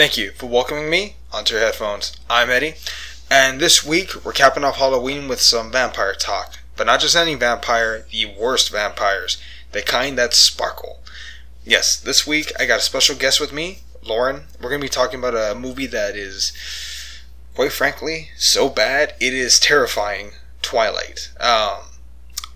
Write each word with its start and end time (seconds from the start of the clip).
Thank 0.00 0.16
you 0.16 0.30
for 0.30 0.46
welcoming 0.46 0.88
me 0.88 1.16
onto 1.30 1.52
your 1.52 1.62
headphones. 1.62 2.16
I'm 2.30 2.48
Eddie, 2.48 2.76
and 3.30 3.60
this 3.60 3.84
week 3.84 4.24
we're 4.24 4.32
capping 4.32 4.64
off 4.64 4.78
Halloween 4.78 5.28
with 5.28 5.42
some 5.42 5.70
vampire 5.70 6.14
talk. 6.14 6.58
But 6.74 6.86
not 6.86 7.00
just 7.00 7.14
any 7.14 7.34
vampire, 7.34 8.06
the 8.10 8.24
worst 8.24 8.72
vampires, 8.72 9.36
the 9.72 9.82
kind 9.82 10.16
that 10.16 10.32
sparkle. 10.32 11.00
Yes, 11.66 12.00
this 12.00 12.26
week 12.26 12.50
I 12.58 12.64
got 12.64 12.78
a 12.78 12.82
special 12.82 13.14
guest 13.14 13.40
with 13.40 13.52
me, 13.52 13.80
Lauren. 14.02 14.44
We're 14.58 14.70
going 14.70 14.80
to 14.80 14.86
be 14.86 14.88
talking 14.88 15.18
about 15.18 15.34
a 15.34 15.54
movie 15.54 15.88
that 15.88 16.16
is, 16.16 16.54
quite 17.54 17.72
frankly, 17.72 18.30
so 18.38 18.70
bad 18.70 19.12
it 19.20 19.34
is 19.34 19.60
terrifying 19.60 20.30
Twilight. 20.62 21.30
Um, 21.38 21.80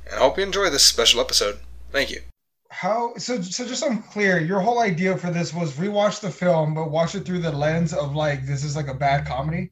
and 0.06 0.14
I 0.14 0.20
hope 0.20 0.38
you 0.38 0.44
enjoy 0.44 0.70
this 0.70 0.84
special 0.84 1.20
episode. 1.20 1.58
Thank 1.92 2.10
you 2.10 2.22
how 2.84 3.14
so 3.16 3.40
so 3.40 3.66
just 3.66 3.80
so 3.80 3.88
I'm 3.88 4.02
clear, 4.02 4.38
your 4.38 4.60
whole 4.60 4.80
idea 4.80 5.16
for 5.16 5.30
this 5.30 5.54
was 5.54 5.72
rewatch 5.72 6.20
the 6.20 6.30
film, 6.30 6.74
but 6.74 6.90
watch 6.90 7.14
it 7.14 7.24
through 7.24 7.38
the 7.38 7.50
lens 7.50 7.94
of 7.94 8.14
like 8.14 8.46
this 8.46 8.62
is 8.62 8.76
like 8.76 8.88
a 8.88 8.94
bad 8.94 9.26
comedy. 9.26 9.70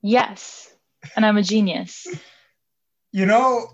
Yes. 0.00 0.74
And 1.14 1.26
I'm 1.26 1.36
a 1.36 1.42
genius. 1.42 2.06
you 3.12 3.26
know, 3.26 3.68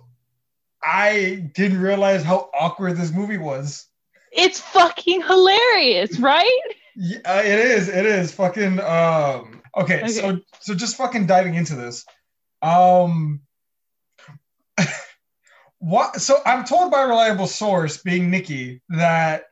I 0.83 1.49
didn't 1.55 1.81
realize 1.81 2.25
how 2.25 2.51
awkward 2.53 2.97
this 2.97 3.13
movie 3.13 3.39
was. 3.39 3.87
It's 4.33 4.61
fucking 4.61 5.23
hilarious, 5.23 6.19
right? 6.19 6.61
Yeah, 6.97 7.19
uh, 7.25 7.43
it 7.43 7.59
is. 7.61 7.89
It 7.89 8.07
is 8.07 8.33
fucking 8.33 8.81
um 8.81 9.63
okay, 9.77 10.03
okay, 10.03 10.09
so 10.09 10.41
so 10.59 10.75
just 10.75 10.97
fucking 10.97 11.27
diving 11.27 11.55
into 11.55 11.77
this. 11.77 12.05
Um 12.61 13.43
what? 15.81 16.21
So 16.21 16.39
I'm 16.47 16.65
told 16.65 16.91
by 16.91 17.03
a 17.03 17.07
reliable 17.09 17.47
source, 17.47 17.97
being 17.97 18.31
Nikki, 18.31 18.81
that 18.91 19.45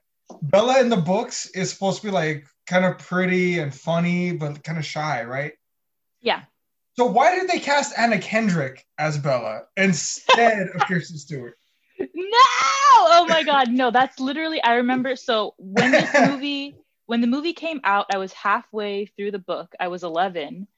Bella 0.43 0.81
in 0.81 0.91
the 0.91 0.97
books 0.97 1.47
is 1.51 1.73
supposed 1.73 2.01
to 2.03 2.07
be 2.07 2.13
like 2.13 2.47
kind 2.67 2.85
of 2.85 2.99
pretty 2.99 3.59
and 3.59 3.75
funny, 3.75 4.33
but 4.33 4.63
kind 4.63 4.79
of 4.79 4.85
shy, 4.85 5.25
right? 5.25 5.53
Yeah. 6.21 6.43
So 6.97 7.07
why 7.07 7.35
did 7.35 7.49
they 7.49 7.59
cast 7.59 7.99
Anna 7.99 8.19
Kendrick 8.19 8.85
as 8.99 9.19
Bella 9.19 9.63
instead 9.77 10.69
of 10.69 10.81
Kristen 10.87 11.17
Stewart? 11.17 11.57
No! 11.99 12.07
Oh 12.15 13.27
my 13.29 13.43
god, 13.43 13.71
no, 13.71 13.91
that's 13.91 14.21
literally 14.21 14.63
I 14.63 14.75
remember 14.75 15.17
so 15.17 15.55
when 15.59 15.93
this 15.93 16.11
movie 16.29 16.77
when 17.07 17.23
the 17.23 17.27
movie 17.27 17.55
came 17.55 17.81
out, 17.85 18.07
I 18.13 18.19
was 18.19 18.35
halfway 18.35 19.07
through 19.07 19.31
the 19.31 19.39
book. 19.39 19.75
I 19.81 19.89
was 19.89 20.05
11 20.05 20.69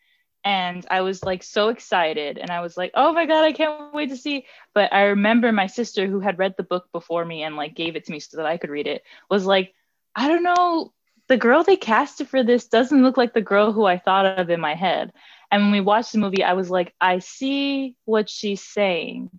and 0.44 0.86
I 0.90 1.02
was 1.02 1.22
like 1.22 1.42
so 1.42 1.68
excited 1.68 2.38
and 2.38 2.50
I 2.50 2.60
was 2.60 2.76
like, 2.76 2.92
"Oh 2.94 3.12
my 3.12 3.26
god, 3.26 3.44
I 3.44 3.52
can't 3.52 3.92
wait 3.94 4.10
to 4.10 4.16
see." 4.16 4.46
But 4.74 4.92
I 4.92 5.02
remember 5.04 5.52
my 5.52 5.66
sister 5.66 6.06
who 6.06 6.20
had 6.20 6.38
read 6.38 6.54
the 6.56 6.62
book 6.62 6.88
before 6.92 7.24
me 7.24 7.42
and 7.42 7.56
like 7.56 7.74
gave 7.74 7.96
it 7.96 8.06
to 8.06 8.12
me 8.12 8.20
so 8.20 8.38
that 8.38 8.46
I 8.46 8.56
could 8.56 8.70
read 8.70 8.86
it 8.86 9.02
was 9.28 9.44
like, 9.46 9.74
"I 10.14 10.28
don't 10.28 10.42
know, 10.42 10.92
the 11.28 11.36
girl 11.36 11.62
they 11.62 11.76
casted 11.76 12.28
for 12.28 12.42
this 12.42 12.66
doesn't 12.66 13.02
look 13.02 13.16
like 13.16 13.34
the 13.34 13.40
girl 13.42 13.72
who 13.72 13.84
I 13.84 13.98
thought 13.98 14.38
of 14.38 14.50
in 14.50 14.60
my 14.60 14.74
head." 14.74 15.12
And 15.50 15.64
when 15.64 15.72
we 15.72 15.80
watched 15.80 16.12
the 16.12 16.18
movie, 16.18 16.44
I 16.44 16.54
was 16.54 16.70
like, 16.70 16.94
"I 17.00 17.18
see 17.18 17.96
what 18.04 18.30
she's 18.30 18.62
saying." 18.62 19.30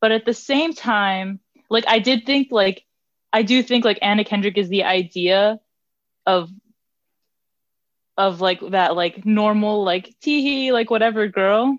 But 0.00 0.12
at 0.12 0.24
the 0.24 0.34
same 0.34 0.72
time, 0.74 1.40
like 1.70 1.84
I 1.88 1.98
did 1.98 2.26
think 2.26 2.48
like 2.52 2.84
I 3.32 3.42
do 3.42 3.62
think 3.62 3.84
like 3.84 3.98
Anna 4.02 4.24
Kendrick 4.24 4.56
is 4.56 4.68
the 4.68 4.84
idea 4.84 5.58
of 6.26 6.50
of 8.16 8.40
like 8.40 8.60
that 8.70 8.94
like 8.96 9.24
normal 9.24 9.84
like 9.84 10.14
teehee 10.24 10.72
like 10.72 10.90
whatever 10.90 11.28
girl. 11.28 11.78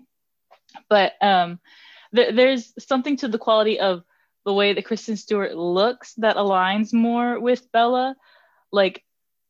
But 0.88 1.12
um 1.22 1.60
th- 2.14 2.34
there's 2.34 2.72
something 2.84 3.16
to 3.18 3.28
the 3.28 3.38
quality 3.38 3.80
of 3.80 4.02
the 4.44 4.52
way 4.52 4.72
that 4.72 4.84
kristen 4.84 5.16
stewart 5.16 5.56
looks 5.56 6.14
that 6.14 6.36
aligns 6.36 6.92
more 6.92 7.40
with 7.40 7.70
bella. 7.72 8.14
Like 8.72 9.02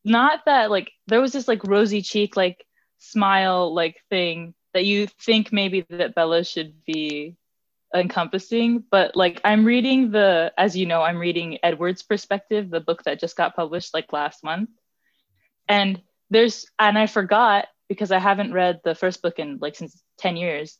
not 0.03 0.45
that 0.45 0.71
like 0.71 0.91
there 1.07 1.21
was 1.21 1.33
this 1.33 1.47
like 1.47 1.63
rosy 1.65 2.01
cheek 2.01 2.35
like 2.37 2.65
smile 2.97 3.73
like 3.73 4.01
thing 4.09 4.53
that 4.73 4.85
you 4.85 5.07
think 5.07 5.51
maybe 5.51 5.85
that 5.89 6.15
bella 6.15 6.43
should 6.43 6.83
be 6.85 7.35
encompassing. 7.93 8.83
But 8.89 9.15
like 9.15 9.41
i'm 9.43 9.65
reading 9.65 10.11
the 10.11 10.53
as 10.57 10.75
you 10.77 10.85
know 10.85 11.01
i'm 11.01 11.17
reading 11.17 11.57
edward's 11.63 12.03
perspective 12.03 12.69
the 12.69 12.79
book 12.79 13.03
that 13.03 13.19
just 13.19 13.35
got 13.35 13.55
published 13.55 13.93
like 13.93 14.13
last 14.13 14.43
month. 14.43 14.69
And 15.67 16.01
there's 16.29 16.65
and 16.79 16.97
I 16.97 17.07
forgot 17.07 17.67
because 17.87 18.11
I 18.11 18.19
haven't 18.19 18.53
read 18.53 18.81
the 18.83 18.95
first 18.95 19.21
book 19.21 19.39
in 19.39 19.59
like 19.61 19.75
since 19.75 20.01
10 20.19 20.37
years. 20.37 20.77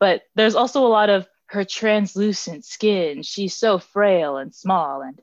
But 0.00 0.22
there's 0.34 0.56
also 0.56 0.84
a 0.84 0.88
lot 0.88 1.10
of 1.10 1.28
her 1.46 1.64
translucent 1.64 2.64
skin. 2.64 3.22
She's 3.22 3.56
so 3.56 3.78
frail 3.78 4.36
and 4.36 4.54
small 4.54 5.02
and 5.02 5.20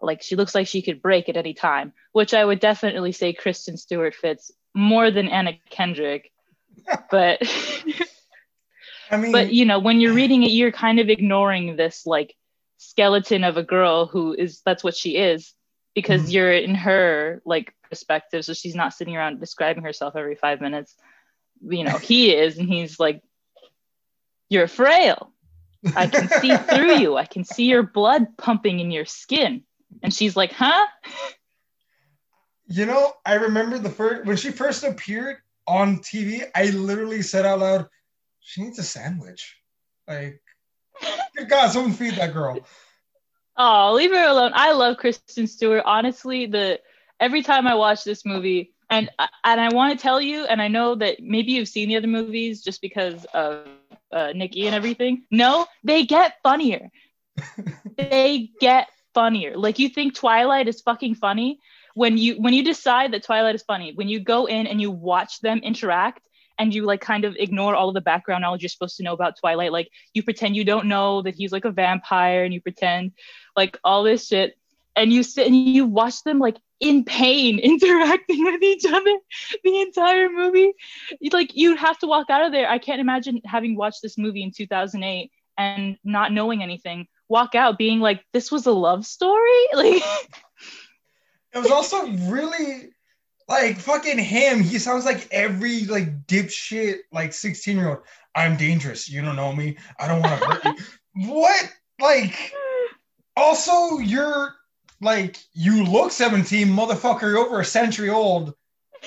like 0.00 0.22
she 0.22 0.36
looks 0.36 0.54
like 0.54 0.66
she 0.66 0.82
could 0.82 1.02
break 1.02 1.28
at 1.28 1.36
any 1.36 1.54
time, 1.54 1.92
which 2.12 2.34
I 2.34 2.44
would 2.44 2.60
definitely 2.60 3.12
say 3.12 3.32
Kristen 3.32 3.76
Stewart 3.76 4.14
fits 4.14 4.52
more 4.74 5.10
than 5.10 5.28
Anna 5.28 5.54
Kendrick. 5.70 6.30
but 7.10 7.38
I 9.10 9.16
mean 9.16 9.32
but 9.32 9.52
you 9.52 9.64
know, 9.64 9.78
when 9.78 10.00
you're 10.00 10.14
reading 10.14 10.42
it, 10.42 10.50
you're 10.50 10.72
kind 10.72 11.00
of 11.00 11.08
ignoring 11.08 11.76
this 11.76 12.06
like 12.06 12.34
skeleton 12.76 13.42
of 13.42 13.56
a 13.56 13.62
girl 13.62 14.06
who 14.06 14.34
is 14.34 14.60
that's 14.64 14.84
what 14.84 14.94
she 14.94 15.16
is 15.16 15.54
because 15.94 16.22
mm-hmm. 16.22 16.30
you're 16.30 16.52
in 16.52 16.74
her 16.74 17.42
like 17.44 17.74
perspective 17.88 18.44
so 18.44 18.52
she's 18.52 18.74
not 18.74 18.92
sitting 18.92 19.16
around 19.16 19.40
describing 19.40 19.82
herself 19.82 20.14
every 20.16 20.34
five 20.34 20.60
minutes. 20.60 20.94
You 21.60 21.84
know 21.84 21.98
he 21.98 22.34
is 22.34 22.58
and 22.58 22.68
he's 22.68 22.98
like 22.98 23.22
you're 24.48 24.68
frail. 24.68 25.32
I 25.94 26.06
can 26.06 26.28
see 26.28 26.56
through 26.56 26.96
you. 26.96 27.16
I 27.16 27.26
can 27.26 27.44
see 27.44 27.64
your 27.64 27.82
blood 27.82 28.36
pumping 28.36 28.80
in 28.80 28.90
your 28.90 29.04
skin. 29.04 29.62
And 30.02 30.12
she's 30.12 30.36
like 30.36 30.52
huh? 30.52 30.86
You 32.66 32.86
know 32.86 33.12
i 33.24 33.34
remember 33.34 33.78
the 33.78 33.90
first 33.90 34.26
when 34.26 34.36
she 34.36 34.50
first 34.50 34.84
appeared 34.84 35.38
on 35.66 35.98
tv 35.98 36.42
i 36.54 36.66
literally 36.66 37.22
said 37.22 37.44
out 37.46 37.60
loud 37.60 37.88
she 38.40 38.62
needs 38.62 38.78
a 38.78 38.82
sandwich. 38.82 39.56
Like 40.06 40.40
good 41.36 41.48
god 41.48 41.68
someone 41.70 41.92
feed 41.92 42.14
that 42.14 42.32
girl 42.32 42.66
Oh, 43.58 43.92
leave 43.94 44.12
her 44.12 44.24
alone. 44.24 44.52
I 44.54 44.72
love 44.72 44.98
Kristen 44.98 45.48
Stewart. 45.48 45.82
Honestly, 45.84 46.46
the 46.46 46.80
every 47.18 47.42
time 47.42 47.66
I 47.66 47.74
watch 47.74 48.04
this 48.04 48.24
movie, 48.24 48.72
and 48.88 49.10
and 49.44 49.60
I 49.60 49.68
want 49.74 49.98
to 49.98 50.02
tell 50.02 50.20
you, 50.20 50.44
and 50.44 50.62
I 50.62 50.68
know 50.68 50.94
that 50.94 51.20
maybe 51.20 51.52
you've 51.52 51.68
seen 51.68 51.88
the 51.88 51.96
other 51.96 52.06
movies 52.06 52.62
just 52.62 52.80
because 52.80 53.24
of 53.34 53.66
uh, 54.12 54.32
Nikki 54.32 54.66
and 54.66 54.76
everything. 54.76 55.24
No, 55.30 55.66
they 55.82 56.04
get 56.04 56.34
funnier. 56.42 56.88
they 57.96 58.50
get 58.60 58.88
funnier. 59.12 59.56
Like 59.56 59.80
you 59.80 59.88
think 59.88 60.14
Twilight 60.14 60.68
is 60.68 60.80
fucking 60.80 61.16
funny 61.16 61.58
when 61.94 62.16
you 62.16 62.34
when 62.40 62.54
you 62.54 62.62
decide 62.62 63.12
that 63.12 63.24
Twilight 63.24 63.56
is 63.56 63.62
funny. 63.62 63.92
When 63.92 64.08
you 64.08 64.20
go 64.20 64.46
in 64.46 64.68
and 64.68 64.80
you 64.80 64.92
watch 64.92 65.40
them 65.40 65.58
interact, 65.58 66.20
and 66.58 66.74
you 66.74 66.84
like 66.84 67.00
kind 67.00 67.24
of 67.24 67.36
ignore 67.38 67.74
all 67.74 67.88
of 67.88 67.94
the 67.94 68.00
background 68.00 68.42
knowledge 68.42 68.62
you're 68.62 68.68
supposed 68.68 68.96
to 68.96 69.02
know 69.02 69.12
about 69.12 69.38
Twilight. 69.38 69.72
Like 69.72 69.88
you 70.12 70.22
pretend 70.22 70.56
you 70.56 70.64
don't 70.64 70.86
know 70.86 71.22
that 71.22 71.34
he's 71.34 71.52
like 71.52 71.64
a 71.64 71.70
vampire 71.70 72.44
and 72.44 72.52
you 72.52 72.60
pretend 72.60 73.12
like 73.56 73.78
all 73.84 74.02
this 74.02 74.26
shit. 74.26 74.58
And 74.96 75.12
you 75.12 75.22
sit 75.22 75.46
and 75.46 75.56
you 75.56 75.86
watch 75.86 76.24
them 76.24 76.40
like 76.40 76.56
in 76.80 77.04
pain 77.04 77.58
interacting 77.62 78.44
with 78.44 78.62
each 78.62 78.84
other 78.84 79.16
the 79.62 79.80
entire 79.80 80.28
movie. 80.28 80.72
Like 81.32 81.54
you'd 81.54 81.78
have 81.78 81.98
to 82.00 82.06
walk 82.06 82.30
out 82.30 82.44
of 82.44 82.52
there. 82.52 82.68
I 82.68 82.78
can't 82.78 83.00
imagine 83.00 83.40
having 83.44 83.76
watched 83.76 84.02
this 84.02 84.18
movie 84.18 84.42
in 84.42 84.50
2008 84.50 85.30
and 85.56 85.96
not 86.04 86.32
knowing 86.32 86.62
anything, 86.62 87.06
walk 87.28 87.54
out 87.54 87.78
being 87.78 88.00
like, 88.00 88.24
this 88.32 88.50
was 88.50 88.66
a 88.66 88.72
love 88.72 89.06
story. 89.06 89.50
Like 89.74 90.02
it 91.54 91.58
was 91.58 91.70
also 91.70 92.06
really 92.06 92.90
like 93.48 93.78
fucking 93.78 94.18
him. 94.18 94.62
He 94.62 94.78
sounds 94.78 95.04
like 95.04 95.28
every 95.30 95.84
like 95.86 96.26
dipshit 96.26 96.98
like 97.12 97.32
16 97.32 97.76
year 97.76 97.88
old. 97.88 97.98
I'm 98.34 98.56
dangerous. 98.56 99.08
You 99.08 99.22
don't 99.22 99.36
know 99.36 99.52
me. 99.52 99.76
I 99.98 100.06
don't 100.06 100.22
want 100.22 100.40
to 100.40 100.46
hurt 100.46 100.64
you. 100.64 100.74
What? 101.26 101.72
Like 102.00 102.52
also 103.36 103.98
you're 103.98 104.54
like 105.00 105.38
you 105.52 105.84
look 105.84 106.12
17, 106.12 106.68
motherfucker, 106.68 107.22
you're 107.22 107.38
over 107.38 107.60
a 107.60 107.64
century 107.64 108.10
old. 108.10 108.54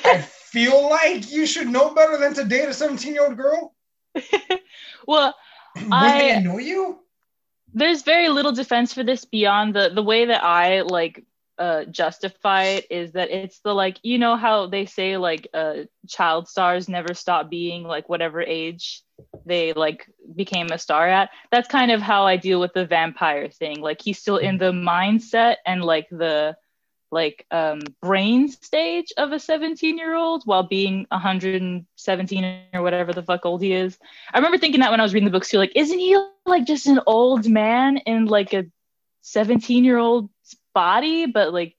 I 0.03 0.19
feel 0.19 0.89
like 0.89 1.31
you 1.31 1.45
should 1.45 1.69
know 1.69 1.93
better 1.93 2.17
than 2.17 2.33
to 2.33 2.43
date 2.43 2.67
a 2.67 2.73
17 2.73 3.13
year 3.13 3.25
old 3.25 3.37
girl. 3.37 3.73
well, 5.07 5.33
Would 5.75 5.93
I 5.93 6.19
they 6.19 6.31
annoy 6.31 6.59
you? 6.59 6.99
There's 7.73 8.01
very 8.01 8.27
little 8.27 8.51
defense 8.51 8.93
for 8.93 9.03
this 9.03 9.23
beyond 9.23 9.73
the 9.73 9.89
the 9.93 10.03
way 10.03 10.25
that 10.25 10.43
I 10.43 10.81
like 10.81 11.23
uh, 11.61 11.85
justify 11.85 12.63
it 12.63 12.87
is 12.89 13.11
that 13.11 13.29
it's 13.29 13.59
the 13.59 13.71
like 13.71 13.99
you 14.01 14.17
know 14.17 14.35
how 14.35 14.65
they 14.65 14.87
say 14.87 15.15
like 15.17 15.47
uh, 15.53 15.75
child 16.07 16.47
stars 16.47 16.89
never 16.89 17.13
stop 17.13 17.51
being 17.51 17.83
like 17.83 18.09
whatever 18.09 18.41
age 18.41 19.03
they 19.45 19.71
like 19.73 20.07
became 20.35 20.71
a 20.71 20.79
star 20.79 21.07
at? 21.07 21.29
That's 21.51 21.67
kind 21.67 21.91
of 21.91 22.01
how 22.01 22.25
i 22.25 22.35
deal 22.35 22.59
with 22.59 22.73
the 22.73 22.87
vampire 22.87 23.47
thing. 23.47 23.79
Like 23.79 24.01
he's 24.01 24.17
still 24.17 24.37
in 24.37 24.57
the 24.57 24.71
mindset 24.71 25.57
and 25.63 25.83
like 25.83 26.09
the 26.09 26.57
like 27.11 27.45
um 27.51 27.81
brain 28.01 28.47
stage 28.49 29.13
of 29.17 29.31
a 29.31 29.39
17 29.39 29.99
year 29.99 30.15
old 30.15 30.41
while 30.45 30.63
being 30.63 31.05
117 31.11 32.63
or 32.73 32.81
whatever 32.81 33.13
the 33.13 33.21
fuck 33.21 33.45
old 33.45 33.61
he 33.61 33.73
is. 33.73 33.99
I 34.33 34.39
remember 34.39 34.57
thinking 34.57 34.79
that 34.79 34.89
when 34.89 34.99
i 34.99 35.03
was 35.03 35.13
reading 35.13 35.29
the 35.29 35.37
books 35.37 35.49
too 35.51 35.59
like 35.59 35.73
isn't 35.75 35.99
he 35.99 36.17
like 36.47 36.65
just 36.65 36.87
an 36.87 37.01
old 37.05 37.47
man 37.47 37.97
in 37.97 38.25
like 38.25 38.53
a 38.53 38.65
17 39.21 39.83
year 39.85 39.99
old 39.99 40.31
body, 40.73 41.25
but 41.25 41.53
like 41.53 41.75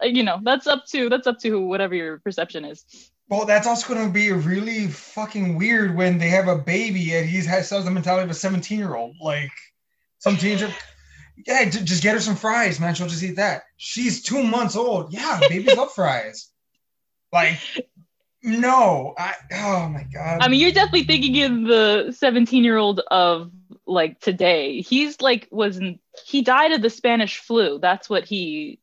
you 0.00 0.22
know, 0.22 0.38
that's 0.42 0.66
up 0.66 0.86
to 0.86 1.08
that's 1.08 1.26
up 1.26 1.38
to 1.40 1.60
whatever 1.60 1.94
your 1.94 2.18
perception 2.18 2.64
is. 2.64 2.84
Well, 3.28 3.46
that's 3.46 3.66
also 3.66 3.94
going 3.94 4.06
to 4.06 4.12
be 4.12 4.30
really 4.30 4.88
fucking 4.88 5.56
weird 5.56 5.96
when 5.96 6.18
they 6.18 6.28
have 6.28 6.48
a 6.48 6.58
baby 6.58 7.14
and 7.14 7.26
he 7.26 7.42
has 7.44 7.70
the 7.70 7.90
mentality 7.90 8.24
of 8.24 8.30
a 8.30 8.34
17 8.34 8.78
year 8.78 8.94
old. 8.94 9.16
Like, 9.20 9.50
some 10.18 10.36
teenager, 10.36 10.70
yeah, 11.46 11.64
just 11.64 12.02
get 12.02 12.14
her 12.14 12.20
some 12.20 12.36
fries, 12.36 12.78
man. 12.78 12.94
She'll 12.94 13.08
just 13.08 13.22
eat 13.22 13.36
that. 13.36 13.62
She's 13.76 14.22
two 14.22 14.42
months 14.42 14.76
old. 14.76 15.12
Yeah, 15.14 15.40
babies 15.48 15.76
love 15.76 15.92
fries. 15.92 16.50
Like, 17.32 17.58
no, 18.42 19.14
I, 19.16 19.34
oh 19.54 19.88
my 19.88 20.04
God. 20.12 20.42
I 20.42 20.48
mean, 20.48 20.60
you're 20.60 20.72
definitely 20.72 21.04
thinking 21.04 21.34
in 21.36 21.64
the 21.64 22.14
17 22.14 22.62
year 22.62 22.76
old 22.76 23.00
of 23.10 23.50
like 23.92 24.20
today. 24.20 24.80
He's 24.80 25.20
like 25.20 25.48
wasn't 25.50 26.00
he 26.26 26.42
died 26.42 26.72
of 26.72 26.82
the 26.82 26.90
Spanish 26.90 27.38
flu. 27.38 27.78
That's 27.78 28.08
what 28.10 28.24
he 28.24 28.78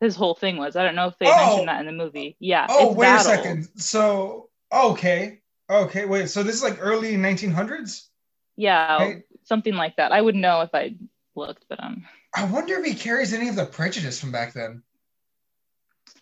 his 0.00 0.14
whole 0.16 0.34
thing 0.34 0.56
was. 0.56 0.76
I 0.76 0.84
don't 0.84 0.94
know 0.94 1.08
if 1.08 1.18
they 1.18 1.26
Oh. 1.26 1.36
mentioned 1.46 1.68
that 1.68 1.80
in 1.80 1.86
the 1.86 1.92
movie. 2.04 2.36
Yeah. 2.38 2.66
oh, 2.68 2.92
wait 2.92 3.14
a 3.14 3.20
second. 3.20 3.68
So, 3.76 4.48
okay. 4.72 5.40
Okay, 5.68 6.04
wait. 6.06 6.30
So 6.30 6.42
this 6.42 6.54
is 6.54 6.62
like 6.62 6.78
early 6.80 7.16
1900s? 7.16 8.06
Yeah, 8.56 8.96
Right. 8.96 9.22
something 9.44 9.74
like 9.74 9.96
that. 9.96 10.12
I 10.12 10.20
wouldn't 10.22 10.40
know 10.40 10.60
if 10.62 10.70
I 10.74 10.94
looked, 11.34 11.64
but 11.68 11.82
um. 11.82 12.06
I 12.34 12.44
wonder 12.44 12.78
if 12.78 12.84
he 12.84 12.94
carries 12.94 13.32
any 13.34 13.48
of 13.48 13.56
the 13.56 13.66
prejudice 13.66 14.20
from 14.20 14.30
back 14.32 14.52
then. 14.54 14.82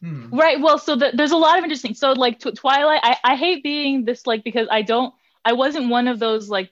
Hmm. 0.01 0.35
Right. 0.35 0.61
Well, 0.61 0.79
so 0.79 0.97
the, 0.97 1.11
there's 1.15 1.33
a 1.33 1.37
lot 1.37 1.59
of 1.59 1.65
interesting. 1.65 1.95
So 1.95 2.13
like 2.13 2.39
tw- 2.39 2.55
Twilight, 2.57 3.01
I, 3.03 3.17
I 3.25 3.37
hate 3.37 3.63
being 3.63 4.05
this 4.05 4.27
like 4.27 4.45
because 4.45 4.69
I 4.71 4.83
don't. 4.83 5.15
I 5.45 5.53
wasn't 5.53 5.91
one 5.91 6.09
of 6.09 6.19
those 6.19 6.49
like 6.49 6.71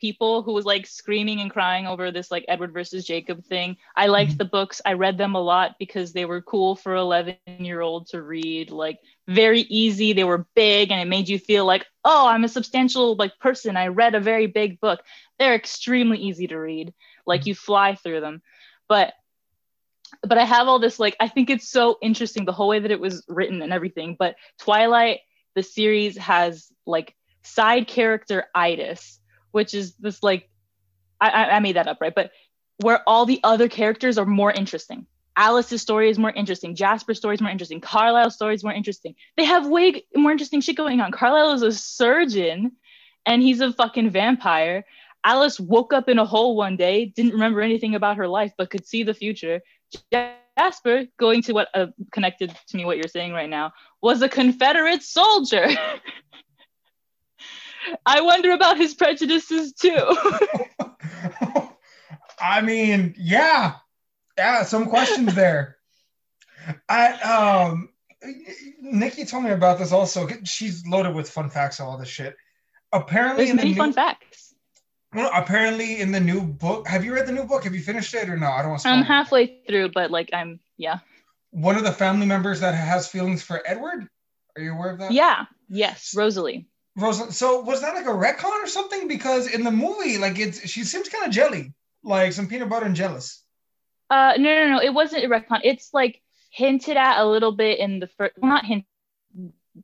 people 0.00 0.42
who 0.42 0.52
was 0.52 0.64
like 0.64 0.86
screaming 0.86 1.40
and 1.40 1.50
crying 1.50 1.86
over 1.86 2.10
this 2.10 2.30
like 2.30 2.44
Edward 2.48 2.72
versus 2.72 3.04
Jacob 3.04 3.44
thing. 3.44 3.76
I 3.94 4.06
liked 4.06 4.32
Mhm. 4.32 4.38
the 4.38 4.44
books. 4.44 4.80
I 4.84 4.92
read 4.92 5.18
them 5.18 5.34
a 5.34 5.40
lot 5.40 5.76
because 5.78 6.12
they 6.12 6.24
were 6.24 6.42
cool 6.42 6.76
for 6.76 6.94
11 6.94 7.38
year 7.58 7.80
old 7.80 8.08
to 8.08 8.22
read. 8.22 8.70
Like 8.70 8.98
very 9.26 9.60
easy. 9.62 10.12
They 10.12 10.24
were 10.24 10.46
big 10.54 10.90
and 10.90 11.00
it 11.00 11.08
made 11.08 11.28
you 11.28 11.38
feel 11.38 11.64
like, 11.64 11.86
oh, 12.04 12.26
I'm 12.26 12.44
a 12.44 12.48
substantial 12.48 13.16
like 13.16 13.38
person. 13.38 13.76
I 13.76 13.88
read 13.88 14.14
a 14.14 14.20
very 14.20 14.46
big 14.46 14.80
book. 14.80 15.00
They're 15.38 15.54
extremely 15.54 16.18
easy 16.18 16.46
to 16.48 16.56
read. 16.58 16.92
Like 17.26 17.46
you 17.46 17.54
fly 17.54 17.94
through 17.94 18.20
them. 18.20 18.42
But 18.88 19.14
but 20.22 20.38
I 20.38 20.44
have 20.44 20.68
all 20.68 20.78
this 20.78 20.98
like 20.98 21.16
I 21.20 21.28
think 21.28 21.50
it's 21.50 21.68
so 21.68 21.98
interesting 22.00 22.44
the 22.44 22.52
whole 22.52 22.68
way 22.68 22.78
that 22.78 22.90
it 22.90 23.00
was 23.00 23.24
written 23.28 23.62
and 23.62 23.72
everything. 23.72 24.16
But 24.18 24.36
Twilight, 24.58 25.20
the 25.54 25.62
series 25.62 26.16
has 26.18 26.70
like 26.86 27.14
side 27.42 27.86
character 27.88 28.46
itis, 28.54 29.20
which 29.56 29.72
is 29.72 29.94
this 29.94 30.22
like 30.22 30.50
I, 31.18 31.30
I 31.30 31.60
made 31.60 31.76
that 31.76 31.88
up, 31.88 31.98
right? 32.02 32.14
But 32.14 32.30
where 32.82 33.02
all 33.06 33.24
the 33.24 33.40
other 33.42 33.70
characters 33.70 34.18
are 34.18 34.26
more 34.26 34.52
interesting. 34.52 35.06
Alice's 35.34 35.80
story 35.80 36.10
is 36.10 36.18
more 36.18 36.30
interesting. 36.30 36.74
Jasper's 36.74 37.16
story 37.16 37.36
is 37.36 37.40
more 37.40 37.50
interesting. 37.50 37.80
Carlisle's 37.80 38.34
story 38.34 38.54
is 38.54 38.62
more 38.62 38.74
interesting. 38.74 39.14
They 39.38 39.44
have 39.44 39.66
way 39.66 40.04
more 40.14 40.30
interesting 40.30 40.60
shit 40.60 40.76
going 40.76 41.00
on. 41.00 41.10
Carlisle 41.10 41.54
is 41.54 41.62
a 41.62 41.72
surgeon 41.72 42.72
and 43.24 43.40
he's 43.40 43.62
a 43.62 43.72
fucking 43.72 44.10
vampire. 44.10 44.84
Alice 45.24 45.58
woke 45.58 45.94
up 45.94 46.10
in 46.10 46.18
a 46.18 46.26
hole 46.26 46.54
one 46.54 46.76
day, 46.76 47.06
didn't 47.06 47.32
remember 47.32 47.62
anything 47.62 47.94
about 47.94 48.18
her 48.18 48.28
life, 48.28 48.52
but 48.58 48.68
could 48.68 48.86
see 48.86 49.02
the 49.04 49.14
future. 49.14 49.62
Jasper, 50.12 51.04
going 51.18 51.40
to 51.44 51.52
what 51.52 51.68
uh, 51.72 51.86
connected 52.12 52.54
to 52.68 52.76
me 52.76 52.84
what 52.84 52.98
you're 52.98 53.08
saying 53.08 53.32
right 53.32 53.48
now, 53.48 53.72
was 54.02 54.20
a 54.20 54.28
Confederate 54.28 55.02
soldier. 55.02 55.66
I 58.04 58.20
wonder 58.20 58.52
about 58.52 58.76
his 58.76 58.94
prejudices 58.94 59.72
too. 59.72 59.96
I 62.40 62.60
mean, 62.60 63.14
yeah, 63.18 63.74
yeah, 64.36 64.64
some 64.64 64.86
questions 64.86 65.34
there. 65.34 65.76
I 66.88 67.12
um, 67.12 67.90
Nikki 68.80 69.24
told 69.24 69.44
me 69.44 69.50
about 69.50 69.78
this 69.78 69.92
also. 69.92 70.28
She's 70.44 70.86
loaded 70.86 71.14
with 71.14 71.30
fun 71.30 71.50
facts 71.50 71.80
and 71.80 71.88
all 71.88 71.98
this 71.98 72.08
shit. 72.08 72.36
Apparently, 72.92 73.44
There's 73.44 73.50
in 73.50 73.56
the 73.56 73.62
many 73.62 73.70
new, 73.72 73.78
fun 73.78 73.92
facts. 73.92 74.54
well, 75.14 75.30
apparently 75.34 76.00
in 76.00 76.12
the 76.12 76.20
new 76.20 76.42
book. 76.42 76.86
Have 76.88 77.04
you 77.04 77.14
read 77.14 77.26
the 77.26 77.32
new 77.32 77.44
book? 77.44 77.64
Have 77.64 77.74
you 77.74 77.80
finished 77.80 78.14
it 78.14 78.28
or 78.28 78.36
no? 78.36 78.50
I 78.50 78.62
don't 78.62 78.70
want 78.70 78.82
to. 78.82 78.88
I'm 78.88 78.98
spoil 78.98 79.04
it. 79.04 79.06
halfway 79.06 79.60
through, 79.68 79.90
but 79.90 80.10
like 80.10 80.30
I'm 80.32 80.60
yeah. 80.76 80.98
One 81.50 81.76
of 81.76 81.84
the 81.84 81.92
family 81.92 82.26
members 82.26 82.60
that 82.60 82.74
has 82.74 83.08
feelings 83.08 83.42
for 83.42 83.62
Edward. 83.66 84.08
Are 84.56 84.62
you 84.62 84.72
aware 84.72 84.90
of 84.90 84.98
that? 84.98 85.12
Yeah. 85.12 85.46
Yes, 85.68 86.14
Rosalie. 86.16 86.66
Rosalind. 86.96 87.34
So 87.34 87.60
was 87.60 87.82
that 87.82 87.94
like 87.94 88.06
a 88.06 88.10
retcon 88.10 88.62
or 88.62 88.66
something? 88.66 89.06
Because 89.06 89.46
in 89.46 89.64
the 89.64 89.70
movie, 89.70 90.18
like 90.18 90.38
it's 90.38 90.68
she 90.68 90.84
seems 90.84 91.08
kind 91.08 91.26
of 91.26 91.30
jelly, 91.32 91.74
like 92.02 92.32
some 92.32 92.48
peanut 92.48 92.68
butter 92.68 92.86
and 92.86 92.96
jealous. 92.96 93.42
Uh 94.08 94.34
no 94.38 94.64
no 94.64 94.68
no, 94.70 94.80
it 94.80 94.94
wasn't 94.94 95.24
a 95.24 95.28
retcon. 95.28 95.60
It's 95.62 95.90
like 95.92 96.22
hinted 96.50 96.96
at 96.96 97.20
a 97.20 97.26
little 97.26 97.52
bit 97.52 97.78
in 97.78 98.00
the 98.00 98.06
first 98.06 98.34
well, 98.38 98.50
not 98.50 98.64
hint 98.64 98.84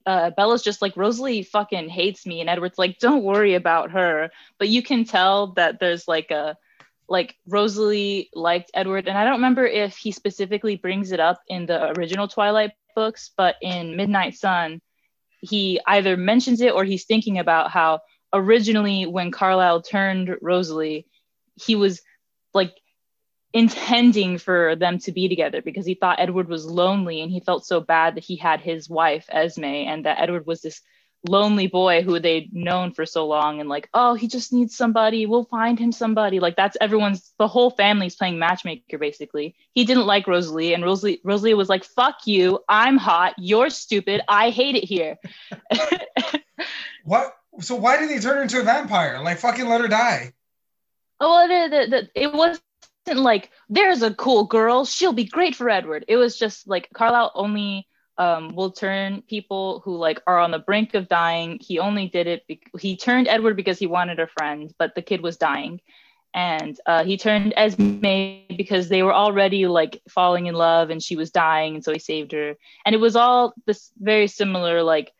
uh 0.06 0.31
Bella's 0.31 0.62
just 0.62 0.81
like 0.81 0.97
Rosalie 0.97 1.43
fucking 1.43 1.91
hates 1.91 2.25
me 2.25 2.41
and 2.41 2.49
Edward's 2.49 2.79
like 2.79 2.99
don't 2.99 3.23
worry 3.23 3.55
about 3.55 3.91
her 3.91 4.31
but 4.58 4.70
you 4.70 4.82
can 4.82 5.05
tell 5.05 5.49
that 5.55 5.81
there's 5.81 6.08
like 6.08 6.31
a 6.31 6.56
like 7.11 7.37
Rosalie 7.47 8.31
liked 8.35 8.70
Edward 8.73 9.06
and 9.06 9.19
I 9.19 9.25
don't 9.25 9.35
remember 9.35 9.67
if 9.67 9.99
he 9.99 10.12
specifically 10.12 10.76
brings 10.76 11.12
it 11.12 11.20
up 11.20 11.43
in 11.47 11.67
the 11.67 11.91
original 11.99 12.26
Twilight 12.26 12.70
books 12.97 13.32
but 13.37 13.56
in 13.61 13.97
Midnight 13.97 14.35
Sun 14.35 14.81
he 15.43 15.81
either 15.87 16.17
mentions 16.17 16.61
it 16.61 16.73
or 16.73 16.85
he's 16.85 17.05
thinking 17.05 17.39
about 17.39 17.71
how 17.71 18.00
originally 18.33 19.05
when 19.05 19.31
Carlisle 19.31 19.83
turned 19.83 20.35
Rosalie 20.41 21.06
he 21.62 21.75
was 21.77 22.00
like 22.55 22.73
intending 23.53 24.39
for 24.39 24.77
them 24.77 24.99
to 25.00 25.12
be 25.12 25.29
together 25.29 25.61
because 25.61 25.85
he 25.85 25.94
thought 25.94 26.21
Edward 26.21 26.49
was 26.49 26.65
lonely 26.65 27.21
and 27.21 27.31
he 27.31 27.41
felt 27.41 27.67
so 27.67 27.81
bad 27.81 28.15
that 28.15 28.25
he 28.25 28.37
had 28.37 28.61
his 28.61 28.89
wife 28.89 29.27
Esme 29.31 29.65
and 29.65 30.06
that 30.06 30.21
Edward 30.21 30.47
was 30.47 30.62
this 30.62 30.81
lonely 31.25 31.67
boy 31.67 32.03
who 32.03 32.19
they'd 32.19 32.53
known 32.53 32.93
for 32.93 33.07
so 33.07 33.27
long 33.27 33.61
and 33.61 33.69
like 33.69 33.89
oh 33.95 34.15
he 34.15 34.27
just 34.27 34.53
needs 34.53 34.77
somebody 34.77 35.25
we'll 35.25 35.45
find 35.45 35.79
him 35.79 35.93
somebody 35.93 36.41
like 36.41 36.57
that's 36.57 36.77
everyone's 36.81 37.33
the 37.39 37.47
whole 37.47 37.71
family's 37.71 38.17
playing 38.17 38.39
matchmaker 38.39 38.99
basically 38.99 39.55
he 39.73 39.85
didn't 39.85 40.07
like 40.07 40.27
Rosalie 40.27 40.75
and 40.75 40.85
Rosalie 40.85 41.21
Rosalie 41.23 41.55
was 41.55 41.69
like 41.69 41.85
fuck 41.85 42.27
you 42.27 42.58
I'm 42.69 42.96
hot 42.96 43.35
you're 43.39 43.70
stupid 43.70 44.20
I 44.29 44.51
hate 44.51 44.75
it 44.75 44.85
here 44.85 45.17
What? 47.05 47.37
So 47.61 47.75
why 47.75 47.99
did 47.99 48.11
he 48.11 48.19
turn 48.19 48.37
her 48.37 48.43
into 48.43 48.61
a 48.61 48.65
vampire? 48.65 49.20
Like 49.23 49.39
fucking 49.39 49.69
let 49.69 49.81
her 49.81 49.89
die. 49.89 50.32
Oh, 51.20 51.46
well, 51.46 51.49
the, 51.49 51.77
the, 51.77 51.91
the, 51.91 52.20
it 52.20 52.32
wasn't 52.32 52.63
like 53.06 53.51
there's 53.69 54.03
a 54.03 54.15
cool 54.15 54.44
girl. 54.44 54.85
She'll 54.85 55.13
be 55.13 55.25
great 55.25 55.55
for 55.55 55.69
Edward. 55.69 56.05
It 56.08 56.17
was 56.17 56.39
just 56.39 56.67
like 56.67 56.89
Carlisle 56.94 57.32
only 57.35 57.87
um, 58.22 58.55
will 58.55 58.70
turn 58.70 59.22
people 59.22 59.81
who 59.84 59.96
like 59.96 60.20
are 60.29 60.38
on 60.38 60.52
the 60.52 60.60
brink 60.60 60.94
of 60.94 61.08
dying. 61.08 61.58
He 61.60 61.81
only 61.81 62.06
did 62.06 62.26
it. 62.29 62.46
Be- 62.46 62.62
he 62.79 62.96
turned 62.96 63.26
Edward 63.26 63.56
because 63.56 63.79
he 63.81 63.88
wanted 63.88 64.20
a 64.20 64.29
friend, 64.29 64.72
but 64.79 64.94
the 64.94 65.02
kid 65.02 65.20
was 65.22 65.36
dying, 65.36 65.81
and 66.32 66.79
uh, 66.86 67.02
he 67.02 67.17
turned 67.17 67.52
Esme 67.56 67.98
because 68.56 68.88
they 68.88 69.02
were 69.02 69.14
already 69.14 69.67
like 69.67 70.00
falling 70.08 70.46
in 70.46 70.55
love, 70.55 70.91
and 70.91 71.02
she 71.02 71.17
was 71.17 71.32
dying, 71.32 71.74
and 71.74 71.84
so 71.84 71.93
he 71.93 71.98
saved 71.98 72.31
her. 72.31 72.55
And 72.86 72.94
it 72.94 73.00
was 73.00 73.17
all 73.17 73.55
this 73.67 73.91
very 73.98 74.29
similar. 74.29 74.84
Like, 74.84 75.12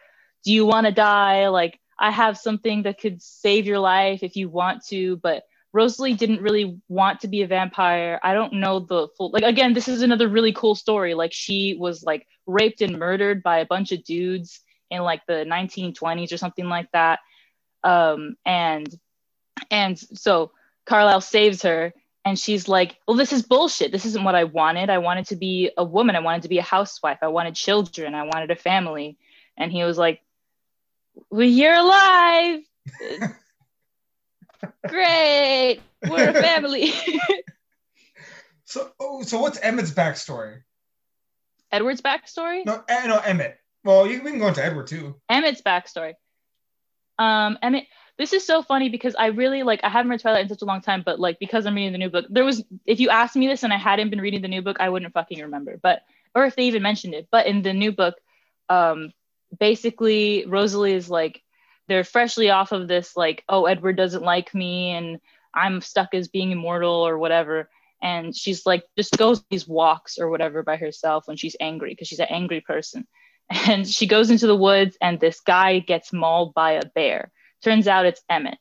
do 0.45 0.53
you 0.53 0.65
want 0.65 0.87
to 0.87 0.93
die? 0.93 1.49
Like, 1.49 1.81
I 1.99 2.11
have 2.11 2.39
something 2.39 2.85
that 2.85 3.01
could 3.01 3.21
save 3.21 3.67
your 3.67 3.81
life 3.81 4.23
if 4.23 4.37
you 4.37 4.49
want 4.49 4.87
to, 4.87 5.17
but 5.17 5.43
Rosalie 5.73 6.15
didn't 6.15 6.43
really 6.43 6.79
want 6.89 7.21
to 7.21 7.29
be 7.29 7.43
a 7.43 7.47
vampire. 7.47 8.21
I 8.23 8.35
don't 8.35 8.55
know 8.55 8.81
the 8.81 9.09
full 9.17 9.31
like 9.33 9.43
again, 9.43 9.73
this 9.73 9.89
is 9.89 10.03
another 10.03 10.29
really 10.29 10.53
cool 10.53 10.75
story. 10.75 11.15
Like 11.15 11.33
she 11.33 11.77
was 11.79 12.03
like 12.03 12.27
raped 12.47 12.83
and 12.83 12.99
murdered 12.99 13.43
by 13.43 13.59
a 13.59 13.67
bunch 13.67 13.93
of 13.93 14.05
dudes 14.05 14.61
in 14.91 15.03
like 15.03 15.23
the 15.27 15.45
1920s 15.47 16.33
or 16.33 16.37
something 16.37 16.69
like 16.69 16.91
that. 16.93 17.21
Um 17.85 18.37
and 18.45 18.89
and 19.71 19.99
so 19.99 20.53
Carlisle 20.85 21.23
saves 21.23 21.63
her 21.63 21.95
and 22.25 22.39
she's 22.39 22.69
like, 22.69 22.97
"Well, 23.07 23.17
this 23.17 23.33
is 23.33 23.43
bullshit. 23.43 23.93
This 23.93 24.05
isn't 24.05 24.25
what 24.25 24.35
I 24.35 24.45
wanted. 24.45 24.91
I 24.91 24.99
wanted 24.99 25.27
to 25.27 25.37
be 25.37 25.71
a 25.77 25.85
woman. 25.85 26.17
I 26.17 26.21
wanted 26.21 26.43
to 26.43 26.49
be 26.49 26.59
a 26.59 26.63
housewife. 26.63 27.19
I 27.23 27.29
wanted 27.29 27.55
children. 27.55 28.15
I 28.15 28.25
wanted 28.25 28.51
a 28.51 28.57
family." 28.57 29.17
And 29.57 29.73
he 29.73 29.83
was 29.83 29.99
like, 29.99 30.21
"Well, 31.31 31.43
you're 31.47 31.75
alive." 31.75 32.61
Great. 34.89 35.81
We're 36.09 36.31
a 36.31 36.35
family. 36.35 36.93
So 38.73 38.91
oh, 38.99 39.23
so 39.23 39.39
what's 39.39 39.59
Emmett's 39.59 39.91
backstory? 39.91 40.63
Edward's 41.71 42.01
backstory? 42.01 42.65
No, 42.65 42.83
eh, 42.89 43.07
no 43.07 43.19
Emmett. 43.19 43.59
Well, 43.85 44.07
you 44.07 44.23
we 44.23 44.31
can 44.31 44.39
go 44.39 44.49
into 44.49 44.65
Edward 44.65 44.87
too. 44.87 45.17
Emmett's 45.29 45.61
backstory. 45.61 46.15
Um, 47.19 47.59
Emmett, 47.61 47.85
this 48.17 48.33
is 48.33 48.47
so 48.47 48.63
funny 48.63 48.89
because 48.89 49.15
I 49.15 49.27
really 49.27 49.63
like 49.63 49.81
I 49.85 49.91
haven't 49.91 50.09
read 50.09 50.21
Twilight 50.21 50.45
in 50.45 50.49
such 50.49 50.63
a 50.63 50.65
long 50.65 50.81
time, 50.81 51.03
but 51.05 51.21
like 51.21 51.39
because 51.39 51.67
I'm 51.67 51.75
reading 51.75 51.93
the 51.93 51.99
new 51.99 52.09
book, 52.09 52.25
there 52.31 52.47
was 52.47 52.65
if 52.87 52.99
you 52.99 53.11
asked 53.11 53.37
me 53.37 53.47
this 53.47 53.63
and 53.63 53.75
I 53.75 53.77
hadn't 53.77 54.09
been 54.09 54.23
reading 54.23 54.41
the 54.41 54.49
new 54.49 54.63
book, 54.63 54.79
I 54.81 54.89
wouldn't 54.89 55.13
fucking 55.13 55.43
remember. 55.43 55.79
But 55.83 56.01
or 56.35 56.47
if 56.47 56.57
they 56.57 56.65
even 56.65 56.83
mentioned 56.83 57.13
it. 57.13 57.29
But 57.31 57.47
in 57.47 57.61
the 57.61 57.75
new 57.75 57.93
book, 57.93 58.15
um, 58.71 59.13
basically 59.61 60.47
Rosalie 60.47 60.95
is 60.95 61.11
like 61.11 61.43
they're 61.89 62.05
freshly 62.05 62.51
off 62.51 62.73
of 62.73 62.89
this 62.89 63.17
like, 63.17 63.45
oh, 63.49 63.67
Edward 63.67 63.97
doesn't 63.97 64.23
like 64.23 64.55
me 64.55 64.91
and 64.91 65.21
I'm 65.55 65.81
stuck 65.81 66.15
as 66.15 66.29
being 66.29 66.51
immortal 66.51 67.07
or 67.07 67.19
whatever. 67.19 67.69
and 68.03 68.35
she's 68.35 68.67
like 68.67 68.83
just 68.99 69.17
goes 69.17 69.45
these 69.51 69.69
walks 69.69 70.19
or 70.19 70.29
whatever 70.29 70.63
by 70.63 70.77
herself 70.77 71.29
when 71.29 71.37
she's 71.37 71.57
angry 71.61 71.91
because 71.91 72.09
she's 72.09 72.21
an 72.21 72.27
angry 72.31 72.61
person. 72.61 73.07
And 73.69 73.87
she 73.87 74.07
goes 74.07 74.31
into 74.31 74.47
the 74.47 74.57
woods 74.57 74.97
and 75.01 75.21
this 75.21 75.41
guy 75.41 75.81
gets 75.81 76.13
mauled 76.13 76.55
by 76.55 76.73
a 76.73 76.87
bear. 76.95 77.31
Turns 77.63 77.87
out 77.87 78.07
it's 78.07 78.23
emmett. 78.31 78.59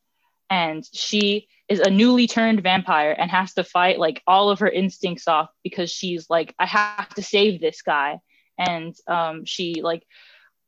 And 0.50 0.84
she 0.94 1.48
is 1.70 1.80
a 1.80 1.90
newly 1.90 2.28
turned 2.28 2.62
vampire 2.62 3.16
and 3.18 3.32
has 3.32 3.54
to 3.54 3.63
fight 3.63 4.00
like 4.00 4.22
all 4.28 4.50
of 4.50 4.60
her 4.60 4.68
instincts 4.68 5.30
off 5.30 5.50
because 5.63 5.90
she's 5.90 6.30
like 6.30 6.54
i 6.60 6.66
have 6.66 7.08
to 7.16 7.24
save 7.24 7.62
this 7.62 7.82
guy. 7.82 8.20
And 8.58 8.94
um, 9.08 9.46
she 9.46 9.82
like 9.82 10.04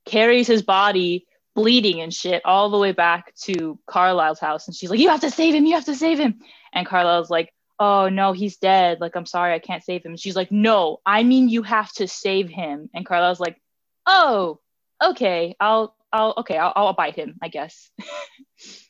carries 0.05 0.47
his 0.47 0.61
body 0.61 1.25
bleeding 1.55 2.01
and 2.01 2.13
shit 2.13 2.41
all 2.45 2.69
the 2.69 2.77
way 2.77 2.91
back 2.91 3.33
to 3.43 3.79
carlisle's 3.87 4.39
house. 4.39 4.67
And 4.67 4.75
she's 4.75 4.89
like 4.89 4.99
you 4.99 5.09
have 5.09 5.21
to 5.21 5.31
save 5.31 5.53
him. 5.53 5.65
You 5.65 5.75
have 5.75 5.85
to 5.85 5.95
save 5.95 6.19
him. 6.19 6.39
And 6.73 6.87
carlisle's 6.87 7.29
like 7.29 7.53
oh 7.79 8.09
no 8.09 8.33
he's 8.33 8.57
dead. 8.57 8.99
Like 8.99 9.15
i'm 9.15 9.25
sorry. 9.25 9.53
I 9.53 9.59
can't 9.59 9.83
save 9.83 10.05
him. 10.05 10.17
She's 10.17 10.35
like 10.35 10.51
no 10.51 10.99
i 11.05 11.23
mean 11.23 11.49
you 11.49 11.63
have 11.63 11.91
to 11.93 12.07
save 12.07 12.49
him. 12.49 12.89
And 12.93 13.05
carlisle's 13.05 13.39
like 13.39 13.61
oh 14.05 14.59
okay. 15.03 15.55
I'll 15.59 15.95
i'll 16.11 16.33
okay. 16.37 16.57
I'll, 16.57 16.73
I'll 16.75 16.93
bite 16.93 17.15
him 17.15 17.37
i 17.41 17.47
guess. 17.47 17.89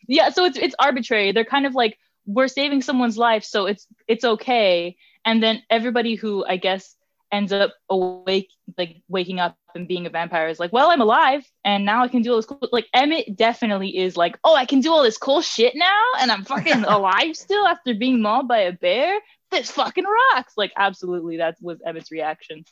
Yeah 0.08 0.30
so 0.30 0.46
it's 0.46 0.58
it's 0.58 0.76
arbitrary. 0.78 1.32
They're 1.32 1.46
kind 1.46 1.66
of 1.66 1.76
like 1.76 1.98
we're 2.26 2.48
saving 2.48 2.82
someone's 2.82 3.18
life 3.18 3.44
so 3.44 3.66
it's 3.66 3.88
it's 4.08 4.24
okay. 4.24 4.98
And 5.26 5.42
then 5.42 5.64
everybody 5.70 6.16
who 6.16 6.46
i 6.46 6.58
guess 6.58 6.96
ends 7.32 7.52
up 7.52 7.74
awake 7.90 8.50
like 8.78 9.02
waking 9.10 9.40
up 9.40 9.58
and 9.76 9.88
being 9.88 10.06
a 10.06 10.10
vampire 10.10 10.48
is 10.48 10.60
like 10.60 10.72
well 10.74 10.90
i'm 10.92 11.02
alive 11.02 11.44
and 11.64 11.86
now 11.86 12.04
i 12.04 12.08
can 12.08 12.22
do 12.22 12.32
all 12.32 12.36
this 12.38 12.46
cool 12.46 12.60
like 12.72 12.88
emmett 12.94 13.36
definitely 13.36 13.98
is 13.98 14.16
like 14.18 14.38
oh 14.44 14.56
i 14.56 14.66
can 14.66 14.80
do 14.80 14.92
all 14.92 15.04
this 15.04 15.18
cool 15.18 15.42
shit 15.42 15.74
now 15.76 16.02
and 16.20 16.32
i'm 16.32 16.44
fucking 16.44 16.84
alive 16.88 17.36
still 17.36 17.66
after 17.68 17.94
being 17.94 18.22
mauled 18.22 18.48
by 18.48 18.60
a 18.60 18.72
bear 18.74 19.20
this 19.52 19.72
fucking 19.72 20.06
rocks 20.06 20.54
like 20.58 20.72
absolutely 20.78 21.38
that 21.38 21.56
was 21.62 21.80
emmett's 21.86 22.12
reaction 22.12 22.64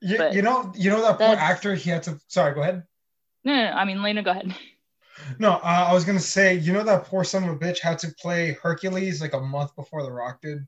You, 0.00 0.18
But 0.18 0.34
you 0.34 0.42
know, 0.42 0.72
you 0.76 0.90
know 0.90 1.00
that 1.02 1.18
poor 1.18 1.36
actor. 1.36 1.74
He 1.74 1.90
had 1.90 2.02
to. 2.04 2.18
Sorry, 2.28 2.54
go 2.54 2.62
ahead. 2.62 2.82
no, 3.44 3.54
no, 3.54 3.64
no 3.70 3.76
i 3.76 3.84
mean 3.84 4.02
lena 4.02 4.22
go 4.22 4.30
ahead 4.32 4.54
No, 5.38 5.52
uh, 5.52 5.86
I 5.88 5.92
was 5.92 6.04
gonna 6.04 6.18
say, 6.18 6.54
you 6.54 6.72
know 6.72 6.82
that 6.82 7.04
poor 7.04 7.22
son 7.22 7.44
of 7.44 7.50
a 7.50 7.56
bitch 7.56 7.78
had 7.78 7.98
to 8.00 8.08
play 8.18 8.58
Hercules 8.60 9.20
like 9.20 9.34
a 9.34 9.40
month 9.40 9.76
before 9.76 10.02
The 10.02 10.10
Rock 10.10 10.40
did. 10.42 10.66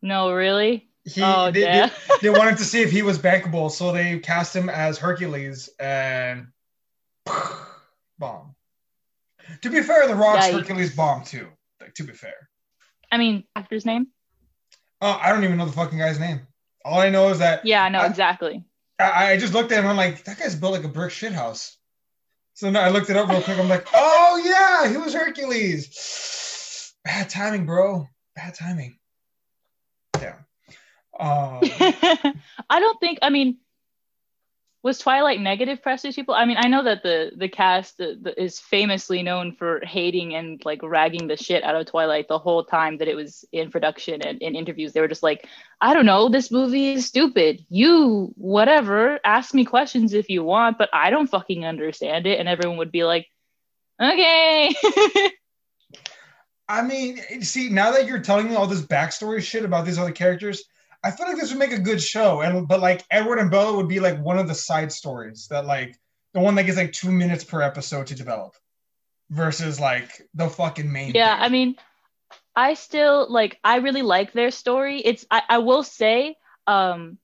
no 0.00 0.32
really 0.32 0.87
He, 1.04 1.22
oh 1.22 1.50
they, 1.50 1.60
yeah 1.60 1.86
they, 1.86 2.14
they 2.22 2.38
wanted 2.38 2.58
to 2.58 2.64
see 2.64 2.82
if 2.82 2.90
he 2.90 3.02
was 3.02 3.18
bankable, 3.18 3.70
so 3.70 3.92
they 3.92 4.18
cast 4.18 4.54
him 4.54 4.68
as 4.68 4.98
Hercules, 4.98 5.70
and 5.80 6.48
bomb. 8.18 8.54
To 9.62 9.70
be 9.70 9.82
fair, 9.82 10.06
The 10.06 10.14
Rock's 10.14 10.46
Yikes. 10.46 10.52
Hercules 10.52 10.94
bomb 10.94 11.24
too. 11.24 11.48
Like, 11.80 11.94
to 11.94 12.02
be 12.02 12.12
fair, 12.12 12.34
i 13.10 13.16
mean 13.16 13.44
actor's 13.56 13.86
name 13.86 14.08
uh, 15.00 15.18
I 15.22 15.30
don't 15.32 15.44
even 15.44 15.56
know 15.56 15.64
the 15.66 15.72
fucking 15.72 15.98
guy's 15.98 16.18
name. 16.18 16.40
All 16.84 17.00
I 17.00 17.08
know 17.10 17.28
is 17.28 17.38
that 17.38 17.64
yeah 17.64 17.88
no 17.88 18.00
I- 18.00 18.06
exactly 18.06 18.64
I, 18.98 19.32
I 19.32 19.36
just 19.36 19.54
looked 19.54 19.70
at 19.70 19.84
him. 19.84 19.88
I'm 19.88 19.96
like, 19.96 20.24
that 20.24 20.38
guy's 20.38 20.56
built 20.56 20.72
like 20.72 20.84
a 20.84 20.88
brick 20.88 21.12
shit 21.12 21.32
house. 21.32 21.76
So 22.54 22.68
now 22.70 22.80
I 22.80 22.88
looked 22.88 23.10
it 23.10 23.16
up 23.16 23.28
real 23.28 23.40
quick. 23.40 23.58
I'm 23.58 23.68
like, 23.68 23.86
oh 23.94 24.42
yeah, 24.44 24.90
he 24.90 24.96
was 24.96 25.14
Hercules. 25.14 26.92
Bad 27.04 27.30
timing, 27.30 27.64
bro. 27.64 28.08
Bad 28.34 28.54
timing. 28.54 28.97
Um, 31.18 31.60
I 32.70 32.80
don't 32.80 33.00
think. 33.00 33.18
I 33.22 33.30
mean, 33.30 33.58
was 34.82 34.98
Twilight 34.98 35.40
negative 35.40 35.82
press 35.82 36.02
these 36.02 36.14
people? 36.14 36.34
I 36.34 36.44
mean, 36.44 36.56
I 36.58 36.68
know 36.68 36.84
that 36.84 37.02
the 37.02 37.32
the 37.36 37.48
cast 37.48 37.98
the, 37.98 38.34
is 38.40 38.60
famously 38.60 39.22
known 39.22 39.52
for 39.52 39.80
hating 39.84 40.34
and 40.34 40.62
like 40.64 40.82
ragging 40.82 41.26
the 41.26 41.36
shit 41.36 41.64
out 41.64 41.74
of 41.74 41.86
Twilight 41.86 42.28
the 42.28 42.38
whole 42.38 42.64
time 42.64 42.98
that 42.98 43.08
it 43.08 43.16
was 43.16 43.44
in 43.50 43.70
production 43.70 44.22
and 44.22 44.40
in 44.40 44.54
interviews. 44.54 44.92
They 44.92 45.00
were 45.00 45.08
just 45.08 45.22
like, 45.22 45.46
I 45.80 45.94
don't 45.94 46.06
know, 46.06 46.28
this 46.28 46.52
movie 46.52 46.92
is 46.92 47.06
stupid. 47.06 47.64
You 47.68 48.32
whatever, 48.36 49.18
ask 49.24 49.52
me 49.52 49.64
questions 49.64 50.14
if 50.14 50.30
you 50.30 50.44
want, 50.44 50.78
but 50.78 50.90
I 50.92 51.10
don't 51.10 51.26
fucking 51.26 51.64
understand 51.64 52.26
it. 52.26 52.38
And 52.38 52.48
everyone 52.48 52.78
would 52.78 52.92
be 52.92 53.04
like, 53.04 53.26
okay. 54.00 54.74
I 56.68 56.82
mean, 56.82 57.42
see, 57.42 57.70
now 57.70 57.90
that 57.92 58.06
you're 58.06 58.20
telling 58.20 58.48
me 58.48 58.54
all 58.54 58.66
this 58.66 58.82
backstory 58.82 59.42
shit 59.42 59.64
about 59.64 59.86
these 59.86 59.98
other 59.98 60.12
characters, 60.12 60.62
I 61.04 61.10
feel 61.10 61.26
like 61.26 61.36
this 61.36 61.50
would 61.50 61.58
make 61.58 61.72
a 61.72 61.78
good 61.78 62.02
show. 62.02 62.40
And 62.40 62.66
but 62.66 62.80
like 62.80 63.04
Edward 63.10 63.38
and 63.38 63.50
Bella 63.50 63.76
would 63.76 63.88
be 63.88 64.00
like 64.00 64.20
one 64.20 64.38
of 64.38 64.48
the 64.48 64.54
side 64.54 64.92
stories 64.92 65.46
that 65.50 65.66
like 65.66 65.96
the 66.34 66.40
one 66.40 66.54
that 66.56 66.64
gets 66.64 66.78
like 66.78 66.92
two 66.92 67.12
minutes 67.12 67.44
per 67.44 67.62
episode 67.62 68.08
to 68.08 68.14
develop, 68.14 68.54
versus 69.30 69.78
like 69.78 70.22
the 70.34 70.48
fucking 70.48 70.90
main. 70.90 71.12
yeah 71.14 71.36
thing. 71.36 71.44
i 71.44 71.48
mean 71.48 71.76
i 72.56 72.74
still 72.74 73.26
like 73.30 73.58
i 73.62 73.76
really 73.76 74.02
like 74.02 74.32
their 74.32 74.50
story 74.50 75.00
it's 75.00 75.26
i, 75.30 75.42
I 75.48 75.58
will 75.58 75.82
say 75.82 76.36
um 76.66 77.18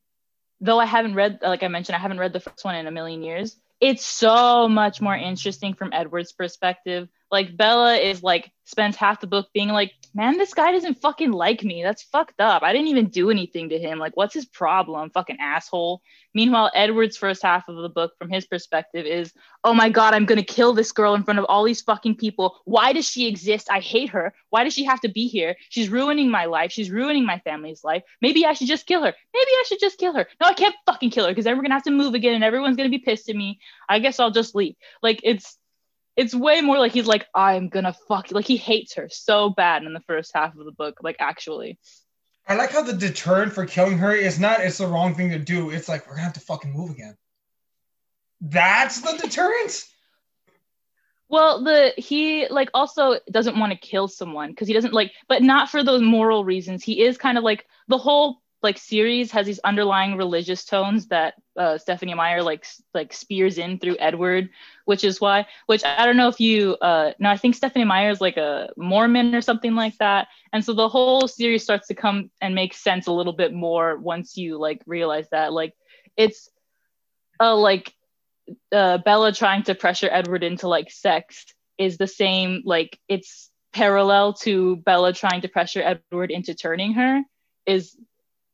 though 0.60 0.78
i 0.78 0.86
haven't 0.86 1.14
read 1.14 1.38
like 1.42 1.62
i 1.62 1.68
mentioned 1.68 1.96
i 1.96 1.98
haven't 1.98 2.18
read 2.18 2.32
the 2.32 2.40
first 2.40 2.64
one 2.64 2.74
in 2.74 2.86
a 2.86 2.90
million 2.90 3.22
years 3.22 3.56
it's 3.80 4.04
so 4.04 4.68
much 4.68 5.00
more 5.00 5.16
interesting 5.16 5.74
from 5.74 5.92
edward's 5.92 6.32
perspective 6.32 7.08
like 7.30 7.56
bella 7.56 7.96
is 7.96 8.22
like 8.22 8.50
spends 8.64 8.96
half 8.96 9.20
the 9.20 9.26
book 9.26 9.48
being 9.54 9.68
like 9.68 9.92
man 10.14 10.38
this 10.38 10.54
guy 10.54 10.72
doesn't 10.72 11.00
fucking 11.00 11.32
like 11.32 11.64
me. 11.64 11.82
That's 11.82 12.02
fucked 12.02 12.40
up. 12.40 12.62
I 12.62 12.72
didn't 12.72 12.88
even 12.88 13.06
do 13.06 13.30
anything 13.30 13.68
to 13.70 13.78
him. 13.78 13.98
Like 13.98 14.16
what's 14.16 14.34
his 14.34 14.46
problem 14.46 15.10
fucking 15.10 15.38
asshole? 15.40 16.02
Meanwhile 16.32 16.70
edward's 16.74 17.16
first 17.16 17.42
half 17.42 17.68
of 17.68 17.76
the 17.76 17.88
book 17.88 18.12
from 18.18 18.30
his 18.30 18.46
perspective 18.46 19.06
is 19.06 19.32
oh 19.64 19.74
my 19.74 19.88
god 19.88 20.14
i'm 20.14 20.24
gonna 20.24 20.42
kill 20.42 20.72
this 20.72 20.92
girl 20.92 21.14
in 21.14 21.22
front 21.22 21.38
of 21.38 21.46
all 21.46 21.64
these 21.64 21.82
fucking 21.82 22.16
people. 22.16 22.60
Why 22.64 22.92
does 22.92 23.08
she 23.08 23.26
exist? 23.26 23.68
I 23.70 23.80
hate 23.80 24.10
her. 24.10 24.34
Why 24.50 24.64
does 24.64 24.74
she 24.74 24.84
have 24.84 25.00
to 25.00 25.08
be 25.08 25.26
here? 25.26 25.56
She's 25.68 25.88
ruining 25.88 26.30
my 26.30 26.44
life. 26.44 26.72
She's 26.72 26.90
ruining 26.90 27.26
my 27.26 27.38
family's 27.40 27.84
life. 27.84 28.02
Maybe 28.20 28.46
i 28.46 28.52
should 28.52 28.68
just 28.68 28.86
kill 28.86 29.02
her. 29.02 29.14
Maybe 29.34 29.50
i 29.50 29.64
should 29.66 29.80
just 29.80 29.98
kill 29.98 30.14
her. 30.14 30.26
No 30.40 30.46
i 30.46 30.54
can't 30.54 30.74
fucking 30.86 31.10
kill 31.10 31.26
her 31.26 31.30
because 31.30 31.44
then 31.44 31.56
we're 31.56 31.62
gonna 31.62 31.74
have 31.74 31.82
to 31.84 31.90
move 31.90 32.14
again 32.14 32.34
and 32.34 32.44
everyone's 32.44 32.76
gonna 32.76 32.88
be 32.88 32.98
pissed 32.98 33.28
at 33.28 33.36
me. 33.36 33.58
I 33.88 33.98
guess 33.98 34.20
i'll 34.20 34.30
just 34.30 34.54
leave. 34.54 34.76
Like 35.02 35.20
it's 35.22 35.58
it's 36.16 36.34
way 36.34 36.60
more 36.60 36.78
like 36.78 36.92
he's 36.92 37.06
like 37.06 37.26
i'm 37.34 37.68
gonna 37.68 37.94
fuck 38.08 38.30
like 38.30 38.46
he 38.46 38.56
hates 38.56 38.94
her 38.94 39.08
so 39.10 39.50
bad 39.50 39.82
in 39.82 39.92
the 39.92 40.00
first 40.00 40.32
half 40.34 40.56
of 40.56 40.64
the 40.64 40.72
book 40.72 40.98
like 41.02 41.16
actually 41.18 41.78
I 42.46 42.56
like 42.56 42.72
how 42.72 42.82
the 42.82 42.92
deterrent 42.92 43.52
for 43.52 43.64
killing 43.64 43.98
her 43.98 44.12
is 44.12 44.38
not 44.38 44.60
it's 44.60 44.78
the 44.78 44.86
wrong 44.86 45.14
thing 45.14 45.30
to 45.30 45.38
do. 45.38 45.70
It's 45.70 45.88
like 45.88 46.06
we're 46.06 46.14
gonna 46.14 46.24
have 46.24 46.34
to 46.34 46.40
fucking 46.40 46.72
move 46.72 46.90
again. 46.90 47.16
That's 48.40 49.00
the 49.00 49.16
deterrent. 49.16 49.84
Well, 51.28 51.64
the 51.64 51.94
he 51.96 52.46
like 52.48 52.68
also 52.74 53.18
doesn't 53.30 53.58
want 53.58 53.72
to 53.72 53.78
kill 53.78 54.08
someone 54.08 54.50
because 54.50 54.68
he 54.68 54.74
doesn't 54.74 54.92
like, 54.92 55.12
but 55.26 55.42
not 55.42 55.70
for 55.70 55.82
those 55.82 56.02
moral 56.02 56.44
reasons. 56.44 56.84
He 56.84 57.00
is 57.00 57.16
kind 57.16 57.38
of 57.38 57.44
like 57.44 57.66
the 57.88 57.98
whole 57.98 58.42
like 58.64 58.78
series 58.78 59.30
has 59.30 59.46
these 59.46 59.60
underlying 59.60 60.16
religious 60.16 60.64
tones 60.64 61.06
that 61.08 61.34
uh, 61.56 61.78
Stephenie 61.78 62.14
Meyer 62.14 62.42
like 62.42 62.66
like 62.94 63.12
spears 63.12 63.58
in 63.58 63.78
through 63.78 63.96
Edward, 64.00 64.48
which 64.86 65.04
is 65.04 65.20
why. 65.20 65.46
Which 65.66 65.84
I 65.84 66.04
don't 66.04 66.16
know 66.16 66.28
if 66.28 66.40
you 66.40 66.74
uh, 66.80 67.12
no, 67.20 67.30
I 67.30 67.36
think 67.36 67.54
Stephenie 67.54 67.84
Meyer 67.84 68.10
is 68.10 68.20
like 68.20 68.36
a 68.36 68.70
Mormon 68.76 69.34
or 69.34 69.42
something 69.42 69.74
like 69.74 69.96
that, 69.98 70.28
and 70.52 70.64
so 70.64 70.72
the 70.72 70.88
whole 70.88 71.28
series 71.28 71.62
starts 71.62 71.86
to 71.88 71.94
come 71.94 72.30
and 72.40 72.54
make 72.54 72.74
sense 72.74 73.06
a 73.06 73.12
little 73.12 73.34
bit 73.34 73.52
more 73.52 73.96
once 73.98 74.36
you 74.36 74.58
like 74.58 74.82
realize 74.86 75.28
that 75.30 75.52
like 75.52 75.74
it's 76.16 76.48
uh 77.38 77.54
like 77.54 77.94
uh, 78.72 78.98
Bella 78.98 79.32
trying 79.32 79.62
to 79.64 79.74
pressure 79.74 80.08
Edward 80.10 80.42
into 80.42 80.68
like 80.68 80.90
sex 80.90 81.44
is 81.78 81.98
the 81.98 82.06
same 82.06 82.62
like 82.64 82.98
it's 83.08 83.50
parallel 83.72 84.32
to 84.32 84.76
Bella 84.76 85.12
trying 85.12 85.42
to 85.42 85.48
pressure 85.48 85.82
Edward 85.82 86.30
into 86.30 86.54
turning 86.54 86.94
her 86.94 87.22
is 87.66 87.96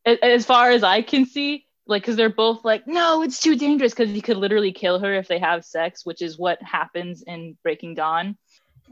as 0.05 0.45
far 0.47 0.71
as 0.71 0.83
I 0.83 1.03
can 1.03 1.27
see 1.27 1.67
like 1.87 2.03
because 2.03 2.17
they're 2.17 2.29
both 2.29 2.65
like 2.65 2.87
no 2.87 3.23
it's 3.23 3.41
too 3.41 3.57
dangerous 3.57 3.93
because 3.93 4.11
he 4.11 4.21
could 4.21 4.37
literally 4.37 4.73
kill 4.73 4.99
her 5.01 5.13
if 5.15 5.29
they 5.29 5.39
have 5.39 5.65
sex 5.65 6.05
which 6.07 6.23
is 6.23 6.39
what 6.39 6.63
happens 6.63 7.23
in 7.27 7.57
Breaking 7.63 7.95
Dawn 7.95 8.37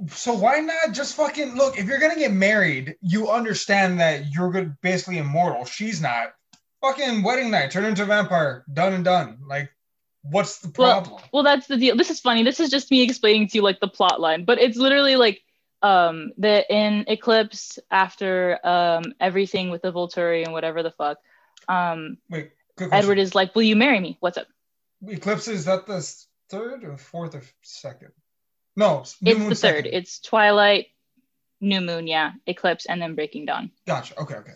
So 0.09 0.33
why 0.35 0.61
not 0.61 0.93
just 0.93 1.17
fucking 1.17 1.55
look? 1.57 1.77
If 1.79 1.87
you're 1.87 1.99
gonna 1.99 2.15
get 2.19 2.33
married, 2.33 2.97
you 3.03 3.31
understand 3.31 3.99
that 4.01 4.33
you're 4.33 4.53
good, 4.53 4.77
basically 4.81 5.19
immortal. 5.19 5.65
She's 5.65 6.01
not. 6.01 6.35
Fucking 6.81 7.25
wedding 7.25 7.51
night, 7.51 7.73
turn 7.73 7.85
into 7.85 8.05
a 8.05 8.07
vampire, 8.07 8.65
done 8.73 8.93
and 8.93 9.05
done. 9.05 9.39
Like, 9.45 9.71
what's 10.23 10.61
the 10.61 10.71
Well- 10.79 11.03
problem? 11.03 11.23
well 11.33 11.43
that's 11.43 11.67
the 11.67 11.77
deal 11.77 11.97
this 11.97 12.11
is 12.11 12.21
funny 12.21 12.43
this 12.45 12.61
is 12.61 12.71
just 12.71 12.91
me 12.91 13.03
explaining 13.03 13.49
to 13.49 13.59
you 13.59 13.63
like 13.63 13.81
the 13.81 13.89
plot 13.89 14.21
line 14.21 14.45
but 14.45 14.59
it's 14.61 14.77
literally 14.77 15.17
like 15.17 15.41
um 15.83 16.33
the 16.39 16.65
in 16.73 17.05
eclipse 17.07 17.79
after 17.91 18.59
um 18.67 19.15
everything 19.21 19.71
with 19.71 19.83
the 19.83 19.93
volturi 19.93 20.45
and 20.45 20.53
whatever 20.53 20.83
the 20.83 20.91
fuck. 20.91 21.19
Um 21.69 22.19
Wait, 22.29 22.53
edward 22.81 23.19
is 23.19 23.35
like 23.35 23.55
will 23.55 23.63
you 23.63 23.77
marry 23.77 24.01
me? 24.01 24.17
What's 24.21 24.39
up? 24.39 24.47
Eclipse 25.07 25.47
is 25.49 25.67
that 25.67 25.87
the 25.87 26.05
third 26.49 26.85
or 26.85 26.97
fourth 26.97 27.35
or 27.35 27.43
second? 27.63 28.11
No, 28.75 29.05
New 29.21 29.31
it's 29.31 29.41
Moon 29.41 29.49
the 29.49 29.55
third. 29.55 29.87
it's 29.87 30.19
twilight 30.21 30.87
new 31.61 31.81
moon 31.81 32.07
yeah. 32.07 32.33
Eclipse 32.47 32.87
and 32.87 33.01
then 33.01 33.15
breaking 33.15 33.47
dawn. 33.47 33.71
Gotcha. 33.87 34.19
Okay, 34.21 34.35
okay. 34.37 34.53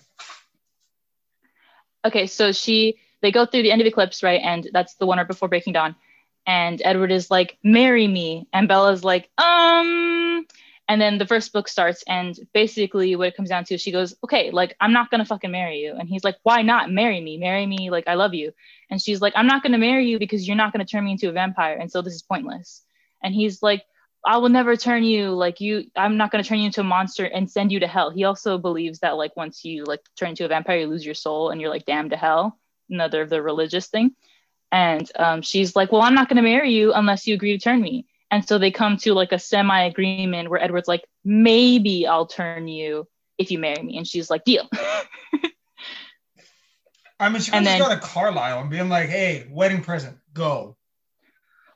okay 2.05 2.27
so 2.27 2.53
she 2.53 2.99
they 3.21 3.31
go 3.31 3.47
through 3.47 3.63
the 3.63 3.71
end 3.71 3.81
of 3.81 3.87
eclipse 3.87 4.23
right 4.25 4.41
and 4.43 4.69
that's 4.73 4.95
the 4.95 5.07
one 5.07 5.19
right 5.19 5.29
before 5.29 5.49
breaking 5.49 5.75
dawn. 5.75 5.95
And 6.45 6.83
edward 6.85 7.13
is 7.13 7.31
like 7.31 7.57
marry 7.63 8.09
me. 8.09 8.49
And 8.53 8.67
bella's 8.67 9.05
like 9.05 9.31
um 9.39 10.12
and 10.93 11.01
then 11.01 11.17
the 11.17 11.27
first 11.27 11.55
book 11.55 11.69
starts, 11.69 12.05
and 12.07 12.39
basically 12.53 13.17
what 13.17 13.29
it 13.29 13.35
comes 13.35 13.49
down 13.49 13.65
to, 13.65 13.75
is 13.77 13.81
she 13.81 13.93
goes, 13.93 14.15
"Okay, 14.23 14.51
like 14.51 14.77
I'm 14.79 14.93
not 14.93 15.11
gonna 15.11 15.25
fucking 15.25 15.51
marry 15.51 15.79
you," 15.79 15.95
and 15.95 16.07
he's 16.07 16.23
like, 16.23 16.37
"Why 16.43 16.61
not? 16.61 16.91
Marry 16.93 17.19
me, 17.19 17.39
marry 17.39 17.65
me, 17.65 17.89
like 17.89 18.07
I 18.09 18.13
love 18.15 18.35
you." 18.35 18.53
And 18.91 19.01
she's 19.01 19.23
like, 19.23 19.33
"I'm 19.35 19.47
not 19.47 19.63
gonna 19.63 19.79
marry 19.79 20.07
you 20.07 20.19
because 20.19 20.47
you're 20.47 20.55
not 20.55 20.71
gonna 20.71 20.85
turn 20.85 21.05
me 21.07 21.13
into 21.13 21.31
a 21.31 21.33
vampire, 21.33 21.79
and 21.81 21.91
so 21.91 22.03
this 22.03 22.13
is 22.13 22.21
pointless." 22.21 22.83
And 23.23 23.35
he's 23.35 23.63
like, 23.63 23.87
"I 24.27 24.37
will 24.37 24.51
never 24.51 24.77
turn 24.77 25.03
you 25.03 25.31
like 25.31 25.63
you. 25.63 25.87
I'm 25.97 26.19
not 26.19 26.31
gonna 26.31 26.45
turn 26.45 26.59
you 26.59 26.67
into 26.67 26.83
a 26.83 26.85
monster 26.85 27.25
and 27.25 27.51
send 27.51 27.73
you 27.73 27.81
to 27.81 27.87
hell." 27.87 28.11
He 28.11 28.25
also 28.25 28.59
believes 28.59 28.99
that 28.99 29.17
like 29.17 29.35
once 29.35 29.65
you 29.65 29.85
like 29.85 30.03
turn 30.19 30.31
into 30.31 30.45
a 30.45 30.49
vampire, 30.49 30.81
you 30.81 30.89
lose 30.89 31.07
your 31.07 31.15
soul 31.15 31.49
and 31.49 31.59
you're 31.59 31.71
like 31.71 31.87
damned 31.87 32.11
to 32.11 32.19
hell. 32.19 32.59
Another 32.91 33.23
of 33.23 33.31
the 33.31 33.41
religious 33.41 33.87
thing. 33.87 34.15
And 34.71 35.11
um, 35.17 35.41
she's 35.41 35.75
like, 35.75 35.91
"Well, 35.91 36.03
I'm 36.03 36.15
not 36.15 36.29
gonna 36.29 36.43
marry 36.43 36.73
you 36.73 36.93
unless 36.93 37.27
you 37.27 37.33
agree 37.35 37.57
to 37.57 37.65
turn 37.65 37.81
me." 37.81 38.05
And 38.33 38.49
so 38.49 38.59
they 38.59 38.71
come 38.71 38.97
to 38.99 39.13
like 39.13 39.31
a 39.31 39.39
semi 39.39 39.83
agreement 39.85 40.51
where 40.51 40.61
Edward's 40.61 40.89
like, 40.89 41.05
maybe 41.25 42.07
I'll 42.07 42.27
turn 42.27 42.67
you 42.67 43.07
if 43.37 43.51
you 43.51 43.59
marry 43.59 43.83
me. 43.83 43.99
And 43.99 44.07
she's 44.07 44.31
like, 44.31 44.45
deal. 44.45 44.69
I 47.21 47.29
mean, 47.29 47.41
she 47.41 47.53
could 47.53 47.65
then- 47.65 47.79
gone 47.79 47.91
to 47.91 47.99
Carlisle 48.01 48.63
and 48.63 48.71
being 48.71 48.89
like, 48.89 49.09
"Hey, 49.09 49.47
wedding 49.49 49.83
present, 49.83 50.19
go." 50.35 50.77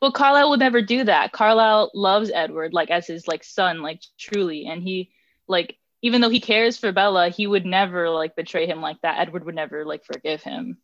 well, 0.03 0.13
Carlisle 0.13 0.51
would 0.51 0.61
never 0.61 0.83
do 0.83 1.05
that. 1.05 1.33
Carlisle 1.33 1.91
loves 1.95 2.31
Edward 2.35 2.73
like 2.73 2.91
as 2.91 3.07
his 3.07 3.29
like 3.29 3.45
son, 3.45 3.83
like 3.83 4.03
truly. 4.19 4.67
And 4.67 4.83
he 4.83 5.11
like, 5.49 5.77
even 6.03 6.21
though 6.21 6.29
he 6.29 6.41
cares 6.41 6.77
for 6.77 6.93
Bella, 6.93 7.29
he 7.29 7.47
would 7.47 7.65
never 7.65 8.11
like 8.11 8.37
betray 8.37 8.67
him 8.67 8.81
like 8.81 9.01
that. 9.03 9.19
Edward 9.21 9.45
would 9.45 9.55
never 9.55 9.85
like 9.85 10.05
forgive 10.05 10.43
him. 10.43 10.79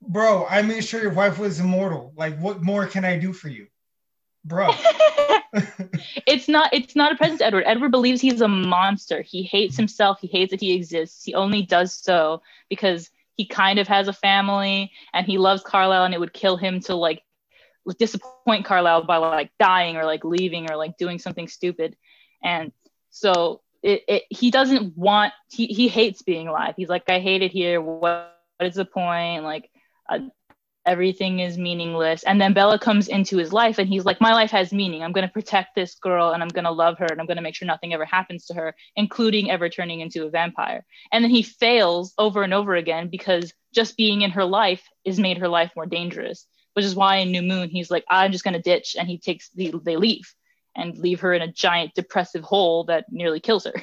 Bro, 0.00 0.46
I 0.48 0.62
made 0.62 0.84
sure 0.84 1.02
your 1.02 1.12
wife 1.12 1.38
was 1.38 1.60
immortal. 1.60 2.12
Like, 2.16 2.38
what 2.38 2.62
more 2.62 2.86
can 2.86 3.04
I 3.04 3.18
do 3.18 3.32
for 3.34 3.48
you, 3.48 3.66
bro? 4.44 4.70
it's 6.26 6.48
not 6.48 6.72
it's 6.72 6.94
not 6.94 7.12
a 7.12 7.16
present 7.16 7.40
to 7.40 7.46
Edward. 7.46 7.64
Edward 7.66 7.90
believes 7.90 8.20
he's 8.20 8.40
a 8.40 8.48
monster. 8.48 9.22
He 9.22 9.42
hates 9.42 9.76
himself. 9.76 10.18
He 10.20 10.28
hates 10.28 10.50
that 10.50 10.60
he 10.60 10.72
exists. 10.72 11.24
He 11.24 11.34
only 11.34 11.62
does 11.62 11.94
so 11.94 12.42
because 12.68 13.10
he 13.36 13.46
kind 13.46 13.78
of 13.78 13.88
has 13.88 14.06
a 14.06 14.12
family 14.12 14.92
and 15.12 15.26
he 15.26 15.38
loves 15.38 15.62
Carlisle 15.62 16.04
and 16.04 16.14
it 16.14 16.20
would 16.20 16.32
kill 16.32 16.56
him 16.56 16.80
to 16.80 16.94
like 16.94 17.22
disappoint 17.98 18.64
Carlisle 18.64 19.04
by 19.04 19.16
like 19.16 19.50
dying 19.58 19.96
or 19.96 20.04
like 20.04 20.24
leaving 20.24 20.70
or 20.70 20.76
like 20.76 20.96
doing 20.98 21.18
something 21.18 21.48
stupid. 21.48 21.96
And 22.42 22.72
so 23.10 23.62
it, 23.82 24.02
it 24.06 24.22
he 24.30 24.50
doesn't 24.50 24.96
want 24.96 25.32
he, 25.50 25.66
he 25.66 25.88
hates 25.88 26.22
being 26.22 26.48
alive. 26.48 26.74
He's 26.76 26.88
like, 26.88 27.08
I 27.08 27.18
hate 27.18 27.42
it 27.42 27.50
here. 27.50 27.80
What, 27.80 28.36
what 28.58 28.66
is 28.68 28.74
the 28.74 28.84
point? 28.84 29.42
Like 29.42 29.70
uh, 30.08 30.18
everything 30.86 31.40
is 31.40 31.58
meaningless. 31.58 32.22
And 32.22 32.40
then 32.40 32.52
Bella 32.52 32.78
comes 32.78 33.08
into 33.08 33.36
his 33.36 33.52
life 33.52 33.78
and 33.78 33.88
he's 33.88 34.04
like, 34.04 34.20
My 34.20 34.32
life 34.32 34.50
has 34.50 34.72
meaning. 34.72 35.02
I'm 35.02 35.12
going 35.12 35.26
to 35.26 35.32
protect 35.32 35.74
this 35.74 35.94
girl 35.94 36.30
and 36.30 36.42
I'm 36.42 36.48
going 36.48 36.64
to 36.64 36.70
love 36.70 36.98
her 36.98 37.06
and 37.06 37.20
I'm 37.20 37.26
going 37.26 37.36
to 37.36 37.42
make 37.42 37.54
sure 37.54 37.66
nothing 37.66 37.94
ever 37.94 38.04
happens 38.04 38.46
to 38.46 38.54
her, 38.54 38.74
including 38.96 39.50
ever 39.50 39.68
turning 39.68 40.00
into 40.00 40.26
a 40.26 40.30
vampire. 40.30 40.84
And 41.12 41.22
then 41.22 41.30
he 41.30 41.42
fails 41.42 42.14
over 42.18 42.42
and 42.42 42.54
over 42.54 42.74
again 42.74 43.08
because 43.08 43.52
just 43.74 43.96
being 43.96 44.22
in 44.22 44.30
her 44.32 44.44
life 44.44 44.86
is 45.04 45.20
made 45.20 45.38
her 45.38 45.48
life 45.48 45.72
more 45.76 45.86
dangerous, 45.86 46.46
which 46.74 46.84
is 46.84 46.94
why 46.94 47.16
in 47.16 47.30
New 47.30 47.42
Moon, 47.42 47.68
he's 47.68 47.90
like, 47.90 48.04
I'm 48.08 48.32
just 48.32 48.44
going 48.44 48.54
to 48.54 48.62
ditch. 48.62 48.96
And 48.98 49.08
he 49.08 49.18
takes 49.18 49.50
the, 49.50 49.74
they 49.82 49.96
leave 49.96 50.34
and 50.76 50.96
leave 50.96 51.20
her 51.20 51.34
in 51.34 51.42
a 51.42 51.52
giant 51.52 51.94
depressive 51.94 52.42
hole 52.42 52.84
that 52.84 53.06
nearly 53.10 53.40
kills 53.40 53.64
her. 53.64 53.74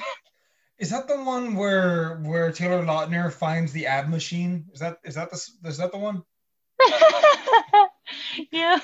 Is 0.78 0.90
that 0.90 1.08
the 1.08 1.20
one 1.20 1.56
where 1.56 2.18
where 2.18 2.52
Taylor 2.52 2.84
Lautner 2.84 3.32
finds 3.32 3.72
the 3.72 3.86
ab 3.86 4.08
machine? 4.08 4.66
Is 4.72 4.78
that 4.78 4.98
is 5.02 5.16
that 5.16 5.28
the 5.28 5.68
is 5.68 5.78
that 5.78 5.90
the 5.90 5.98
one? 5.98 6.22
yeah. 8.52 8.78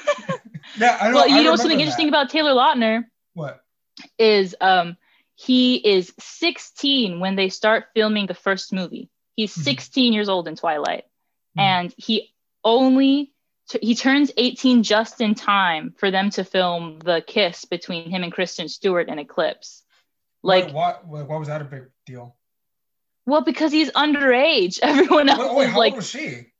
Yeah, 0.78 0.99
I 1.00 1.09
know. 1.09 1.15
Well, 1.15 1.25
I 1.25 1.39
you 1.39 1.45
know 1.45 1.57
something 1.57 1.78
that. 1.78 1.83
interesting 1.85 2.09
about 2.09 2.30
Taylor 2.30 2.52
Lautner 2.52 3.04
What? 3.35 3.61
is 4.19 4.54
um 4.61 4.97
he 5.37 5.76
is 5.76 6.13
16 6.19 7.21
when 7.21 7.37
they 7.37 7.49
start 7.49 7.87
filming 7.95 8.26
the 8.26 8.35
first 8.35 8.73
movie. 8.73 9.11
He's 9.37 9.54
Mhm. 9.57 9.63
16 9.65 10.13
years 10.13 10.28
old 10.28 10.47
in 10.49 10.57
Twilight, 10.57 11.04
Mhm. 11.59 11.63
and 11.63 11.95
he 11.97 12.33
only 12.65 13.33
he 13.80 13.95
turns 13.95 14.30
18 14.37 14.83
just 14.83 15.21
in 15.23 15.35
time 15.35 15.95
for 15.97 16.11
them 16.11 16.28
to 16.30 16.45
film 16.45 16.99
the 16.99 17.23
kiss 17.26 17.65
between 17.65 18.11
him 18.11 18.23
and 18.23 18.33
Kristen 18.33 18.69
Stewart 18.69 19.09
in 19.09 19.19
Eclipse. 19.19 19.83
Like, 20.43 20.73
what? 20.75 21.07
What, 21.07 21.28
what 21.28 21.39
was 21.39 21.49
that 21.49 21.63
a 21.63 21.65
big 21.65 21.85
deal? 22.07 22.37
well, 23.26 23.41
because 23.41 23.73
he's 23.73 23.91
underage. 23.93 24.78
Everyone 24.83 25.30
else 25.30 25.39
Wait, 25.41 25.57
wait, 25.57 25.69
how 25.71 25.78
like 25.78 25.93
old 25.93 25.97
was 25.99 26.11
she? 26.11 26.52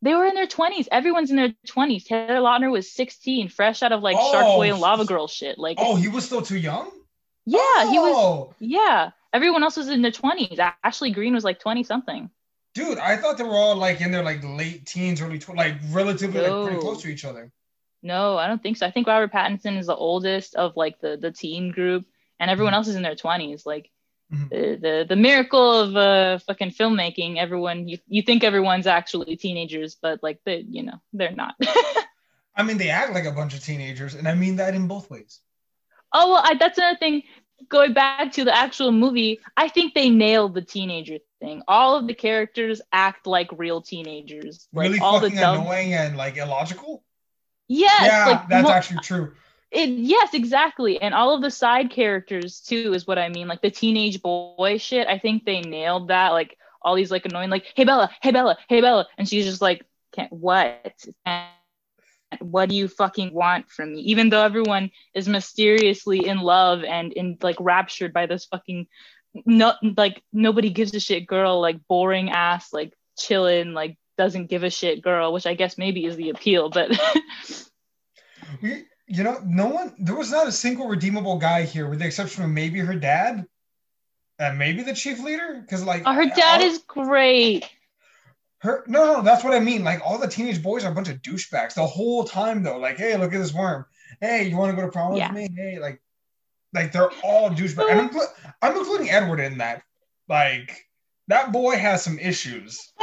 They 0.00 0.14
were 0.14 0.26
in 0.26 0.34
their 0.34 0.46
20s. 0.46 0.86
Everyone's 0.92 1.30
in 1.30 1.36
their 1.36 1.54
20s. 1.66 2.04
Taylor 2.04 2.40
Lautner 2.40 2.70
was 2.70 2.92
16, 2.92 3.48
fresh 3.48 3.82
out 3.82 3.92
of 3.92 4.02
like 4.02 4.16
Oh, 4.18 4.32
Shark 4.32 4.44
Boy 4.44 4.68
and 4.68 4.78
oh, 4.78 4.80
Lava 4.80 5.04
Girl 5.04 5.26
shit. 5.26 5.58
Like, 5.58 5.78
Oh, 5.80 5.96
he 5.96 6.08
was 6.08 6.24
still 6.24 6.42
too 6.42 6.56
young. 6.58 6.90
yeah, 7.46 7.90
he 7.90 7.98
was. 7.98 8.14
Oh, 8.16 8.54
Yeah, 8.60 9.10
everyone 9.32 9.62
else 9.62 9.76
was 9.76 9.88
in 9.88 10.02
their 10.02 10.12
20s. 10.12 10.58
Ashley 10.84 11.10
Greene 11.10 11.34
was 11.34 11.44
like 11.44 11.58
20 11.58 11.82
something. 11.82 12.30
dude, 12.74 12.98
I 12.98 13.16
thought 13.16 13.38
they 13.38 13.44
were 13.44 13.56
all 13.56 13.74
like 13.74 14.00
in 14.00 14.12
their 14.12 14.22
like 14.22 14.44
late 14.44 14.86
teens, 14.86 15.20
early 15.20 15.40
tw- 15.40 15.56
like 15.56 15.74
relatively 15.90 16.40
like 16.40 16.68
pretty 16.68 16.80
close 16.80 17.02
to 17.02 17.08
each 17.08 17.24
other. 17.24 17.50
No, 18.02 18.36
I 18.36 18.46
don't 18.46 18.62
think 18.62 18.76
so. 18.76 18.86
I 18.86 18.92
think 18.92 19.08
Robert 19.08 19.32
Pattinson 19.32 19.78
is 19.78 19.86
the 19.86 19.96
oldest 19.96 20.54
of 20.54 20.76
like 20.76 21.00
the 21.00 21.16
the 21.16 21.32
teen 21.32 21.72
group, 21.72 22.06
and 22.38 22.50
everyone 22.50 22.72
hmm. 22.72 22.76
else 22.76 22.88
is 22.88 22.94
in 22.94 23.02
their 23.02 23.16
20s. 23.16 23.66
Like 23.66 23.90
Mhm. 24.32 24.50
the, 24.50 24.76
the 24.80 25.06
the 25.08 25.16
miracle 25.16 25.80
of 25.80 25.96
uh 25.96 26.38
fucking 26.46 26.70
filmmaking. 26.72 27.38
Everyone 27.38 27.88
you 27.88 27.98
you 28.08 28.22
think 28.22 28.44
everyone's 28.44 28.86
actually 28.86 29.36
teenagers, 29.36 29.96
but 30.00 30.22
like 30.22 30.40
they 30.44 30.64
you 30.68 30.82
know 30.82 31.00
they're 31.12 31.32
not. 31.34 31.54
I 32.54 32.62
mean, 32.64 32.76
they 32.76 32.90
act 32.90 33.14
like 33.14 33.24
a 33.24 33.32
bunch 33.32 33.54
of 33.54 33.62
teenagers, 33.64 34.14
and 34.14 34.26
I 34.28 34.34
mean 34.34 34.56
that 34.56 34.74
in 34.74 34.88
both 34.88 35.10
ways. 35.10 35.40
oh 36.12 36.32
well, 36.32 36.42
I, 36.44 36.54
that's 36.54 36.76
another 36.78 36.98
thing. 36.98 37.22
Going 37.68 37.92
back 37.92 38.32
to 38.32 38.44
the 38.44 38.56
actual 38.56 38.92
movie, 38.92 39.40
I 39.56 39.68
think 39.68 39.94
they 39.94 40.10
nailed 40.10 40.54
the 40.54 40.62
teenager 40.62 41.18
thing. 41.40 41.62
All 41.66 41.96
of 41.96 42.06
the 42.06 42.14
characters 42.14 42.80
act 42.92 43.26
like 43.26 43.48
real 43.52 43.80
teenagers. 43.82 44.68
Like 44.72 44.88
really 44.88 44.98
all 45.00 45.20
the 45.20 45.26
fucking 45.28 45.40
dumb. 45.40 45.60
annoying 45.62 45.92
and 45.94 46.16
like 46.16 46.36
illogical. 46.36 47.02
Yes, 47.66 48.06
yeah, 48.06 48.26
like 48.26 48.48
that's 48.48 48.64
mo- 48.68 48.72
actually 48.72 49.00
true. 49.00 49.32
It, 49.70 49.90
yes, 49.90 50.32
exactly. 50.32 51.00
And 51.00 51.14
all 51.14 51.34
of 51.34 51.42
the 51.42 51.50
side 51.50 51.90
characters 51.90 52.60
too 52.60 52.94
is 52.94 53.06
what 53.06 53.18
I 53.18 53.28
mean. 53.28 53.48
Like 53.48 53.60
the 53.60 53.70
teenage 53.70 54.22
boy 54.22 54.78
shit. 54.78 55.06
I 55.06 55.18
think 55.18 55.44
they 55.44 55.60
nailed 55.60 56.08
that. 56.08 56.30
Like 56.30 56.56
all 56.80 56.94
these 56.94 57.10
like 57.10 57.26
annoying, 57.26 57.50
like, 57.50 57.66
hey 57.74 57.84
Bella, 57.84 58.10
hey 58.22 58.30
Bella, 58.30 58.56
hey 58.68 58.80
Bella. 58.80 59.06
And 59.18 59.28
she's 59.28 59.44
just 59.44 59.60
like, 59.60 59.84
can't 60.12 60.32
what? 60.32 60.94
What 62.40 62.68
do 62.68 62.76
you 62.76 62.88
fucking 62.88 63.32
want 63.32 63.70
from 63.70 63.92
me? 63.92 64.00
Even 64.02 64.28
though 64.28 64.42
everyone 64.42 64.90
is 65.14 65.28
mysteriously 65.28 66.26
in 66.26 66.38
love 66.40 66.84
and 66.84 67.12
in 67.12 67.38
like 67.42 67.56
raptured 67.58 68.12
by 68.12 68.26
this 68.26 68.46
fucking 68.46 68.86
no 69.44 69.74
like 69.96 70.22
nobody 70.32 70.70
gives 70.70 70.94
a 70.94 71.00
shit 71.00 71.26
girl, 71.26 71.60
like 71.60 71.86
boring 71.88 72.30
ass, 72.30 72.72
like 72.72 72.94
chilling, 73.18 73.72
like 73.72 73.98
doesn't 74.16 74.48
give 74.48 74.62
a 74.62 74.70
shit 74.70 75.02
girl, 75.02 75.32
which 75.32 75.46
I 75.46 75.54
guess 75.54 75.78
maybe 75.78 76.04
is 76.04 76.16
the 76.16 76.30
appeal, 76.30 76.70
but 76.70 76.90
you 79.08 79.24
know, 79.24 79.40
no 79.44 79.66
one. 79.66 79.94
There 79.98 80.14
was 80.14 80.30
not 80.30 80.46
a 80.46 80.52
single 80.52 80.88
redeemable 80.88 81.38
guy 81.38 81.62
here, 81.62 81.88
with 81.88 81.98
the 81.98 82.06
exception 82.06 82.44
of 82.44 82.50
maybe 82.50 82.78
her 82.80 82.94
dad, 82.94 83.46
and 84.38 84.58
maybe 84.58 84.82
the 84.82 84.94
chief 84.94 85.20
leader. 85.22 85.60
Because 85.60 85.84
like, 85.84 86.02
Oh, 86.06 86.12
her 86.12 86.26
dad 86.26 86.60
all- 86.60 86.66
is 86.66 86.78
great. 86.86 87.68
Her 88.60 88.84
no, 88.88 89.04
no, 89.14 89.22
that's 89.22 89.44
what 89.44 89.54
I 89.54 89.60
mean. 89.60 89.84
Like 89.84 90.00
all 90.04 90.18
the 90.18 90.26
teenage 90.28 90.62
boys 90.62 90.84
are 90.84 90.90
a 90.90 90.94
bunch 90.94 91.08
of 91.08 91.22
douchebags 91.22 91.74
the 91.74 91.86
whole 91.86 92.24
time, 92.24 92.62
though. 92.62 92.78
Like, 92.78 92.96
hey, 92.98 93.16
look 93.16 93.32
at 93.32 93.38
this 93.38 93.54
worm. 93.54 93.86
Hey, 94.20 94.48
you 94.48 94.56
want 94.56 94.70
to 94.70 94.76
go 94.76 94.86
to 94.86 94.92
prom 94.92 95.14
Yeah. 95.14 95.32
with 95.32 95.50
me? 95.50 95.56
Hey, 95.56 95.78
like, 95.78 96.00
like 96.72 96.90
they're 96.92 97.10
all 97.22 97.50
douchebags. 97.50 97.88
And 97.90 98.00
I'm, 98.00 98.20
I'm 98.60 98.76
including 98.76 99.10
Edward 99.10 99.38
in 99.40 99.58
that. 99.58 99.82
Like, 100.28 100.86
that 101.28 101.52
boy 101.52 101.76
has 101.76 102.02
some 102.04 102.18
issues. 102.18 102.92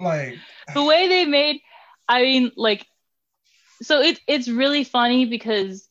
Like, 0.00 0.36
the 0.74 0.82
way 0.82 1.06
they 1.06 1.26
made, 1.26 1.60
I 2.08 2.22
mean, 2.22 2.50
like, 2.56 2.84
so 3.82 4.00
it's 4.00 4.20
it's 4.26 4.48
really 4.48 4.84
funny 4.84 5.26
because 5.26 5.88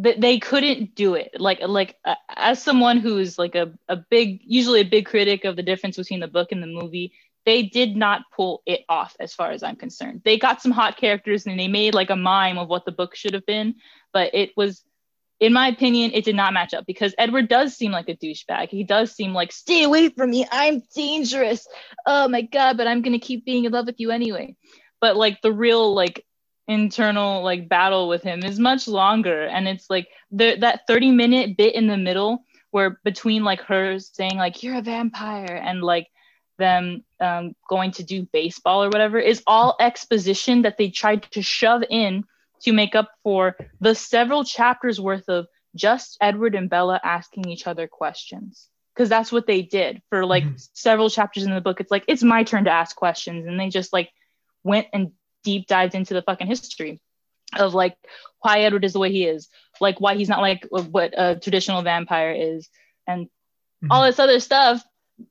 th- 0.00 0.18
they 0.18 0.38
couldn't 0.38 0.94
do 0.94 1.14
it. 1.14 1.32
Like 1.38 1.60
like 1.66 1.96
uh, 2.04 2.14
as 2.28 2.62
someone 2.62 2.98
who's 2.98 3.38
like 3.38 3.54
a 3.54 3.72
a 3.88 3.96
big, 3.96 4.40
usually 4.44 4.80
a 4.80 4.84
big 4.84 5.06
critic 5.06 5.44
of 5.44 5.56
the 5.56 5.62
difference 5.62 5.96
between 5.96 6.20
the 6.20 6.28
book 6.28 6.52
and 6.52 6.62
the 6.62 6.66
movie, 6.66 7.12
they 7.44 7.62
did 7.64 7.96
not 7.96 8.22
pull 8.34 8.62
it 8.66 8.80
off 8.88 9.14
as 9.20 9.34
far 9.34 9.50
as 9.50 9.62
I'm 9.62 9.76
concerned. 9.76 10.22
They 10.24 10.38
got 10.38 10.62
some 10.62 10.72
hot 10.72 10.96
characters 10.96 11.46
and 11.46 11.58
they 11.58 11.68
made 11.68 11.94
like 11.94 12.10
a 12.10 12.16
mime 12.16 12.58
of 12.58 12.68
what 12.68 12.84
the 12.84 12.92
book 12.92 13.14
should 13.14 13.34
have 13.34 13.46
been, 13.46 13.76
but 14.12 14.34
it 14.34 14.50
was 14.56 14.82
in 15.42 15.52
my 15.52 15.66
opinion, 15.66 16.12
it 16.14 16.24
did 16.24 16.36
not 16.36 16.54
match 16.54 16.72
up 16.72 16.86
because 16.86 17.16
Edward 17.18 17.48
does 17.48 17.76
seem 17.76 17.90
like 17.90 18.08
a 18.08 18.14
douchebag. 18.14 18.68
He 18.68 18.84
does 18.84 19.10
seem 19.10 19.34
like, 19.34 19.50
stay 19.50 19.82
away 19.82 20.08
from 20.08 20.30
me. 20.30 20.46
I'm 20.52 20.84
dangerous. 20.94 21.66
Oh 22.06 22.28
my 22.28 22.42
God, 22.42 22.76
but 22.76 22.86
I'm 22.86 23.02
to 23.02 23.18
keep 23.18 23.44
being 23.44 23.64
in 23.64 23.72
love 23.72 23.86
with 23.86 23.98
you 23.98 24.12
anyway. 24.12 24.54
But 25.00 25.16
like 25.16 25.42
the 25.42 25.50
real, 25.52 25.94
like, 25.94 26.24
internal 26.68 27.42
like 27.42 27.68
battle 27.68 28.08
with 28.08 28.22
him 28.22 28.44
is 28.44 28.58
much 28.58 28.86
longer 28.86 29.44
and 29.44 29.66
it's 29.66 29.90
like 29.90 30.08
the, 30.30 30.56
that 30.60 30.86
30 30.86 31.10
minute 31.10 31.56
bit 31.56 31.74
in 31.74 31.86
the 31.86 31.96
middle 31.96 32.44
where 32.70 33.00
between 33.04 33.44
like 33.44 33.60
her 33.62 33.98
saying 33.98 34.36
like 34.36 34.62
you're 34.62 34.76
a 34.78 34.82
vampire 34.82 35.60
and 35.62 35.82
like 35.82 36.08
them 36.58 37.04
um, 37.20 37.54
going 37.68 37.90
to 37.92 38.04
do 38.04 38.26
baseball 38.32 38.84
or 38.84 38.88
whatever 38.88 39.18
is 39.18 39.42
all 39.46 39.76
exposition 39.80 40.62
that 40.62 40.78
they 40.78 40.88
tried 40.90 41.22
to 41.22 41.42
shove 41.42 41.82
in 41.90 42.24
to 42.62 42.72
make 42.72 42.94
up 42.94 43.10
for 43.22 43.56
the 43.80 43.94
several 43.94 44.44
chapters 44.44 45.00
worth 45.00 45.28
of 45.28 45.46
just 45.74 46.16
Edward 46.20 46.54
and 46.54 46.70
Bella 46.70 47.00
asking 47.02 47.48
each 47.48 47.66
other 47.66 47.86
questions. 47.88 48.68
Because 48.94 49.08
that's 49.08 49.32
what 49.32 49.46
they 49.46 49.62
did 49.62 50.02
for 50.10 50.24
like 50.26 50.44
Mhm. 50.44 50.68
several 50.74 51.08
chapters 51.08 51.44
in 51.44 51.54
the 51.54 51.62
book. 51.62 51.80
It's 51.80 51.90
like, 51.90 52.04
it's 52.08 52.22
my 52.22 52.44
turn 52.44 52.64
to 52.64 52.70
ask 52.70 52.94
questions. 52.94 53.46
And 53.46 53.58
they 53.58 53.70
just 53.70 53.92
like 53.92 54.10
went 54.64 54.86
and 54.92 55.12
deep 55.42 55.66
dived 55.66 55.94
into 55.94 56.14
the 56.14 56.22
fucking 56.22 56.46
history 56.46 57.00
of 57.56 57.74
like 57.74 57.96
why 58.40 58.60
Edward 58.60 58.84
is 58.84 58.92
the 58.92 58.98
way 58.98 59.12
he 59.12 59.24
is, 59.24 59.48
like 59.80 60.00
why 60.00 60.14
he's 60.14 60.28
not 60.28 60.40
like 60.40 60.66
what 60.70 61.14
a 61.16 61.36
traditional 61.36 61.82
vampire 61.82 62.32
is, 62.32 62.68
and 63.06 63.26
mm-hmm. 63.26 63.88
all 63.90 64.04
this 64.04 64.18
other 64.18 64.40
stuff 64.40 64.82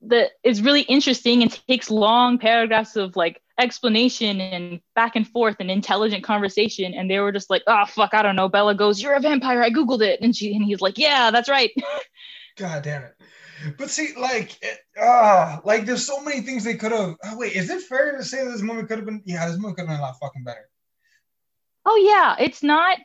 that 0.04 0.32
is 0.43 0.62
really 0.62 0.82
interesting 0.82 1.41
and 1.41 1.52
takes 1.67 1.89
long 1.89 2.38
paragraphs 2.38 2.95
of 2.95 3.15
like 3.15 3.41
explanation 3.60 4.41
and 4.41 4.80
back 4.95 5.15
and 5.15 5.28
forth 5.28 5.58
and 5.60 5.69
intelligent 5.69 6.24
conversation. 6.24 6.93
And 6.93 7.10
they 7.10 7.19
were 7.19 7.32
just 7.32 7.50
like, 7.50 7.63
oh 7.67 7.86
fuck, 7.86 8.13
I 8.13 8.21
don't 8.21 8.36
know. 8.36 8.50
Bella 8.50 8.76
goes, 8.76 9.02
You're 9.02 9.13
a 9.13 9.19
vampire. 9.19 9.62
I 9.62 9.69
Googled 9.69 10.02
it. 10.02 10.21
And 10.21 10.36
she 10.36 10.56
and 10.56 10.63
he's 10.63 10.82
like, 10.82 10.97
Yeah, 10.97 11.32
that's 11.32 11.50
right. 11.50 11.71
God 12.58 12.84
damn 12.84 13.04
it. 13.04 13.15
But 13.78 13.89
see, 13.89 14.13
like, 14.17 14.58
ah, 15.00 15.62
like 15.63 15.86
there's 15.86 16.06
so 16.06 16.21
many 16.21 16.41
things 16.41 16.63
they 16.63 16.76
could 16.76 16.91
have. 16.91 17.15
Oh, 17.24 17.38
wait, 17.38 17.54
is 17.54 17.69
it 17.69 17.82
fair 17.84 18.17
to 18.17 18.24
say 18.24 18.43
that 18.43 18.52
this 18.52 18.62
movie 18.62 18.88
could 18.88 18.97
have 18.97 19.06
been? 19.06 19.21
Yeah, 19.26 19.47
this 19.47 19.58
movie 19.58 19.76
could 19.76 19.88
have 19.88 19.89
been 19.89 20.00
a 20.00 20.02
lot 20.02 20.19
fucking 20.19 20.43
better. 20.43 20.69
Oh 21.86 21.95
yeah, 21.95 22.36
it's 22.43 22.63
not 22.63 23.00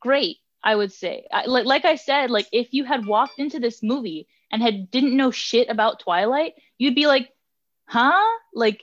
great. 0.00 0.38
I 0.64 0.74
would 0.76 0.92
say, 0.92 1.26
I, 1.32 1.46
like, 1.46 1.66
like 1.66 1.84
I 1.84 1.96
said, 1.96 2.30
like 2.30 2.46
if 2.52 2.72
you 2.72 2.84
had 2.84 3.06
walked 3.06 3.38
into 3.38 3.58
this 3.58 3.82
movie 3.82 4.28
and 4.50 4.62
had 4.62 4.90
didn't 4.90 5.16
know 5.16 5.30
shit 5.30 5.68
about 5.68 6.00
Twilight, 6.00 6.54
you'd 6.78 6.94
be 6.94 7.06
like, 7.06 7.28
huh? 7.86 8.38
Like, 8.54 8.82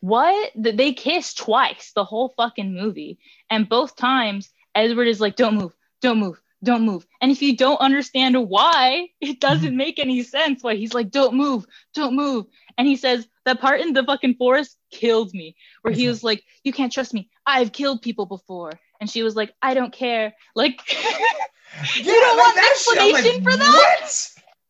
what? 0.00 0.52
Th- 0.60 0.76
They 0.76 0.92
kiss 0.92 1.34
twice 1.34 1.92
the 1.94 2.04
whole 2.04 2.34
fucking 2.36 2.74
movie, 2.74 3.18
and 3.50 3.68
both 3.68 3.96
times 3.96 4.50
Edward 4.74 5.08
is 5.08 5.20
like, 5.20 5.36
don't 5.36 5.56
move, 5.56 5.74
don't 6.00 6.18
move, 6.18 6.41
don't 6.64 6.82
move. 6.82 7.06
And 7.20 7.30
if 7.32 7.42
you 7.42 7.56
don't 7.56 7.80
understand 7.80 8.36
why, 8.48 9.08
it 9.20 9.40
doesn't 9.40 9.76
make 9.76 9.98
any 9.98 10.22
sense. 10.22 10.62
Why 10.62 10.74
he's 10.76 10.94
like, 10.94 11.10
don't 11.10 11.34
move, 11.34 11.64
don't 11.94 12.14
move. 12.14 12.46
And 12.78 12.86
he 12.86 12.96
says 12.96 13.26
that 13.44 13.60
part 13.60 13.80
in 13.80 13.92
the 13.92 14.04
fucking 14.04 14.36
forest 14.36 14.76
killed 14.90 15.32
me, 15.34 15.56
where 15.82 15.92
he 15.92 16.04
Mhm. 16.04 16.08
was 16.08 16.22
like, 16.24 16.42
you 16.64 16.72
can't 16.72 16.92
trust 16.92 17.12
me. 17.12 17.28
I've 17.46 17.72
killed 17.72 18.02
people 18.02 18.26
before. 18.26 18.72
And 19.00 19.10
she 19.10 19.22
was 19.22 19.34
like, 19.34 19.52
I 19.60 19.74
don't 19.74 19.92
care. 19.92 20.32
Like, 20.54 20.80
Yeah, 21.96 22.12
don't 22.12 22.36
want 22.36 22.54
that 22.56 22.76
shit, 22.78 22.98
I'm 23.00 23.10
explanation 23.10 23.42
for 23.42 23.56
that? 23.56 24.10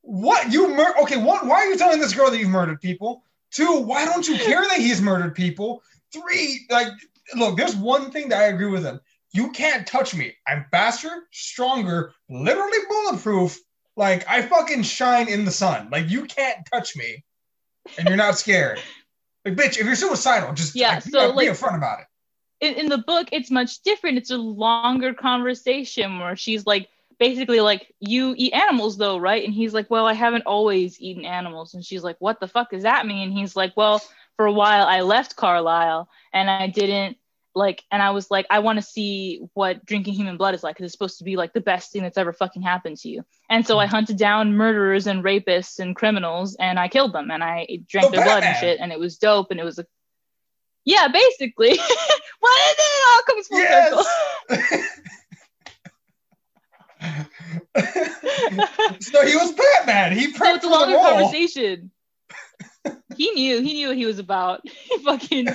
What? 0.03 0.43
What 0.45 0.53
you 0.53 0.69
mur- 0.75 0.95
Okay, 1.03 1.17
one. 1.17 1.47
Why 1.49 1.57
are 1.57 1.67
you 1.67 1.77
telling 1.77 2.01
this 2.01 2.15
girl 2.15 2.31
that 2.31 2.39
you've 2.39 2.49
murdered 2.49 2.81
people? 2.81 3.25
Two. 3.51 3.81
Why 3.81 4.05
don't 4.05 4.27
you 4.27 4.37
care 4.39 4.63
that 4.63 4.79
he's 4.79 5.01
murdered 5.03 5.35
people? 5.35 5.83
Three. 6.13 6.67
Like, 6.71 6.89
look, 7.37 7.57
there's 7.57 7.77
one 7.77 8.11
thing 8.11 8.29
that 8.31 8.41
I 8.41 8.47
agree 8.47 8.67
with 8.71 8.85
him. 8.85 9.01
You 9.33 9.51
can't 9.53 9.87
touch 9.87 10.15
me. 10.15 10.35
I'm 10.47 10.67
faster, 10.71 11.25
stronger, 11.31 12.13
literally 12.29 12.79
bulletproof. 12.89 13.59
Like 13.97 14.29
I 14.29 14.43
fucking 14.43 14.83
shine 14.83 15.29
in 15.29 15.45
the 15.45 15.51
sun. 15.51 15.89
Like 15.91 16.09
you 16.11 16.25
can't 16.25 16.59
touch 16.73 16.97
me, 16.97 17.25
and 17.99 18.09
you're 18.09 18.17
not 18.17 18.39
scared. 18.39 18.81
Like, 19.45 19.57
bitch, 19.57 19.77
if 19.77 19.85
you're 19.87 19.97
suicidal, 19.97 20.53
just 20.53 20.77
Yeah, 20.77 20.91
like, 20.95 21.05
be, 21.05 21.11
so, 21.11 21.31
be 21.33 21.37
like- 21.37 21.49
upfront 21.49 21.77
about 21.77 21.99
it. 21.99 22.07
in, 22.65 22.75
in 22.75 22.89
the 22.89 22.99
book 22.99 23.27
it's 23.33 23.51
much 23.51 23.81
different 23.83 24.19
it's 24.19 24.31
a 24.31 24.37
longer 24.37 25.13
conversation 25.15 26.21
where 26.21 26.37
she's 26.37 26.65
like 26.65 26.89
basically 27.19 27.59
like 27.61 27.93
you 27.99 28.35
eat 28.39 28.53
animals 28.53 28.97
though 28.99 29.17
right 29.19 29.45
and 29.45 29.53
he's 29.53 29.75
like 29.75 29.91
well 29.91 30.07
i 30.07 30.13
haven't 30.13 30.47
always 30.47 31.01
eaten 31.01 31.25
animals 31.25 31.75
and 31.75 31.85
she's 31.85 32.05
like 32.05 32.15
what 32.21 32.39
the 32.39 32.47
fuck 32.47 32.71
does 32.71 32.85
that 32.85 33.05
mean 33.05 33.31
and 33.31 33.37
he's 33.37 33.57
like 33.57 33.73
well 33.77 34.01
for 34.37 34.47
a 34.47 34.53
while 34.53 34.87
i 34.87 35.01
left 35.01 35.35
carlisle 35.35 36.09
and 36.33 36.49
i 36.49 36.69
didn't 36.69 37.17
like 37.55 37.83
and 37.91 38.03
i 38.03 38.11
was 38.11 38.31
like 38.31 38.47
i 38.51 38.59
want 38.59 38.79
to 38.79 38.83
see 38.83 39.41
what 39.55 39.85
drinking 39.85 40.15
human 40.15 40.37
blood 40.37 40.55
is 40.55 40.63
like 40.63 40.77
because 40.77 40.85
it's 40.85 40.93
supposed 40.93 41.19
to 41.19 41.25
be 41.25 41.37
like 41.37 41.53
the 41.53 41.61
best 41.61 41.93
thing 41.93 42.03
that's 42.03 42.19
ever 42.19 42.33
fucking 42.33 42.63
happened 42.63 42.97
to 42.97 43.09
you. 43.09 43.25
And 43.51 43.67
so 43.67 43.79
i 43.79 43.87
hmm. 43.87 43.91
hunted 43.91 44.17
down 44.17 44.57
murderers 44.57 45.07
and 45.07 45.23
rapists 45.23 45.79
and 45.79 45.95
criminals 45.95 46.57
and 46.59 46.79
i 46.79 46.89
killed 46.89 47.13
them 47.13 47.31
and 47.31 47.45
i 47.45 47.67
drank 47.89 48.07
So 48.07 48.13
their 48.13 48.25
blood 48.25 48.43
and 48.43 48.57
shit 48.57 48.81
and 48.81 48.93
it 48.93 48.99
was 48.99 49.19
dope 49.19 49.51
and 49.51 49.61
it 49.61 49.65
was 49.65 49.79
a 49.79 49.87
yeah 50.85 51.09
basically. 51.09 51.79
What 52.43 52.61
is 52.71 52.77
it? 52.79 53.03
All 53.09 53.23
comes 53.23 53.47
full 53.47 53.61
circle. 53.61 54.05
Yes. 54.51 54.99
so 59.01 59.27
he 59.27 59.37
was 59.37 59.53
Batman. 59.53 60.17
He 60.17 60.33
so 60.33 60.55
it's 60.55 60.65
a 60.65 60.69
longer 60.69 60.97
conversation. 60.97 61.91
He 63.17 63.31
knew 63.31 63.61
he 63.61 63.75
knew 63.75 63.89
what 63.89 63.97
he 63.97 64.07
was 64.07 64.19
about. 64.19 64.63
Fucking 65.05 65.49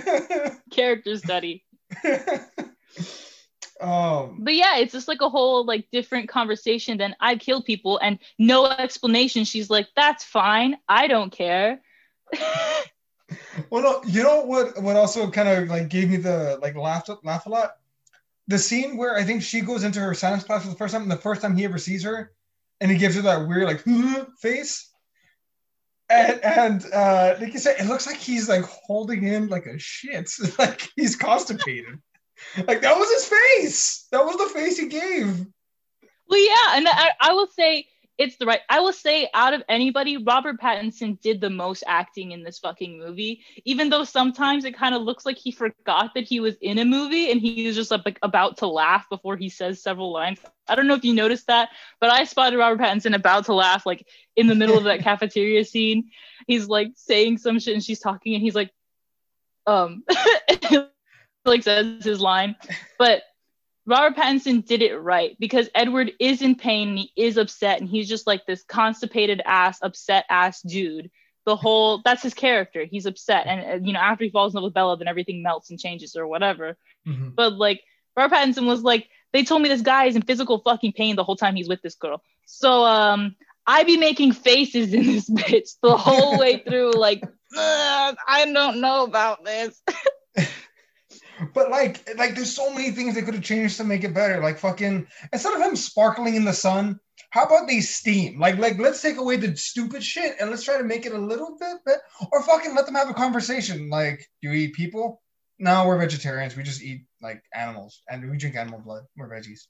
character 0.71 1.17
study 1.17 1.65
um, 3.81 4.37
but 4.39 4.55
yeah 4.55 4.77
it's 4.77 4.91
just 4.91 5.07
like 5.07 5.21
a 5.21 5.29
whole 5.29 5.65
like 5.65 5.87
different 5.91 6.29
conversation 6.29 6.97
than 6.97 7.15
i 7.19 7.35
killed 7.35 7.65
people 7.65 7.99
and 7.99 8.19
no 8.39 8.65
explanation 8.65 9.43
she's 9.43 9.69
like 9.69 9.87
that's 9.95 10.23
fine 10.23 10.77
i 10.89 11.07
don't 11.07 11.31
care 11.31 11.79
well, 13.69 13.83
no, 13.83 14.01
you 14.05 14.23
know 14.23 14.41
what? 14.41 14.81
What 14.81 14.95
also 14.95 15.29
kind 15.29 15.49
of 15.49 15.69
like 15.69 15.89
gave 15.89 16.09
me 16.09 16.17
the 16.17 16.57
like 16.61 16.75
laugh 16.75 17.09
laugh 17.23 17.45
a 17.45 17.49
lot. 17.49 17.77
The 18.47 18.57
scene 18.57 18.95
where 18.97 19.15
I 19.15 19.23
think 19.23 19.41
she 19.41 19.61
goes 19.61 19.83
into 19.83 19.99
her 19.99 20.13
science 20.13 20.43
class 20.43 20.63
for 20.63 20.69
the 20.69 20.75
first 20.75 20.93
time, 20.93 21.03
and 21.03 21.11
the 21.11 21.17
first 21.17 21.41
time 21.41 21.55
he 21.55 21.65
ever 21.65 21.77
sees 21.77 22.03
her, 22.03 22.31
and 22.79 22.89
he 22.89 22.97
gives 22.97 23.15
her 23.15 23.21
that 23.23 23.47
weird 23.47 23.65
like 23.65 23.83
face. 24.39 24.89
And 26.09 26.43
and 26.43 26.93
uh 26.93 27.35
like 27.39 27.53
you 27.53 27.59
said, 27.59 27.75
it 27.79 27.87
looks 27.87 28.07
like 28.07 28.17
he's 28.17 28.47
like 28.47 28.63
holding 28.63 29.23
in 29.23 29.47
like 29.47 29.65
a 29.65 29.77
shit, 29.77 30.31
like 30.59 30.89
he's 30.95 31.15
constipated. 31.15 31.99
like 32.65 32.81
that 32.81 32.97
was 32.97 33.11
his 33.11 33.25
face. 33.25 34.07
That 34.11 34.25
was 34.25 34.37
the 34.37 34.59
face 34.59 34.77
he 34.77 34.87
gave. 34.87 35.45
Well, 36.29 36.45
yeah, 36.45 36.77
and 36.77 36.87
I, 36.87 37.11
I 37.21 37.33
will 37.33 37.47
say 37.47 37.87
it's 38.17 38.37
the 38.37 38.45
right. 38.45 38.61
I 38.67 38.79
will 38.79 38.93
say 38.93 39.29
out 39.33 39.53
of 39.53 39.63
anybody, 39.69 40.17
Robert 40.17 40.59
Pattinson 40.59 41.21
did 41.21 41.39
the 41.39 41.51
most 41.51 41.83
acting 41.85 42.31
in 42.31 42.43
this 42.43 42.57
fucking 42.57 42.97
movie. 42.97 43.41
Even 43.63 43.89
though 43.89 44.03
sometimes 44.03 44.65
it 44.65 44.75
kind 44.75 44.95
of 44.95 45.03
looks 45.03 45.25
like 45.25 45.37
he 45.37 45.51
forgot 45.51 46.13
that 46.15 46.23
he 46.23 46.39
was 46.39 46.55
in 46.61 46.79
a 46.79 46.85
movie 46.85 47.29
and 47.31 47.39
he 47.39 47.67
was 47.67 47.75
just 47.75 47.91
like 47.91 48.17
about 48.23 48.57
to 48.57 48.67
laugh 48.67 49.05
before 49.09 49.37
he 49.37 49.49
says 49.49 49.83
several 49.83 50.11
lines. 50.11 50.39
I 50.67 50.75
don't 50.75 50.87
know 50.87 50.95
if 50.95 51.05
you 51.05 51.13
noticed 51.13 51.47
that, 51.47 51.69
but 51.99 52.09
I 52.09 52.23
spotted 52.23 52.57
Robert 52.57 52.81
Pattinson 52.81 53.13
about 53.13 53.45
to 53.45 53.53
laugh 53.53 53.85
like 53.85 54.07
in 54.35 54.47
the 54.47 54.55
middle 54.55 54.77
of 54.77 54.85
that 54.85 55.01
cafeteria 55.03 55.63
scene. 55.63 56.09
He's 56.47 56.67
like 56.67 56.93
saying 56.95 57.37
some 57.37 57.59
shit 57.59 57.75
and 57.75 57.83
she's 57.83 57.99
talking 57.99 58.33
and 58.33 58.41
he's 58.41 58.55
like, 58.55 58.71
um, 59.67 60.03
like 61.45 61.63
says 61.63 62.03
his 62.03 62.19
line, 62.19 62.55
but. 62.97 63.21
Robert 63.87 64.17
Pattinson 64.17 64.65
did 64.65 64.81
it 64.81 64.97
right 64.97 65.37
because 65.39 65.69
Edward 65.73 66.11
is 66.19 66.41
in 66.41 66.55
pain 66.55 66.89
and 66.89 66.97
he 66.99 67.11
is 67.15 67.37
upset 67.37 67.79
and 67.79 67.89
he's 67.89 68.09
just 68.09 68.27
like 68.27 68.45
this 68.45 68.63
constipated 68.63 69.41
ass, 69.45 69.79
upset 69.81 70.25
ass 70.29 70.61
dude. 70.61 71.09
The 71.45 71.55
whole 71.55 72.01
that's 72.03 72.21
his 72.21 72.33
character. 72.33 72.83
He's 72.83 73.05
upset 73.05 73.47
and 73.47 73.71
uh, 73.71 73.85
you 73.85 73.93
know 73.93 73.99
after 73.99 74.25
he 74.25 74.29
falls 74.29 74.53
in 74.53 74.57
love 74.57 74.65
with 74.65 74.73
Bella, 74.73 74.97
then 74.97 75.07
everything 75.07 75.41
melts 75.41 75.69
and 75.69 75.79
changes 75.79 76.17
or 76.17 76.27
whatever. 76.27 76.75
Mhm. 77.07 77.33
But 77.33 77.53
like 77.53 77.81
Robert 78.17 78.35
Pattinson 78.35 78.67
was 78.67 78.81
like, 78.81 79.07
they 79.31 79.43
told 79.45 79.61
me 79.61 79.69
this 79.69 79.81
guy 79.81 80.05
is 80.05 80.17
in 80.17 80.21
physical 80.23 80.59
fucking 80.59 80.91
pain 80.91 81.15
the 81.15 81.23
whole 81.23 81.37
time 81.37 81.55
he's 81.55 81.69
with 81.69 81.81
this 81.81 81.95
girl. 81.95 82.21
So 82.45 82.83
um, 82.83 83.37
I 83.65 83.83
be 83.85 83.95
making 83.95 84.33
faces 84.33 84.93
in 84.93 85.05
this 85.05 85.29
bitch 85.29 85.69
the 85.81 85.95
whole 85.95 86.37
way 86.37 86.61
through. 86.67 86.91
Like 86.91 87.23
I 87.55 88.51
don't 88.51 88.81
know 88.81 89.05
about 89.05 89.45
this. 89.45 89.81
But 91.53 91.69
like, 91.69 92.07
like 92.17 92.35
there's 92.35 92.55
so 92.55 92.73
many 92.73 92.91
things 92.91 93.15
they 93.15 93.21
could 93.21 93.35
have 93.35 93.43
changed 93.43 93.77
to 93.77 93.83
make 93.83 94.03
it 94.03 94.13
better. 94.13 94.39
Like 94.41 94.57
fucking 94.57 95.07
instead 95.31 95.53
of 95.53 95.61
him 95.61 95.75
sparkling 95.75 96.35
in 96.35 96.45
the 96.45 96.53
sun, 96.53 96.99
how 97.29 97.45
about 97.45 97.67
they 97.67 97.81
steam? 97.81 98.39
Like, 98.39 98.57
like 98.57 98.77
let's 98.79 99.01
take 99.01 99.17
away 99.17 99.37
the 99.37 99.55
stupid 99.55 100.03
shit 100.03 100.35
and 100.39 100.49
let's 100.49 100.63
try 100.63 100.77
to 100.77 100.83
make 100.83 101.05
it 101.05 101.13
a 101.13 101.17
little 101.17 101.57
bit, 101.59 101.77
bit 101.85 101.99
or 102.31 102.41
fucking 102.43 102.75
let 102.75 102.85
them 102.85 102.95
have 102.95 103.09
a 103.09 103.13
conversation. 103.13 103.89
Like, 103.89 104.27
do 104.41 104.49
you 104.49 104.55
eat 104.55 104.73
people? 104.73 105.21
No, 105.59 105.85
we're 105.87 105.97
vegetarians. 105.99 106.55
We 106.55 106.63
just 106.63 106.81
eat 106.81 107.05
like 107.21 107.43
animals 107.53 108.01
and 108.09 108.29
we 108.29 108.37
drink 108.37 108.55
animal 108.55 108.79
blood. 108.79 109.03
We're 109.15 109.29
veggies. 109.29 109.67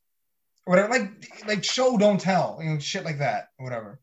Or 0.65 0.71
whatever. 0.71 0.89
Like, 0.89 1.47
like 1.47 1.63
show 1.63 1.97
don't 1.97 2.19
tell. 2.19 2.60
You 2.62 2.71
know, 2.71 2.80
shit 2.80 3.06
like 3.06 3.19
that. 3.19 3.47
Whatever. 3.58 3.99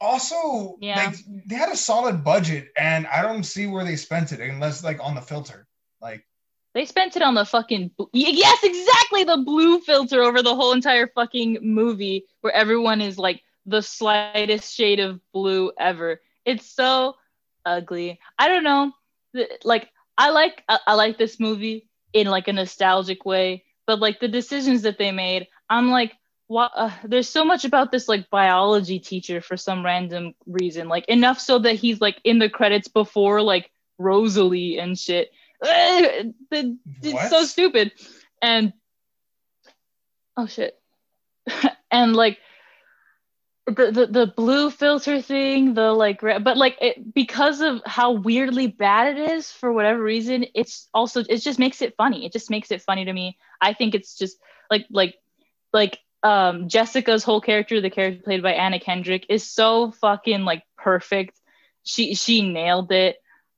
Also, 0.00 0.76
Yeah. 0.80 0.96
like 0.96 1.16
they 1.46 1.54
had 1.54 1.70
a 1.70 1.76
solid 1.76 2.24
budget, 2.24 2.70
and 2.76 3.06
I 3.06 3.22
don't 3.22 3.44
see 3.44 3.68
where 3.68 3.84
they 3.84 3.94
spent 3.94 4.32
it 4.32 4.40
unless 4.40 4.82
like 4.82 4.98
on 5.02 5.14
the 5.14 5.20
filter. 5.20 5.66
Like. 6.00 6.24
They 6.74 6.86
spent 6.86 7.16
it 7.16 7.22
on 7.22 7.34
the 7.34 7.44
fucking 7.44 7.90
yes, 8.12 8.64
exactly 8.64 9.24
the 9.24 9.42
blue 9.44 9.80
filter 9.80 10.22
over 10.22 10.42
the 10.42 10.54
whole 10.54 10.72
entire 10.72 11.06
fucking 11.06 11.58
movie, 11.62 12.26
where 12.40 12.52
everyone 12.54 13.00
is 13.00 13.18
like 13.18 13.42
the 13.66 13.82
slightest 13.82 14.74
shade 14.74 15.00
of 15.00 15.20
blue 15.32 15.72
ever. 15.78 16.20
It's 16.44 16.66
so 16.66 17.16
ugly. 17.64 18.18
I 18.38 18.48
don't 18.48 18.64
know. 18.64 18.92
Like 19.64 19.90
I 20.16 20.30
like 20.30 20.62
I, 20.68 20.78
I 20.86 20.94
like 20.94 21.18
this 21.18 21.38
movie 21.38 21.88
in 22.12 22.26
like 22.26 22.48
a 22.48 22.52
nostalgic 22.52 23.24
way, 23.24 23.64
but 23.86 24.00
like 24.00 24.20
the 24.20 24.28
decisions 24.28 24.82
that 24.82 24.98
they 24.98 25.12
made, 25.12 25.48
I'm 25.68 25.90
like, 25.90 26.12
what? 26.46 26.72
Uh, 26.74 26.90
there's 27.04 27.28
so 27.28 27.44
much 27.44 27.64
about 27.64 27.92
this 27.92 28.08
like 28.08 28.30
biology 28.30 28.98
teacher 28.98 29.40
for 29.40 29.56
some 29.56 29.84
random 29.84 30.34
reason, 30.46 30.88
like 30.88 31.06
enough 31.06 31.38
so 31.40 31.58
that 31.58 31.74
he's 31.76 32.00
like 32.00 32.18
in 32.24 32.38
the 32.38 32.48
credits 32.48 32.88
before 32.88 33.42
like 33.42 33.70
Rosalie 33.98 34.78
and 34.78 34.98
shit. 34.98 35.30
It's 36.50 37.30
so 37.30 37.44
stupid. 37.44 37.92
And 38.40 38.72
oh 40.36 40.46
shit. 40.46 40.76
and 41.90 42.14
like 42.16 42.38
the, 43.66 43.92
the 43.92 44.06
the 44.06 44.26
blue 44.26 44.70
filter 44.70 45.22
thing 45.22 45.74
the 45.74 45.92
like 45.92 46.20
but 46.20 46.56
like 46.56 46.76
it, 46.80 47.14
because 47.14 47.60
of 47.60 47.80
how 47.86 48.12
weirdly 48.12 48.66
bad 48.66 49.16
it 49.16 49.30
is 49.30 49.52
for 49.52 49.72
whatever 49.72 50.02
reason 50.02 50.44
it's 50.54 50.88
also 50.92 51.22
it 51.28 51.38
just 51.38 51.60
makes 51.60 51.80
it 51.80 51.94
funny. 51.96 52.26
It 52.26 52.32
just 52.32 52.50
makes 52.50 52.72
it 52.72 52.82
funny 52.82 53.04
to 53.04 53.12
me. 53.12 53.38
I 53.60 53.72
think 53.72 53.94
it's 53.94 54.18
just 54.18 54.36
like 54.68 54.86
like 54.90 55.14
like 55.72 56.00
um 56.24 56.68
jessica's 56.68 57.24
whole 57.24 57.40
character 57.40 57.80
the 57.80 57.90
character 57.90 58.22
played 58.22 58.42
by 58.42 58.52
anna 58.52 58.78
kendrick 58.78 59.26
is 59.28 59.48
so 59.48 59.92
fucking 59.92 60.42
like 60.44 60.64
perfect. 60.76 61.40
She 61.84 62.14
she 62.16 62.42
nailed 62.42 62.90
it 62.90 63.16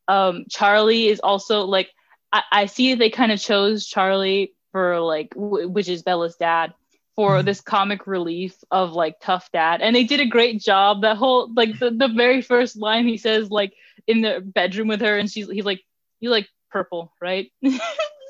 um 0.09 0.45
charlie 0.49 1.09
is 1.09 1.21
also 1.21 1.63
like 1.63 1.91
i, 2.33 2.43
I 2.53 2.67
see 2.67 2.95
they 2.95 3.11
kind 3.11 3.33
of 3.33 3.41
chose 3.41 3.87
charlie 3.87 4.55
for 4.73 5.01
like 5.01 5.31
w- 5.31 5.69
which 5.69 5.89
is 5.89 6.03
bella's 6.03 6.37
dad 6.37 6.75
for 7.17 7.37
mm-hmm. 7.37 7.47
this 7.47 7.61
comic 7.61 8.07
relief 8.07 8.57
of 8.71 8.93
like 8.93 9.17
tough 9.21 9.51
dad. 9.53 9.81
And 9.81 9.95
they 9.95 10.05
did 10.05 10.21
a 10.21 10.27
great 10.27 10.61
job. 10.61 11.03
That 11.03 11.17
whole 11.17 11.53
like 11.55 11.79
the, 11.79 11.91
the 11.91 12.09
very 12.09 12.43
first 12.43 12.77
line 12.77 13.07
he 13.07 13.17
says 13.17 13.51
like 13.51 13.73
in 14.07 14.21
the 14.21 14.41
bedroom 14.41 14.89
with 14.89 15.01
her 15.01 15.19
and 15.19 15.31
she's 15.31 15.49
he's 15.49 15.65
like 15.65 15.81
you 16.21 16.31
like 16.31 16.49
purple 16.71 17.13
right? 17.21 17.51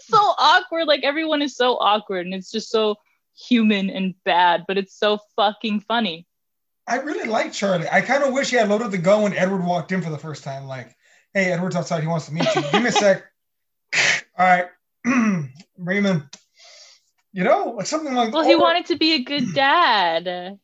So 0.07 0.19
awkward. 0.19 0.87
Like 0.87 1.03
everyone 1.03 1.41
is 1.41 1.57
so 1.57 1.79
awkward 1.79 2.27
and 2.27 2.35
it's 2.35 2.51
just 2.51 2.69
so 2.69 2.97
human 3.49 3.89
and 3.89 4.15
bad 4.25 4.65
but 4.69 4.77
it's 4.77 4.95
so 4.95 5.19
fucking 5.35 5.81
funny. 5.81 6.27
I 6.87 6.99
really 6.99 7.27
like 7.27 7.55
charlie. 7.55 7.89
I 7.91 8.03
kind 8.03 8.23
of 8.23 8.35
wish 8.35 8.51
he 8.51 8.57
had 8.57 8.69
loaded 8.69 8.91
the 8.91 8.99
gun 8.99 9.23
when 9.23 9.33
edward 9.33 9.65
walked 9.65 9.93
in 9.93 10.03
for 10.03 10.11
the 10.11 10.19
first 10.19 10.45
time 10.45 10.67
like 10.67 10.95
hey 11.35 11.53
edward's 11.53 11.77
outside 11.77 12.01
he 12.01 12.07
wants 12.07 12.27
to 12.27 12.33
meet 12.33 12.47
you 12.55 12.63
give 12.73 12.83
me 12.83 12.89
a 12.89 12.93
sec 12.93 13.25
all 14.39 14.47
right 14.47 14.69
raymond 15.79 16.25
you 17.35 17.43
know, 17.43 17.75
like 17.77 17.87
something 17.87 18.15
like. 18.15 18.33
Well, 18.33 18.45
he 18.45 18.55
oh, 18.55 18.59
wanted 18.59 18.87
to 18.87 18.97
be 18.97 19.15
a 19.15 19.19
good 19.19 19.45
dad. 19.55 20.59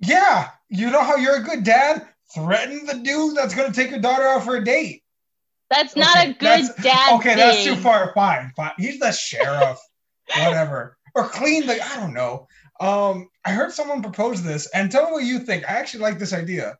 Yeah, 0.00 0.50
you 0.68 0.90
know 0.90 1.02
how 1.02 1.16
you're 1.16 1.36
a 1.36 1.42
good 1.42 1.62
dad. 1.64 2.06
Threaten 2.34 2.84
the 2.84 2.94
dude 2.94 3.36
that's 3.36 3.54
going 3.54 3.72
to 3.72 3.80
take 3.80 3.90
your 3.90 4.00
daughter 4.00 4.24
out 4.24 4.42
for 4.42 4.56
a 4.56 4.64
date. 4.64 5.04
That's 5.70 5.92
okay, 5.92 6.00
not 6.00 6.26
a 6.26 6.32
good 6.32 6.82
dad. 6.82 7.14
Okay, 7.14 7.30
thing. 7.30 7.38
that's 7.38 7.64
too 7.64 7.76
far. 7.76 8.12
Fine, 8.12 8.52
fine. 8.56 8.72
He's 8.76 8.98
the 8.98 9.12
sheriff, 9.12 9.78
whatever, 10.36 10.98
or 11.14 11.28
clean 11.28 11.66
the. 11.66 11.80
I 11.80 11.96
don't 11.96 12.12
know. 12.12 12.48
Um, 12.80 13.30
I 13.44 13.52
heard 13.52 13.72
someone 13.72 14.02
propose 14.02 14.42
this, 14.42 14.66
and 14.74 14.90
tell 14.90 15.06
me 15.06 15.12
what 15.12 15.24
you 15.24 15.38
think. 15.38 15.64
I 15.64 15.74
actually 15.74 16.00
like 16.00 16.18
this 16.18 16.32
idea. 16.32 16.76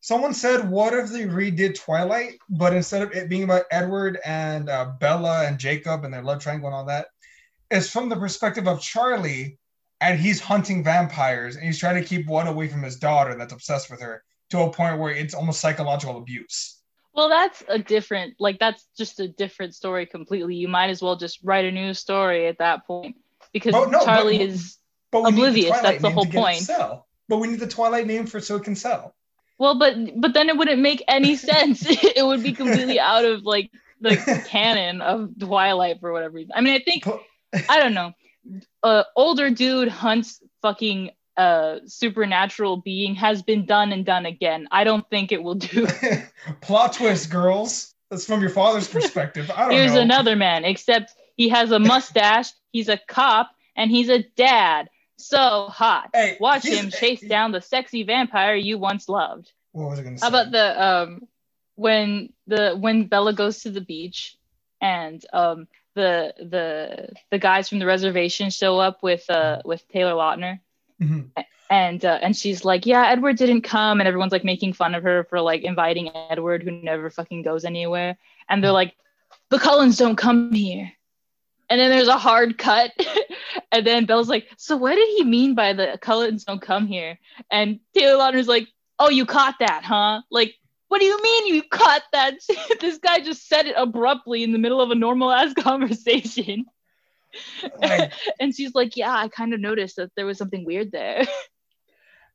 Someone 0.00 0.32
said, 0.32 0.70
"What 0.70 0.94
if 0.94 1.10
they 1.10 1.24
redid 1.24 1.78
Twilight, 1.78 2.38
but 2.48 2.74
instead 2.74 3.02
of 3.02 3.12
it 3.12 3.28
being 3.28 3.42
about 3.42 3.64
Edward 3.70 4.18
and 4.24 4.68
uh, 4.68 4.92
Bella 4.98 5.46
and 5.46 5.58
Jacob 5.58 6.04
and 6.04 6.14
their 6.14 6.22
love 6.22 6.42
triangle 6.42 6.68
and 6.68 6.74
all 6.74 6.86
that, 6.86 7.08
it's 7.70 7.90
from 7.90 8.08
the 8.08 8.16
perspective 8.16 8.66
of 8.66 8.80
Charlie, 8.80 9.58
and 10.00 10.18
he's 10.18 10.40
hunting 10.40 10.82
vampires, 10.82 11.56
and 11.56 11.64
he's 11.64 11.78
trying 11.78 12.02
to 12.02 12.08
keep 12.08 12.26
one 12.26 12.46
away 12.46 12.68
from 12.68 12.82
his 12.82 12.96
daughter 12.96 13.36
that's 13.36 13.52
obsessed 13.52 13.90
with 13.90 14.00
her 14.00 14.22
to 14.50 14.60
a 14.60 14.72
point 14.72 14.98
where 14.98 15.12
it's 15.12 15.34
almost 15.34 15.60
psychological 15.60 16.16
abuse. 16.16 16.78
Well, 17.12 17.28
that's 17.28 17.62
a 17.68 17.78
different, 17.78 18.34
like, 18.38 18.58
that's 18.58 18.86
just 18.96 19.20
a 19.20 19.28
different 19.28 19.74
story 19.74 20.06
completely. 20.06 20.54
You 20.54 20.68
might 20.68 20.90
as 20.90 21.02
well 21.02 21.16
just 21.16 21.40
write 21.42 21.64
a 21.64 21.72
new 21.72 21.92
story 21.92 22.46
at 22.46 22.58
that 22.58 22.86
point 22.86 23.16
because 23.52 23.72
no, 23.72 23.90
Charlie 24.04 24.38
but, 24.38 24.46
is 24.46 24.78
but 25.10 25.28
oblivious. 25.28 25.76
The 25.76 25.82
that's 25.82 26.02
the 26.02 26.10
whole 26.10 26.26
point. 26.26 26.68
But 27.28 27.38
we 27.38 27.48
need 27.48 27.60
the 27.60 27.66
Twilight 27.66 28.06
name 28.06 28.26
for 28.26 28.40
so 28.40 28.56
it 28.56 28.64
can 28.64 28.74
sell. 28.74 29.14
Well, 29.60 29.78
but 29.78 29.94
but 30.18 30.32
then 30.32 30.48
it 30.48 30.56
wouldn't 30.56 30.80
make 30.80 31.04
any 31.06 31.36
sense. 31.52 31.84
it 31.86 32.26
would 32.26 32.42
be 32.42 32.52
completely 32.52 32.98
out 33.12 33.24
of 33.24 33.44
like 33.44 33.70
the 34.00 34.16
canon 34.48 35.02
of 35.02 35.38
Twilight 35.38 36.00
for 36.00 36.10
whatever 36.12 36.34
reason. 36.34 36.52
I 36.56 36.62
mean, 36.62 36.74
I 36.74 36.80
think 36.80 37.06
I 37.68 37.78
don't 37.78 37.94
know. 37.94 38.12
Uh, 38.82 39.04
older 39.14 39.50
dude 39.50 39.88
hunts 39.88 40.42
fucking 40.62 41.10
uh 41.36 41.76
supernatural 41.86 42.78
being 42.78 43.14
has 43.14 43.42
been 43.42 43.66
done 43.66 43.92
and 43.92 44.04
done 44.04 44.24
again. 44.24 44.66
I 44.72 44.82
don't 44.84 45.08
think 45.10 45.30
it 45.30 45.42
will 45.42 45.56
do. 45.56 45.86
Plot 46.62 46.94
twist, 46.94 47.30
girls. 47.30 47.94
That's 48.10 48.24
from 48.24 48.40
your 48.40 48.50
father's 48.50 48.88
perspective. 48.88 49.50
I 49.54 49.64
don't 49.64 49.70
Here's 49.72 49.92
know. 49.92 50.00
another 50.00 50.34
man, 50.34 50.64
except 50.64 51.12
he 51.36 51.50
has 51.50 51.70
a 51.70 51.78
mustache, 51.78 52.50
he's 52.72 52.88
a 52.88 52.96
cop, 52.96 53.50
and 53.76 53.90
he's 53.90 54.08
a 54.08 54.22
dad. 54.36 54.88
So 55.20 55.66
hot. 55.68 56.10
Hey, 56.12 56.36
Watch 56.40 56.64
him 56.64 56.90
chase 56.90 57.20
down 57.20 57.52
the 57.52 57.60
sexy 57.60 58.02
vampire 58.02 58.54
you 58.54 58.78
once 58.78 59.08
loved. 59.08 59.52
What 59.72 59.90
was 59.90 59.98
I 59.98 60.02
gonna 60.02 60.18
say? 60.18 60.24
How 60.24 60.28
about 60.28 60.50
the 60.50 60.84
um 60.84 61.28
when 61.76 62.32
the 62.46 62.76
when 62.76 63.06
Bella 63.06 63.32
goes 63.32 63.62
to 63.62 63.70
the 63.70 63.80
beach 63.80 64.36
and 64.80 65.24
um 65.32 65.68
the 65.94 66.34
the 66.38 67.08
the 67.30 67.38
guys 67.38 67.68
from 67.68 67.78
the 67.78 67.86
reservation 67.86 68.50
show 68.50 68.78
up 68.78 69.02
with 69.02 69.28
uh 69.30 69.62
with 69.64 69.86
Taylor 69.88 70.12
Lautner. 70.12 70.60
Mm-hmm. 71.00 71.40
And 71.70 72.04
uh, 72.04 72.18
and 72.20 72.36
she's 72.36 72.64
like, 72.64 72.84
yeah, 72.84 73.06
Edward 73.06 73.36
didn't 73.36 73.62
come, 73.62 74.00
and 74.00 74.08
everyone's 74.08 74.32
like 74.32 74.42
making 74.42 74.72
fun 74.72 74.96
of 74.96 75.04
her 75.04 75.24
for 75.24 75.40
like 75.40 75.62
inviting 75.62 76.10
Edward, 76.14 76.64
who 76.64 76.72
never 76.72 77.10
fucking 77.10 77.42
goes 77.42 77.64
anywhere. 77.64 78.18
And 78.48 78.62
they're 78.62 78.72
like, 78.72 78.96
the 79.50 79.58
Cullens 79.58 79.96
don't 79.96 80.16
come 80.16 80.52
here. 80.52 80.92
And 81.70 81.80
then 81.80 81.90
there's 81.90 82.08
a 82.08 82.18
hard 82.18 82.58
cut, 82.58 82.90
and 83.72 83.86
then 83.86 84.04
Belle's 84.04 84.28
like, 84.28 84.48
so 84.58 84.76
what 84.76 84.96
did 84.96 85.08
he 85.16 85.24
mean 85.24 85.54
by 85.54 85.72
the 85.72 85.98
Cullens 86.02 86.44
don't 86.44 86.60
come 86.60 86.88
here? 86.88 87.18
And 87.50 87.78
Taylor 87.94 88.18
Lautner's 88.18 88.48
like, 88.48 88.66
oh, 88.98 89.08
you 89.08 89.24
caught 89.24 89.54
that, 89.60 89.84
huh? 89.84 90.22
Like 90.30 90.56
what 90.90 90.98
do 90.98 91.06
you 91.06 91.22
mean 91.22 91.54
you 91.54 91.62
caught 91.62 92.02
that? 92.12 92.34
this 92.80 92.98
guy 92.98 93.20
just 93.20 93.46
said 93.48 93.66
it 93.66 93.76
abruptly 93.78 94.42
in 94.42 94.50
the 94.50 94.58
middle 94.58 94.80
of 94.80 94.90
a 94.90 94.96
normal 94.96 95.30
ass 95.30 95.54
conversation. 95.58 96.66
Like, 97.80 98.12
and 98.40 98.52
she's 98.52 98.74
like, 98.74 98.96
Yeah, 98.96 99.14
I 99.14 99.28
kind 99.28 99.54
of 99.54 99.60
noticed 99.60 99.96
that 99.96 100.10
there 100.16 100.26
was 100.26 100.36
something 100.36 100.64
weird 100.64 100.90
there. 100.90 101.28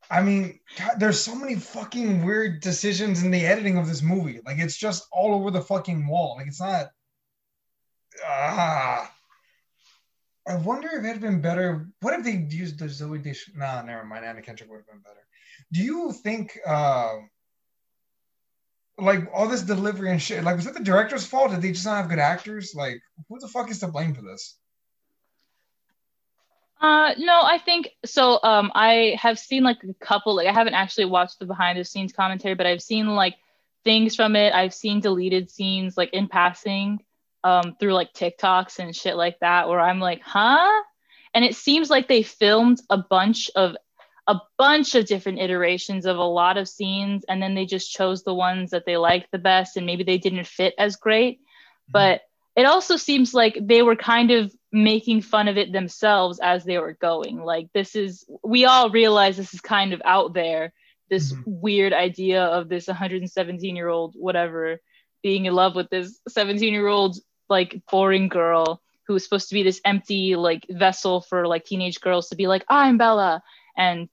I 0.10 0.22
mean, 0.22 0.62
God, 0.78 1.00
there's 1.00 1.20
so 1.20 1.36
many 1.36 1.56
fucking 1.56 2.24
weird 2.24 2.62
decisions 2.62 3.24
in 3.24 3.32
the 3.32 3.46
editing 3.46 3.78
of 3.78 3.90
this 3.90 4.02
movie. 4.02 4.40
Like, 4.46 4.60
it's 4.60 4.78
just 4.78 5.06
all 5.12 5.36
over 5.36 5.52
the 5.52 5.62
fucking 5.62 6.08
wall. 6.08 6.36
Like, 6.38 6.48
it's 6.48 6.62
not. 6.62 6.92
Ah. 8.26 9.12
I 10.48 10.56
wonder 10.56 10.90
if 10.90 11.04
it 11.04 11.08
had 11.08 11.22
been 11.22 11.42
better. 11.42 11.88
What 12.02 12.20
if 12.20 12.24
they 12.24 12.48
used 12.56 12.80
the 12.80 12.88
Zoe 12.88 13.18
Dish? 13.18 13.50
Nah, 13.56 13.82
never 13.82 14.06
mind. 14.06 14.26
Anna 14.26 14.42
Kendrick 14.42 14.70
would 14.70 14.78
have 14.78 14.88
been 14.88 15.00
better. 15.00 15.26
Do 15.72 15.82
you 15.82 16.12
think 16.12 16.58
uh, 16.66 17.16
like 18.98 19.28
all 19.34 19.48
this 19.48 19.62
delivery 19.62 20.12
and 20.12 20.22
shit. 20.22 20.44
Like, 20.44 20.56
was 20.56 20.68
it 20.68 20.74
the 20.74 20.84
director's 20.84 21.26
fault? 21.26 21.52
Did 21.52 21.62
they 21.62 21.72
just 21.72 21.86
not 21.86 21.98
have 21.98 22.10
good 22.10 22.20
actors? 22.20 22.74
Like, 22.76 23.02
who 23.28 23.40
the 23.40 23.48
fuck 23.48 23.70
is 23.70 23.80
to 23.80 23.88
blame 23.88 24.14
for 24.14 24.22
this? 24.22 24.58
Uh, 26.80 27.14
no, 27.18 27.42
I 27.42 27.58
think 27.58 27.90
so. 28.06 28.40
Um, 28.44 28.72
I 28.76 29.18
have 29.20 29.40
seen 29.40 29.64
like 29.64 29.84
a 29.84 29.94
couple. 29.94 30.36
Like, 30.36 30.48
I 30.48 30.54
haven't 30.54 30.74
actually 30.76 31.06
watched 31.06 31.40
the 31.40 31.46
behind 31.46 31.80
the 31.80 31.84
scenes 31.84 32.14
commentary, 32.14 32.56
but 32.56 32.68
I've 32.68 32.82
seen 32.82 33.08
like 33.16 33.36
things 33.84 34.16
from 34.16 34.36
it. 34.36 34.54
I've 34.54 34.74
seen 34.74 35.00
deleted 35.00 35.50
scenes 35.50 35.98
like 35.98 36.14
in 36.14 36.28
passing, 36.28 37.00
um, 37.46 37.76
through 37.80 37.94
like 37.94 38.12
TikToks 38.12 38.80
and 38.80 38.96
shit 38.96 39.16
like 39.16 39.40
that, 39.40 39.70
where 39.70 39.80
I'm 39.80 40.00
like, 40.00 40.22
huh? 40.24 40.84
And 41.34 41.46
it 41.46 41.56
seems 41.56 41.90
like 41.90 42.08
they 42.08 42.24
filmed 42.24 42.80
a 42.90 42.98
bunch 42.98 43.52
of 43.56 43.76
a 44.28 44.42
bunch 44.58 44.96
of 44.96 45.06
different 45.06 45.40
iterations 45.40 46.08
of 46.08 46.18
a 46.18 46.24
lot 46.24 46.58
of 46.58 46.68
scenes 46.68 47.24
and 47.30 47.40
then 47.40 47.54
they 47.54 47.68
just 47.68 47.92
chose 47.92 48.24
the 48.24 48.34
ones 48.34 48.72
that 48.72 48.84
they 48.84 48.98
liked 48.98 49.32
the 49.32 49.38
best 49.38 49.78
and 49.78 49.86
maybe 49.86 50.04
they 50.04 50.18
didn't 50.18 50.48
fit 50.48 50.74
as 50.80 50.96
great 50.96 51.38
mm-hmm. 51.38 51.92
but 51.92 52.22
it 52.56 52.66
also 52.66 52.96
seems 52.96 53.36
like 53.36 53.56
they 53.62 53.84
were 53.84 53.96
kind 53.96 54.32
of 54.32 54.52
making 54.72 55.22
fun 55.22 55.48
of 55.48 55.58
it 55.58 55.72
themselves 55.72 56.40
as 56.42 56.64
they 56.64 56.80
were 56.80 56.98
going 57.00 57.44
like 57.44 57.68
this 57.74 57.96
is 57.96 58.26
we 58.44 58.66
all 58.66 58.90
realize 58.90 59.38
this 59.38 59.54
is 59.54 59.62
kind 59.62 59.94
of 59.94 60.02
out 60.06 60.34
there 60.34 60.74
this 61.12 61.32
mm-hmm. 61.32 61.44
weird 61.46 61.94
idea 61.94 62.44
of 62.44 62.68
this 62.68 62.88
117 62.88 63.76
year 63.76 63.90
old 63.90 64.16
whatever 64.18 64.80
being 65.22 65.46
in 65.46 65.54
love 65.54 65.76
with 65.76 65.90
this 65.90 66.20
17 66.30 66.74
year 66.74 66.88
old 66.88 67.16
like 67.50 67.82
boring 67.92 68.28
girl 68.28 68.82
who's 69.08 69.24
supposed 69.24 69.50
to 69.50 69.54
be 69.54 69.64
this 69.64 69.82
empty 69.86 70.36
like 70.36 70.66
vessel 70.70 71.22
for 71.22 71.48
like 71.48 71.64
teenage 71.64 72.02
girls 72.02 72.30
to 72.30 72.36
be 72.36 72.48
like 72.48 72.66
ah, 72.70 72.82
i'm 72.82 72.98
bella 72.98 73.42
and 73.78 74.10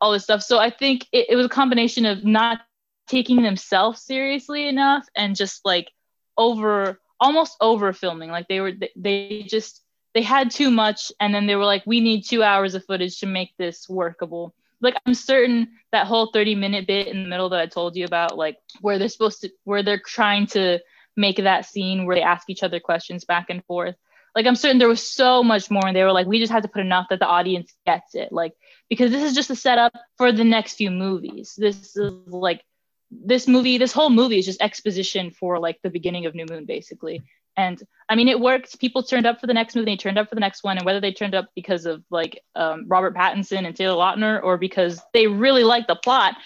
all 0.00 0.12
this 0.12 0.24
stuff. 0.24 0.42
So 0.42 0.58
I 0.58 0.70
think 0.70 1.06
it, 1.12 1.26
it 1.30 1.36
was 1.36 1.46
a 1.46 1.50
combination 1.50 2.06
of 2.06 2.24
not 2.24 2.60
taking 3.08 3.42
themselves 3.42 4.02
seriously 4.02 4.68
enough 4.68 5.06
and 5.16 5.34
just 5.34 5.64
like 5.64 5.90
over 6.36 7.00
almost 7.20 7.56
over 7.60 7.92
filming. 7.92 8.30
Like 8.30 8.48
they 8.48 8.60
were 8.60 8.72
they 8.96 9.46
just 9.48 9.82
they 10.14 10.22
had 10.22 10.50
too 10.50 10.70
much 10.70 11.12
and 11.20 11.34
then 11.34 11.46
they 11.46 11.56
were 11.56 11.64
like, 11.64 11.82
we 11.86 12.00
need 12.00 12.22
two 12.22 12.42
hours 12.42 12.74
of 12.74 12.84
footage 12.84 13.20
to 13.20 13.26
make 13.26 13.56
this 13.56 13.88
workable. 13.88 14.54
Like 14.80 14.94
I'm 15.06 15.14
certain 15.14 15.68
that 15.90 16.06
whole 16.06 16.30
30 16.32 16.54
minute 16.54 16.86
bit 16.86 17.08
in 17.08 17.24
the 17.24 17.28
middle 17.28 17.48
that 17.48 17.60
I 17.60 17.66
told 17.66 17.96
you 17.96 18.04
about, 18.04 18.38
like 18.38 18.58
where 18.80 18.98
they're 18.98 19.08
supposed 19.08 19.40
to 19.40 19.50
where 19.64 19.82
they're 19.82 20.02
trying 20.04 20.46
to 20.48 20.78
make 21.18 21.36
that 21.36 21.66
scene 21.66 22.06
where 22.06 22.16
they 22.16 22.22
ask 22.22 22.48
each 22.48 22.62
other 22.62 22.80
questions 22.80 23.24
back 23.24 23.50
and 23.50 23.64
forth. 23.64 23.96
Like 24.34 24.46
I'm 24.46 24.54
certain 24.54 24.78
there 24.78 24.88
was 24.88 25.06
so 25.06 25.42
much 25.42 25.70
more 25.70 25.86
and 25.86 25.96
they 25.96 26.04
were 26.04 26.12
like, 26.12 26.26
we 26.26 26.38
just 26.38 26.52
had 26.52 26.62
to 26.62 26.68
put 26.68 26.80
enough 26.80 27.08
that 27.10 27.18
the 27.18 27.26
audience 27.26 27.74
gets 27.84 28.14
it. 28.14 28.30
Like 28.30 28.54
because 28.88 29.10
this 29.10 29.22
is 29.22 29.34
just 29.34 29.50
a 29.50 29.56
setup 29.56 29.92
for 30.16 30.32
the 30.32 30.44
next 30.44 30.74
few 30.74 30.90
movies. 30.90 31.54
This 31.58 31.96
is 31.96 32.12
like 32.26 32.62
this 33.10 33.48
movie, 33.48 33.78
this 33.78 33.92
whole 33.92 34.10
movie 34.10 34.38
is 34.38 34.46
just 34.46 34.62
exposition 34.62 35.32
for 35.32 35.58
like 35.58 35.80
the 35.82 35.90
beginning 35.90 36.26
of 36.26 36.34
New 36.34 36.46
Moon, 36.48 36.66
basically. 36.66 37.22
And 37.56 37.82
I 38.08 38.14
mean, 38.14 38.28
it 38.28 38.38
worked. 38.38 38.78
People 38.78 39.02
turned 39.02 39.26
up 39.26 39.40
for 39.40 39.48
the 39.48 39.54
next 39.54 39.74
movie, 39.74 39.90
they 39.90 39.96
turned 39.96 40.18
up 40.18 40.28
for 40.28 40.36
the 40.36 40.40
next 40.40 40.62
one, 40.62 40.76
and 40.76 40.86
whether 40.86 41.00
they 41.00 41.12
turned 41.12 41.34
up 41.34 41.46
because 41.56 41.86
of 41.86 42.04
like 42.08 42.40
um, 42.54 42.84
Robert 42.86 43.16
Pattinson 43.16 43.66
and 43.66 43.74
Taylor 43.74 43.96
Lautner 43.96 44.40
or 44.40 44.56
because 44.56 45.00
they 45.12 45.26
really 45.26 45.64
liked 45.64 45.88
the 45.88 45.96
plot, 45.96 46.36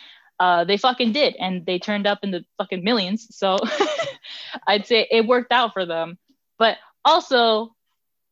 uh, 0.43 0.65
they 0.65 0.77
fucking 0.77 1.13
did, 1.13 1.37
and 1.37 1.65
they 1.65 1.79
turned 1.79 2.05
up 2.05 2.19
in 2.25 2.33
the 2.33 2.45
fucking 2.59 2.83
millions. 2.83 3.29
So 3.31 3.59
I'd 4.67 4.89
say 4.89 5.07
it 5.09 5.25
worked 5.25 5.53
out 5.53 5.73
for 5.73 5.87
them. 5.87 6.19
But 6.59 6.79
also, 7.05 7.77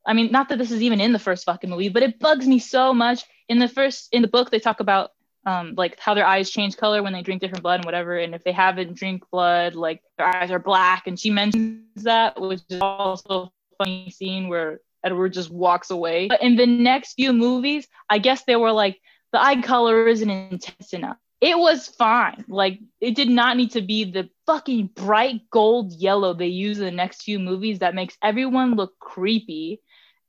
I 0.05 0.13
mean, 0.13 0.33
not 0.33 0.49
that 0.49 0.59
this 0.59 0.73
is 0.73 0.83
even 0.83 1.01
in 1.01 1.13
the 1.13 1.21
first 1.21 1.45
fucking 1.45 1.71
movie, 1.71 1.89
but 1.89 2.03
it 2.03 2.19
bugs 2.19 2.49
me 2.49 2.59
so 2.59 2.93
much. 2.93 3.23
In 3.49 3.61
the 3.61 3.69
first, 3.69 4.09
in 4.11 4.23
the 4.23 4.29
book, 4.29 4.51
they 4.51 4.59
talk 4.59 4.81
about 4.81 5.13
um, 5.47 5.75
like 5.77 6.01
how 6.01 6.15
their 6.15 6.27
eyes 6.27 6.51
change 6.51 6.77
color 6.77 7.01
when 7.01 7.13
they 7.13 7.23
drink 7.23 7.43
different 7.43 7.63
blood 7.63 7.77
and 7.77 7.85
whatever. 7.85 8.19
And 8.19 8.35
if 8.35 8.43
they 8.43 8.51
haven't 8.51 8.97
drink 8.97 9.23
blood, 9.31 9.77
like 9.77 10.03
their 10.19 10.27
eyes 10.27 10.51
are 10.51 10.59
black. 10.59 11.07
And 11.07 11.17
she 11.17 11.31
mentions 11.31 12.03
that, 12.03 12.41
which 12.41 12.61
is 12.71 12.81
also 12.83 13.53
a 13.71 13.85
funny 13.85 14.11
scene 14.11 14.49
where 14.49 14.81
Edward 15.05 15.33
just 15.33 15.53
walks 15.53 15.93
away. 15.93 16.27
But 16.27 16.43
in 16.43 16.57
the 16.57 16.67
next 16.67 17.15
few 17.15 17.33
movies, 17.33 17.87
I 18.09 18.19
guess 18.19 18.43
they 18.43 18.57
were 18.57 18.73
like, 18.73 18.99
the 19.33 19.41
eye 19.41 19.63
color 19.63 20.09
isn't 20.09 20.29
intense 20.29 20.93
enough. 20.93 21.17
It 21.41 21.59
was 21.59 21.89
fine. 21.89 22.45
Like 22.49 22.81
it 23.01 23.15
did 23.15 23.31
not 23.31 23.57
need 23.57 23.73
to 23.73 23.81
be 23.81 24.05
the 24.05 24.29
fucking 24.47 24.91
bright 24.95 25.49
gold 25.51 25.93
yellow 25.95 26.35
they 26.35 26.49
use 26.49 26.79
in 26.79 26.85
the 26.85 26.91
next 26.91 27.23
few 27.23 27.39
movies 27.39 27.79
that 27.79 27.95
makes 27.95 28.17
everyone 28.23 28.75
look 28.75 28.99
creepy 28.99 29.81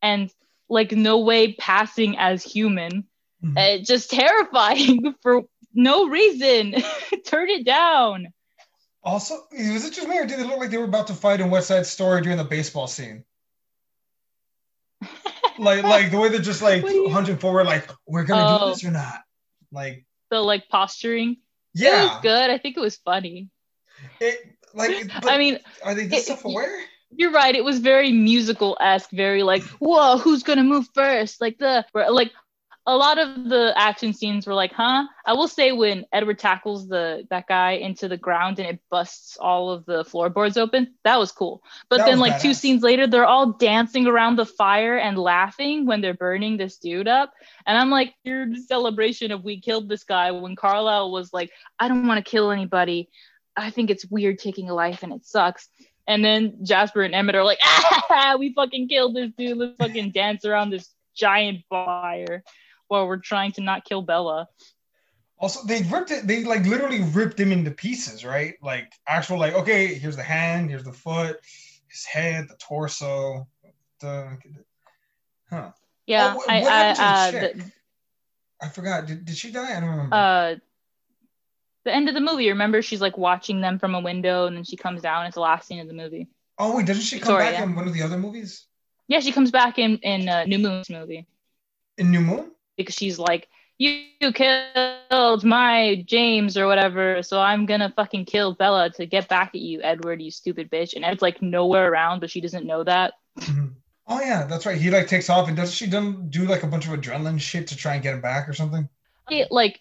and 0.01 0.31
like 0.69 0.93
no 0.93 1.19
way 1.19 1.53
passing 1.53 2.17
as 2.17 2.43
human 2.43 3.05
mm-hmm. 3.43 3.57
uh, 3.57 3.83
just 3.83 4.11
terrifying 4.11 5.15
for 5.21 5.43
no 5.73 6.07
reason. 6.07 6.75
Turn 7.25 7.49
it 7.49 7.65
down. 7.65 8.33
Also, 9.03 9.35
was 9.51 9.85
it 9.85 9.93
just 9.93 10.07
me 10.07 10.19
or 10.19 10.25
did 10.25 10.39
it 10.39 10.45
look 10.45 10.59
like 10.59 10.69
they 10.69 10.77
were 10.77 10.85
about 10.85 11.07
to 11.07 11.13
fight 11.13 11.41
in 11.41 11.49
West 11.49 11.67
Side 11.67 11.87
Story 11.87 12.21
during 12.21 12.37
the 12.37 12.43
baseball 12.43 12.87
scene? 12.87 13.23
like, 15.57 15.83
like 15.83 16.11
the 16.11 16.19
way 16.19 16.29
they're 16.29 16.39
just 16.39 16.61
like 16.61 16.83
hunching 17.09 17.37
forward, 17.37 17.65
like 17.65 17.89
we're 18.05 18.25
gonna 18.25 18.57
oh. 18.59 18.67
do 18.67 18.73
this 18.73 18.83
or 18.83 18.91
not. 18.91 19.21
Like 19.71 20.05
the 20.31 20.41
like 20.41 20.69
posturing. 20.69 21.37
Yeah, 21.75 21.99
it 21.99 22.03
was 22.13 22.21
good. 22.23 22.49
I 22.49 22.57
think 22.57 22.77
it 22.77 22.81
was 22.81 22.97
funny. 22.97 23.51
It 24.19 24.39
like, 24.73 25.07
I 25.23 25.37
mean, 25.37 25.59
are 25.83 25.93
they 25.93 26.07
this 26.07 26.25
self 26.25 26.45
aware? 26.45 26.79
You're 27.15 27.31
right. 27.31 27.53
It 27.55 27.63
was 27.63 27.79
very 27.79 28.11
musical 28.11 28.77
esque, 28.81 29.11
very 29.11 29.43
like, 29.43 29.63
whoa, 29.79 30.17
who's 30.17 30.43
gonna 30.43 30.63
move 30.63 30.87
first? 30.95 31.41
Like 31.41 31.59
the 31.59 31.85
like 31.93 32.31
a 32.87 32.95
lot 32.95 33.19
of 33.19 33.47
the 33.47 33.73
action 33.75 34.11
scenes 34.11 34.47
were 34.47 34.55
like, 34.55 34.73
huh? 34.73 35.05
I 35.25 35.33
will 35.33 35.47
say 35.47 35.71
when 35.71 36.05
Edward 36.11 36.39
tackles 36.39 36.87
the 36.87 37.27
that 37.29 37.47
guy 37.47 37.73
into 37.73 38.07
the 38.07 38.17
ground 38.17 38.57
and 38.57 38.67
it 38.67 38.79
busts 38.89 39.37
all 39.37 39.69
of 39.69 39.85
the 39.85 40.03
floorboards 40.03 40.57
open, 40.57 40.95
that 41.03 41.19
was 41.19 41.31
cool. 41.31 41.61
But 41.89 41.97
that 41.97 42.07
then 42.07 42.19
like 42.19 42.33
badass. 42.33 42.41
two 42.41 42.53
scenes 42.55 42.81
later, 42.81 43.05
they're 43.05 43.25
all 43.25 43.53
dancing 43.53 44.07
around 44.07 44.37
the 44.37 44.47
fire 44.47 44.97
and 44.97 45.17
laughing 45.17 45.85
when 45.85 46.01
they're 46.01 46.15
burning 46.15 46.57
this 46.57 46.77
dude 46.77 47.07
up. 47.07 47.31
And 47.67 47.77
I'm 47.77 47.91
like, 47.91 48.15
your 48.23 48.47
celebration 48.55 49.31
of 49.31 49.43
we 49.43 49.61
killed 49.61 49.87
this 49.87 50.03
guy 50.03 50.31
when 50.31 50.55
Carlisle 50.55 51.11
was 51.11 51.31
like, 51.31 51.51
I 51.77 51.87
don't 51.87 52.07
want 52.07 52.23
to 52.23 52.29
kill 52.29 52.49
anybody. 52.49 53.09
I 53.55 53.69
think 53.69 53.91
it's 53.91 54.09
weird 54.09 54.39
taking 54.39 54.69
a 54.71 54.73
life 54.73 55.03
and 55.03 55.13
it 55.13 55.23
sucks. 55.23 55.69
And 56.07 56.25
then 56.25 56.57
Jasper 56.63 57.03
and 57.03 57.13
Emmett 57.13 57.35
are 57.35 57.43
like, 57.43 57.59
ah, 57.63 58.37
we 58.39 58.53
fucking 58.53 58.89
killed 58.89 59.15
this 59.15 59.31
dude. 59.37 59.57
Let's 59.57 59.75
fucking 59.77 60.11
dance 60.11 60.45
around 60.45 60.71
this 60.71 60.89
giant 61.15 61.63
fire 61.69 62.43
while 62.91 63.07
we're 63.07 63.17
trying 63.17 63.53
to 63.53 63.61
not 63.61 63.85
kill 63.85 64.01
Bella. 64.01 64.49
Also, 65.39 65.65
they 65.65 65.81
ripped 65.83 66.11
it. 66.11 66.27
They 66.27 66.43
like 66.43 66.65
literally 66.65 67.01
ripped 67.01 67.39
him 67.39 67.51
into 67.51 67.71
pieces, 67.71 68.23
right? 68.23 68.55
Like 68.61 68.91
actual, 69.07 69.39
like 69.39 69.53
okay, 69.53 69.95
here's 69.95 70.17
the 70.17 70.23
hand, 70.23 70.69
here's 70.69 70.83
the 70.83 70.91
foot, 70.91 71.39
his 71.87 72.05
head, 72.05 72.47
the 72.47 72.55
torso. 72.55 73.47
The, 74.01 74.37
huh? 75.49 75.71
Yeah, 76.05 76.35
oh, 76.35 76.43
I, 76.47 76.61
I, 76.61 76.89
uh, 76.89 77.31
the, 77.31 77.71
I 78.61 78.67
forgot. 78.67 79.07
Did, 79.07 79.25
did 79.25 79.37
she 79.37 79.51
die? 79.51 79.77
I 79.77 79.79
don't 79.79 79.89
remember. 79.89 80.15
Uh, 80.15 80.55
the 81.85 81.93
end 81.93 82.09
of 82.09 82.13
the 82.13 82.21
movie. 82.21 82.49
Remember, 82.49 82.81
she's 82.81 83.01
like 83.01 83.17
watching 83.17 83.61
them 83.61 83.79
from 83.79 83.95
a 83.95 83.99
window, 83.99 84.47
and 84.47 84.57
then 84.57 84.63
she 84.63 84.75
comes 84.75 85.01
down. 85.01 85.25
It's 85.25 85.35
the 85.35 85.41
last 85.41 85.67
scene 85.67 85.79
of 85.79 85.87
the 85.87 85.93
movie. 85.93 86.27
Oh 86.59 86.75
wait, 86.75 86.85
doesn't 86.85 87.03
she 87.03 87.19
come 87.19 87.37
back 87.37 87.59
in 87.63 87.73
one 87.73 87.87
of 87.87 87.93
the 87.93 88.03
other 88.03 88.17
movies? 88.17 88.67
Yeah, 89.07 89.21
she 89.21 89.31
comes 89.31 89.49
back 89.49 89.79
in 89.79 89.97
in 89.97 90.29
uh, 90.29 90.43
New 90.43 90.59
Moon's 90.59 90.89
movie. 90.89 91.25
In 91.97 92.11
New 92.11 92.21
Moon? 92.21 92.51
Because 92.81 92.95
she's 92.95 93.19
like, 93.19 93.47
you, 93.77 94.31
killed 94.31 95.43
my 95.43 96.03
James 96.05 96.55
or 96.55 96.67
whatever, 96.67 97.23
so 97.23 97.39
I'm 97.39 97.65
gonna 97.65 97.91
fucking 97.95 98.25
kill 98.25 98.53
Bella 98.53 98.91
to 98.91 99.07
get 99.07 99.27
back 99.27 99.55
at 99.55 99.61
you, 99.61 99.81
Edward, 99.81 100.21
you 100.21 100.29
stupid 100.29 100.69
bitch. 100.69 100.95
And 100.95 101.03
Ed's 101.03 101.21
like 101.21 101.41
nowhere 101.41 101.91
around, 101.91 102.19
but 102.19 102.29
she 102.29 102.41
doesn't 102.41 102.67
know 102.67 102.83
that. 102.83 103.13
Mm-hmm. 103.39 103.67
Oh 104.07 104.19
yeah, 104.19 104.45
that's 104.45 104.65
right. 104.65 104.79
He 104.79 104.91
like 104.91 105.07
takes 105.07 105.29
off 105.29 105.47
and 105.47 105.57
does 105.57 105.73
she 105.73 105.87
done 105.87 106.29
do 106.29 106.45
like 106.45 106.63
a 106.63 106.67
bunch 106.67 106.87
of 106.87 106.93
adrenaline 106.93 107.39
shit 107.39 107.67
to 107.67 107.75
try 107.75 107.95
and 107.95 108.03
get 108.03 108.13
him 108.13 108.21
back 108.21 108.47
or 108.47 108.53
something? 108.53 108.87
It, 109.29 109.51
like 109.51 109.79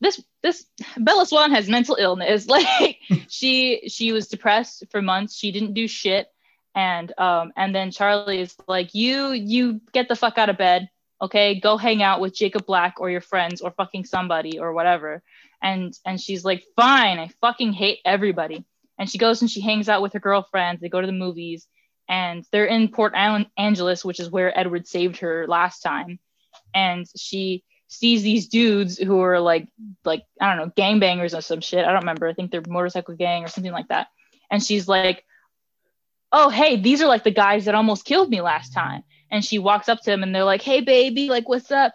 this 0.00 0.22
this 0.42 0.66
Bella 0.98 1.24
Swan 1.24 1.50
has 1.52 1.68
mental 1.68 1.96
illness. 1.96 2.46
Like 2.50 2.98
she 3.28 3.88
she 3.88 4.12
was 4.12 4.28
depressed 4.28 4.84
for 4.90 5.00
months. 5.00 5.34
She 5.34 5.52
didn't 5.52 5.74
do 5.74 5.88
shit. 5.88 6.28
And 6.74 7.12
um 7.18 7.52
and 7.56 7.74
then 7.74 7.90
Charlie 7.90 8.40
is 8.40 8.54
like, 8.66 8.94
you 8.94 9.32
you 9.32 9.80
get 9.92 10.08
the 10.08 10.16
fuck 10.16 10.36
out 10.36 10.50
of 10.50 10.58
bed 10.58 10.90
okay 11.22 11.60
go 11.60 11.76
hang 11.76 12.02
out 12.02 12.20
with 12.20 12.34
jacob 12.34 12.66
black 12.66 13.00
or 13.00 13.10
your 13.10 13.20
friends 13.20 13.60
or 13.60 13.70
fucking 13.72 14.04
somebody 14.04 14.58
or 14.58 14.72
whatever. 14.72 15.22
And 15.62 15.96
and 16.06 16.20
she's 16.20 16.44
like 16.44 16.64
fine 16.76 17.18
i 17.18 17.28
fucking 17.40 17.72
hate 17.72 18.00
everybody. 18.04 18.64
And 18.98 19.08
she 19.10 19.18
goes 19.18 19.40
and 19.40 19.50
she 19.50 19.60
hangs 19.60 19.88
out 19.88 20.02
with 20.02 20.12
her 20.12 20.20
girlfriends. 20.20 20.80
They 20.80 20.88
go 20.88 21.00
to 21.00 21.06
the 21.06 21.12
movies 21.12 21.66
and 22.08 22.44
they're 22.50 22.66
in 22.66 22.88
port 22.88 23.14
angeles 23.14 24.04
which 24.04 24.20
is 24.20 24.30
where 24.30 24.58
edward 24.58 24.86
saved 24.86 25.18
her 25.18 25.46
last 25.46 25.80
time. 25.80 26.18
And 26.74 27.06
she 27.16 27.64
sees 27.88 28.22
these 28.22 28.48
dudes 28.48 28.98
who 28.98 29.20
are 29.20 29.40
like 29.40 29.66
like 30.04 30.22
i 30.40 30.48
don't 30.48 30.64
know 30.64 30.72
gangbangers 30.76 31.36
or 31.36 31.40
some 31.40 31.60
shit. 31.60 31.84
I 31.84 31.92
don't 31.92 32.02
remember. 32.02 32.28
I 32.28 32.34
think 32.34 32.50
they're 32.50 32.62
motorcycle 32.66 33.16
gang 33.16 33.44
or 33.44 33.48
something 33.48 33.72
like 33.72 33.88
that. 33.88 34.08
And 34.50 34.62
she's 34.62 34.88
like 34.88 35.24
oh 36.32 36.48
hey 36.48 36.76
these 36.76 37.02
are 37.02 37.08
like 37.08 37.24
the 37.24 37.30
guys 37.30 37.64
that 37.64 37.74
almost 37.74 38.04
killed 38.04 38.30
me 38.30 38.40
last 38.40 38.72
time 38.72 39.02
and 39.30 39.44
she 39.44 39.58
walks 39.58 39.88
up 39.88 40.00
to 40.02 40.12
him 40.12 40.22
and 40.22 40.34
they're 40.34 40.44
like 40.44 40.62
hey 40.62 40.80
baby 40.80 41.28
like 41.28 41.48
what's 41.48 41.70
up? 41.70 41.94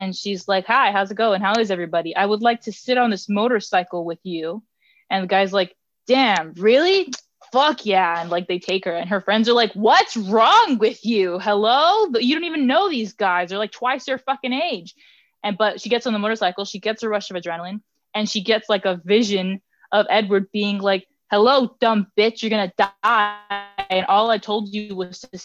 And 0.00 0.14
she's 0.14 0.46
like 0.48 0.66
hi 0.66 0.92
how's 0.92 1.10
it 1.10 1.16
going? 1.16 1.40
How 1.40 1.54
is 1.58 1.70
everybody? 1.70 2.14
I 2.14 2.26
would 2.26 2.42
like 2.42 2.62
to 2.62 2.72
sit 2.72 2.98
on 2.98 3.10
this 3.10 3.28
motorcycle 3.28 4.04
with 4.04 4.20
you. 4.22 4.62
And 5.10 5.24
the 5.24 5.28
guy's 5.28 5.52
like 5.52 5.76
damn 6.06 6.52
really? 6.54 7.12
Fuck 7.52 7.86
yeah. 7.86 8.20
And 8.20 8.30
like 8.30 8.48
they 8.48 8.58
take 8.58 8.84
her 8.84 8.92
and 8.92 9.08
her 9.08 9.20
friends 9.20 9.48
are 9.48 9.54
like 9.54 9.72
what's 9.72 10.16
wrong 10.16 10.78
with 10.78 11.04
you? 11.04 11.38
Hello? 11.38 12.06
You 12.14 12.34
don't 12.34 12.44
even 12.44 12.66
know 12.66 12.88
these 12.88 13.12
guys. 13.12 13.50
They're 13.50 13.58
like 13.58 13.72
twice 13.72 14.08
your 14.08 14.18
fucking 14.18 14.52
age. 14.52 14.94
And 15.42 15.56
but 15.56 15.80
she 15.80 15.88
gets 15.88 16.06
on 16.06 16.12
the 16.12 16.18
motorcycle 16.18 16.64
she 16.64 16.78
gets 16.78 17.02
a 17.02 17.08
rush 17.08 17.30
of 17.30 17.36
adrenaline 17.36 17.80
and 18.14 18.28
she 18.28 18.42
gets 18.42 18.68
like 18.68 18.84
a 18.84 19.00
vision 19.04 19.60
of 19.92 20.06
edward 20.10 20.50
being 20.50 20.78
like 20.78 21.06
hello 21.30 21.76
dumb 21.80 22.06
bitch 22.16 22.42
you're 22.42 22.50
gonna 22.50 22.72
die. 22.76 23.66
And 23.90 24.06
all 24.06 24.30
i 24.30 24.38
told 24.38 24.72
you 24.74 24.96
was 24.96 25.20
to 25.20 25.38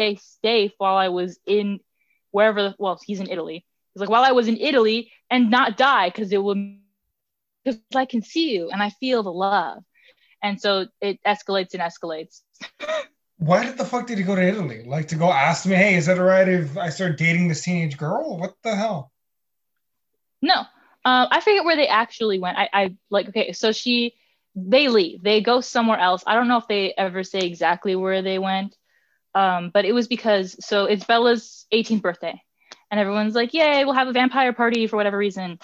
stay 0.00 0.18
safe 0.42 0.72
while 0.78 0.96
I 0.96 1.08
was 1.08 1.38
in 1.46 1.80
wherever. 2.30 2.74
Well, 2.78 2.98
he's 3.04 3.20
in 3.20 3.28
Italy. 3.28 3.66
He's 3.92 4.00
like, 4.00 4.08
while 4.08 4.24
I 4.24 4.32
was 4.32 4.48
in 4.48 4.56
Italy 4.56 5.10
and 5.28 5.50
not 5.50 5.76
die 5.76 6.08
because 6.08 6.32
it 6.32 6.42
would 6.42 6.78
because 7.64 7.80
I 7.94 8.06
can 8.06 8.22
see 8.22 8.54
you 8.54 8.70
and 8.70 8.82
I 8.82 8.90
feel 8.90 9.22
the 9.22 9.32
love. 9.32 9.82
And 10.42 10.58
so 10.58 10.86
it 11.02 11.18
escalates 11.26 11.74
and 11.74 11.82
escalates. 11.82 12.40
Why 13.36 13.64
did 13.64 13.76
the 13.76 13.84
fuck 13.84 14.06
did 14.06 14.16
he 14.16 14.24
go 14.24 14.34
to 14.34 14.42
Italy? 14.42 14.84
Like 14.86 15.08
to 15.08 15.16
go 15.16 15.30
ask 15.30 15.66
me, 15.66 15.74
hey, 15.74 15.96
is 15.96 16.08
it 16.08 16.18
alright 16.18 16.48
if 16.48 16.78
I 16.78 16.88
start 16.88 17.18
dating 17.18 17.48
this 17.48 17.62
teenage 17.62 17.98
girl? 17.98 18.38
What 18.38 18.54
the 18.62 18.74
hell? 18.74 19.12
No, 20.40 20.60
uh, 21.04 21.26
I 21.30 21.40
forget 21.40 21.64
where 21.64 21.76
they 21.76 21.88
actually 21.88 22.38
went. 22.38 22.56
I, 22.56 22.68
I 22.72 22.96
like 23.10 23.28
okay, 23.28 23.52
so 23.52 23.72
she 23.72 24.14
they 24.54 24.88
leave, 24.88 25.22
they 25.22 25.42
go 25.42 25.60
somewhere 25.60 25.98
else. 25.98 26.24
I 26.26 26.34
don't 26.34 26.48
know 26.48 26.56
if 26.56 26.68
they 26.68 26.94
ever 26.96 27.22
say 27.22 27.40
exactly 27.40 27.94
where 27.94 28.22
they 28.22 28.38
went, 28.38 28.74
um, 29.34 29.70
but 29.72 29.84
it 29.84 29.92
was 29.92 30.08
because 30.08 30.56
so 30.64 30.84
it's 30.86 31.04
Bella's 31.04 31.66
18th 31.72 32.02
birthday, 32.02 32.40
and 32.90 33.00
everyone's 33.00 33.34
like, 33.34 33.54
"Yay, 33.54 33.84
we'll 33.84 33.94
have 33.94 34.08
a 34.08 34.12
vampire 34.12 34.52
party 34.52 34.86
for 34.86 34.96
whatever 34.96 35.16
reason." 35.16 35.58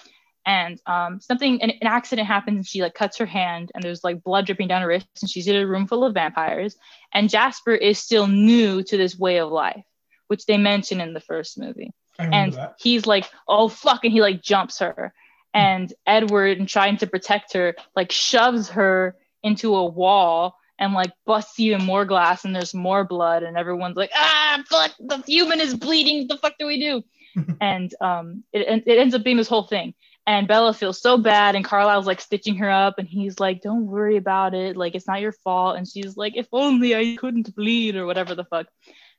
And 0.44 0.80
um, 0.86 1.20
something, 1.20 1.60
an, 1.60 1.70
an 1.70 1.88
accident 1.88 2.28
happens, 2.28 2.56
and 2.56 2.66
she 2.66 2.80
like 2.80 2.94
cuts 2.94 3.18
her 3.18 3.26
hand, 3.26 3.72
and 3.74 3.82
there's 3.82 4.04
like 4.04 4.22
blood 4.22 4.46
dripping 4.46 4.68
down 4.68 4.82
her 4.82 4.88
wrist, 4.88 5.06
and 5.20 5.28
she's 5.28 5.48
in 5.48 5.56
a 5.56 5.66
room 5.66 5.88
full 5.88 6.04
of 6.04 6.14
vampires. 6.14 6.76
And 7.12 7.28
Jasper 7.28 7.74
is 7.74 7.98
still 7.98 8.28
new 8.28 8.82
to 8.84 8.96
this 8.96 9.18
way 9.18 9.38
of 9.38 9.50
life, 9.50 9.84
which 10.28 10.46
they 10.46 10.56
mention 10.56 11.00
in 11.00 11.14
the 11.14 11.20
first 11.20 11.58
movie. 11.58 11.92
And 12.18 12.52
that. 12.52 12.76
he's 12.78 13.06
like, 13.06 13.28
"Oh 13.48 13.68
fuck!" 13.68 14.04
and 14.04 14.12
he 14.12 14.20
like 14.20 14.40
jumps 14.40 14.78
her, 14.78 15.12
and 15.52 15.92
Edward, 16.06 16.58
and 16.58 16.68
trying 16.68 16.98
to 16.98 17.08
protect 17.08 17.54
her, 17.54 17.74
like 17.96 18.12
shoves 18.12 18.70
her 18.70 19.16
into 19.42 19.74
a 19.74 19.84
wall 19.84 20.56
and 20.78 20.92
like 20.92 21.12
busts 21.26 21.58
even 21.60 21.84
more 21.84 22.04
glass 22.04 22.44
and 22.44 22.54
there's 22.54 22.74
more 22.74 23.04
blood 23.04 23.42
and 23.42 23.56
everyone's 23.56 23.96
like 23.96 24.10
ah 24.14 24.62
fuck 24.68 24.92
the 24.98 25.22
human 25.26 25.60
is 25.60 25.74
bleeding 25.74 26.20
what 26.20 26.28
the 26.28 26.36
fuck 26.38 26.54
do 26.58 26.66
we 26.66 26.78
do 26.80 27.02
and 27.60 27.94
um 28.00 28.42
it, 28.52 28.82
it 28.86 28.98
ends 28.98 29.14
up 29.14 29.22
being 29.24 29.36
this 29.36 29.48
whole 29.48 29.66
thing 29.66 29.94
And 30.26 30.48
Bella 30.48 30.72
feels 30.74 31.00
so 31.00 31.16
bad, 31.18 31.54
and 31.54 31.64
Carlisle's 31.64 32.06
like 32.06 32.20
stitching 32.20 32.56
her 32.56 32.70
up, 32.70 32.98
and 32.98 33.08
he's 33.08 33.38
like, 33.40 33.60
"Don't 33.62 33.86
worry 33.86 34.16
about 34.16 34.54
it. 34.54 34.76
Like 34.76 34.94
it's 34.94 35.06
not 35.08 35.20
your 35.20 35.32
fault." 35.44 35.76
And 35.76 35.86
she's 35.88 36.16
like, 36.16 36.36
"If 36.36 36.48
only 36.52 36.94
I 36.94 37.04
couldn't 37.12 37.54
bleed 37.54 37.94
or 37.96 38.06
whatever 38.06 38.34
the 38.34 38.44
fuck." 38.44 38.66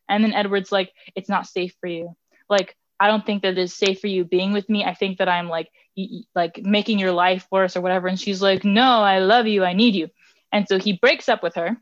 And 0.08 0.24
then 0.24 0.34
Edward's 0.34 0.72
like, 0.72 0.92
"It's 1.16 1.30
not 1.30 1.48
safe 1.48 1.74
for 1.80 1.88
you. 1.88 2.16
Like 2.50 2.76
I 3.00 3.08
don't 3.08 3.26
think 3.26 3.44
that 3.44 3.58
it's 3.58 3.74
safe 3.74 4.00
for 4.00 4.08
you 4.08 4.24
being 4.26 4.54
with 4.54 4.70
me. 4.70 4.84
I 4.84 4.94
think 4.94 5.18
that 5.20 5.30
I'm 5.30 5.50
like 5.50 5.70
y- 5.96 6.24
like 6.36 6.60
making 6.64 7.00
your 7.00 7.12
life 7.12 7.48
worse 7.52 7.76
or 7.76 7.82
whatever." 7.82 8.08
And 8.08 8.20
she's 8.20 8.42
like, 8.42 8.64
"No, 8.64 9.02
I 9.02 9.20
love 9.20 9.48
you. 9.48 9.64
I 9.64 9.74
need 9.74 9.96
you." 9.96 10.10
And 10.52 10.68
so 10.68 10.80
he 10.80 10.94
breaks 10.94 11.30
up 11.30 11.44
with 11.44 11.56
her 11.56 11.78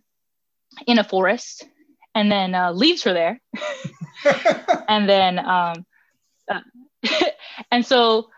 in 0.87 0.99
a 0.99 1.03
forest, 1.03 1.67
and 2.13 2.31
then 2.31 2.55
uh, 2.55 2.71
leaves 2.71 3.03
her 3.03 3.13
there. 3.13 3.41
and 4.87 5.07
then 5.07 5.39
um, 5.39 5.85
uh, 6.49 6.61
and 7.71 7.85
so 7.85 8.29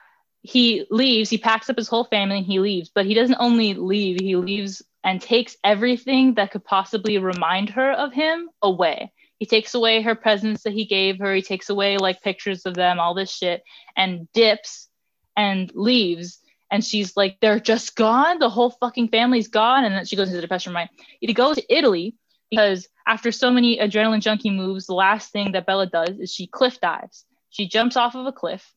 he 0.42 0.86
leaves 0.90 1.30
he 1.30 1.38
packs 1.38 1.70
up 1.70 1.78
his 1.78 1.88
whole 1.88 2.06
family 2.06 2.38
and 2.38 2.46
he 2.46 2.60
leaves. 2.60 2.90
But 2.94 3.06
he 3.06 3.14
doesn't 3.14 3.38
only 3.40 3.74
leave 3.74 4.20
he 4.20 4.36
leaves 4.36 4.82
and 5.04 5.22
takes 5.22 5.56
everything 5.64 6.36
that 6.36 6.52
could 6.52 6.66
possibly 6.66 7.18
remind 7.18 7.70
her 7.70 7.92
of 7.92 8.14
him 8.14 8.50
away. 8.62 9.12
He 9.40 9.46
takes 9.46 9.76
away 9.76 10.02
her 10.02 10.16
presents 10.16 10.64
that 10.64 10.74
he 10.74 10.86
gave 10.86 11.20
her. 11.20 11.34
He 11.34 11.44
takes 11.44 11.70
away 11.70 11.98
like 11.98 12.22
pictures 12.22 12.66
of 12.66 12.74
them 12.74 13.00
all 13.00 13.14
this 13.14 13.32
shit 13.32 13.62
and 13.96 14.28
dips 14.34 14.90
and 15.36 15.72
leaves 15.76 16.40
and 16.72 16.84
she's 16.84 17.16
like 17.16 17.38
they're 17.42 17.60
just 17.60 17.96
gone 17.96 18.40
the 18.40 18.50
whole 18.50 18.72
fucking 18.72 19.08
family's 19.08 19.48
gone 19.48 19.84
and 19.84 19.96
then 19.96 20.06
she 20.06 20.16
goes 20.16 20.30
into 20.30 20.42
depression 20.42 20.74
right 20.74 20.90
he 21.20 21.34
goes 21.34 21.56
to 21.56 21.76
italy 21.76 22.16
because 22.50 22.88
after 23.06 23.32
so 23.32 23.52
many 23.52 23.78
adrenaline 23.78 24.22
junkie 24.22 24.50
moves 24.50 24.86
the 24.86 24.94
last 24.94 25.32
thing 25.32 25.52
that 25.52 25.66
bella 25.66 25.86
does 25.86 26.20
is 26.20 26.34
she 26.34 26.48
cliff 26.48 26.80
dives 26.82 27.26
she 27.50 27.68
jumps 27.68 27.98
off 27.98 28.16
of 28.16 28.26
a 28.26 28.32
cliff 28.32 28.74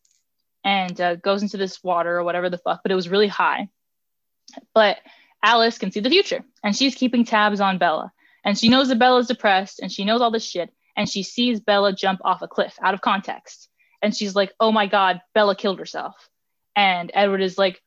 and 0.65 1.01
uh, 1.01 1.17
goes 1.17 1.43
into 1.43 1.57
this 1.57 1.83
water 1.83 2.19
or 2.19 2.25
whatever 2.25 2.51
the 2.51 2.59
fuck, 2.59 2.81
but 2.83 2.93
it 2.93 2.97
was 2.97 3.09
really 3.09 3.29
high. 3.29 3.69
But 4.75 4.99
Alice 5.43 5.79
can 5.79 5.91
see 5.91 6.01
the 6.01 6.11
future 6.11 6.45
and 6.63 6.77
she's 6.77 6.95
keeping 6.95 7.25
tabs 7.25 7.61
on 7.61 7.79
Bella. 7.79 8.13
And 8.45 8.59
she 8.59 8.69
knows 8.69 8.89
that 8.89 8.99
Bella's 8.99 9.27
depressed 9.27 9.81
and 9.81 9.93
she 9.93 10.05
knows 10.05 10.21
all 10.21 10.31
this 10.31 10.45
shit. 10.45 10.71
And 10.97 11.09
she 11.09 11.23
sees 11.23 11.61
Bella 11.61 11.93
jump 11.93 12.21
off 12.25 12.43
a 12.43 12.49
cliff 12.49 12.75
out 12.83 12.95
of 12.95 13.01
context. 13.01 13.69
And 14.03 14.17
she's 14.17 14.35
like, 14.35 14.53
oh 14.61 14.73
my 14.73 14.87
God, 14.87 15.21
Bella 15.35 15.55
killed 15.55 15.79
herself. 15.79 16.30
And 16.81 17.11
Edward 17.13 17.43
is 17.43 17.59
like, 17.59 17.79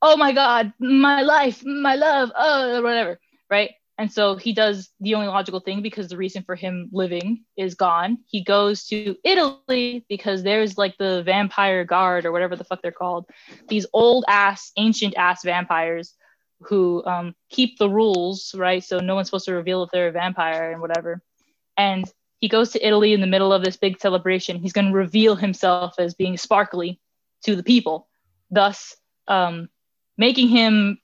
oh 0.00 0.16
my 0.16 0.32
God, 0.32 0.72
my 0.80 1.20
life, 1.20 1.62
my 1.62 1.94
love, 1.94 2.32
oh, 2.34 2.80
whatever. 2.80 3.20
Right. 3.50 3.72
And 3.98 4.10
so 4.10 4.36
he 4.36 4.54
does 4.54 4.88
the 4.98 5.14
only 5.14 5.26
logical 5.26 5.60
thing 5.60 5.82
because 5.82 6.08
the 6.08 6.16
reason 6.16 6.42
for 6.44 6.54
him 6.54 6.88
living 6.90 7.44
is 7.58 7.74
gone. 7.74 8.16
He 8.26 8.42
goes 8.42 8.86
to 8.86 9.14
Italy 9.24 10.06
because 10.08 10.42
there's 10.42 10.78
like 10.78 10.96
the 10.96 11.22
vampire 11.22 11.84
guard 11.84 12.24
or 12.24 12.32
whatever 12.32 12.56
the 12.56 12.64
fuck 12.64 12.80
they're 12.80 12.92
called. 12.92 13.26
These 13.68 13.84
old 13.92 14.24
ass, 14.26 14.72
ancient 14.78 15.18
ass 15.18 15.44
vampires 15.44 16.14
who 16.62 17.04
um, 17.04 17.34
keep 17.50 17.78
the 17.78 17.90
rules, 17.90 18.54
right? 18.56 18.82
So 18.82 19.00
no 19.00 19.16
one's 19.16 19.26
supposed 19.26 19.44
to 19.46 19.54
reveal 19.54 19.82
if 19.82 19.90
they're 19.90 20.08
a 20.08 20.12
vampire 20.12 20.72
and 20.72 20.80
whatever. 20.80 21.20
And 21.76 22.10
he 22.40 22.48
goes 22.48 22.70
to 22.70 22.86
Italy 22.86 23.12
in 23.12 23.20
the 23.20 23.26
middle 23.26 23.52
of 23.52 23.62
this 23.62 23.76
big 23.76 24.00
celebration. 24.00 24.60
He's 24.60 24.72
going 24.72 24.86
to 24.86 24.96
reveal 24.96 25.36
himself 25.36 25.96
as 25.98 26.14
being 26.14 26.38
sparkly 26.38 26.98
to 27.44 27.54
the 27.54 27.62
people, 27.62 28.08
thus 28.50 28.96
um, 29.28 29.68
making 30.16 30.48
him 30.48 30.98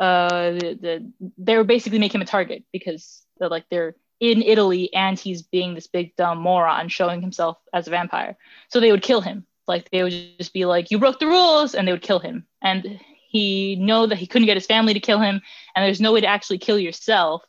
uh 0.00 0.50
the, 0.50 0.78
the, 0.80 1.12
they 1.38 1.56
were 1.56 1.62
basically 1.62 2.00
making 2.00 2.20
him 2.20 2.22
a 2.22 2.26
target 2.26 2.64
because 2.72 3.24
they're 3.38 3.48
like 3.48 3.64
they're 3.70 3.94
in 4.20 4.42
Italy 4.42 4.92
and 4.94 5.18
he's 5.18 5.42
being 5.42 5.74
this 5.74 5.86
big 5.86 6.16
dumb 6.16 6.38
moron 6.38 6.88
showing 6.88 7.20
himself 7.20 7.58
as 7.72 7.86
a 7.86 7.90
vampire. 7.90 8.36
So 8.68 8.80
they 8.80 8.90
would 8.90 9.02
kill 9.02 9.20
him. 9.20 9.46
Like 9.66 9.90
they 9.90 10.02
would 10.02 10.14
just 10.38 10.52
be 10.52 10.64
like, 10.64 10.90
"You 10.90 10.98
broke 10.98 11.18
the 11.18 11.26
rules," 11.26 11.74
and 11.74 11.86
they 11.86 11.92
would 11.92 12.02
kill 12.02 12.18
him. 12.18 12.46
And 12.62 13.00
he 13.28 13.76
know 13.76 14.06
that 14.06 14.18
he 14.18 14.26
couldn't 14.26 14.46
get 14.46 14.56
his 14.56 14.66
family 14.66 14.94
to 14.94 15.00
kill 15.00 15.20
him, 15.20 15.40
and 15.74 15.84
there's 15.84 16.00
no 16.00 16.12
way 16.12 16.20
to 16.20 16.26
actually 16.26 16.58
kill 16.58 16.78
yourself. 16.78 17.42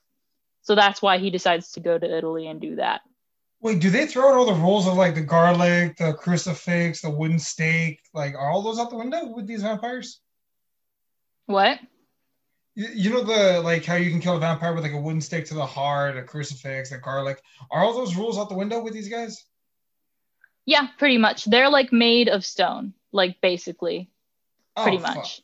So 0.62 0.76
that's 0.76 1.02
why 1.02 1.18
he 1.18 1.30
decides 1.30 1.74
to 1.74 1.80
go 1.80 1.98
to 1.98 2.18
Italy 2.18 2.48
and 2.48 2.60
do 2.62 2.78
that. 2.78 3.02
Wait, 3.62 3.80
do 3.80 3.90
they 3.90 4.06
throw 4.06 4.30
out 4.30 4.36
all 4.36 4.46
the 4.46 4.54
rules 4.62 4.88
of 4.88 4.94
like 4.96 5.16
the 5.16 5.22
garlic, 5.22 5.98
the 5.98 6.14
crucifix, 6.14 7.02
the 7.02 7.10
wooden 7.10 7.40
stake? 7.40 8.00
Like, 8.14 8.36
are 8.36 8.50
all 8.50 8.62
those 8.62 8.80
out 8.80 8.90
the 8.90 8.98
window 8.98 9.26
with 9.28 9.48
these 9.48 9.64
vampires? 9.64 10.20
What? 11.48 11.80
You, 12.76 12.88
you 12.94 13.10
know 13.12 13.24
the 13.24 13.62
like 13.62 13.86
how 13.86 13.96
you 13.96 14.12
can 14.12 14.20
kill 14.20 14.36
a 14.36 14.40
vampire 14.40 14.74
with 14.74 14.84
like 14.84 14.94
a 14.94 15.02
wooden 15.02 15.22
stake 15.22 15.46
to 15.46 15.54
the 15.54 15.66
heart, 15.66 16.18
a 16.18 16.24
crucifix, 16.24 16.92
a 16.92 16.98
garlic. 16.98 17.42
Are 17.72 17.84
all 17.84 17.94
those 17.94 18.16
rules 18.16 18.38
out 18.38 18.50
the 18.50 18.56
window 18.56 18.84
with 18.84 18.94
these 18.94 19.10
guys? 19.10 19.44
Yeah, 20.66 20.88
pretty 20.98 21.18
much. 21.18 21.46
They're 21.46 21.70
like 21.70 21.94
made 21.94 22.28
of 22.28 22.46
stone, 22.46 22.94
like 23.12 23.40
basically, 23.42 24.10
Oh, 24.76 24.84
pretty 24.84 24.98
fuck. 24.98 25.16
much. 25.16 25.42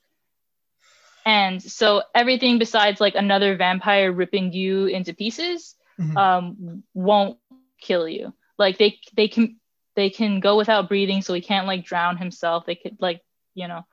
And 1.26 1.62
so 1.62 2.02
everything 2.16 2.58
besides 2.60 3.00
like 3.00 3.16
another 3.16 3.56
vampire 3.56 4.12
ripping 4.12 4.54
you 4.54 4.88
into 4.88 5.14
pieces 5.14 5.76
Mhm. 6.00 6.18
um, 6.18 6.84
won't 6.96 7.38
kill 7.82 8.08
you. 8.08 8.34
Like 8.58 8.78
they 8.78 9.00
they 9.16 9.28
can 9.28 9.60
they 9.96 10.10
can 10.10 10.40
go 10.40 10.56
without 10.58 10.88
breathing, 10.88 11.22
so 11.22 11.34
he 11.34 11.42
can't 11.42 11.68
like 11.68 11.84
drown 11.86 12.18
himself. 12.18 12.66
They 12.66 12.76
could 12.76 12.98
like 13.02 13.22
you 13.56 13.68
know, 13.68 13.86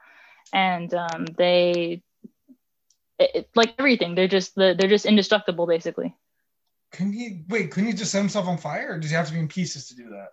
and 0.52 0.92
um, 0.94 1.24
they 1.36 2.02
it, 3.18 3.30
it- 3.34 3.48
like 3.54 3.74
everything. 3.78 4.14
They're 4.14 4.28
just 4.28 4.54
the 4.54 4.74
they're 4.78 4.88
just 4.88 5.06
indestructible 5.06 5.66
basically. 5.66 6.14
Couldn't 6.92 7.12
he 7.14 7.42
wait? 7.48 7.70
Couldn't 7.70 7.88
he 7.88 7.94
just 7.96 8.12
set 8.12 8.20
himself 8.20 8.46
on 8.46 8.58
fire, 8.58 8.94
or 8.94 8.98
does 8.98 9.10
he 9.10 9.16
have 9.16 9.26
to 9.26 9.32
be 9.32 9.40
in 9.40 9.48
pieces 9.48 9.88
to 9.88 9.96
do 9.96 10.10
that? 10.10 10.28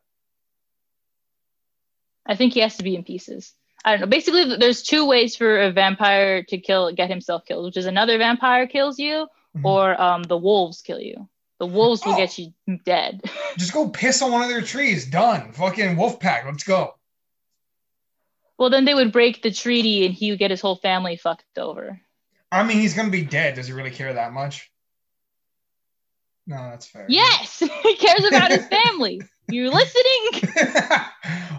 I 2.25 2.35
think 2.35 2.53
he 2.53 2.61
has 2.61 2.77
to 2.77 2.83
be 2.83 2.95
in 2.95 3.03
pieces. 3.03 3.53
I 3.83 3.91
don't 3.91 4.01
know. 4.01 4.07
Basically, 4.07 4.57
there's 4.57 4.81
two 4.81 5.05
ways 5.05 5.35
for 5.35 5.61
a 5.61 5.71
vampire 5.71 6.43
to 6.43 6.57
kill, 6.57 6.91
get 6.91 7.09
himself 7.09 7.45
killed, 7.45 7.65
which 7.65 7.77
is 7.77 7.85
another 7.85 8.17
vampire 8.17 8.65
kills 8.67 8.97
you, 8.97 9.27
Mhm. 9.55 9.63
or 9.65 10.01
um, 10.01 10.23
the 10.23 10.37
wolves 10.37 10.81
kill 10.81 10.99
you. 10.99 11.29
The 11.59 11.65
wolves 11.65 12.05
will 12.05 12.13
Oh. 12.13 12.17
get 12.17 12.37
you 12.37 12.53
dead. 12.85 13.21
Just 13.57 13.73
go 13.73 13.89
piss 13.89 14.21
on 14.21 14.31
one 14.31 14.41
of 14.41 14.49
their 14.49 14.61
trees. 14.61 15.05
Done. 15.05 15.51
Fucking 15.53 15.95
wolf 15.95 16.19
pack. 16.19 16.45
Let's 16.45 16.63
go. 16.63 16.95
well, 18.57 18.69
then 18.69 18.85
they 18.85 18.93
would 18.93 19.11
break 19.11 19.41
the 19.41 19.51
treaty, 19.51 20.05
and 20.05 20.13
he 20.13 20.29
would 20.31 20.39
get 20.39 20.51
his 20.51 20.61
whole 20.61 20.75
family 20.75 21.15
fucked 21.17 21.57
over. 21.57 21.99
I 22.51 22.63
mean, 22.63 22.77
he's 22.79 22.93
gonna 22.93 23.09
be 23.09 23.23
dead. 23.23 23.55
Does 23.55 23.67
he 23.67 23.73
really 23.73 23.91
care 23.91 24.13
that 24.13 24.31
much? 24.33 24.71
No, 26.47 26.57
that's 26.69 26.85
fair. 26.85 27.05
Yes, 27.09 27.59
he 27.83 27.95
cares 27.95 28.23
about 28.25 28.51
his 28.51 28.65
family. 28.67 29.21
You're 29.49 29.71
listening? 29.73 30.53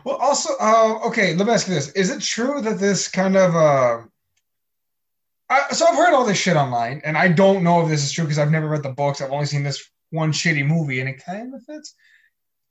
well, 0.04 0.16
also, 0.16 0.50
uh, 0.60 1.00
okay. 1.06 1.34
Let 1.34 1.46
me 1.46 1.52
ask 1.52 1.68
you 1.68 1.74
this: 1.74 1.90
Is 1.92 2.10
it 2.10 2.20
true 2.22 2.60
that 2.62 2.78
this 2.78 3.08
kind 3.08 3.36
of 3.36 3.54
uh, 3.56 4.02
I, 5.48 5.68
so 5.72 5.86
I've 5.86 5.94
heard 5.94 6.12
all 6.12 6.24
this 6.24 6.38
shit 6.38 6.56
online, 6.56 7.00
and 7.04 7.16
I 7.16 7.28
don't 7.28 7.62
know 7.62 7.82
if 7.82 7.88
this 7.88 8.04
is 8.04 8.12
true 8.12 8.24
because 8.24 8.38
I've 8.38 8.50
never 8.50 8.68
read 8.68 8.82
the 8.82 8.90
books. 8.90 9.20
I've 9.20 9.30
only 9.30 9.46
seen 9.46 9.62
this 9.62 9.88
one 10.10 10.32
shitty 10.32 10.66
movie, 10.66 11.00
and 11.00 11.08
it 11.08 11.24
kind 11.24 11.54
of 11.54 11.62
fits. 11.64 11.94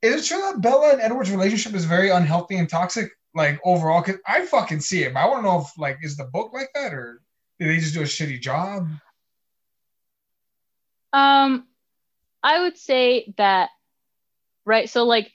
Is 0.02 0.22
it 0.22 0.28
true 0.28 0.42
that 0.42 0.60
Bella 0.60 0.92
and 0.92 1.00
Edward's 1.00 1.30
relationship 1.30 1.74
is 1.74 1.86
very 1.86 2.10
unhealthy 2.10 2.56
and 2.56 2.68
toxic, 2.68 3.10
like 3.34 3.58
overall? 3.64 4.02
Because 4.02 4.20
I 4.26 4.44
fucking 4.44 4.80
see 4.80 5.04
it, 5.04 5.14
but 5.14 5.20
I 5.20 5.26
want 5.26 5.38
to 5.38 5.42
know 5.42 5.60
if 5.60 5.78
like 5.78 5.98
is 6.02 6.16
the 6.16 6.24
book 6.24 6.52
like 6.52 6.68
that, 6.74 6.92
or 6.92 7.22
did 7.58 7.68
they 7.68 7.78
just 7.78 7.94
do 7.94 8.02
a 8.02 8.04
shitty 8.04 8.40
job? 8.40 8.88
Um, 11.12 11.66
I 12.42 12.60
would 12.60 12.76
say 12.76 13.32
that, 13.38 13.70
right? 14.66 14.90
So, 14.90 15.04
like, 15.04 15.32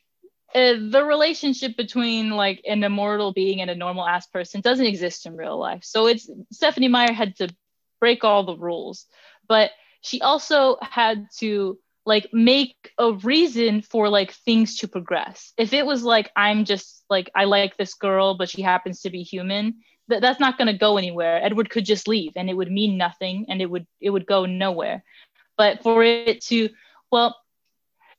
uh, 0.53 0.73
the 0.89 1.03
relationship 1.03 1.77
between 1.77 2.31
like 2.31 2.61
an 2.67 2.83
immortal 2.83 3.31
being 3.31 3.61
and 3.61 3.69
a 3.69 3.75
normal 3.75 4.07
ass 4.07 4.27
person 4.27 4.61
doesn't 4.61 4.85
exist 4.85 5.25
in 5.25 5.35
real 5.35 5.57
life. 5.57 5.83
So 5.83 6.07
it's 6.07 6.29
Stephenie 6.51 6.87
Meyer 6.87 7.13
had 7.13 7.35
to 7.37 7.49
break 7.99 8.23
all 8.23 8.43
the 8.43 8.57
rules, 8.57 9.05
but 9.47 9.71
she 10.01 10.21
also 10.21 10.77
had 10.81 11.27
to 11.37 11.77
like 12.05 12.27
make 12.33 12.91
a 12.97 13.13
reason 13.13 13.81
for 13.81 14.09
like 14.09 14.33
things 14.33 14.77
to 14.77 14.87
progress. 14.87 15.53
If 15.57 15.73
it 15.73 15.85
was 15.85 16.03
like 16.03 16.31
I'm 16.35 16.65
just 16.65 17.03
like 17.09 17.29
I 17.35 17.45
like 17.45 17.77
this 17.77 17.93
girl, 17.93 18.35
but 18.35 18.49
she 18.49 18.61
happens 18.61 19.01
to 19.01 19.09
be 19.09 19.23
human, 19.23 19.75
that 20.07 20.21
that's 20.21 20.39
not 20.39 20.57
going 20.57 20.67
to 20.67 20.77
go 20.77 20.97
anywhere. 20.97 21.43
Edward 21.43 21.69
could 21.69 21.85
just 21.85 22.07
leave, 22.07 22.33
and 22.35 22.49
it 22.49 22.57
would 22.57 22.71
mean 22.71 22.97
nothing, 22.97 23.45
and 23.49 23.61
it 23.61 23.69
would 23.69 23.85
it 23.99 24.09
would 24.09 24.25
go 24.25 24.45
nowhere. 24.45 25.03
But 25.57 25.83
for 25.83 26.03
it 26.03 26.41
to 26.45 26.69
well, 27.11 27.35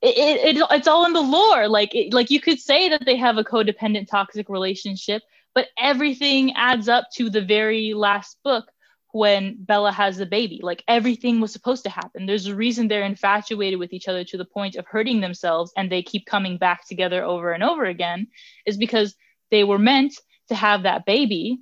it, 0.03 0.19
it, 0.19 0.57
it 0.57 0.67
it's 0.71 0.89
all 0.89 1.07
in 1.07 1.13
the 1.13 1.21
lore. 1.21 1.69
Like 1.69 1.95
it, 1.95 2.13
like 2.13 2.31
you 2.31 2.41
could 2.41 2.61
say 2.61 2.89
that 2.89 3.05
they 3.05 3.17
have 3.17 3.39
a 3.39 3.45
codependent 3.45 4.09
toxic 4.09 4.49
relationship, 4.49 5.23
but 5.55 5.69
everything 5.79 6.55
adds 6.55 6.89
up 6.89 7.07
to 7.15 7.31
the 7.31 7.41
very 7.41 7.95
last 7.95 8.37
book 8.43 8.67
when 9.13 9.57
Bella 9.59 9.93
has 9.93 10.17
the 10.17 10.27
baby. 10.27 10.61
Like 10.63 10.83
everything 10.89 11.41
was 11.41 11.53
supposed 11.53 11.85
to 11.85 11.91
happen. 11.91 12.27
There's 12.27 12.47
a 12.47 12.55
reason 12.55 12.89
they're 12.89 13.03
infatuated 13.03 13.79
with 13.79 13.93
each 13.93 14.09
other 14.09 14.25
to 14.25 14.37
the 14.39 14.45
point 14.45 14.77
of 14.77 14.87
hurting 14.87 15.21
themselves 15.21 15.73
and 15.77 15.91
they 15.91 16.03
keep 16.03 16.27
coming 16.27 16.59
back 16.59 16.87
together 16.89 17.23
over 17.23 17.53
and 17.53 17.63
over 17.63 17.85
again 17.85 18.27
is 18.67 18.77
because 18.77 19.15
they 19.51 19.65
were 19.65 19.79
meant 19.79 20.15
to 20.49 20.55
have 20.55 20.83
that 20.83 21.05
baby 21.05 21.61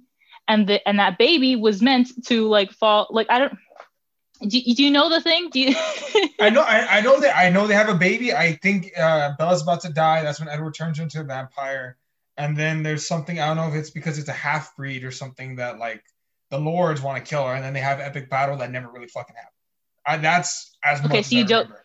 and 0.49 0.67
the 0.67 0.89
and 0.89 0.99
that 0.99 1.19
baby 1.19 1.57
was 1.57 1.83
meant 1.83 2.09
to 2.27 2.49
like 2.49 2.73
fall 2.73 3.07
like 3.11 3.27
I 3.31 3.39
don't 3.39 3.59
do, 4.41 4.61
do 4.61 4.85
you 4.85 4.91
know 4.91 5.09
the 5.09 5.21
thing? 5.21 5.51
Do 5.51 5.61
you 5.61 5.75
I 6.41 6.51
know, 6.51 6.63
I, 6.63 6.99
I 6.99 7.01
know 7.01 7.21
that 7.21 7.37
I 7.37 7.51
know 7.51 7.67
they 7.67 7.75
have 7.75 7.89
a 7.89 7.95
baby. 7.95 8.33
I 8.33 8.55
think 8.63 8.91
uh, 8.99 9.33
Bella's 9.39 9.63
about 9.63 9.83
to 9.83 9.91
die. 9.93 10.23
That's 10.23 10.41
when 10.41 10.49
Edward 10.49 10.75
turns 10.75 10.99
into 10.99 11.21
a 11.21 11.25
vampire, 11.25 11.97
and 12.37 12.57
then 12.57 12.83
there's 12.83 13.07
something 13.07 13.39
I 13.41 13.47
don't 13.49 13.57
know 13.57 13.69
if 13.69 13.75
it's 13.75 13.91
because 13.91 14.19
it's 14.19 14.29
a 14.29 14.33
half 14.33 14.75
breed 14.77 15.05
or 15.05 15.11
something 15.11 15.57
that 15.57 15.79
like 15.79 16.03
the 16.51 16.59
lords 16.59 17.01
want 17.03 17.23
to 17.25 17.29
kill 17.29 17.47
her, 17.47 17.55
and 17.55 17.65
then 17.65 17.75
they 17.75 17.81
have 17.81 18.01
epic 18.01 18.29
battle 18.31 18.57
that 18.59 18.71
never 18.71 18.89
really 18.91 19.07
fucking 19.09 19.37
happened. 19.37 19.53
I, 20.07 20.17
that's 20.17 20.77
as 20.83 21.01
Okay, 21.05 21.17
much 21.19 21.25
so 21.27 21.37
you 21.37 21.45
don't- 21.45 21.65
remember. 21.65 21.85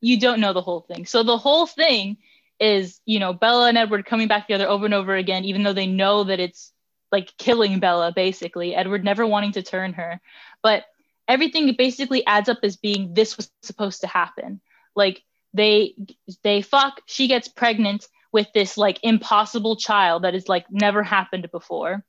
you 0.00 0.18
don't 0.18 0.40
know 0.40 0.52
the 0.52 0.62
whole 0.62 0.80
thing. 0.80 1.04
So 1.06 1.22
the 1.22 1.36
whole 1.38 1.66
thing 1.66 2.16
is, 2.58 3.00
you 3.04 3.18
know, 3.18 3.32
Bella 3.32 3.68
and 3.68 3.78
Edward 3.78 4.06
coming 4.06 4.28
back 4.28 4.46
together 4.46 4.66
over 4.68 4.84
and 4.86 4.94
over 4.94 5.14
again, 5.14 5.44
even 5.44 5.62
though 5.62 5.72
they 5.74 5.86
know 5.86 6.24
that 6.24 6.40
it's 6.40 6.72
like 7.12 7.36
killing 7.38 7.78
Bella, 7.80 8.12
basically. 8.14 8.74
Edward 8.74 9.04
never 9.04 9.26
wanting 9.26 9.52
to 9.52 9.62
turn 9.62 9.92
her. 9.94 10.20
But 10.62 10.84
everything 11.30 11.72
basically 11.78 12.26
adds 12.26 12.48
up 12.48 12.58
as 12.64 12.76
being 12.76 13.14
this 13.14 13.36
was 13.36 13.50
supposed 13.62 14.00
to 14.00 14.08
happen. 14.08 14.60
Like 14.96 15.22
they 15.54 15.94
they 16.42 16.60
fuck, 16.60 17.00
she 17.06 17.28
gets 17.28 17.48
pregnant 17.48 18.06
with 18.32 18.48
this 18.52 18.76
like 18.76 18.98
impossible 19.02 19.76
child 19.76 20.24
that 20.24 20.34
is 20.34 20.48
like 20.48 20.66
never 20.70 21.02
happened 21.02 21.48
before. 21.52 22.04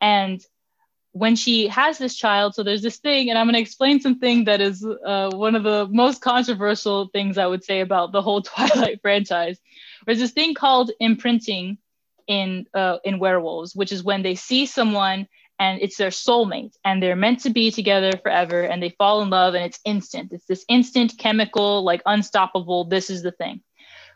And 0.00 0.40
when 1.12 1.36
she 1.36 1.68
has 1.68 1.98
this 1.98 2.14
child, 2.14 2.54
so 2.54 2.62
there's 2.62 2.82
this 2.82 2.98
thing, 2.98 3.30
and 3.30 3.38
I'm 3.38 3.46
going 3.46 3.54
to 3.54 3.60
explain 3.60 4.00
something 4.00 4.44
that 4.44 4.60
is 4.60 4.84
uh, 4.84 5.30
one 5.30 5.56
of 5.56 5.64
the 5.64 5.88
most 5.90 6.20
controversial 6.20 7.08
things 7.08 7.36
I 7.36 7.46
would 7.46 7.64
say 7.64 7.80
about 7.80 8.12
the 8.12 8.22
whole 8.22 8.42
Twilight 8.50 9.00
franchise. 9.00 9.58
There's 10.06 10.20
this 10.20 10.32
thing 10.32 10.54
called 10.54 10.92
imprinting 11.00 11.78
in 12.26 12.66
uh, 12.74 12.98
in 13.04 13.18
werewolves, 13.18 13.74
which 13.74 13.90
is 13.90 14.04
when 14.04 14.22
they 14.22 14.34
see 14.34 14.66
someone 14.66 15.26
and 15.60 15.80
it's 15.82 15.98
their 15.98 16.08
soulmate, 16.08 16.74
and 16.86 17.02
they're 17.02 17.14
meant 17.14 17.40
to 17.40 17.50
be 17.50 17.70
together 17.70 18.12
forever, 18.22 18.62
and 18.62 18.82
they 18.82 18.88
fall 18.98 19.20
in 19.20 19.28
love, 19.28 19.54
and 19.54 19.62
it's 19.62 19.78
instant. 19.84 20.32
It's 20.32 20.46
this 20.46 20.64
instant 20.68 21.18
chemical, 21.18 21.84
like 21.84 22.00
unstoppable. 22.06 22.84
This 22.86 23.10
is 23.10 23.22
the 23.22 23.30
thing. 23.30 23.60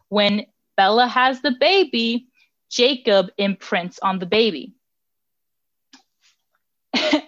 When 0.09 0.47
Bella 0.78 1.07
has 1.07 1.42
the 1.42 1.53
baby, 1.61 2.28
Jacob 2.70 3.30
imprints 3.36 3.99
on 4.03 4.18
the 4.18 4.26
baby. 4.26 4.72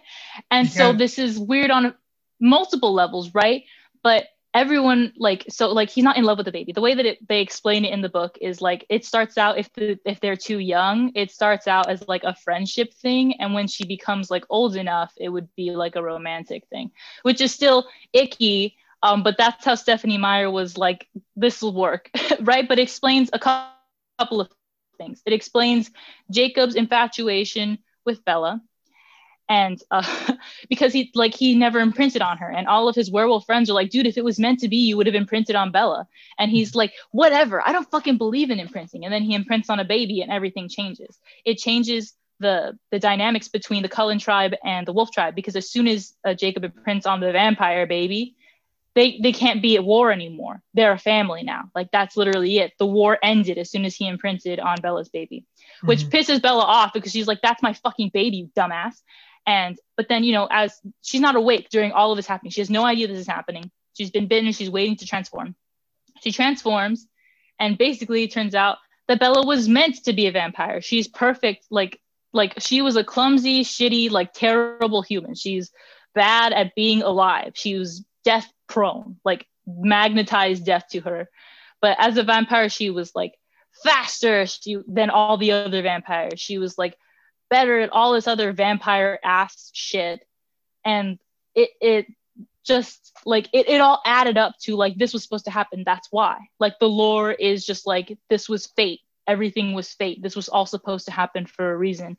and 0.50 0.66
so 0.68 0.94
this 0.94 1.18
is 1.18 1.38
weird 1.38 1.70
on 1.70 1.94
multiple 2.40 2.94
levels, 2.94 3.34
right? 3.34 3.64
But 4.02 4.24
everyone 4.56 5.12
like 5.18 5.44
so 5.48 5.68
like 5.72 5.90
he's 5.90 6.04
not 6.04 6.16
in 6.16 6.24
love 6.24 6.38
with 6.38 6.46
the 6.46 6.52
baby. 6.52 6.72
The 6.72 6.80
way 6.80 6.94
that 6.94 7.06
it, 7.06 7.28
they 7.28 7.40
explain 7.42 7.84
it 7.84 7.92
in 7.92 8.00
the 8.00 8.08
book 8.08 8.38
is 8.40 8.60
like 8.62 8.86
it 8.88 9.04
starts 9.04 9.36
out 9.38 9.58
if 9.58 9.72
the 9.74 9.98
if 10.04 10.20
they're 10.20 10.36
too 10.36 10.58
young, 10.58 11.12
it 11.14 11.30
starts 11.30 11.68
out 11.68 11.88
as 11.90 12.06
like 12.08 12.24
a 12.24 12.34
friendship 12.34 12.94
thing, 12.94 13.34
and 13.40 13.54
when 13.54 13.68
she 13.68 13.84
becomes 13.86 14.30
like 14.30 14.44
old 14.48 14.76
enough, 14.76 15.12
it 15.18 15.28
would 15.28 15.54
be 15.56 15.70
like 15.72 15.96
a 15.96 16.02
romantic 16.02 16.66
thing, 16.68 16.90
which 17.22 17.40
is 17.40 17.52
still 17.52 17.86
icky. 18.12 18.76
Um, 19.02 19.22
but 19.22 19.36
that's 19.38 19.64
how 19.64 19.74
Stephenie 19.74 20.18
Meyer 20.18 20.50
was 20.50 20.78
like, 20.78 21.06
this 21.36 21.62
will 21.62 21.74
work, 21.74 22.10
right? 22.40 22.66
But 22.66 22.78
explains 22.78 23.30
a 23.32 23.38
couple 23.38 23.78
of 23.78 23.86
things. 24.98 25.22
It 25.26 25.32
explains 25.34 25.90
Jacob's 26.30 26.76
infatuation 26.76 27.78
with 28.06 28.24
Bella, 28.24 28.60
and 29.48 29.82
uh, 29.90 30.02
because 30.68 30.92
he 30.92 31.10
like 31.14 31.34
he 31.34 31.54
never 31.54 31.80
imprinted 31.80 32.22
on 32.22 32.38
her, 32.38 32.50
and 32.50 32.66
all 32.66 32.88
of 32.88 32.94
his 32.94 33.10
werewolf 33.10 33.46
friends 33.46 33.70
are 33.70 33.74
like, 33.74 33.90
dude, 33.90 34.06
if 34.06 34.16
it 34.16 34.24
was 34.24 34.38
meant 34.38 34.60
to 34.60 34.68
be, 34.68 34.76
you 34.76 34.96
would 34.96 35.06
have 35.06 35.14
imprinted 35.14 35.56
on 35.56 35.72
Bella. 35.72 36.06
And 36.38 36.50
he's 36.50 36.74
like, 36.74 36.92
whatever, 37.12 37.66
I 37.66 37.72
don't 37.72 37.90
fucking 37.90 38.18
believe 38.18 38.50
in 38.50 38.60
imprinting. 38.60 39.04
And 39.04 39.12
then 39.12 39.22
he 39.22 39.34
imprints 39.34 39.70
on 39.70 39.80
a 39.80 39.84
baby, 39.84 40.20
and 40.22 40.30
everything 40.30 40.68
changes. 40.68 41.18
It 41.44 41.58
changes 41.58 42.14
the 42.40 42.78
the 42.90 42.98
dynamics 42.98 43.48
between 43.48 43.82
the 43.82 43.88
Cullen 43.88 44.18
tribe 44.18 44.54
and 44.64 44.86
the 44.86 44.92
Wolf 44.92 45.10
tribe 45.10 45.34
because 45.34 45.56
as 45.56 45.70
soon 45.70 45.88
as 45.88 46.14
uh, 46.24 46.34
Jacob 46.34 46.64
imprints 46.64 47.06
on 47.06 47.20
the 47.20 47.32
vampire 47.32 47.86
baby, 47.86 48.34
they 48.94 49.18
they 49.22 49.32
can't 49.32 49.62
be 49.62 49.76
at 49.76 49.84
war 49.84 50.10
anymore. 50.12 50.62
They're 50.74 50.92
a 50.92 50.98
family 50.98 51.42
now. 51.44 51.70
Like 51.74 51.90
that's 51.92 52.16
literally 52.16 52.58
it. 52.58 52.72
The 52.78 52.86
war 52.86 53.18
ended 53.22 53.58
as 53.58 53.70
soon 53.70 53.84
as 53.84 53.94
he 53.94 54.06
imprinted 54.08 54.58
on 54.58 54.80
Bella's 54.82 55.08
baby, 55.08 55.44
which 55.84 56.00
Mhm. 56.00 56.10
pisses 56.10 56.42
Bella 56.42 56.62
off 56.62 56.92
because 56.92 57.12
she's 57.12 57.26
like, 57.26 57.40
"That's 57.42 57.62
my 57.62 57.72
fucking 57.74 58.10
baby, 58.12 58.36
you 58.38 58.50
dumbass." 58.56 59.02
And 59.46 59.78
but 59.96 60.08
then 60.08 60.24
you 60.24 60.32
know, 60.32 60.48
as 60.50 60.80
she's 61.02 61.20
not 61.20 61.36
awake 61.36 61.68
during 61.70 61.92
all 61.92 62.10
of 62.10 62.16
this 62.16 62.26
happening, 62.26 62.50
she 62.50 62.60
has 62.60 62.70
no 62.70 62.84
idea 62.84 63.06
this 63.06 63.18
is 63.18 63.26
happening. 63.26 63.70
She's 63.94 64.10
been 64.10 64.26
bitten. 64.26 64.52
She's 64.52 64.70
waiting 64.70 64.96
to 64.96 65.06
transform. 65.06 65.54
She 66.20 66.32
transforms, 66.32 67.06
and 67.58 67.78
basically, 67.78 68.24
it 68.24 68.32
turns 68.32 68.54
out 68.54 68.78
that 69.08 69.20
Bella 69.20 69.46
was 69.46 69.68
meant 69.68 70.04
to 70.04 70.12
be 70.12 70.26
a 70.26 70.32
vampire. 70.32 70.80
She's 70.80 71.06
perfect. 71.06 71.66
Like 71.70 72.00
like 72.32 72.54
she 72.58 72.82
was 72.82 72.96
a 72.96 73.04
clumsy, 73.04 73.62
shitty, 73.62 74.10
like 74.10 74.32
terrible 74.32 75.02
human. 75.02 75.34
She's 75.34 75.70
bad 76.14 76.52
at 76.52 76.74
being 76.74 77.02
alive. 77.02 77.52
She 77.54 77.76
was 77.76 78.04
death 78.24 78.50
prone, 78.68 79.16
like 79.24 79.46
magnetized 79.66 80.64
death 80.64 80.84
to 80.90 81.00
her. 81.00 81.28
But 81.80 81.96
as 82.00 82.16
a 82.16 82.22
vampire, 82.22 82.68
she 82.68 82.90
was 82.90 83.14
like 83.14 83.34
faster 83.84 84.46
she, 84.46 84.78
than 84.86 85.10
all 85.10 85.36
the 85.36 85.52
other 85.52 85.82
vampires. 85.82 86.40
She 86.40 86.58
was 86.58 86.76
like 86.78 86.96
better 87.50 87.80
at 87.80 87.90
all 87.90 88.12
this 88.12 88.26
other 88.26 88.52
vampire 88.52 89.18
ass 89.24 89.70
shit. 89.72 90.26
And 90.84 91.18
it 91.54 91.70
it 91.80 92.06
just 92.64 93.12
like 93.24 93.48
it, 93.52 93.68
it 93.68 93.80
all 93.80 94.02
added 94.04 94.36
up 94.36 94.54
to 94.62 94.76
like 94.76 94.96
this 94.96 95.12
was 95.12 95.22
supposed 95.22 95.44
to 95.46 95.50
happen. 95.50 95.84
That's 95.84 96.08
why. 96.10 96.38
Like 96.58 96.78
the 96.78 96.88
lore 96.88 97.32
is 97.32 97.64
just 97.64 97.86
like 97.86 98.18
this 98.28 98.48
was 98.48 98.66
fate. 98.66 99.00
Everything 99.26 99.72
was 99.72 99.92
fate. 99.92 100.22
This 100.22 100.36
was 100.36 100.48
all 100.48 100.66
supposed 100.66 101.06
to 101.06 101.12
happen 101.12 101.46
for 101.46 101.72
a 101.72 101.76
reason. 101.76 102.16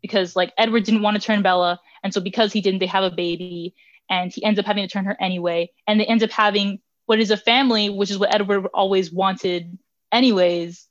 Because 0.00 0.34
like 0.34 0.52
Edward 0.58 0.84
didn't 0.84 1.02
want 1.02 1.20
to 1.20 1.24
turn 1.24 1.42
Bella, 1.42 1.78
and 2.02 2.12
so 2.12 2.20
because 2.20 2.52
he 2.52 2.60
didn't, 2.60 2.80
they 2.80 2.86
have 2.86 3.04
a 3.04 3.14
baby, 3.14 3.74
and 4.10 4.32
he 4.32 4.44
ends 4.44 4.58
up 4.58 4.66
having 4.66 4.82
to 4.82 4.92
turn 4.92 5.04
her 5.04 5.16
anyway, 5.20 5.70
and 5.86 6.00
they 6.00 6.06
end 6.06 6.24
up 6.24 6.30
having 6.30 6.80
what 7.06 7.20
is 7.20 7.30
a 7.30 7.36
family, 7.36 7.88
which 7.88 8.10
is 8.10 8.18
what 8.18 8.34
Edward 8.34 8.66
always 8.74 9.12
wanted, 9.12 9.78
anyways. 10.10 10.88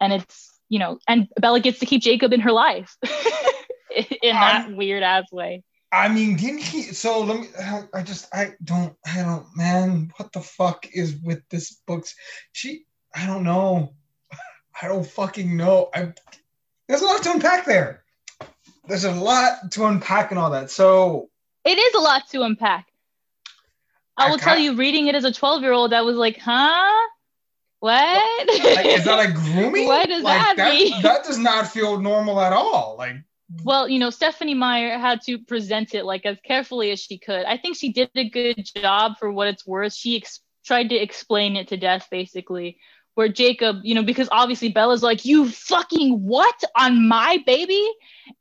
And 0.00 0.12
it's 0.12 0.51
you 0.72 0.78
know, 0.78 0.98
and 1.06 1.28
Bella 1.38 1.60
gets 1.60 1.80
to 1.80 1.86
keep 1.86 2.00
Jacob 2.00 2.32
in 2.32 2.40
her 2.40 2.50
life 2.50 2.96
in 4.22 4.34
that 4.34 4.74
weird 4.74 5.02
ass 5.02 5.30
way. 5.30 5.62
I 5.92 6.08
mean, 6.08 6.36
didn't 6.36 6.62
he? 6.62 6.84
So 6.84 7.20
let 7.20 7.40
me. 7.40 7.46
I- 7.60 7.88
I 7.92 8.02
just, 8.02 8.34
I 8.34 8.54
don't, 8.64 8.96
I 9.06 9.20
don't, 9.20 9.46
man. 9.54 10.10
What 10.16 10.32
the 10.32 10.40
fuck 10.40 10.86
is 10.94 11.14
with 11.22 11.46
this 11.50 11.72
books? 11.86 12.14
She, 12.52 12.86
I 13.14 13.26
don't 13.26 13.42
know. 13.44 13.92
I 14.82 14.88
don't 14.88 15.06
fucking 15.06 15.54
know. 15.58 15.90
I. 15.94 16.14
There's 16.88 17.02
a 17.02 17.04
lot 17.06 17.22
to 17.24 17.32
unpack 17.32 17.66
there. 17.66 18.04
There's 18.88 19.04
a 19.04 19.12
lot 19.12 19.72
to 19.72 19.84
unpack 19.84 20.30
and 20.30 20.40
all 20.40 20.50
that. 20.52 20.70
So 20.70 21.28
It 21.66 21.76
is 21.76 21.94
a 21.94 22.00
lot 22.00 22.22
to 22.30 22.44
unpack. 22.44 22.86
I 24.16 24.26
I 24.26 24.30
will 24.30 24.38
tell 24.38 24.56
you, 24.58 24.74
reading 24.74 25.08
it 25.08 25.14
as 25.14 25.24
a 25.24 25.32
12 25.32 25.60
year 25.60 25.72
old, 25.72 25.92
I 25.92 26.00
was 26.00 26.16
like, 26.16 26.38
huh? 26.38 27.08
What? 27.82 28.46
like, 28.46 28.86
is 28.86 29.04
that 29.06 29.16
like 29.16 29.34
grooming? 29.34 29.88
What 29.88 30.08
does 30.08 30.22
like, 30.22 30.56
that 30.56 30.72
mean? 30.72 31.02
That 31.02 31.24
does 31.24 31.36
not 31.36 31.66
feel 31.66 31.98
normal 31.98 32.40
at 32.40 32.52
all. 32.52 32.94
Like, 32.96 33.16
well, 33.64 33.88
you 33.88 33.98
know, 33.98 34.10
Stephenie 34.10 34.54
Meyer 34.54 34.96
had 35.00 35.20
to 35.22 35.36
present 35.40 35.92
it 35.92 36.04
like 36.04 36.24
as 36.24 36.38
carefully 36.44 36.92
as 36.92 37.00
she 37.00 37.18
could. 37.18 37.44
I 37.44 37.56
think 37.56 37.76
she 37.76 37.92
did 37.92 38.08
a 38.14 38.30
good 38.30 38.64
job 38.76 39.14
for 39.18 39.32
what 39.32 39.48
it's 39.48 39.66
worth. 39.66 39.94
She 39.94 40.18
ex- 40.18 40.38
tried 40.64 40.90
to 40.90 40.94
explain 40.94 41.56
it 41.56 41.66
to 41.68 41.76
death, 41.76 42.06
basically. 42.08 42.78
Where 43.16 43.26
Jacob, 43.26 43.78
you 43.82 43.96
know, 43.96 44.04
because 44.04 44.28
obviously 44.30 44.68
Bella's 44.68 45.02
like, 45.02 45.24
you 45.24 45.48
fucking 45.48 46.22
what 46.22 46.62
on 46.78 47.08
my 47.08 47.42
baby? 47.44 47.84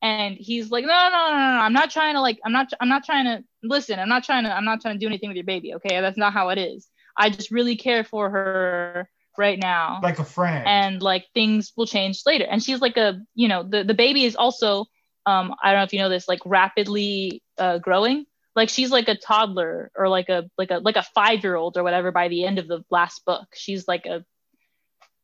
And 0.04 0.38
he's 0.38 0.70
like, 0.70 0.86
no, 0.86 0.94
no, 0.94 1.10
no, 1.10 1.30
no, 1.32 1.36
no, 1.36 1.62
I'm 1.62 1.74
not 1.74 1.90
trying 1.90 2.14
to 2.14 2.22
like, 2.22 2.40
I'm 2.46 2.52
not, 2.52 2.72
I'm 2.80 2.90
not 2.90 3.06
trying 3.06 3.26
to 3.26 3.44
listen. 3.64 3.98
I'm 3.98 4.08
not 4.08 4.24
trying 4.24 4.44
to, 4.44 4.56
I'm 4.56 4.66
not 4.66 4.82
trying 4.82 4.94
to 4.94 5.00
do 5.00 5.08
anything 5.08 5.30
with 5.30 5.36
your 5.36 5.46
baby. 5.46 5.74
Okay, 5.74 6.00
that's 6.00 6.16
not 6.16 6.32
how 6.32 6.50
it 6.50 6.60
is. 6.60 6.88
I 7.18 7.32
just 7.32 7.50
really 7.50 7.76
care 7.76 8.04
for 8.04 8.30
her 8.30 9.10
right 9.38 9.58
now. 9.60 10.00
Like 10.04 10.20
a 10.20 10.24
friend. 10.26 10.66
and 10.68 11.02
like 11.02 11.26
things 11.34 11.72
will 11.76 11.88
change 11.88 12.22
later. 12.26 12.46
And 12.50 12.62
she's 12.64 12.82
like 12.82 12.98
a 12.98 13.20
you 13.36 13.48
know 13.48 13.64
the, 13.64 13.84
the 13.84 13.94
baby 13.94 14.26
is 14.26 14.36
also 14.36 14.86
um 15.28 15.54
i 15.62 15.72
don't 15.72 15.80
know 15.80 15.84
if 15.84 15.94
you 15.94 16.00
know 16.00 16.10
this 16.10 16.28
like 16.28 16.40
rapidly 16.46 17.42
uh, 17.58 17.78
growing. 17.78 18.26
Like 18.56 18.70
she's 18.70 18.92
like 18.92 19.08
a 19.08 19.16
toddler 19.16 19.92
or 19.96 20.10
like 20.10 20.28
a 20.30 20.50
like 20.58 20.72
a 20.72 20.80
like 20.80 20.98
a 20.98 21.04
five 21.16 21.44
year 21.44 21.56
old 21.56 21.78
or 21.78 21.84
whatever 21.84 22.12
by 22.12 22.28
the 22.28 22.44
end 22.46 22.60
of 22.60 22.68
the 22.68 22.84
last 22.90 23.24
book. 23.26 23.48
She's 23.54 23.88
like 23.88 24.06
a 24.06 24.26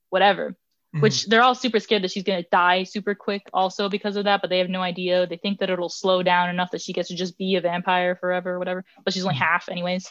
whatever. 0.10 0.56
Mhm. 0.96 1.02
which 1.02 1.26
they're 1.26 1.42
all 1.42 1.54
super 1.54 1.82
scared 1.82 2.02
that 2.04 2.12
she's 2.12 2.24
going 2.24 2.42
to 2.42 2.48
die 2.50 2.84
super 2.84 3.14
quick 3.14 3.42
also 3.54 3.90
because 3.90 4.16
of 4.16 4.24
that 4.24 4.40
but 4.40 4.50
they 4.50 4.60
have 4.60 4.70
no 4.70 4.82
idea. 4.82 5.28
They 5.28 5.36
think 5.36 5.60
that 5.60 5.70
it'll 5.70 5.90
slow 5.90 6.24
down 6.24 6.50
enough 6.50 6.72
that 6.72 6.80
she 6.82 6.94
gets 6.94 7.10
to 7.10 7.16
just 7.16 7.38
be 7.38 7.56
a 7.56 7.62
vampire 7.62 8.16
forever 8.16 8.52
or 8.54 8.60
whatever. 8.60 8.86
But 9.04 9.14
she's 9.14 9.26
only 9.26 9.36
Mhm. 9.36 9.40
half 9.40 9.68
anyways 9.68 10.10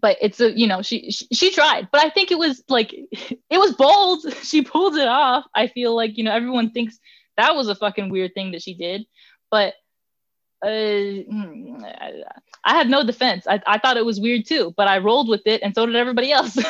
but 0.00 0.16
it's 0.20 0.40
a 0.40 0.56
you 0.58 0.66
know 0.66 0.82
she, 0.82 1.10
she 1.10 1.26
she 1.32 1.50
tried 1.50 1.88
but 1.92 2.04
i 2.04 2.10
think 2.10 2.30
it 2.30 2.38
was 2.38 2.62
like 2.68 2.92
it 2.92 3.58
was 3.58 3.74
bold 3.74 4.24
she 4.42 4.62
pulled 4.62 4.96
it 4.96 5.08
off 5.08 5.44
i 5.54 5.66
feel 5.66 5.94
like 5.94 6.16
you 6.16 6.24
know 6.24 6.32
everyone 6.32 6.70
thinks 6.70 6.98
that 7.36 7.54
was 7.54 7.68
a 7.68 7.74
fucking 7.74 8.10
weird 8.10 8.32
thing 8.34 8.52
that 8.52 8.62
she 8.62 8.74
did 8.74 9.04
but 9.50 9.74
uh, 10.64 10.68
I, 10.68 12.22
had 12.64 12.88
no 12.88 13.04
defense 13.04 13.46
I, 13.48 13.60
I 13.66 13.78
thought 13.78 13.96
it 13.96 14.06
was 14.06 14.20
weird 14.20 14.46
too 14.46 14.72
but 14.76 14.86
i 14.86 14.98
rolled 14.98 15.28
with 15.28 15.42
it 15.46 15.62
and 15.62 15.74
so 15.74 15.86
did 15.86 15.96
everybody 15.96 16.30
else 16.30 16.56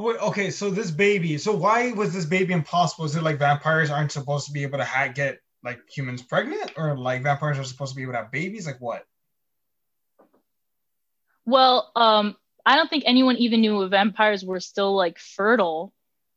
okay, 0.00 0.50
so 0.50 0.70
this 0.70 0.90
baby. 0.90 1.38
So 1.38 1.54
why 1.54 1.92
was 1.92 2.12
this 2.12 2.24
baby 2.24 2.52
impossible? 2.52 3.04
Is 3.04 3.16
it 3.16 3.22
like 3.22 3.38
vampires 3.38 3.90
aren't 3.90 4.12
supposed 4.12 4.46
to 4.46 4.52
be 4.52 4.62
able 4.62 4.78
to 4.78 4.84
ha- 4.84 5.08
get 5.08 5.40
like 5.62 5.80
humans 5.94 6.22
pregnant, 6.22 6.72
or 6.76 6.96
like 6.96 7.22
vampires 7.22 7.58
are 7.58 7.64
supposed 7.64 7.92
to 7.92 7.96
be 7.96 8.02
able 8.02 8.12
to 8.12 8.18
have 8.18 8.30
babies? 8.30 8.66
Like 8.66 8.80
what? 8.80 9.04
Well, 11.44 11.90
um, 11.96 12.36
I 12.66 12.76
don't 12.76 12.88
think 12.90 13.04
anyone 13.06 13.36
even 13.36 13.60
knew 13.60 13.82
if 13.82 13.90
vampires 13.90 14.44
were 14.44 14.60
still 14.60 14.94
like 14.94 15.18
fertile 15.18 15.92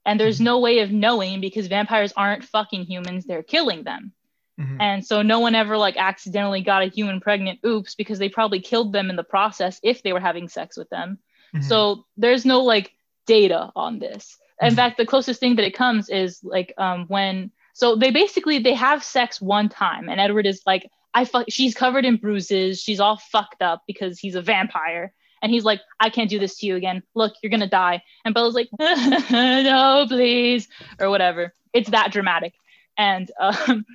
and 0.06 0.20
there's 0.20 0.40
Mhm. 0.40 0.46
no 0.46 0.60
way 0.60 0.80
of 0.80 0.92
knowing 0.92 1.42
because 1.42 1.68
vampires 1.68 2.14
aren't 2.16 2.44
fucking 2.44 2.86
humans 2.86 3.26
they're 3.26 3.44
killing 3.44 3.84
them 3.84 4.12
Mhm. 4.60 4.78
and 4.80 5.06
so 5.06 5.22
no 5.22 5.40
one 5.40 5.56
ever 5.56 5.78
like 5.78 5.98
accidentally 5.98 6.62
got 6.62 6.84
a 6.84 6.88
human 6.88 7.20
pregnant 7.20 7.60
oops 7.66 7.96
because 7.96 8.20
they 8.20 8.30
probably 8.30 8.60
killed 8.60 8.94
them 8.94 9.10
in 9.10 9.16
the 9.16 9.24
process 9.24 9.80
if 9.84 10.04
they 10.04 10.14
were 10.14 10.20
having 10.20 10.48
sex 10.48 10.78
with 10.78 10.90
them 10.90 11.18
Mhm. 11.54 11.64
so 11.64 12.06
there's 12.18 12.46
no 12.46 12.62
like 12.62 12.94
data 13.26 13.72
on 13.76 14.00
this 14.00 14.38
in 14.62 14.74
Mhm. 14.74 14.76
fact 14.76 14.98
the 14.98 15.06
closest 15.06 15.40
thing 15.40 15.56
that 15.56 15.66
it 15.66 15.74
comes 15.74 16.10
is 16.10 16.44
like 16.44 16.74
um 16.78 17.06
when 17.08 17.52
so 17.74 17.96
they 17.96 18.12
basically 18.12 18.60
they 18.60 18.74
have 18.74 19.04
sex 19.04 19.42
one 19.42 19.70
time 19.70 20.10
and 20.10 20.20
edward 20.20 20.46
is 20.46 20.62
like 20.66 20.90
i 21.14 21.24
fuck 21.26 21.46
she's 21.50 21.74
covered 21.74 22.06
in 22.06 22.18
bruises 22.18 22.82
she's 22.82 23.00
all 23.00 23.18
fucked 23.18 23.62
up 23.62 23.84
because 23.88 24.20
he's 24.20 24.36
a 24.36 24.42
vampire 24.42 25.14
and 25.44 25.52
he's 25.52 25.66
like 25.66 25.82
i 26.00 26.10
can't 26.10 26.30
do 26.30 26.40
this 26.40 26.58
to 26.58 26.66
you 26.66 26.76
again. 26.76 27.04
Look 27.14 27.34
you're 27.44 27.52
gonna 27.52 27.70
die. 27.70 28.02
And 28.26 28.34
bella's 28.34 28.56
like 28.56 28.70
no 28.80 30.06
please 30.08 30.68
or 31.00 31.12
whatever. 31.12 31.54
It's 31.74 31.92
that 31.92 32.12
dramatic. 32.12 32.54
And 32.98 33.30
um 33.40 33.86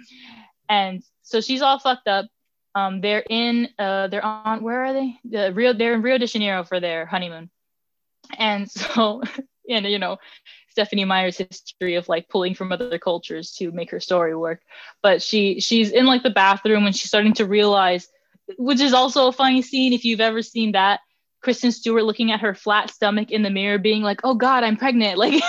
and 0.69 1.03
so 1.23 1.41
she's 1.41 1.63
all 1.63 1.81
fucked 1.81 2.07
up. 2.07 2.27
Um 2.77 3.01
they're 3.01 3.25
in 3.29 3.71
uh 3.79 4.07
they're 4.09 4.25
on 4.25 4.63
where 4.63 4.85
are 4.85 4.93
they? 4.93 5.17
The 5.25 5.53
rio 5.53 5.73
they're 5.73 5.95
in 5.95 6.03
rio 6.03 6.19
de 6.19 6.27
janeiro 6.27 6.63
for 6.63 6.79
their 6.79 7.07
honeymoon. 7.07 7.51
And 8.37 8.71
so 8.71 9.23
and 9.69 9.87
you 9.87 9.99
know 9.99 10.19
stephenie 10.69 11.05
meyer's 11.05 11.39
history 11.39 11.97
of 11.97 12.09
like 12.09 12.29
pulling 12.29 12.55
from 12.55 12.71
other 12.71 12.99
cultures 12.99 13.53
to 13.53 13.73
make 13.73 13.91
her 13.91 14.01
story 14.01 14.37
work. 14.37 14.61
But 15.03 15.23
she 15.23 15.61
she's 15.61 15.91
in 15.91 16.05
like 16.05 16.23
the 16.23 16.31
bathroom 16.31 16.87
and 16.87 16.95
she's 16.95 17.09
starting 17.09 17.35
to 17.35 17.47
realize 17.47 18.07
which 18.57 18.81
is 18.81 18.95
also 18.95 19.29
a 19.29 19.33
funny 19.33 19.61
scene 19.61 19.93
if 19.93 20.07
you've 20.07 20.23
ever 20.23 20.41
seen 20.41 20.73
that 20.73 21.01
kristen 21.43 21.73
stewart 21.73 22.05
looking 22.05 22.31
at 22.33 22.41
her 22.41 22.55
flat 22.55 22.91
stomach 22.91 23.31
in 23.31 23.43
the 23.43 23.51
mirror 23.51 23.79
being 23.79 24.03
like 24.03 24.21
oh 24.25 24.35
god 24.35 24.65
i'm 24.65 24.77
pregnant. 24.77 25.19
Like 25.19 25.43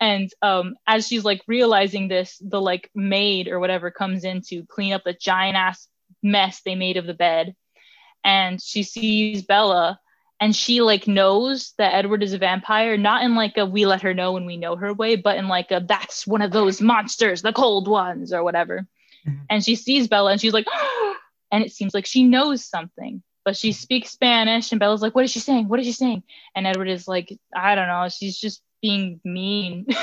and 0.00 0.30
um 0.42 0.74
as 0.86 1.06
she's 1.06 1.24
like 1.24 1.42
realizing 1.46 2.08
this 2.08 2.40
the 2.40 2.60
like 2.60 2.90
maid 2.94 3.48
or 3.48 3.60
whatever 3.60 3.90
comes 3.90 4.24
in 4.24 4.42
to 4.48 4.64
clean 4.66 4.92
up 4.92 5.04
the 5.04 5.12
giant 5.12 5.56
ass 5.56 5.88
mess 6.22 6.60
they 6.64 6.74
made 6.74 6.96
of 6.96 7.06
the 7.06 7.14
bed 7.14 7.54
and 8.24 8.60
she 8.60 8.82
sees 8.82 9.42
bella 9.42 10.00
and 10.40 10.54
she 10.54 10.80
like 10.80 11.06
knows 11.06 11.72
that 11.78 11.94
edward 11.94 12.22
is 12.22 12.32
a 12.32 12.38
vampire 12.38 12.96
not 12.96 13.22
in 13.22 13.34
like 13.36 13.56
a 13.56 13.64
we 13.64 13.86
let 13.86 14.02
her 14.02 14.12
know 14.14 14.32
when 14.32 14.44
we 14.44 14.56
know 14.56 14.74
her 14.76 14.92
way 14.92 15.14
but 15.16 15.36
in 15.36 15.46
like 15.46 15.70
a 15.70 15.84
that's 15.86 16.26
one 16.26 16.42
of 16.42 16.50
those 16.50 16.80
monsters 16.80 17.42
the 17.42 17.52
cold 17.52 17.86
ones 17.88 18.32
or 18.32 18.42
whatever. 18.42 18.86
Mhm. 19.26 19.40
and 19.50 19.64
she 19.64 19.76
sees 19.76 20.08
bella 20.08 20.32
and 20.32 20.40
she's 20.40 20.52
like 20.52 20.66
and 21.52 21.64
it 21.64 21.72
seems 21.72 21.94
like 21.94 22.06
she 22.06 22.24
knows 22.24 22.64
something 22.64 23.22
but 23.46 23.56
she 23.56 23.72
speaks 23.72 24.10
spanish 24.10 24.72
and 24.72 24.78
bella's 24.78 25.00
like 25.00 25.14
what 25.14 25.24
is 25.24 25.30
she 25.30 25.40
saying 25.40 25.66
what 25.68 25.80
is 25.80 25.86
she 25.86 25.92
saying 25.92 26.22
and 26.54 26.66
edward 26.66 26.88
is 26.88 27.08
like 27.08 27.32
i 27.56 27.74
don't 27.74 27.88
know 27.88 28.06
she's 28.10 28.38
just 28.38 28.60
being 28.82 29.18
mean 29.24 29.86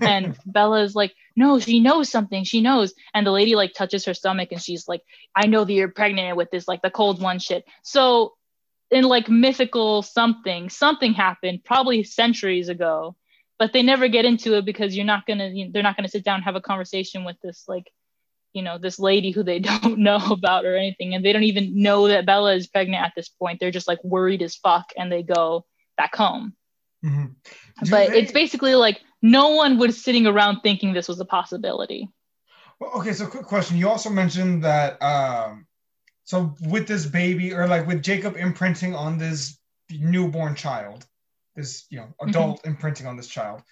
and 0.00 0.36
Bella 0.46 0.82
is 0.82 0.94
like, 0.94 1.14
no, 1.36 1.58
she 1.58 1.80
knows 1.80 2.08
something. 2.08 2.44
She 2.44 2.60
knows. 2.60 2.94
And 3.12 3.26
the 3.26 3.30
lady 3.30 3.54
like 3.54 3.72
touches 3.72 4.04
her 4.04 4.14
stomach 4.14 4.50
and 4.52 4.62
she's 4.62 4.88
like, 4.88 5.02
I 5.34 5.46
know 5.46 5.64
that 5.64 5.72
you're 5.72 5.88
pregnant 5.88 6.36
with 6.36 6.50
this, 6.50 6.68
like 6.68 6.82
the 6.82 6.90
cold 6.90 7.20
one 7.20 7.38
shit. 7.38 7.64
So 7.82 8.34
in 8.90 9.04
like 9.04 9.28
mythical 9.28 10.02
something, 10.02 10.68
something 10.68 11.14
happened 11.14 11.64
probably 11.64 12.04
centuries 12.04 12.68
ago, 12.68 13.16
but 13.58 13.72
they 13.72 13.82
never 13.82 14.08
get 14.08 14.24
into 14.24 14.56
it 14.56 14.64
because 14.64 14.96
you're 14.96 15.06
not 15.06 15.26
gonna, 15.26 15.48
you 15.48 15.70
they're 15.72 15.82
not 15.82 15.96
gonna 15.96 16.08
sit 16.08 16.24
down 16.24 16.36
and 16.36 16.44
have 16.44 16.56
a 16.56 16.60
conversation 16.60 17.24
with 17.24 17.36
this 17.42 17.64
like, 17.68 17.90
you 18.54 18.62
know, 18.62 18.78
this 18.78 18.98
lady 18.98 19.30
who 19.30 19.42
they 19.42 19.58
don't 19.70 19.98
know 19.98 20.20
about 20.30 20.64
or 20.64 20.76
anything, 20.76 21.14
and 21.14 21.24
they 21.24 21.32
don't 21.32 21.42
even 21.44 21.82
know 21.82 22.08
that 22.08 22.24
Bella 22.26 22.54
is 22.54 22.66
pregnant 22.66 23.04
at 23.04 23.12
this 23.14 23.28
point. 23.28 23.60
They're 23.60 23.70
just 23.70 23.88
like 23.88 24.02
worried 24.02 24.42
as 24.42 24.56
fuck, 24.56 24.86
and 24.96 25.12
they 25.12 25.22
go 25.22 25.66
back 25.96 26.14
home 26.16 26.54
Mhm. 27.04 27.34
But 27.90 28.10
they- 28.10 28.18
it's 28.20 28.32
basically 28.32 28.74
like 28.74 29.02
no 29.20 29.50
one 29.50 29.78
was 29.78 30.02
sitting 30.02 30.26
around 30.26 30.60
thinking 30.62 30.92
this 30.94 31.08
was 31.08 31.20
a 31.20 31.24
possibility. 31.24 32.08
Well, 32.80 32.92
Okay, 32.94 33.12
so 33.12 33.26
quick 33.26 33.44
question. 33.44 33.76
You 33.76 33.88
also 33.90 34.10
mentioned 34.10 34.64
that 34.64 35.00
um 35.02 35.66
so 36.24 36.54
with 36.62 36.88
this 36.88 37.04
baby 37.04 37.52
or 37.52 37.68
like 37.68 37.86
with 37.86 38.02
Jacob 38.02 38.36
imprinting 38.36 38.94
on 38.94 39.18
this 39.18 39.58
newborn 39.90 40.54
child, 40.54 41.06
this 41.54 41.84
you 41.90 41.98
know 41.98 42.14
adult 42.20 42.64
imprinting 42.66 43.06
on 43.06 43.16
this 43.16 43.28
child, 43.28 43.62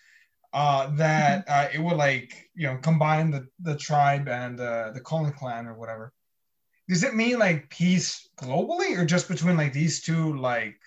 uh 0.52 0.90
that 0.96 1.44
uh 1.48 1.68
it 1.72 1.78
would 1.80 1.96
like 1.96 2.50
you 2.54 2.66
know 2.66 2.76
combine 2.78 3.30
the 3.30 3.46
the 3.60 3.76
tribe 3.76 4.28
and 4.28 4.60
uh, 4.60 4.90
the 4.92 5.00
Cullen 5.00 5.32
clan 5.32 5.66
or 5.66 5.74
whatever. 5.74 6.12
Does 6.88 7.04
it 7.04 7.14
mean 7.14 7.38
like 7.38 7.70
peace 7.70 8.28
globally 8.36 8.98
or 8.98 9.04
just 9.04 9.28
between 9.28 9.56
like 9.56 9.72
these 9.72 10.02
two 10.02 10.36
like 10.36 10.80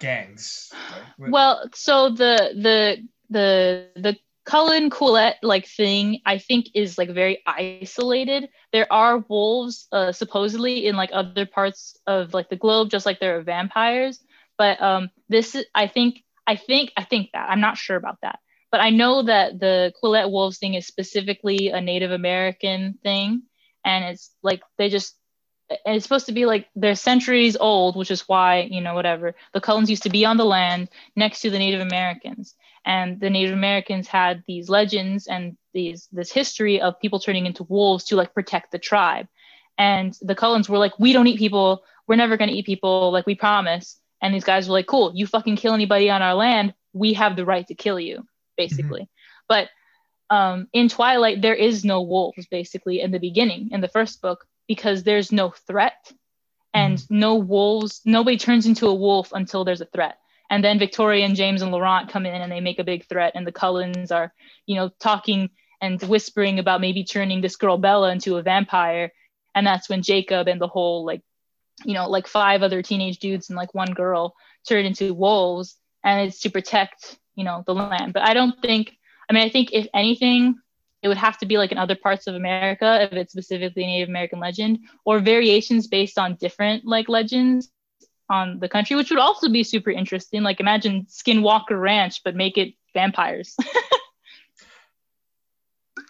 gangs? 0.00 0.70
Like, 1.18 1.30
Well, 1.32 1.68
so 1.74 2.10
the 2.10 2.54
the 2.54 3.06
the 3.30 3.86
the 3.96 4.16
Cullen 4.44 4.90
Quileute 4.90 5.36
like 5.42 5.66
thing 5.66 6.20
I 6.26 6.38
think 6.38 6.70
is 6.74 6.98
like 6.98 7.10
very 7.10 7.42
isolated. 7.46 8.48
There 8.72 8.90
are 8.92 9.18
wolves 9.28 9.86
uh, 9.92 10.12
supposedly 10.12 10.86
in 10.86 10.96
like 10.96 11.10
other 11.12 11.46
parts 11.46 11.96
of 12.06 12.32
like 12.34 12.48
the 12.48 12.56
globe, 12.56 12.90
just 12.90 13.06
like 13.06 13.20
there 13.20 13.36
are 13.38 13.42
vampires. 13.42 14.18
But 14.56 14.80
um, 14.80 15.10
this 15.28 15.56
I 15.74 15.86
think 15.86 16.24
I 16.50 16.56
think 16.56 16.92
I 16.96 17.04
think 17.04 17.30
that 17.32 17.48
I'm 17.48 17.60
not 17.60 17.78
sure 17.78 17.96
about 17.96 18.18
that. 18.22 18.40
But 18.72 18.80
I 18.80 18.90
know 18.90 19.22
that 19.22 19.60
the 19.60 19.92
Quileute 20.02 20.32
wolves 20.32 20.58
thing 20.58 20.74
is 20.74 20.86
specifically 20.86 21.68
a 21.68 21.80
Native 21.80 22.10
American 22.10 22.98
thing, 23.04 23.42
and 23.84 24.04
it's 24.04 24.34
like 24.42 24.60
they 24.76 24.88
just 24.88 25.16
and 25.86 25.94
it's 25.94 26.04
supposed 26.04 26.26
to 26.26 26.32
be 26.32 26.46
like 26.46 26.66
they're 26.74 26.96
centuries 26.96 27.56
old, 27.56 27.94
which 27.94 28.10
is 28.10 28.28
why 28.28 28.62
you 28.62 28.80
know 28.80 28.94
whatever. 28.94 29.36
The 29.54 29.60
Cullens 29.60 29.90
used 29.90 30.02
to 30.02 30.10
be 30.10 30.24
on 30.24 30.38
the 30.38 30.44
land 30.44 30.88
next 31.14 31.40
to 31.42 31.50
the 31.50 31.58
Native 31.58 31.82
Americans, 31.82 32.56
and 32.84 33.20
the 33.20 33.30
Native 33.30 33.54
Americans 33.54 34.08
had 34.08 34.42
these 34.48 34.68
legends 34.68 35.28
and 35.28 35.56
these 35.72 36.08
this 36.10 36.32
history 36.32 36.80
of 36.80 37.00
people 37.00 37.20
turning 37.20 37.46
into 37.46 37.62
wolves 37.62 38.04
to 38.06 38.16
like 38.16 38.34
protect 38.34 38.72
the 38.72 38.78
tribe, 38.78 39.28
and 39.78 40.18
the 40.20 40.34
Cullens 40.34 40.68
were 40.68 40.78
like, 40.78 40.98
we 40.98 41.12
don't 41.12 41.28
eat 41.28 41.38
people, 41.38 41.84
we're 42.08 42.16
never 42.16 42.36
gonna 42.36 42.58
eat 42.58 42.66
people, 42.66 43.12
like 43.12 43.26
we 43.26 43.36
promise, 43.36 43.99
and 44.20 44.34
these 44.34 44.44
guys 44.44 44.68
were 44.68 44.74
like, 44.74 44.86
cool, 44.86 45.12
you 45.14 45.26
fucking 45.26 45.56
kill 45.56 45.74
anybody 45.74 46.10
on 46.10 46.22
our 46.22 46.34
land, 46.34 46.74
we 46.92 47.14
have 47.14 47.36
the 47.36 47.44
right 47.44 47.66
to 47.68 47.74
kill 47.74 47.98
you, 47.98 48.26
basically, 48.56 49.08
but 49.48 49.68
um, 50.30 50.68
in 50.72 50.88
Twilight, 50.88 51.42
there 51.42 51.54
is 51.54 51.84
no 51.84 52.02
wolves 52.02 52.46
basically 52.48 53.00
in 53.00 53.10
the 53.10 53.18
beginning 53.18 53.70
in 53.72 53.80
the 53.80 53.88
first 53.88 54.22
book 54.22 54.46
because 54.68 55.02
there's 55.02 55.32
no 55.32 55.50
threat 55.66 56.12
and 56.72 57.02
no 57.10 57.34
wolves, 57.34 58.00
nobody 58.04 58.36
turns 58.36 58.66
into 58.66 58.86
a 58.86 58.94
wolf 58.94 59.32
until 59.32 59.64
there's 59.64 59.80
a 59.80 59.86
threat. 59.86 60.18
And 60.48 60.64
then 60.64 60.78
Victoria 60.78 61.24
and 61.24 61.36
James 61.36 61.62
and 61.62 61.72
Laurent 61.72 62.10
come 62.10 62.26
in 62.26 62.40
and 62.40 62.50
they 62.50 62.60
make 62.60 62.78
a 62.78 62.84
big 62.84 63.06
threat, 63.06 63.32
and 63.34 63.46
the 63.46 63.52
Cullens 63.52 64.10
are, 64.10 64.32
you 64.66 64.76
know, 64.76 64.90
talking 65.00 65.50
and 65.80 66.00
whispering 66.02 66.58
about 66.58 66.80
maybe 66.80 67.04
turning 67.04 67.40
this 67.40 67.56
girl 67.56 67.78
Bella 67.78 68.12
into 68.12 68.36
a 68.36 68.42
vampire. 68.42 69.12
And 69.54 69.66
that's 69.66 69.88
when 69.88 70.02
Jacob 70.02 70.48
and 70.48 70.60
the 70.60 70.68
whole, 70.68 71.04
like, 71.04 71.22
you 71.84 71.94
know, 71.94 72.08
like 72.08 72.26
five 72.26 72.62
other 72.62 72.82
teenage 72.82 73.18
dudes 73.18 73.48
and 73.48 73.56
like 73.56 73.74
one 73.74 73.92
girl 73.92 74.34
turn 74.68 74.84
into 74.84 75.14
wolves. 75.14 75.76
And 76.02 76.28
it's 76.28 76.40
to 76.40 76.50
protect, 76.50 77.18
you 77.34 77.44
know, 77.44 77.62
the 77.66 77.74
land. 77.74 78.14
But 78.14 78.22
I 78.22 78.32
don't 78.32 78.60
think, 78.62 78.96
I 79.28 79.34
mean, 79.34 79.42
I 79.42 79.50
think 79.50 79.70
if 79.72 79.86
anything, 79.92 80.56
it 81.02 81.08
would 81.08 81.16
have 81.16 81.38
to 81.38 81.46
be 81.46 81.58
like 81.58 81.72
in 81.72 81.78
other 81.78 81.94
parts 81.94 82.26
of 82.26 82.34
America 82.34 83.02
if 83.02 83.12
it's 83.12 83.32
specifically 83.32 83.84
Native 83.84 84.08
American 84.08 84.38
legend, 84.38 84.80
or 85.04 85.20
variations 85.20 85.86
based 85.86 86.18
on 86.18 86.36
different 86.36 86.84
like 86.84 87.08
legends 87.08 87.70
on 88.28 88.58
the 88.60 88.68
country, 88.68 88.96
which 88.96 89.10
would 89.10 89.18
also 89.18 89.48
be 89.48 89.62
super 89.62 89.90
interesting. 89.90 90.42
Like 90.42 90.60
imagine 90.60 91.06
Skinwalker 91.06 91.80
Ranch, 91.80 92.22
but 92.22 92.36
make 92.36 92.58
it 92.58 92.74
vampires. 92.94 93.56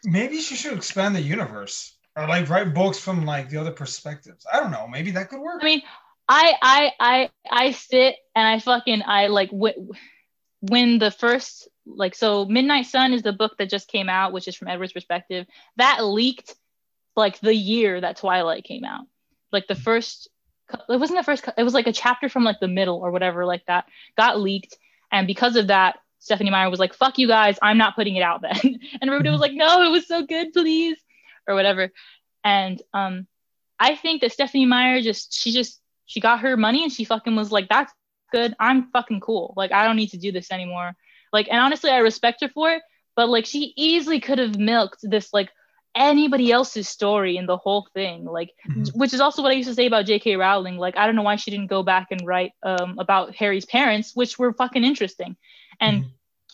maybe 0.05 0.41
she 0.41 0.57
should 0.57 0.73
expand 0.73 1.15
the 1.15 1.23
universe 1.23 1.95
or 2.17 2.27
like 2.27 2.49
write 2.49 2.75
books 2.75 2.99
from 2.99 3.25
like 3.25 3.49
the 3.49 3.59
other 3.59 3.73
perspectives. 3.73 4.47
I 4.53 4.61
don't 4.61 4.71
know. 4.71 4.87
Maybe 4.89 5.11
that 5.13 5.29
could 5.29 5.41
work. 5.41 5.63
I 5.63 5.65
mean, 5.65 5.83
I 6.29 6.55
I 6.63 6.93
I 7.01 7.31
I 7.51 7.71
sit 7.73 8.17
and 8.35 8.47
I 8.47 8.59
fucking 8.59 9.03
I 9.07 9.29
like 9.29 9.51
w- 9.51 9.93
when 10.61 10.99
the 10.99 11.11
first 11.11 11.69
like 11.87 12.15
so 12.15 12.45
Midnight 12.45 12.87
Sun 12.87 13.13
is 13.13 13.23
the 13.23 13.33
book 13.33 13.57
that 13.59 13.71
just 13.71 13.89
came 13.89 14.09
out, 14.09 14.33
which 14.33 14.49
is 14.49 14.57
from 14.57 14.69
Edward's 14.69 14.93
perspective. 14.93 15.47
That 15.77 16.05
leaked 16.05 16.55
like 17.17 17.41
the 17.41 17.55
year 17.55 18.01
that 18.01 18.17
Twilight 18.17 18.65
came 18.65 18.85
out. 18.85 19.07
Like 19.53 19.67
the 19.67 19.75
first 19.75 20.29
it 20.89 21.01
wasn't 21.01 21.19
the 21.19 21.25
first 21.25 21.45
it 21.57 21.65
was 21.65 21.75
like 21.75 21.87
a 21.87 21.93
chapter 21.93 22.29
from 22.29 22.45
like 22.45 22.61
the 22.61 22.69
middle 22.69 22.99
or 22.99 23.11
whatever 23.11 23.45
like 23.45 23.65
that 23.67 23.87
got 24.17 24.41
leaked 24.41 24.77
and 25.11 25.27
because 25.27 25.57
of 25.57 25.67
that 25.69 25.99
Stephenie 26.21 26.51
Meyer 26.51 26.71
was 26.71 26.79
like 26.79 26.95
fuck 26.95 27.19
you 27.19 27.27
guys 27.27 27.59
I'm 27.61 27.79
not 27.79 27.97
putting 27.97 28.17
it 28.17 28.23
out 28.23 28.43
then 28.43 28.57
and 29.01 29.11
everybody 29.11 29.31
was 29.31 29.41
like 29.41 29.53
no 29.53 29.83
it 29.83 29.91
was 29.91 30.07
so 30.07 30.25
good 30.25 30.53
please 30.53 30.97
or 31.51 31.55
whatever 31.55 31.91
and 32.45 32.83
um 32.95 33.27
I 33.79 33.97
think 33.97 34.21
that 34.21 34.33
Stephenie 34.33 34.67
Meyer 34.67 35.01
just 35.01 35.33
she 35.35 35.53
just 35.53 35.81
she 36.07 36.21
got 36.21 36.41
her 36.41 36.57
money 36.57 36.83
and 36.85 36.93
she 36.93 37.05
fucking 37.05 37.37
was 37.37 37.51
like 37.53 37.69
that's 37.69 37.93
good 38.33 38.55
I'm 38.61 38.91
fucking 38.93 39.21
cool 39.21 39.55
like 39.57 39.73
I 39.73 39.85
don't 39.87 39.97
need 39.97 40.11
to 40.11 40.19
do 40.19 40.33
this 40.33 40.51
anymore 40.53 40.93
like 41.33 41.49
and 41.51 41.61
honestly 41.61 41.91
I 41.91 41.99
respect 41.99 42.41
her 42.43 42.49
for 42.49 42.73
it 42.73 42.83
but 43.17 43.29
like 43.29 43.47
she 43.47 43.73
easily 43.77 44.21
could 44.21 44.39
have 44.39 44.57
milked 44.59 45.01
this 45.03 45.33
like 45.33 45.51
anybody 45.97 46.53
else's 46.53 46.89
story 46.89 47.37
in 47.37 47.47
the 47.47 47.57
whole 47.57 47.89
thing 47.95 48.25
like 48.25 48.51
Mhm. 48.69 48.91
which 48.95 49.13
is 49.13 49.21
also 49.21 49.43
what 49.43 49.51
I 49.51 49.55
used 49.55 49.69
to 49.69 49.75
say 49.75 49.87
about 49.87 50.07
J.K. 50.07 50.37
Rowling. 50.37 50.77
Like, 50.79 50.97
I 50.97 51.07
don't 51.07 51.17
know 51.17 51.23
why 51.23 51.37
she 51.37 51.51
didn't 51.51 51.67
go 51.67 51.83
back 51.83 52.09
and 52.13 52.27
write 52.27 52.53
um, 52.63 52.99
about 52.99 53.35
Harry's 53.35 53.67
parents, 53.67 54.15
which 54.15 54.39
were 54.39 54.53
fucking 54.53 54.85
interesting. 54.85 55.37
And 55.81 56.05
Mhm. 56.05 56.11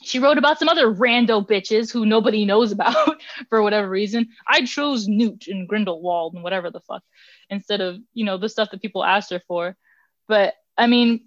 She 0.06 0.20
wrote 0.20 0.38
about 0.38 0.58
some 0.60 0.68
other 0.68 0.92
rando 0.92 1.46
bitches 1.46 1.92
who 1.92 2.06
nobody 2.06 2.44
knows 2.44 2.70
about 2.72 3.20
for 3.48 3.62
whatever 3.62 3.88
reason. 3.88 4.28
I 4.46 4.64
chose 4.64 5.08
Newt 5.08 5.48
and 5.48 5.68
Grindelwald 5.68 6.34
and 6.34 6.44
whatever 6.44 6.70
the 6.70 6.80
fuck 6.80 7.02
instead 7.50 7.80
of, 7.80 7.96
you 8.14 8.24
know, 8.24 8.38
the 8.38 8.48
stuff 8.48 8.70
that 8.70 8.82
people 8.82 9.04
asked 9.04 9.30
her 9.30 9.42
for. 9.48 9.76
But 10.28 10.54
I 10.78 10.86
mean, 10.86 11.26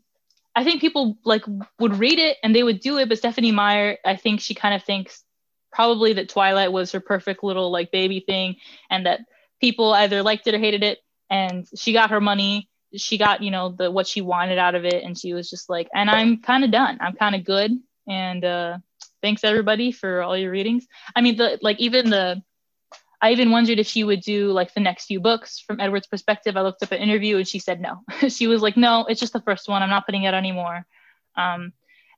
I 0.55 0.63
think 0.63 0.81
people 0.81 1.17
like 1.25 1.43
would 1.79 1.97
read 1.97 2.19
it 2.19 2.37
and 2.43 2.55
they 2.55 2.63
would 2.63 2.79
do 2.79 2.97
it, 2.97 3.09
but 3.09 3.17
Stephenie 3.17 3.51
Meyer, 3.51 3.97
I 4.05 4.15
think 4.15 4.39
she 4.39 4.55
kind 4.55 4.73
of 4.73 4.83
thinks 4.83 5.23
probably 5.71 6.13
that 6.13 6.29
Twilight 6.29 6.71
was 6.71 6.91
her 6.93 6.99
perfect 6.99 7.43
little 7.43 7.71
like 7.71 7.91
baby 7.91 8.21
thing 8.21 8.55
and 8.89 9.05
that 9.05 9.21
people 9.61 9.93
either 9.93 10.23
liked 10.23 10.47
it 10.47 10.55
or 10.55 10.59
hated 10.59 10.83
it. 10.83 10.99
And 11.29 11.67
she 11.77 11.93
got 11.93 12.09
her 12.09 12.21
money. 12.21 12.69
She 12.95 13.17
got 13.17 13.43
you 13.43 13.51
know 13.51 13.69
the 13.69 13.91
what 13.91 14.07
she 14.07 14.21
wanted 14.21 14.57
out 14.57 14.75
of 14.75 14.85
it. 14.85 15.03
And 15.03 15.17
she 15.17 15.33
was 15.33 15.49
just 15.49 15.69
like 15.69 15.87
and 15.93 16.09
i'm 16.09 16.41
kind 16.41 16.63
of 16.63 16.71
done. 16.71 16.97
I'm 17.01 17.13
kind 17.13 17.35
of 17.35 17.43
good 17.43 17.71
and 18.09 18.43
uh 18.43 18.77
thanks 19.21 19.43
everybody 19.43 19.91
for 19.91 20.21
all 20.21 20.37
your 20.37 20.51
readings. 20.51 20.87
I 21.15 21.21
mean 21.21 21.37
the 21.37 21.59
like 21.61 21.79
even 21.79 22.09
the 22.09 22.41
i 23.21 23.31
even 23.31 23.51
wondered 23.51 23.79
if 23.79 23.87
she 23.87 24.03
would 24.03 24.21
do 24.21 24.51
like 24.51 24.73
the 24.73 24.79
next 24.79 25.05
few 25.05 25.19
books 25.19 25.59
from 25.59 25.79
edward's 25.79 26.07
perspective. 26.07 26.57
I 26.57 26.61
looked 26.61 26.83
up 26.83 26.91
an 26.91 26.99
interview 26.99 27.37
and 27.37 27.47
she 27.47 27.59
said 27.59 27.79
no. 27.79 28.01
She 28.29 28.47
was 28.47 28.61
like 28.61 28.77
no 28.77 29.05
it's 29.07 29.19
just 29.19 29.33
the 29.33 29.41
first 29.41 29.69
one. 29.69 29.83
I'm 29.83 29.89
not 29.89 30.05
putting 30.05 30.23
it 30.23 30.33
anymore. 30.33 30.85
Um 31.37 31.73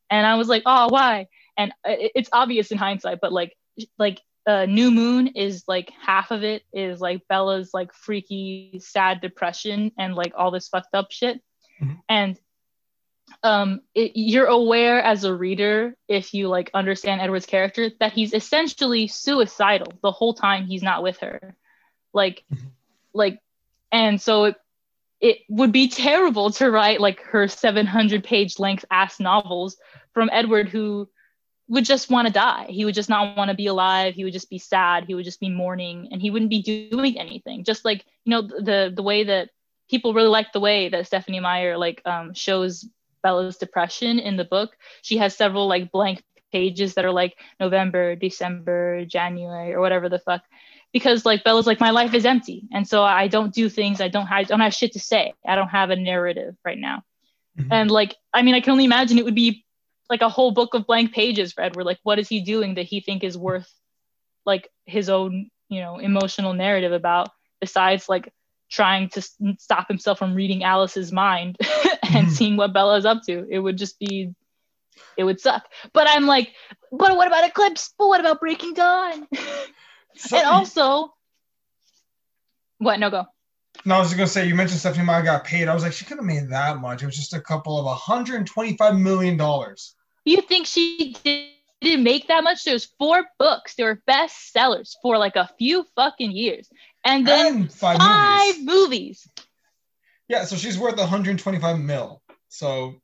and 0.10 0.26
i 0.26 0.36
was 0.36 0.48
like 0.48 0.64
oh 0.66 0.88
why? 0.90 1.28
And 1.58 1.74
it's 1.86 2.30
obvious 2.32 2.72
in 2.72 2.78
hindsight 2.78 3.20
but 3.22 3.34
like 3.34 3.56
like 4.00 4.22
uh, 4.48 4.66
New 4.66 4.90
Moon 4.90 5.28
is 5.28 5.64
like 5.68 5.92
half 6.02 6.32
of 6.32 6.44
it 6.44 6.64
is 6.74 7.00
like 7.00 7.22
Bella's 7.28 7.72
like 7.74 7.94
freaky, 7.94 8.80
sad 8.80 9.22
depression 9.22 9.92
and 10.00 10.16
like 10.16 10.34
all 10.36 10.52
this 10.52 10.68
fucked 10.68 10.96
up 10.96 11.12
shit. 11.12 11.42
Mm-hmm. 11.82 11.94
And 12.10 12.40
um, 13.44 13.82
it, 13.96 14.12
you're 14.16 14.46
aware 14.46 15.02
as 15.02 15.24
a 15.24 15.34
reader, 15.34 15.96
if 16.08 16.34
you 16.34 16.48
like 16.48 16.70
understand 16.74 17.22
Edward's 17.22 17.46
character, 17.46 17.90
that 18.00 18.14
he's 18.14 18.34
essentially 18.34 19.08
suicidal 19.08 19.94
the 20.02 20.12
whole 20.12 20.34
time 20.34 20.66
he's 20.66 20.84
not 20.84 21.02
with 21.02 21.20
her. 21.20 21.56
Like, 22.14 22.44
mm-hmm. 22.54 22.68
like, 23.14 23.40
and 23.92 24.22
so 24.22 24.46
it, 24.46 24.56
it 25.20 25.38
would 25.50 25.72
be 25.72 25.88
terrible 25.88 26.52
to 26.52 26.70
write 26.70 27.02
like 27.02 27.22
her 27.22 27.48
700 27.48 28.24
page 28.24 28.60
length 28.60 28.86
ass 28.92 29.20
novels 29.20 29.78
from 30.14 30.30
Edward, 30.32 30.70
who 30.70 31.10
would 31.68 31.86
just 31.86 32.10
want 32.10 32.28
to 32.28 32.34
die. 32.34 32.68
He 32.70 32.86
would 32.86 32.96
just 32.96 33.10
not 33.10 33.38
want 33.38 33.50
to 33.50 33.56
be 33.56 33.68
alive. 33.68 34.14
He 34.14 34.24
would 34.24 34.34
just 34.34 34.50
be 34.50 34.60
sad. 34.60 35.06
He 35.06 35.16
would 35.16 35.26
just 35.26 35.40
be 35.40 35.50
mourning 35.50 36.10
and 36.12 36.22
he 36.22 36.30
wouldn't 36.30 36.52
be 36.52 36.90
doing 36.92 37.18
anything. 37.18 37.64
Just 37.64 37.86
like, 37.86 38.06
you 38.26 38.32
know, 38.32 38.42
the 38.42 38.92
the 38.94 39.04
way 39.04 39.24
that 39.24 39.50
people 39.90 40.14
really 40.14 40.28
like 40.28 40.54
the 40.54 40.60
way 40.60 40.90
that 40.90 41.08
Stephenie 41.08 41.40
Meyer 41.40 41.78
like 41.78 42.02
um, 42.06 42.34
shows 42.34 42.86
Bella's 43.24 43.58
depression 43.58 44.20
in 44.20 44.38
the 44.38 44.46
book. 44.46 44.76
She 45.02 45.18
has 45.18 45.36
several 45.36 45.68
like 45.68 45.92
blank 45.92 46.24
pages 46.52 46.96
that 46.96 47.06
are 47.06 47.12
like 47.12 47.36
November, 47.60 48.16
December, 48.16 49.06
January, 49.06 49.74
or 49.74 49.80
whatever 49.80 50.10
the 50.10 50.20
fuck. 50.20 50.42
Because 50.94 51.26
like 51.26 51.44
Bella's 51.44 51.68
like 51.68 51.80
my 51.80 51.92
life 51.92 52.14
is 52.14 52.26
empty, 52.26 52.68
and 52.74 52.86
so 52.86 53.04
I 53.04 53.28
don't 53.28 53.54
do 53.54 53.70
things. 53.70 54.02
I 54.02 54.10
don't 54.10 54.28
have, 54.28 54.40
I 54.40 54.44
don't 54.44 54.60
have 54.60 54.74
shit 54.74 54.94
to 54.94 55.00
say. 55.00 55.34
I 55.48 55.56
don't 55.56 55.70
have 55.70 55.90
a 55.90 55.96
narrative 55.96 56.56
right 56.66 56.78
now. 56.78 57.04
Mm-hmm. 57.58 57.72
And 57.72 57.92
like, 57.92 58.16
I 58.34 58.42
mean, 58.42 58.56
I 58.56 58.62
can 58.62 58.72
only 58.72 58.86
imagine 58.86 59.18
it 59.18 59.26
would 59.26 59.36
be 59.36 59.66
like 60.10 60.22
a 60.22 60.30
whole 60.30 60.52
book 60.52 60.74
of 60.74 60.86
blank 60.86 61.14
pages 61.14 61.54
for 61.54 61.64
Edward. 61.64 61.86
Like, 61.86 62.00
what 62.04 62.20
is 62.20 62.28
he 62.28 62.42
doing 62.42 62.76
that 62.76 62.88
he 62.88 63.00
think 63.00 63.24
is 63.24 63.38
worth 63.38 63.72
like 64.46 64.68
his 64.86 65.10
own, 65.10 65.50
you 65.70 65.80
know, 65.80 65.98
emotional 65.98 66.54
narrative 66.54 66.92
about 66.92 67.30
besides 67.62 68.10
like 68.10 68.34
trying 68.72 69.10
to 69.10 69.22
stop 69.60 69.88
himself 69.88 70.18
from 70.18 70.34
reading 70.34 70.64
Alice's 70.64 71.12
mind 71.12 71.58
and 72.04 72.28
mm. 72.28 72.32
seeing 72.32 72.58
what 72.58 72.74
Bella's 72.74 73.06
up 73.06 73.22
to. 73.28 73.46
It 73.50 73.60
would 73.60 73.78
just 73.78 74.00
be, 74.00 74.34
it 75.18 75.24
would 75.24 75.40
suck. 75.40 75.66
But 75.94 76.08
I'm 76.10 76.26
like, 76.26 76.54
but 76.92 77.16
what 77.18 77.28
about 77.28 77.48
Eclipse? 77.48 77.94
But 77.98 78.08
what 78.08 78.22
about 78.22 78.40
Breaking 78.40 78.74
Dawn? 78.74 79.28
and 80.34 80.48
also, 80.48 81.14
what? 82.80 83.00
No, 83.00 83.10
go. 83.10 83.26
No, 83.86 83.96
I 83.96 84.00
was 84.00 84.10
just 84.10 84.18
gonna 84.18 84.28
say 84.28 84.48
you 84.48 84.56
mentioned 84.56 84.80
Stephenie 84.80 85.06
Meyer 85.06 85.24
got 85.24 85.44
paid. 85.44 85.68
I 85.68 85.74
was 85.74 85.84
like, 85.84 85.94
she 85.94 86.06
could 86.06 86.18
have 86.18 86.26
made 86.26 86.50
that 86.50 86.80
much. 86.80 87.04
It 87.04 87.06
was 87.06 87.16
just 87.16 87.34
a 87.34 87.42
couple 87.42 87.78
of 87.78 87.86
125 87.86 88.98
million 88.98 89.38
dollars. 89.38 89.96
You 90.26 90.42
think 90.42 90.68
she 90.68 91.16
didn't 91.82 92.04
make 92.04 92.28
that 92.28 92.44
much? 92.44 92.64
There's 92.64 92.86
four 93.00 93.26
books. 93.40 93.76
They 93.76 93.84
were 93.84 94.02
best 94.06 94.52
sellers 94.52 94.98
for 95.02 95.18
like 95.18 95.36
a 95.36 95.50
few 95.58 95.86
fucking 95.96 96.32
years, 96.32 96.70
and 97.04 97.28
then 97.28 97.56
and 97.56 97.72
five, 97.72 97.98
five 97.98 98.60
movies. 98.60 98.66
movies. 98.66 99.30
Yeah, 100.28 100.46
so 100.46 100.56
she's 100.56 100.78
worth 100.78 100.98
125 100.98 101.80
mil. 101.80 102.22
So. 102.50 102.96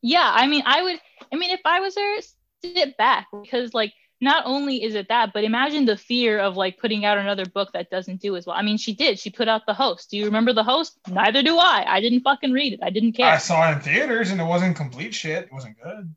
Yeah, 0.00 0.30
I 0.32 0.46
mean, 0.46 0.62
I 0.64 0.82
would. 0.82 1.00
I 1.32 1.36
mean, 1.36 1.50
if 1.50 1.60
I 1.64 1.80
was 1.80 1.96
her, 1.96 2.20
sit 2.62 2.96
back 2.96 3.26
because 3.32 3.74
like 3.74 3.92
not 4.20 4.44
only 4.46 4.82
is 4.82 4.94
it 4.94 5.08
that, 5.08 5.32
but 5.32 5.44
imagine 5.44 5.84
the 5.84 5.96
fear 5.96 6.38
of 6.38 6.56
like 6.56 6.78
putting 6.78 7.04
out 7.04 7.18
another 7.18 7.46
book 7.46 7.70
that 7.72 7.90
doesn't 7.90 8.20
do 8.20 8.36
as 8.36 8.46
well. 8.46 8.56
I 8.56 8.62
mean, 8.62 8.76
she 8.76 8.94
did. 8.94 9.18
She 9.18 9.30
put 9.30 9.48
out 9.48 9.66
The 9.66 9.74
Host. 9.74 10.10
Do 10.10 10.16
you 10.16 10.24
remember 10.26 10.52
The 10.52 10.64
Host? 10.64 10.98
Neither 11.08 11.42
do 11.42 11.56
I. 11.56 11.84
I 11.86 12.00
didn't 12.00 12.20
fucking 12.20 12.52
read 12.52 12.72
it. 12.72 12.80
I 12.82 12.90
didn't 12.90 13.12
care. 13.12 13.26
I 13.26 13.38
saw 13.38 13.70
it 13.70 13.74
in 13.74 13.80
theaters 13.80 14.30
and 14.30 14.40
it 14.40 14.44
wasn't 14.44 14.76
complete 14.76 15.14
shit. 15.14 15.44
It 15.44 15.52
wasn't 15.52 15.80
good. 15.80 16.14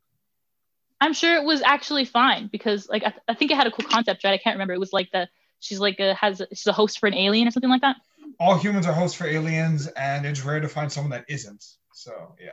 I'm 1.00 1.14
sure 1.14 1.34
it 1.34 1.44
was 1.44 1.62
actually 1.62 2.04
fine 2.04 2.48
because 2.50 2.88
like 2.88 3.02
I, 3.02 3.10
th- 3.10 3.22
I 3.28 3.34
think 3.34 3.50
it 3.50 3.56
had 3.56 3.66
a 3.66 3.72
cool 3.72 3.88
concept, 3.88 4.22
right? 4.24 4.34
I 4.34 4.38
can't 4.38 4.54
remember. 4.54 4.74
It 4.74 4.80
was 4.80 4.92
like 4.92 5.10
the 5.12 5.28
she's 5.62 5.78
like 5.78 5.98
a 6.00 6.14
has 6.14 6.40
a, 6.40 6.48
she's 6.50 6.66
a 6.66 6.72
host 6.72 6.98
for 6.98 7.06
an 7.06 7.14
alien 7.14 7.48
or 7.48 7.50
something 7.50 7.70
like 7.70 7.80
that. 7.80 7.96
All 8.40 8.58
humans 8.58 8.86
are 8.86 8.92
hosts 8.92 9.16
for 9.16 9.26
aliens, 9.26 9.86
and 9.88 10.26
it's 10.26 10.44
rare 10.44 10.60
to 10.60 10.68
find 10.68 10.90
someone 10.90 11.10
that 11.10 11.24
isn't. 11.28 11.64
So 11.94 12.34
yeah. 12.40 12.50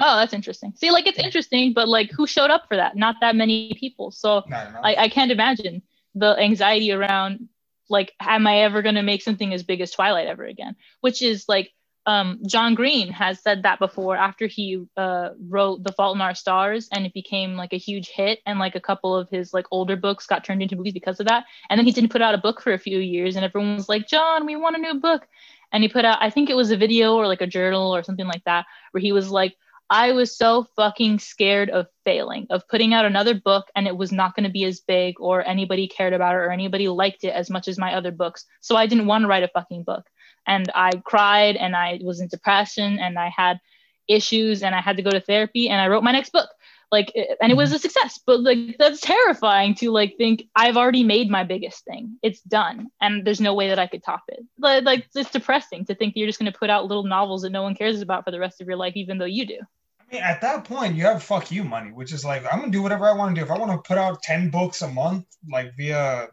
Oh, 0.00 0.16
that's 0.16 0.32
interesting. 0.32 0.72
See, 0.76 0.90
like 0.90 1.06
it's 1.06 1.18
interesting, 1.18 1.72
but 1.72 1.88
like 1.88 2.10
who 2.10 2.26
showed 2.26 2.50
up 2.50 2.68
for 2.68 2.76
that? 2.76 2.96
Not 2.96 3.16
that 3.20 3.34
many 3.36 3.74
people. 3.78 4.10
So 4.10 4.44
I, 4.52 4.94
I 4.98 5.08
can't 5.08 5.32
imagine 5.32 5.82
the 6.14 6.38
anxiety 6.38 6.92
around 6.92 7.48
like, 7.90 8.12
am 8.20 8.46
I 8.46 8.58
ever 8.58 8.82
gonna 8.82 9.02
make 9.02 9.22
something 9.22 9.52
as 9.54 9.62
big 9.62 9.80
as 9.80 9.90
Twilight 9.90 10.28
ever 10.28 10.44
again? 10.44 10.76
Which 11.00 11.22
is 11.22 11.48
like 11.48 11.72
um, 12.08 12.38
John 12.46 12.74
Green 12.74 13.10
has 13.10 13.38
said 13.38 13.64
that 13.64 13.78
before 13.78 14.16
after 14.16 14.46
he 14.46 14.82
uh, 14.96 15.28
wrote 15.46 15.84
The 15.84 15.92
Fault 15.92 16.16
in 16.16 16.22
Our 16.22 16.34
Stars 16.34 16.88
and 16.90 17.04
it 17.04 17.12
became 17.12 17.54
like 17.54 17.74
a 17.74 17.76
huge 17.76 18.08
hit 18.08 18.38
and 18.46 18.58
like 18.58 18.74
a 18.74 18.80
couple 18.80 19.14
of 19.14 19.28
his 19.28 19.52
like 19.52 19.66
older 19.70 19.94
books 19.94 20.24
got 20.24 20.42
turned 20.42 20.62
into 20.62 20.74
movies 20.74 20.94
because 20.94 21.20
of 21.20 21.26
that. 21.26 21.44
And 21.68 21.78
then 21.78 21.84
he 21.84 21.92
didn't 21.92 22.10
put 22.10 22.22
out 22.22 22.34
a 22.34 22.38
book 22.38 22.62
for 22.62 22.72
a 22.72 22.78
few 22.78 22.98
years 22.98 23.36
and 23.36 23.44
everyone 23.44 23.74
was 23.74 23.90
like, 23.90 24.08
John, 24.08 24.46
we 24.46 24.56
want 24.56 24.76
a 24.76 24.78
new 24.78 24.94
book. 24.94 25.28
And 25.70 25.82
he 25.82 25.90
put 25.90 26.06
out, 26.06 26.16
I 26.22 26.30
think 26.30 26.48
it 26.48 26.56
was 26.56 26.70
a 26.70 26.78
video 26.78 27.14
or 27.14 27.26
like 27.26 27.42
a 27.42 27.46
journal 27.46 27.94
or 27.94 28.02
something 28.02 28.26
like 28.26 28.42
that, 28.44 28.64
where 28.92 29.02
he 29.02 29.12
was 29.12 29.30
like, 29.30 29.54
I 29.90 30.12
was 30.12 30.34
so 30.34 30.66
fucking 30.76 31.18
scared 31.18 31.68
of 31.68 31.88
failing, 32.06 32.46
of 32.48 32.66
putting 32.68 32.94
out 32.94 33.04
another 33.04 33.34
book 33.34 33.66
and 33.76 33.86
it 33.86 33.98
was 33.98 34.12
not 34.12 34.34
going 34.34 34.44
to 34.44 34.50
be 34.50 34.64
as 34.64 34.80
big 34.80 35.20
or 35.20 35.46
anybody 35.46 35.86
cared 35.86 36.14
about 36.14 36.36
it 36.36 36.38
or 36.38 36.50
anybody 36.50 36.88
liked 36.88 37.24
it 37.24 37.34
as 37.34 37.50
much 37.50 37.68
as 37.68 37.76
my 37.76 37.92
other 37.92 38.12
books. 38.12 38.46
So 38.62 38.76
I 38.76 38.86
didn't 38.86 39.06
want 39.06 39.24
to 39.24 39.28
write 39.28 39.42
a 39.42 39.48
fucking 39.48 39.82
book 39.82 40.06
and 40.48 40.70
I 40.74 40.90
cried 41.04 41.56
and 41.56 41.76
I 41.76 42.00
was 42.02 42.20
in 42.20 42.28
depression 42.28 42.98
and 42.98 43.18
I 43.18 43.28
had 43.28 43.60
issues 44.08 44.62
and 44.62 44.74
I 44.74 44.80
had 44.80 44.96
to 44.96 45.02
go 45.02 45.10
to 45.10 45.20
therapy 45.20 45.68
and 45.68 45.80
I 45.80 45.88
wrote 45.88 46.02
my 46.02 46.12
next 46.12 46.32
book. 46.32 46.48
Like, 46.90 47.12
eh, 47.14 47.34
and 47.42 47.52
it 47.52 47.54
was 47.54 47.68
mm-hmm. 47.68 47.76
a 47.76 47.80
success, 47.80 48.18
but 48.26 48.40
like 48.40 48.76
that's 48.78 49.00
terrifying 49.02 49.74
to 49.76 49.90
like 49.90 50.16
think 50.16 50.44
I've 50.56 50.78
already 50.78 51.04
made 51.04 51.28
my 51.28 51.44
biggest 51.44 51.84
thing. 51.84 52.16
It's 52.22 52.40
done, 52.40 52.88
and 52.98 53.26
there's 53.26 53.42
no 53.42 53.52
way 53.52 53.68
that 53.68 53.78
I 53.78 53.86
could 53.86 54.02
top 54.02 54.22
it. 54.28 54.42
But 54.56 54.84
like, 54.84 55.06
it's 55.14 55.30
depressing 55.30 55.84
to 55.84 55.94
think 55.94 56.14
that 56.14 56.20
you're 56.20 56.28
just 56.28 56.38
going 56.38 56.50
to 56.50 56.58
put 56.58 56.70
out 56.70 56.86
little 56.86 57.04
novels 57.04 57.42
that 57.42 57.50
no 57.50 57.62
one 57.62 57.74
cares 57.74 58.00
about 58.00 58.24
for 58.24 58.30
the 58.30 58.40
rest 58.40 58.62
of 58.62 58.66
your 58.66 58.78
life, 58.78 58.94
even 58.96 59.18
though 59.18 59.26
you 59.26 59.46
do. 59.46 59.58
I 60.00 60.14
mean, 60.14 60.22
at 60.22 60.40
that 60.40 60.64
point, 60.64 60.94
you 60.94 61.04
have 61.04 61.22
fuck 61.22 61.50
you 61.50 61.62
money, 61.62 61.90
which 61.92 62.14
is 62.14 62.24
like 62.24 62.44
I'm 62.50 62.60
gonna 62.60 62.72
do 62.72 62.82
whatever 62.82 63.04
I 63.04 63.12
want 63.12 63.34
to 63.34 63.38
do. 63.38 63.44
If 63.44 63.50
I 63.50 63.58
want 63.58 63.72
to 63.72 63.86
put 63.86 63.98
out 63.98 64.22
ten 64.22 64.48
books 64.48 64.80
a 64.80 64.88
month, 64.88 65.26
like 65.46 65.76
via 65.76 66.28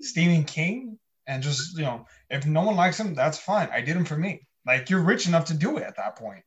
Stephen 0.00 0.44
King, 0.44 0.98
and 1.28 1.42
just 1.42 1.76
you 1.76 1.84
know 1.84 2.06
if 2.30 2.46
no 2.46 2.62
one 2.62 2.74
likes 2.74 2.98
him 2.98 3.14
that's 3.14 3.38
fine. 3.38 3.68
I 3.72 3.82
did 3.82 3.96
him 3.96 4.04
for 4.04 4.16
me. 4.16 4.48
Like 4.66 4.90
you're 4.90 5.02
rich 5.02 5.28
enough 5.28 5.44
to 5.46 5.54
do 5.54 5.76
it 5.76 5.84
at 5.84 5.96
that 5.96 6.16
point. 6.16 6.42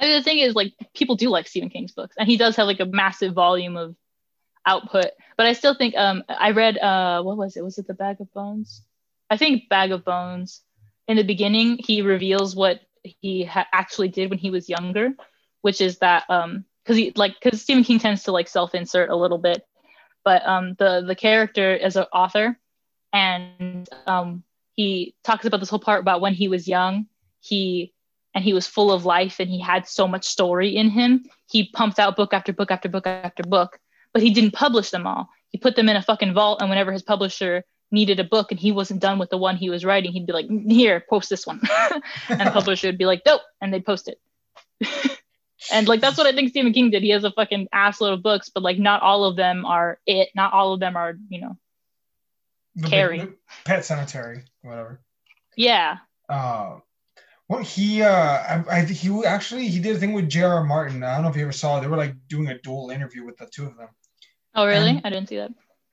I 0.00 0.06
mean, 0.06 0.16
the 0.16 0.22
thing 0.22 0.38
is 0.38 0.54
like 0.54 0.72
people 0.94 1.16
do 1.16 1.28
like 1.28 1.48
stephen 1.48 1.68
king's 1.68 1.92
books 1.92 2.14
and 2.18 2.28
he 2.28 2.38
does 2.38 2.56
have 2.56 2.66
like 2.66 2.80
a 2.80 2.86
massive 2.86 3.34
volume 3.34 3.76
of 3.76 3.94
output. 4.64 5.06
But 5.36 5.46
i 5.46 5.52
still 5.52 5.74
think 5.74 5.94
um 5.96 6.24
i 6.28 6.52
read 6.52 6.78
uh 6.78 7.22
what 7.22 7.36
was 7.36 7.56
it? 7.56 7.64
Was 7.64 7.78
it 7.78 7.86
the 7.86 7.94
bag 7.94 8.20
of 8.20 8.32
bones? 8.32 8.82
I 9.28 9.36
think 9.36 9.68
bag 9.68 9.92
of 9.92 10.04
bones 10.04 10.62
in 11.08 11.16
the 11.16 11.24
beginning 11.24 11.78
he 11.78 12.02
reveals 12.02 12.56
what 12.56 12.80
he 13.02 13.44
ha- 13.44 13.68
actually 13.72 14.08
did 14.08 14.30
when 14.30 14.38
he 14.38 14.50
was 14.50 14.68
younger 14.68 15.10
which 15.62 15.80
is 15.80 15.98
that 15.98 16.24
um 16.30 16.64
because 16.84 16.96
he 16.96 17.12
like 17.16 17.34
because 17.42 17.60
stephen 17.60 17.84
king 17.84 17.98
tends 17.98 18.22
to 18.22 18.32
like 18.32 18.48
self-insert 18.48 19.10
a 19.10 19.16
little 19.16 19.38
bit. 19.38 19.66
But 20.24 20.46
um 20.46 20.74
the 20.78 21.02
the 21.06 21.14
character 21.16 21.76
as 21.78 21.96
an 21.96 22.06
author 22.12 22.58
and 23.12 23.88
um, 24.06 24.42
he 24.74 25.14
talks 25.24 25.44
about 25.44 25.60
this 25.60 25.68
whole 25.68 25.78
part 25.78 26.00
about 26.00 26.20
when 26.20 26.34
he 26.34 26.48
was 26.48 26.68
young 26.68 27.06
he 27.40 27.92
and 28.34 28.44
he 28.44 28.52
was 28.52 28.66
full 28.66 28.92
of 28.92 29.04
life 29.04 29.40
and 29.40 29.50
he 29.50 29.60
had 29.60 29.86
so 29.86 30.06
much 30.06 30.24
story 30.24 30.76
in 30.76 30.90
him 30.90 31.24
he 31.50 31.70
pumped 31.70 31.98
out 31.98 32.16
book 32.16 32.32
after 32.32 32.52
book 32.52 32.70
after 32.70 32.88
book 32.88 33.06
after 33.06 33.42
book 33.42 33.78
but 34.12 34.22
he 34.22 34.30
didn't 34.30 34.52
publish 34.52 34.90
them 34.90 35.06
all 35.06 35.28
he 35.50 35.58
put 35.58 35.76
them 35.76 35.88
in 35.88 35.96
a 35.96 36.02
fucking 36.02 36.34
vault 36.34 36.60
and 36.60 36.70
whenever 36.70 36.92
his 36.92 37.02
publisher 37.02 37.64
needed 37.90 38.20
a 38.20 38.24
book 38.24 38.50
and 38.50 38.60
he 38.60 38.70
wasn't 38.70 39.00
done 39.00 39.18
with 39.18 39.30
the 39.30 39.38
one 39.38 39.56
he 39.56 39.70
was 39.70 39.84
writing 39.84 40.12
he'd 40.12 40.26
be 40.26 40.32
like 40.32 40.48
here 40.68 41.02
post 41.08 41.30
this 41.30 41.46
one 41.46 41.60
and 42.28 42.40
the 42.40 42.50
publisher 42.50 42.88
would 42.88 42.98
be 42.98 43.06
like 43.06 43.24
dope 43.24 43.40
and 43.60 43.72
they'd 43.72 43.86
post 43.86 44.08
it 44.08 44.20
And 45.72 45.88
like 45.88 46.00
that's 46.00 46.16
what 46.16 46.26
I 46.26 46.32
think 46.32 46.50
Stephen 46.50 46.72
King 46.72 46.90
did. 46.90 47.02
He 47.02 47.10
has 47.10 47.24
a 47.24 47.32
fucking 47.32 47.68
assload 47.74 48.14
of 48.14 48.22
books, 48.22 48.48
but 48.48 48.62
like 48.62 48.78
not 48.78 49.02
all 49.02 49.24
of 49.24 49.36
them 49.36 49.64
are 49.64 49.98
it. 50.06 50.28
Not 50.34 50.52
all 50.52 50.72
of 50.72 50.80
them 50.80 50.96
are, 50.96 51.16
you 51.28 51.40
know. 51.40 51.58
The 52.78 52.88
Carrie. 52.88 53.28
Pet 53.64 53.80
Sematary, 53.80 54.42
whatever. 54.62 55.00
Yeah. 55.56 55.98
Uh, 56.28 56.78
well, 57.48 57.62
he 57.62 58.02
uh, 58.02 58.10
I, 58.10 58.64
I, 58.70 58.84
he 58.84 59.24
actually 59.24 59.68
he 59.68 59.80
did 59.80 59.96
a 59.96 59.98
thing 59.98 60.12
with 60.12 60.28
J.R.R. 60.28 60.64
Martin. 60.64 61.02
I 61.02 61.14
don't 61.14 61.24
know 61.24 61.30
if 61.30 61.36
you 61.36 61.42
ever 61.42 61.52
saw. 61.52 61.78
it. 61.78 61.80
They 61.80 61.86
were 61.88 61.96
like 61.96 62.14
doing 62.28 62.48
a 62.48 62.58
dual 62.58 62.90
interview 62.90 63.24
with 63.24 63.36
the 63.38 63.46
two 63.46 63.66
of 63.66 63.76
them. 63.76 63.88
Oh 64.54 64.66
really? 64.66 64.90
Um, 64.90 65.00
I 65.04 65.10
didn't 65.10 65.28
see 65.28 65.36
that. 65.36 65.50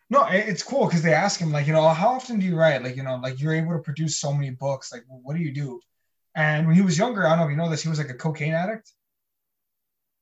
No, 0.10 0.26
it- 0.28 0.48
it's 0.48 0.62
cool 0.64 0.86
because 0.86 1.02
they 1.02 1.14
ask 1.14 1.40
him 1.40 1.52
like, 1.52 1.66
you 1.66 1.74
know, 1.74 1.88
how 1.90 2.10
often 2.10 2.40
do 2.40 2.46
you 2.46 2.56
write? 2.58 2.84
Like, 2.84 2.96
you 2.98 3.04
know, 3.04 3.16
like 3.16 3.40
you're 3.42 3.54
able 3.56 3.74
to 3.74 3.80
produce 3.80 4.18
so 4.18 4.32
many 4.34 4.52
books. 4.52 4.92
Like, 4.92 5.04
what 5.08 5.36
do 5.36 5.42
you 5.42 5.54
do? 5.54 5.80
And 6.36 6.68
when 6.68 6.76
he 6.76 6.82
was 6.82 6.98
younger, 6.98 7.26
I 7.26 7.30
don't 7.30 7.40
know 7.40 7.46
if 7.46 7.52
you 7.52 7.58
know 7.58 7.70
this, 7.70 7.82
he 7.84 7.90
was 7.90 7.98
like 7.98 8.10
a 8.10 8.14
cocaine 8.16 8.54
addict. 8.54 8.92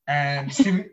And 0.06 0.52
Stephen, 0.54 0.88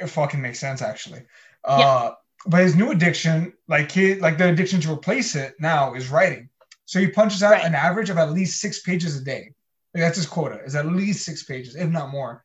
it 0.00 0.06
fucking 0.08 0.40
makes 0.40 0.58
sense 0.58 0.82
actually. 0.82 1.22
Uh, 1.62 2.12
but 2.46 2.60
his 2.62 2.74
new 2.76 2.90
addiction, 2.90 3.52
like 3.68 3.90
he, 3.90 4.14
like 4.16 4.38
the 4.38 4.48
addiction 4.48 4.80
to 4.82 4.92
replace 4.92 5.34
it 5.34 5.54
now, 5.60 5.94
is 5.94 6.10
writing. 6.10 6.48
So 6.86 7.00
he 7.00 7.08
punches 7.08 7.42
out 7.42 7.52
Right. 7.52 7.64
an 7.64 7.74
average 7.74 8.10
of 8.10 8.18
at 8.18 8.32
least 8.32 8.60
six 8.60 8.80
pages 8.82 9.18
a 9.20 9.24
day. 9.24 9.52
Like, 9.94 10.02
that's 10.02 10.16
his 10.16 10.26
quota. 10.26 10.60
Is 10.64 10.74
at 10.74 10.86
least 10.86 11.24
six 11.24 11.42
pages, 11.44 11.76
if 11.76 11.88
not 11.88 12.10
more. 12.10 12.44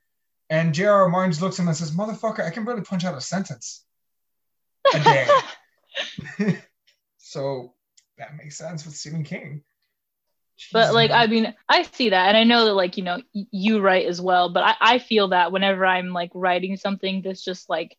And 0.49 0.73
J.R.R. 0.73 1.09
Martin 1.09 1.39
looks 1.41 1.59
at 1.59 1.63
him 1.63 1.67
and 1.67 1.77
says, 1.77 1.91
"Motherfucker, 1.95 2.45
I 2.45 2.49
can 2.49 2.63
barely 2.65 2.81
punch 2.81 3.05
out 3.05 3.17
a 3.17 3.21
sentence 3.21 3.85
a 4.93 4.99
day." 4.99 5.27
so 7.17 7.73
that 8.17 8.35
makes 8.37 8.57
sense 8.57 8.85
with 8.85 8.95
Stephen 8.95 9.23
King. 9.23 9.63
but 10.73 10.93
like 10.93 11.09
man. 11.11 11.19
i 11.21 11.27
mean 11.27 11.55
i 11.69 11.83
see 11.83 12.09
that 12.09 12.27
and 12.27 12.35
i 12.37 12.43
know 12.43 12.65
that 12.65 12.73
like 12.73 12.97
you 12.97 13.03
know 13.03 13.17
you 13.31 13.79
write 13.79 14.05
as 14.07 14.19
well 14.19 14.49
but 14.49 14.61
I, 14.63 14.75
I 14.95 14.99
feel 14.99 15.29
that 15.29 15.51
whenever 15.53 15.85
i'm 15.85 16.11
like 16.11 16.31
writing 16.33 16.75
something 16.75 17.21
that's 17.21 17.43
just 17.43 17.69
like 17.69 17.97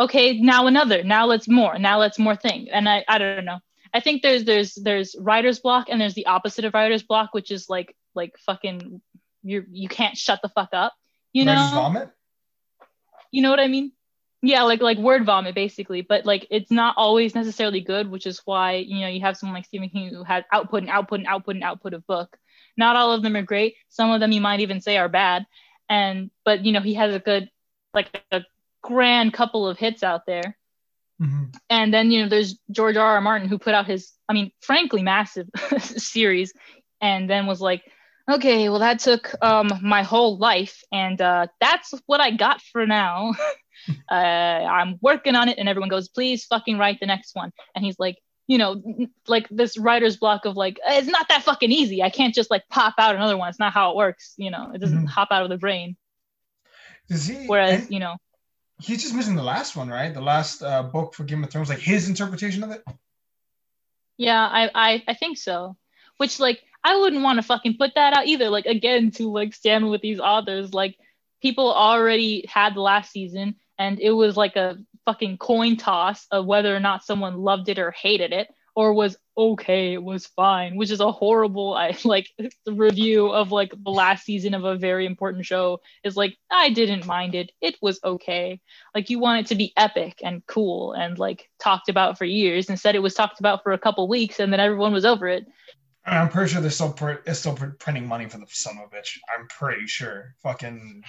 okay 0.00 0.40
now 0.40 0.66
another 0.66 1.04
now 1.04 1.26
let's 1.26 1.48
more 1.48 1.78
now 1.78 1.98
let's 1.98 2.18
more 2.18 2.34
thing 2.34 2.68
and 2.70 2.88
i 2.88 3.04
i 3.06 3.18
don't 3.18 3.44
know 3.44 3.58
i 3.94 4.00
think 4.00 4.22
there's 4.22 4.44
there's 4.44 4.74
there's 4.74 5.14
writer's 5.20 5.60
block 5.60 5.88
and 5.88 6.00
there's 6.00 6.14
the 6.14 6.26
opposite 6.26 6.64
of 6.64 6.74
writer's 6.74 7.02
block 7.02 7.32
which 7.32 7.50
is 7.50 7.68
like 7.68 7.94
like 8.14 8.34
fucking 8.38 9.00
you 9.42 9.64
you 9.70 9.88
can't 9.88 10.16
shut 10.16 10.40
the 10.42 10.48
fuck 10.48 10.70
up 10.72 10.94
you 11.32 11.44
know 11.44 11.52
Writer's 11.52 11.70
vomit. 11.70 12.10
you 13.30 13.42
know 13.42 13.50
what 13.50 13.60
I 13.60 13.68
mean? 13.68 13.92
Yeah, 14.42 14.62
like 14.62 14.80
like 14.80 14.98
word 14.98 15.26
vomit 15.26 15.54
basically, 15.54 16.00
but 16.00 16.24
like 16.24 16.46
it's 16.50 16.70
not 16.70 16.94
always 16.96 17.34
necessarily 17.34 17.82
good, 17.82 18.10
which 18.10 18.26
is 18.26 18.40
why 18.46 18.76
you 18.76 19.00
know 19.00 19.08
you 19.08 19.20
have 19.20 19.36
someone 19.36 19.54
like 19.54 19.66
Stephen 19.66 19.90
King 19.90 20.08
who 20.08 20.24
has 20.24 20.44
output 20.50 20.82
and 20.82 20.90
output 20.90 21.20
and 21.20 21.28
output 21.28 21.56
and 21.56 21.64
output 21.64 21.92
of 21.92 22.06
book. 22.06 22.36
Not 22.76 22.96
all 22.96 23.12
of 23.12 23.22
them 23.22 23.36
are 23.36 23.42
great. 23.42 23.74
Some 23.90 24.10
of 24.10 24.20
them 24.20 24.32
you 24.32 24.40
might 24.40 24.60
even 24.60 24.80
say 24.80 24.96
are 24.96 25.10
bad, 25.10 25.44
and 25.90 26.30
but 26.44 26.64
you 26.64 26.72
know 26.72 26.80
he 26.80 26.94
has 26.94 27.14
a 27.14 27.18
good 27.18 27.50
like 27.92 28.24
a 28.32 28.42
grand 28.82 29.32
couple 29.32 29.66
of 29.66 29.78
hits 29.78 30.02
out 30.02 30.26
there. 30.26 30.56
Mhm. 31.20 31.54
And 31.68 31.92
then 31.92 32.10
you 32.10 32.22
know 32.22 32.28
there's 32.28 32.58
George 32.70 32.96
R. 32.96 33.14
R. 33.14 33.20
Martin 33.20 33.48
who 33.48 33.58
put 33.58 33.74
out 33.74 33.86
his 33.86 34.12
I 34.28 34.32
mean 34.32 34.50
frankly 34.60 35.02
massive 35.02 35.48
series, 35.80 36.52
and 37.00 37.28
then 37.28 37.46
was 37.46 37.60
like, 37.60 37.82
okay, 38.30 38.68
well 38.68 38.78
that 38.80 39.00
took 39.00 39.32
um 39.42 39.68
my 39.82 40.02
whole 40.02 40.38
life, 40.38 40.82
and 40.92 41.20
uh, 41.20 41.46
that's 41.60 41.92
what 42.06 42.20
I 42.20 42.30
got 42.30 42.60
for 42.62 42.86
now. 42.86 43.34
uh, 44.10 44.14
I'm 44.14 44.98
working 45.02 45.34
on 45.36 45.48
it, 45.48 45.58
and 45.58 45.68
everyone 45.68 45.88
goes, 45.90 46.08
please 46.08 46.44
fucking 46.46 46.78
write 46.78 47.00
the 47.00 47.06
next 47.06 47.34
one, 47.34 47.52
and 47.74 47.84
he's 47.84 47.98
like. 47.98 48.16
You 48.46 48.58
know, 48.58 48.82
like 49.28 49.46
this 49.48 49.78
writer's 49.78 50.16
block 50.16 50.44
of 50.44 50.56
like, 50.56 50.80
it's 50.84 51.06
not 51.06 51.28
that 51.28 51.44
fucking 51.44 51.70
easy. 51.70 52.02
I 52.02 52.10
can't 52.10 52.34
just 52.34 52.50
like 52.50 52.64
pop 52.68 52.94
out 52.98 53.14
another 53.14 53.36
one. 53.36 53.48
It's 53.48 53.60
not 53.60 53.72
how 53.72 53.90
it 53.92 53.96
works. 53.96 54.34
You 54.38 54.50
know, 54.50 54.72
it 54.74 54.80
doesn't 54.80 55.04
Mhm. 55.04 55.08
hop 55.08 55.28
out 55.30 55.44
of 55.44 55.50
the 55.50 55.56
brain. 55.56 55.96
Does 57.08 57.26
he? 57.28 57.46
Whereas, 57.46 57.82
and 57.84 57.92
you 57.92 58.00
know, 58.00 58.16
he's 58.80 59.02
just 59.02 59.14
missing 59.14 59.36
the 59.36 59.42
last 59.42 59.76
one, 59.76 59.88
right? 59.88 60.12
The 60.12 60.20
last 60.20 60.62
uh, 60.62 60.82
book 60.82 61.14
for 61.14 61.24
Game 61.24 61.44
of 61.44 61.50
Thrones, 61.50 61.68
like 61.68 61.78
his 61.78 62.08
interpretation 62.08 62.62
of 62.62 62.70
it. 62.70 62.82
Yeah, 64.16 64.46
I, 64.46 64.70
I 64.74 65.02
I 65.08 65.14
think 65.14 65.38
so. 65.38 65.76
Which 66.18 66.38
like 66.40 66.62
I 66.84 66.96
wouldn't 66.96 67.22
want 67.22 67.38
to 67.38 67.42
fucking 67.42 67.76
put 67.78 67.94
that 67.94 68.16
out 68.16 68.26
either. 68.26 68.50
Like 68.50 68.66
again, 68.66 69.10
to 69.12 69.30
like 69.30 69.54
stand 69.54 69.90
with 69.90 70.00
these 70.00 70.20
authors, 70.20 70.74
like 70.74 70.96
people 71.40 71.72
already 71.72 72.46
had 72.48 72.74
the 72.74 72.80
last 72.80 73.10
season 73.12 73.56
and 73.78 73.98
it 73.98 74.10
was 74.10 74.36
like 74.36 74.56
a 74.56 74.78
fucking 75.06 75.38
coin 75.38 75.76
toss 75.76 76.26
of 76.30 76.44
whether 76.44 76.74
or 76.74 76.80
not 76.80 77.04
someone 77.04 77.38
loved 77.38 77.68
it 77.68 77.78
or 77.78 77.90
hated 77.90 78.32
it 78.32 78.48
or 78.74 78.92
was 78.92 79.16
okay, 79.36 79.94
it 79.94 80.02
was 80.02 80.26
fine, 80.26 80.76
which 80.76 80.90
is 80.90 81.00
a 81.00 81.12
horrible 81.12 81.74
I 81.74 81.96
like 82.04 82.28
the 82.38 82.72
review 82.72 83.28
of 83.28 83.52
like 83.52 83.72
the 83.76 83.90
last 83.90 84.24
season 84.24 84.54
of 84.54 84.64
a 84.64 84.76
very 84.76 85.06
important 85.06 85.46
show 85.46 85.80
is 86.04 86.16
like 86.16 86.36
I 86.50 86.70
didn't 86.70 87.06
mind 87.06 87.34
it. 87.34 87.52
It 87.60 87.76
was 87.80 88.00
okay 88.04 88.60
like 88.94 89.10
you 89.10 89.18
want 89.18 89.40
it 89.40 89.48
to 89.48 89.54
be 89.54 89.72
epic 89.76 90.20
and 90.22 90.44
cool 90.46 90.92
and 90.92 91.18
like 91.18 91.48
talked 91.58 91.88
about 91.88 92.18
for 92.18 92.24
years 92.24 92.68
instead 92.68 92.94
it 92.94 93.00
was 93.00 93.14
talked 93.14 93.40
about 93.40 93.62
for 93.62 93.72
a 93.72 93.78
couple 93.78 94.06
weeks 94.08 94.40
and 94.40 94.52
then 94.52 94.60
everyone 94.60 94.92
was 94.92 95.04
over 95.04 95.28
it 95.28 95.46
I'm 96.04 96.28
pretty 96.28 96.52
sure 96.52 96.60
they're 96.60 96.70
still 96.70 96.92
pr- 96.92 97.22
it's 97.26 97.40
still 97.40 97.54
pr- 97.54 97.76
printing 97.78 98.06
money 98.06 98.28
for 98.28 98.38
the 98.38 98.46
son 98.48 98.78
of 98.78 98.90
a 98.90 98.96
bitch. 98.96 99.18
I'm 99.36 99.46
pretty 99.48 99.86
sure. 99.86 100.34
Fucking. 100.42 101.04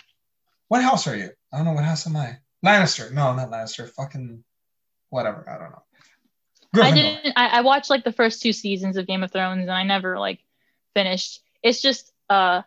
What 0.68 0.84
house 0.84 1.08
are 1.08 1.16
you? 1.16 1.30
I 1.52 1.58
don't 1.58 1.66
know. 1.66 1.72
What 1.72 1.86
house 1.86 2.06
am 2.08 2.18
I? 2.18 2.38
Lannister. 2.64 3.12
No, 3.12 3.34
not 3.34 3.50
Lannister. 3.50 3.90
Fucking. 3.90 4.44
Whatever. 5.10 5.50
I 5.50 5.58
don't 5.58 5.72
know. 5.72 5.84
I 6.76 6.92
didn't 6.92 7.34
I, 7.36 7.48
I 7.48 7.62
watched 7.62 7.90
like 7.90 8.04
the 8.04 8.12
first 8.12 8.42
two 8.42 8.54
seasons 8.54 8.98
of 8.98 9.08
game 9.08 9.24
of 9.24 9.32
thrones 9.32 9.62
and 9.62 9.72
i 9.72 9.84
never 9.84 10.20
like 10.20 10.40
finished. 10.94 11.42
It's 11.64 11.82
just 11.82 12.12
uh 12.30 12.62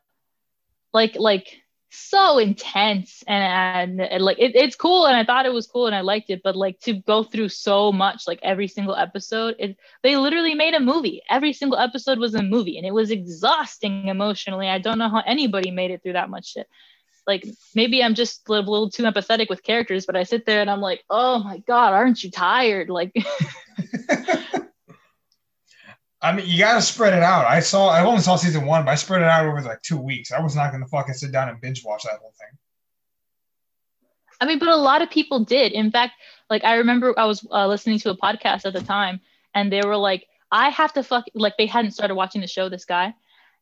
like 0.92 1.16
like 1.16 1.60
so 1.96 2.38
intense 2.38 3.22
and, 3.28 4.00
and, 4.00 4.24
like 4.24 4.38
it, 4.40 4.56
it's 4.56 4.74
cool 4.74 5.06
and 5.06 5.16
i 5.16 5.24
thought 5.24 5.46
it 5.46 5.52
was 5.52 5.68
cool 5.68 5.86
and 5.86 5.94
i 5.94 6.00
liked 6.00 6.28
it 6.28 6.40
but 6.42 6.56
like 6.56 6.78
to 6.80 6.94
go 6.94 7.22
through 7.22 7.48
so 7.48 7.92
much 7.92 8.26
like 8.26 8.40
every 8.42 8.66
single 8.66 8.96
episode 8.96 9.54
it 9.60 9.76
they 10.02 10.16
literally 10.16 10.54
made 10.54 10.74
a 10.74 10.80
movie. 10.80 11.22
Every 11.30 11.52
single 11.52 11.78
episode 11.78 12.18
was 12.18 12.34
a 12.34 12.42
movie 12.42 12.76
and 12.76 12.86
it 12.86 12.92
was 12.92 13.10
exhausting 13.10 14.08
emotionally. 14.08 14.68
I 14.68 14.78
don't 14.78 14.98
know 14.98 15.08
how 15.08 15.22
anybody 15.24 15.70
made 15.70 15.92
it 15.92 16.02
through 16.02 16.14
that 16.14 16.30
much 16.30 16.52
shit 16.52 16.68
like 17.26 17.44
maybe 17.74 18.02
i'm 18.02 18.14
just 18.14 18.48
a 18.48 18.52
little, 18.52 18.72
little 18.72 18.90
too 18.90 19.02
empathetic 19.04 19.48
with 19.48 19.62
characters 19.62 20.06
but 20.06 20.16
i 20.16 20.22
sit 20.22 20.46
there 20.46 20.60
and 20.60 20.70
i'm 20.70 20.80
like 20.80 21.02
oh 21.10 21.42
my 21.42 21.58
god 21.58 21.92
aren't 21.92 22.22
you 22.22 22.30
tired 22.30 22.90
like 22.90 23.12
I 26.24 26.32
mean, 26.32 26.46
you 26.48 26.58
gotta 26.58 26.80
spread 26.80 27.12
it 27.12 27.22
out. 27.22 27.44
I 27.44 27.60
saw. 27.60 27.88
I 27.88 28.02
only 28.02 28.22
saw 28.22 28.36
season 28.36 28.64
one, 28.64 28.86
but 28.86 28.92
I 28.92 28.94
spread 28.94 29.20
it 29.20 29.28
out 29.28 29.44
over 29.44 29.60
like 29.60 29.82
two 29.82 29.98
weeks. 29.98 30.32
I 30.32 30.40
was 30.40 30.56
not 30.56 30.72
gonna 30.72 30.86
fucking 30.86 31.12
sit 31.12 31.32
down 31.32 31.50
and 31.50 31.60
binge 31.60 31.84
watch 31.84 32.04
that 32.04 32.18
whole 32.18 32.32
thing. 32.38 32.58
I 34.40 34.46
mean, 34.46 34.58
but 34.58 34.68
a 34.68 34.76
lot 34.76 35.02
of 35.02 35.10
people 35.10 35.44
did. 35.44 35.72
In 35.72 35.90
fact, 35.90 36.14
like 36.48 36.64
I 36.64 36.76
remember 36.76 37.12
I 37.18 37.26
was 37.26 37.46
uh, 37.52 37.66
listening 37.66 37.98
to 38.00 38.10
a 38.10 38.16
podcast 38.16 38.64
at 38.64 38.72
the 38.72 38.80
time, 38.80 39.20
and 39.54 39.70
they 39.70 39.82
were 39.82 39.98
like, 39.98 40.26
"I 40.50 40.70
have 40.70 40.94
to 40.94 41.02
fuck." 41.02 41.26
Like 41.34 41.58
they 41.58 41.66
hadn't 41.66 41.90
started 41.90 42.14
watching 42.14 42.40
the 42.40 42.46
show. 42.46 42.70
This 42.70 42.86
guy, 42.86 43.14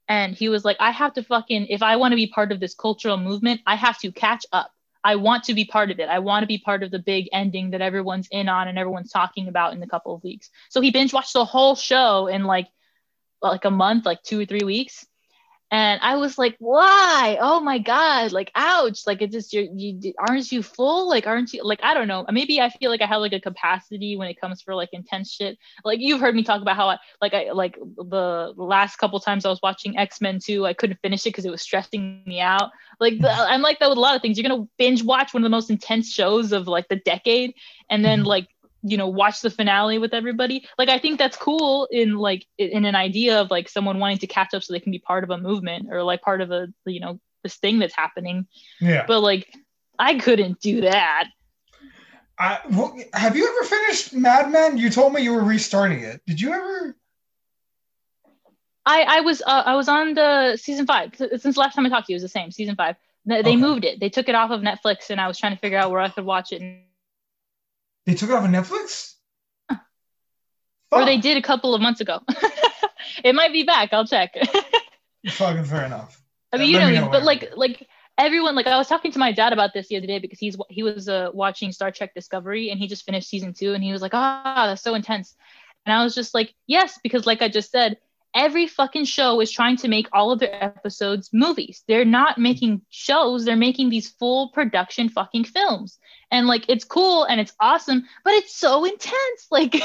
and 0.08 0.34
he 0.34 0.48
was 0.48 0.64
like, 0.64 0.76
"I 0.80 0.90
have 0.90 1.14
to 1.14 1.22
fucking 1.22 1.66
if 1.68 1.82
I 1.82 1.96
want 1.96 2.12
to 2.12 2.16
be 2.16 2.26
part 2.26 2.52
of 2.52 2.60
this 2.60 2.74
cultural 2.74 3.16
movement, 3.16 3.60
I 3.66 3.76
have 3.76 3.98
to 4.00 4.12
catch 4.12 4.44
up. 4.52 4.70
I 5.04 5.16
want 5.16 5.44
to 5.44 5.54
be 5.54 5.64
part 5.64 5.90
of 5.90 5.98
it. 5.98 6.08
I 6.08 6.20
want 6.20 6.42
to 6.42 6.46
be 6.46 6.58
part 6.58 6.82
of 6.82 6.90
the 6.90 6.98
big 6.98 7.28
ending 7.32 7.70
that 7.70 7.80
everyone's 7.80 8.28
in 8.30 8.48
on 8.48 8.68
and 8.68 8.78
everyone's 8.78 9.10
talking 9.10 9.48
about 9.48 9.72
in 9.72 9.82
a 9.82 9.88
couple 9.88 10.14
of 10.14 10.22
weeks." 10.22 10.50
So 10.70 10.80
he 10.80 10.90
binge 10.90 11.12
watched 11.12 11.32
the 11.32 11.44
whole 11.44 11.74
show 11.74 12.26
in 12.26 12.44
like 12.44 12.68
like 13.42 13.64
a 13.64 13.70
month, 13.70 14.06
like 14.06 14.22
two 14.22 14.40
or 14.40 14.44
three 14.46 14.64
weeks. 14.64 15.04
And 15.72 16.02
I 16.02 16.16
was 16.16 16.36
like, 16.36 16.54
why? 16.58 17.38
Oh 17.40 17.58
my 17.58 17.78
God. 17.78 18.30
Like, 18.30 18.52
ouch. 18.54 19.06
Like, 19.06 19.22
it 19.22 19.32
just, 19.32 19.54
you're, 19.54 19.64
you, 19.74 20.12
aren't 20.18 20.52
you 20.52 20.62
full? 20.62 21.08
Like, 21.08 21.26
aren't 21.26 21.50
you, 21.54 21.64
like, 21.64 21.80
I 21.82 21.94
don't 21.94 22.08
know. 22.08 22.26
Maybe 22.30 22.60
I 22.60 22.68
feel 22.68 22.90
like 22.90 23.00
I 23.00 23.06
have 23.06 23.22
like 23.22 23.32
a 23.32 23.40
capacity 23.40 24.14
when 24.14 24.28
it 24.28 24.38
comes 24.38 24.60
for 24.60 24.74
like 24.74 24.90
intense 24.92 25.32
shit. 25.32 25.56
Like, 25.82 25.98
you've 25.98 26.20
heard 26.20 26.34
me 26.34 26.42
talk 26.42 26.60
about 26.60 26.76
how 26.76 26.90
I, 26.90 26.98
like, 27.22 27.32
I, 27.32 27.52
like 27.52 27.78
the 27.96 28.52
last 28.54 28.96
couple 28.96 29.18
times 29.18 29.46
I 29.46 29.48
was 29.48 29.60
watching 29.62 29.96
X 29.96 30.20
Men 30.20 30.40
2, 30.44 30.66
I 30.66 30.74
couldn't 30.74 31.00
finish 31.00 31.22
it 31.22 31.30
because 31.30 31.46
it 31.46 31.50
was 31.50 31.62
stressing 31.62 32.22
me 32.26 32.38
out. 32.38 32.70
Like, 33.00 33.18
the, 33.18 33.32
I'm 33.32 33.62
like 33.62 33.78
that 33.78 33.88
with 33.88 33.96
a 33.96 34.00
lot 34.02 34.14
of 34.14 34.20
things. 34.20 34.36
You're 34.36 34.46
going 34.46 34.60
to 34.62 34.68
binge 34.78 35.02
watch 35.02 35.32
one 35.32 35.42
of 35.42 35.46
the 35.46 35.56
most 35.56 35.70
intense 35.70 36.12
shows 36.12 36.52
of 36.52 36.68
like 36.68 36.88
the 36.88 36.96
decade 36.96 37.54
and 37.88 38.04
then, 38.04 38.24
Mhm. 38.24 38.26
like, 38.26 38.48
you 38.82 38.96
know 38.96 39.06
watch 39.08 39.40
the 39.40 39.50
finale 39.50 39.98
with 39.98 40.12
everybody 40.12 40.66
like 40.78 40.88
i 40.88 40.98
think 40.98 41.18
that's 41.18 41.36
cool 41.36 41.86
in 41.90 42.16
like 42.16 42.46
in 42.58 42.84
an 42.84 42.94
idea 42.96 43.40
of 43.40 43.50
like 43.50 43.68
someone 43.68 43.98
wanting 43.98 44.18
to 44.18 44.26
catch 44.26 44.52
up 44.54 44.62
so 44.62 44.72
they 44.72 44.80
can 44.80 44.92
be 44.92 44.98
part 44.98 45.22
of 45.24 45.30
a 45.30 45.38
movement 45.38 45.86
or 45.90 46.02
like 46.02 46.20
part 46.22 46.40
of 46.40 46.50
a 46.50 46.66
you 46.86 47.00
know 47.00 47.20
this 47.44 47.56
thing 47.56 47.78
that's 47.78 47.94
happening 47.94 48.46
Yeah. 48.80 49.04
but 49.06 49.20
like 49.20 49.54
i 49.98 50.18
couldn't 50.18 50.60
do 50.60 50.80
that 50.82 51.28
I, 52.38 52.58
well, 52.70 52.96
have 53.12 53.36
you 53.36 53.46
ever 53.46 53.68
finished 53.68 54.14
Mad 54.14 54.50
Men? 54.50 54.76
You 54.76 54.88
told 54.90 55.12
me 55.12 55.20
you 55.22 55.32
were 55.34 55.44
restarting 55.44 56.00
it. 56.00 56.22
Did 56.26 56.40
you 56.40 56.52
ever? 56.52 56.96
i 58.86 59.02
i 59.02 59.20
was 59.20 59.42
uh, 59.42 59.62
i 59.66 59.74
was 59.76 59.88
on 59.88 60.14
the 60.14 60.56
season 60.56 60.86
five 60.86 61.14
since 61.14 61.56
last 61.56 61.74
time 61.74 61.86
i 61.86 61.88
talked 61.88 62.06
to 62.06 62.12
you 62.12 62.16
it 62.16 62.22
was 62.22 62.22
the 62.22 62.28
same 62.28 62.50
season 62.50 62.74
five 62.74 62.96
they, 63.26 63.38
Okay. 63.40 63.54
moved 63.56 63.84
it 63.84 64.00
they 64.00 64.08
took 64.08 64.28
it 64.28 64.34
off 64.34 64.50
of 64.50 64.60
netflix 64.60 65.10
and 65.10 65.20
i 65.20 65.28
was 65.28 65.38
trying 65.38 65.52
to 65.52 65.58
figure 65.58 65.78
out 65.78 65.90
where 65.90 66.00
i 66.00 66.08
could 66.08 66.24
watch 66.24 66.50
it 66.52 66.60
and, 66.62 66.80
They 68.06 68.14
took 68.14 68.30
it 68.30 68.34
off 68.34 68.44
of 68.44 68.50
Netflix. 68.50 69.14
or 70.90 71.04
they 71.04 71.18
did 71.18 71.36
a 71.36 71.42
couple 71.42 71.74
of 71.74 71.80
months 71.80 72.02
ago 72.02 72.20
it 73.24 73.34
might 73.34 73.50
be 73.50 73.62
back 73.62 73.94
i'll 73.94 74.06
check 74.06 74.34
Fucking 75.30 75.64
fair 75.64 75.84
enough. 75.84 76.20
I 76.52 76.58
mean, 76.58 76.70
Yeah, 76.70 76.88
you 76.88 76.94
know, 76.96 77.04
know 77.06 77.10
but 77.10 77.22
like, 77.22 77.52
like 77.56 77.86
everyone 78.18 78.54
like 78.54 78.66
I 78.66 78.76
was 78.76 78.88
talking 78.88 79.12
to 79.12 79.18
my 79.18 79.32
dad 79.32 79.52
about 79.52 79.72
this 79.72 79.88
the 79.88 79.96
other 79.96 80.06
day 80.06 80.18
because 80.18 80.38
he's 80.38 80.56
he 80.68 80.82
was 80.82 81.08
uh, 81.08 81.30
watching 81.32 81.72
Star 81.72 81.90
Trek 81.90 82.14
Discovery 82.14 82.70
and 82.70 82.78
he 82.78 82.88
just 82.88 83.04
finished 83.04 83.28
season 83.28 83.54
two 83.54 83.74
and 83.74 83.82
he 83.82 83.92
was 83.92 84.02
like, 84.02 84.14
ah, 84.14 84.64
that's 84.66 84.82
so 84.82 84.94
intense. 84.94 85.34
And 85.86 85.94
I 85.94 86.04
was 86.04 86.14
just 86.14 86.34
like, 86.34 86.54
yes, 86.66 86.98
because 87.02 87.26
like 87.26 87.42
I 87.42 87.48
just 87.48 87.70
said, 87.70 87.98
every 88.34 88.66
fucking 88.66 89.04
show 89.04 89.40
is 89.40 89.50
trying 89.50 89.76
to 89.78 89.88
make 89.88 90.08
all 90.12 90.30
of 90.30 90.40
their 90.40 90.62
episodes 90.62 91.30
movies. 91.32 91.82
They're 91.88 92.04
not 92.04 92.38
making 92.38 92.82
shows, 92.90 93.44
they're 93.44 93.56
making 93.56 93.90
these 93.90 94.10
full 94.10 94.50
production 94.50 95.08
fucking 95.08 95.44
films. 95.44 95.98
And 96.32 96.48
like 96.48 96.64
it's 96.68 96.84
cool 96.84 97.24
and 97.24 97.40
it's 97.40 97.52
awesome, 97.60 98.04
but 98.24 98.34
it's 98.34 98.56
so 98.56 98.84
intense. 98.84 99.12
Like 99.50 99.76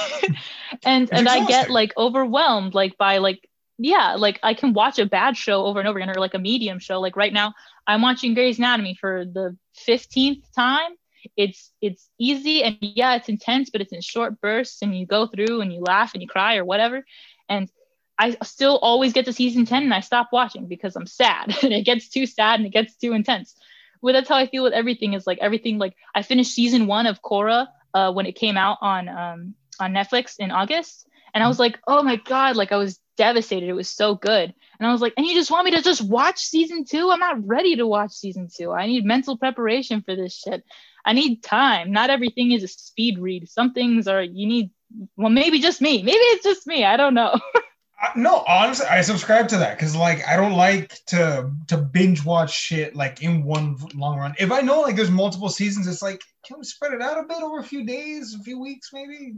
and 0.86 1.10
and 1.12 1.28
I 1.28 1.46
get 1.46 1.70
like 1.70 1.94
overwhelmed 1.98 2.74
like 2.74 2.98
by 2.98 3.18
like 3.18 3.48
yeah, 3.78 4.16
like 4.16 4.40
I 4.42 4.54
can 4.54 4.74
watch 4.74 4.98
a 4.98 5.06
bad 5.06 5.38
show 5.38 5.66
over 5.66 5.80
and 5.80 5.88
over 5.88 6.00
again 6.00 6.10
or 6.10 6.20
like 6.20 6.34
a 6.34 6.40
medium 6.40 6.80
show. 6.80 7.00
Like 7.00 7.16
right 7.16 7.34
now, 7.34 7.54
I'm 7.86 8.02
watching 8.02 8.34
Grey's 8.34 8.58
Anatomy 8.58 8.96
for 9.00 9.26
the 9.26 9.58
15th 9.88 10.44
time. 10.56 10.92
It's 11.36 11.72
it's 11.82 12.10
easy 12.18 12.64
and 12.64 12.78
yeah, 12.80 13.16
it's 13.16 13.30
intense, 13.30 13.70
but 13.70 13.82
it's 13.82 13.92
in 13.92 14.02
short 14.02 14.40
bursts 14.40 14.82
and 14.82 14.98
you 14.98 15.06
go 15.06 15.28
through 15.28 15.62
and 15.62 15.74
you 15.74 15.82
laugh 15.82 16.14
and 16.14 16.22
you 16.22 16.28
cry 16.30 16.56
or 16.56 16.66
whatever. 16.66 17.06
And 17.50 17.70
I 18.18 18.38
still 18.44 18.78
always 18.80 19.14
get 19.14 19.26
to 19.26 19.34
season 19.34 19.66
10 19.66 19.84
and 19.84 19.94
I 19.94 20.00
stop 20.00 20.30
watching 20.32 20.68
because 20.68 20.96
I'm 20.96 21.06
sad 21.06 21.56
and 21.64 21.74
it 21.74 21.84
gets 21.84 22.10
too 22.10 22.26
sad 22.26 22.60
and 22.60 22.66
it 22.66 22.74
gets 22.74 22.96
too 22.96 23.14
intense. 23.14 23.56
Well, 24.02 24.14
that's 24.14 24.30
how 24.30 24.36
I 24.36 24.48
feel 24.48 24.64
with 24.64 24.74
everything 24.74 25.14
is 25.14 25.28
like 25.28 25.40
everything 25.40 25.78
like 25.78 25.96
I 26.14 26.22
finished 26.22 26.54
season 26.54 26.88
one 26.88 27.08
of 27.08 27.22
Korra 27.22 27.68
uh, 27.94 28.12
when 28.12 28.26
it 28.26 28.36
came 28.36 28.58
out 28.58 28.78
on 28.82 29.10
um, 29.10 29.56
on 29.80 29.94
Netflix 29.94 30.36
in 30.40 30.52
August. 30.52 31.08
And 31.34 31.44
I 31.44 31.48
was 31.48 31.60
like, 31.60 31.78
oh 31.88 32.04
my 32.04 32.16
God, 32.16 32.56
like 32.56 32.72
I 32.72 32.78
was 32.78 33.00
devastated. 33.18 33.70
It 33.70 33.74
was 33.74 33.90
so 33.90 34.16
good. 34.16 34.54
And 34.80 34.88
I 34.88 34.92
was 34.92 35.02
like, 35.02 35.14
and 35.18 35.26
you 35.26 35.34
just 35.34 35.52
want 35.52 35.66
me 35.66 35.72
to 35.72 35.82
just 35.82 36.02
watch 36.02 36.40
season 36.40 36.86
two? 36.86 37.10
I'm 37.12 37.20
not 37.20 37.46
ready 37.46 37.76
to 37.76 37.88
watch 37.88 38.14
season 38.14 38.48
two. 38.56 38.72
I 38.72 38.88
need 38.88 39.06
mental 39.06 39.38
preparation 39.38 40.02
for 40.02 40.16
this 40.16 40.36
shit. 40.36 40.64
I 41.06 41.14
need 41.14 41.44
time. 41.44 41.92
Not 41.92 42.10
everything 42.10 42.52
is 42.52 42.64
a 42.64 42.68
speed 42.68 43.20
read. 43.20 43.50
Some 43.50 43.74
things 43.74 44.08
are, 44.08 44.22
you 44.22 44.48
need, 44.48 44.72
well, 45.16 45.30
maybe 45.30 45.60
just 45.60 45.82
me. 45.82 46.02
Maybe 46.04 46.18
it's 46.18 46.44
just 46.44 46.68
me. 46.68 46.86
I 46.86 46.98
don't 46.98 47.14
know. 47.14 47.40
Uh, 48.00 48.10
no, 48.16 48.44
honestly, 48.48 48.86
I 48.86 49.02
subscribe 49.02 49.48
to 49.50 49.58
that 49.58 49.78
because 49.78 49.96
like 49.96 50.28
I 50.28 50.36
don't 50.36 50.54
like 50.54 51.04
to 51.08 51.52
to 51.68 51.78
binge 51.78 52.24
watch 52.24 52.54
shit 52.54 52.96
like 52.96 53.24
in 53.24 53.44
one 53.44 53.76
long 53.96 54.20
run. 54.20 54.36
If 54.38 54.52
I 54.52 54.62
know 54.62 54.82
like 54.82 54.96
there's 54.96 55.10
multiple 55.10 55.50
seasons, 55.50 55.88
it's 55.88 56.04
like 56.04 56.22
can 56.46 56.60
we 56.60 56.64
spread 56.64 56.94
it 56.94 57.02
out 57.02 57.18
a 57.18 57.24
bit 57.24 57.42
over 57.42 57.60
a 57.60 57.64
few 57.64 57.86
days, 57.86 58.36
a 58.40 58.44
few 58.44 58.60
weeks, 58.60 58.92
maybe? 58.94 59.34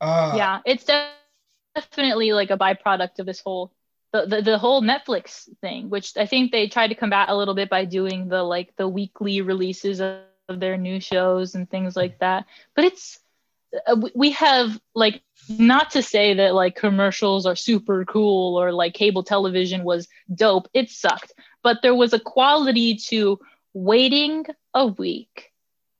Uh, 0.00 0.34
yeah, 0.36 0.60
it's 0.64 0.86
definitely 1.74 2.32
like 2.32 2.50
a 2.50 2.56
byproduct 2.56 3.18
of 3.18 3.26
this 3.26 3.40
whole 3.40 3.72
the, 4.12 4.26
the, 4.26 4.42
the 4.42 4.58
whole 4.58 4.80
Netflix 4.80 5.48
thing, 5.60 5.90
which 5.90 6.16
I 6.16 6.24
think 6.24 6.50
they 6.50 6.68
tried 6.68 6.88
to 6.88 6.94
combat 6.94 7.28
a 7.28 7.36
little 7.36 7.54
bit 7.54 7.68
by 7.68 7.84
doing 7.84 8.28
the 8.28 8.42
like 8.42 8.74
the 8.76 8.88
weekly 8.88 9.42
releases 9.42 10.00
of, 10.00 10.20
of 10.48 10.60
their 10.60 10.78
new 10.78 10.98
shows 10.98 11.54
and 11.54 11.68
things 11.68 11.94
like 11.94 12.20
that. 12.20 12.46
But 12.74 12.86
it's 12.86 13.16
uh, 13.16 13.20
we 14.14 14.30
have 14.32 14.80
like 14.94 15.22
not 15.48 15.90
to 15.90 16.02
say 16.02 16.34
that 16.34 16.54
like 16.54 16.76
commercials 16.76 17.46
are 17.46 17.56
super 17.56 18.04
cool 18.04 18.60
or 18.60 18.72
like 18.72 18.94
cable 18.94 19.22
television 19.22 19.84
was 19.84 20.08
dope. 20.34 20.68
It 20.74 20.90
sucked, 20.90 21.32
but 21.62 21.78
there 21.82 21.94
was 21.94 22.12
a 22.12 22.20
quality 22.20 22.96
to 23.08 23.38
waiting 23.74 24.44
a 24.74 24.86
week 24.86 25.52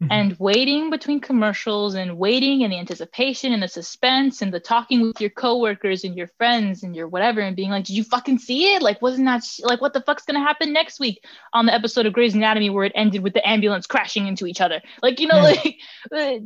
mm-hmm. 0.03 0.13
and 0.13 0.39
waiting 0.39 0.91
between 0.91 1.21
commercials 1.21 1.95
and 1.95 2.19
waiting 2.19 2.63
and 2.63 2.73
the 2.73 2.79
anticipation 2.79 3.53
and 3.53 3.63
the 3.63 3.69
suspense 3.69 4.43
and 4.43 4.53
the 4.53 4.61
talking 4.61 5.01
with 5.01 5.21
your 5.21 5.31
coworkers 5.31 6.05
and 6.05 6.17
your 6.17 6.29
friends 6.39 6.83
and 6.83 6.95
your 6.95 7.09
whatever 7.09 7.41
and 7.41 7.57
being 7.57 7.71
like, 7.71 7.85
did 7.85 7.97
you 7.97 8.05
fucking 8.05 8.39
see 8.39 8.75
it? 8.75 8.83
Like, 8.83 9.03
wasn't 9.03 9.27
that 9.27 9.45
sh- 9.45 9.61
like 9.61 9.81
what 9.81 9.93
the 9.93 10.01
fuck's 10.01 10.25
gonna 10.25 10.41
happen 10.41 10.73
next 10.73 11.01
week 11.01 11.25
on 11.53 11.67
the 11.67 11.75
episode 11.75 12.07
of 12.07 12.13
Grey's 12.13 12.35
Anatomy 12.35 12.71
where 12.71 12.85
it 12.85 12.93
ended 12.95 13.23
with 13.23 13.35
the 13.35 13.49
ambulance 13.49 13.87
crashing 13.87 14.27
into 14.27 14.47
each 14.47 14.61
other? 14.61 14.81
Like, 15.03 15.21
you 15.21 15.27
know, 15.27 15.41
like, 15.41 15.79
uh, 16.13 16.39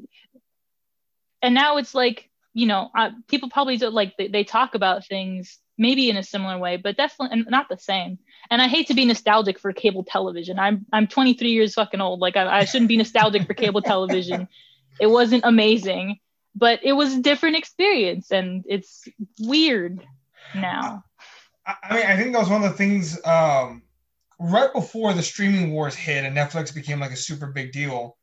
and 1.42 1.54
now 1.54 1.76
it's 1.76 1.94
like, 1.94 2.28
you 2.54 2.66
know, 2.66 2.90
uh, 2.96 3.10
people 3.28 3.50
probably 3.50 3.76
do 3.76 3.88
like 3.88 4.16
they, 4.16 4.28
they 4.28 4.44
talk 4.44 4.74
about 4.74 5.06
things 5.06 5.58
maybe 5.78 6.10
in 6.10 6.16
a 6.16 6.22
similar 6.22 6.58
way, 6.58 6.76
but 6.76 6.96
definitely 6.96 7.44
not 7.48 7.68
the 7.68 7.78
same. 7.78 8.18
And 8.50 8.62
I 8.62 8.68
hate 8.68 8.88
to 8.88 8.94
be 8.94 9.04
nostalgic 9.04 9.58
for 9.58 9.72
cable 9.72 10.04
television. 10.04 10.58
I'm 10.58 10.86
I'm 10.92 11.06
23 11.06 11.50
years 11.50 11.74
fucking 11.74 12.00
old. 12.00 12.20
Like 12.20 12.36
I, 12.36 12.60
I 12.60 12.64
shouldn't 12.64 12.88
be 12.88 12.96
nostalgic 12.96 13.46
for 13.46 13.54
cable 13.54 13.82
television. 13.82 14.48
It 15.00 15.06
wasn't 15.06 15.44
amazing, 15.44 16.18
but 16.54 16.80
it 16.82 16.92
was 16.92 17.14
a 17.14 17.22
different 17.22 17.56
experience, 17.56 18.30
and 18.30 18.64
it's 18.68 19.08
weird 19.40 20.06
now. 20.54 21.04
I 21.66 21.94
mean, 21.94 22.06
I 22.06 22.16
think 22.16 22.32
that 22.32 22.40
was 22.40 22.48
one 22.48 22.62
of 22.62 22.70
the 22.70 22.76
things 22.76 23.24
um, 23.24 23.82
right 24.38 24.72
before 24.72 25.14
the 25.14 25.22
streaming 25.22 25.72
wars 25.72 25.94
hit 25.94 26.24
and 26.24 26.36
Netflix 26.36 26.74
became 26.74 27.00
like 27.00 27.12
a 27.12 27.16
super 27.16 27.46
big 27.46 27.72
deal. 27.72 28.16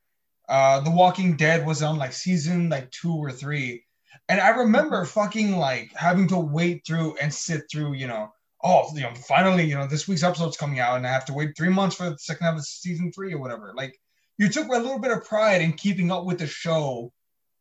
Uh, 0.50 0.80
the 0.82 0.92
Walking 0.92 1.38
Dead 1.38 1.66
was 1.66 1.84
on 1.84 1.98
like 1.98 2.12
season 2.12 2.70
like 2.70 2.90
two 2.92 3.14
or 3.14 3.32
three, 3.32 3.86
and 4.28 4.40
I 4.40 4.50
remember 4.50 5.06
fucking 5.06 5.58
like 5.58 5.92
having 5.96 6.28
to 6.30 6.40
wait 6.40 6.86
through 6.86 7.16
and 7.22 7.34
sit 7.34 7.64
through, 7.72 7.94
you 7.94 8.08
know, 8.08 8.32
oh, 8.64 8.90
you 8.94 9.02
know, 9.02 9.14
finally, 9.28 9.64
you 9.64 9.76
know, 9.76 9.88
this 9.88 10.08
week's 10.08 10.24
episode's 10.24 10.58
coming 10.58 10.80
out 10.80 10.98
and 10.98 11.08
I 11.08 11.12
have 11.12 11.26
to 11.26 11.34
wait 11.34 11.58
three 11.58 11.70
months 11.70 11.96
for 11.96 12.10
the 12.10 12.18
second 12.18 12.46
half 12.46 12.58
of 12.58 12.66
season 12.66 13.12
three 13.12 13.34
or 13.34 13.40
whatever. 13.40 13.74
Like 13.76 14.00
you 14.38 14.50
took 14.50 14.68
a 14.68 14.72
little 14.72 15.00
bit 15.00 15.12
of 15.12 15.26
pride 15.26 15.62
in 15.62 15.74
keeping 15.74 16.12
up 16.12 16.26
with 16.26 16.40
the 16.40 16.48
show 16.48 17.12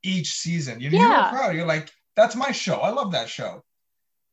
each 0.03 0.33
season. 0.33 0.81
You, 0.81 0.91
yeah. 0.91 1.01
you 1.01 1.09
were 1.09 1.39
proud. 1.39 1.57
You're 1.57 1.67
like, 1.67 1.91
that's 2.17 2.37
my 2.37 2.53
show. 2.53 2.77
I 2.77 2.91
love 2.91 3.13
that 3.13 3.29
show. 3.29 3.65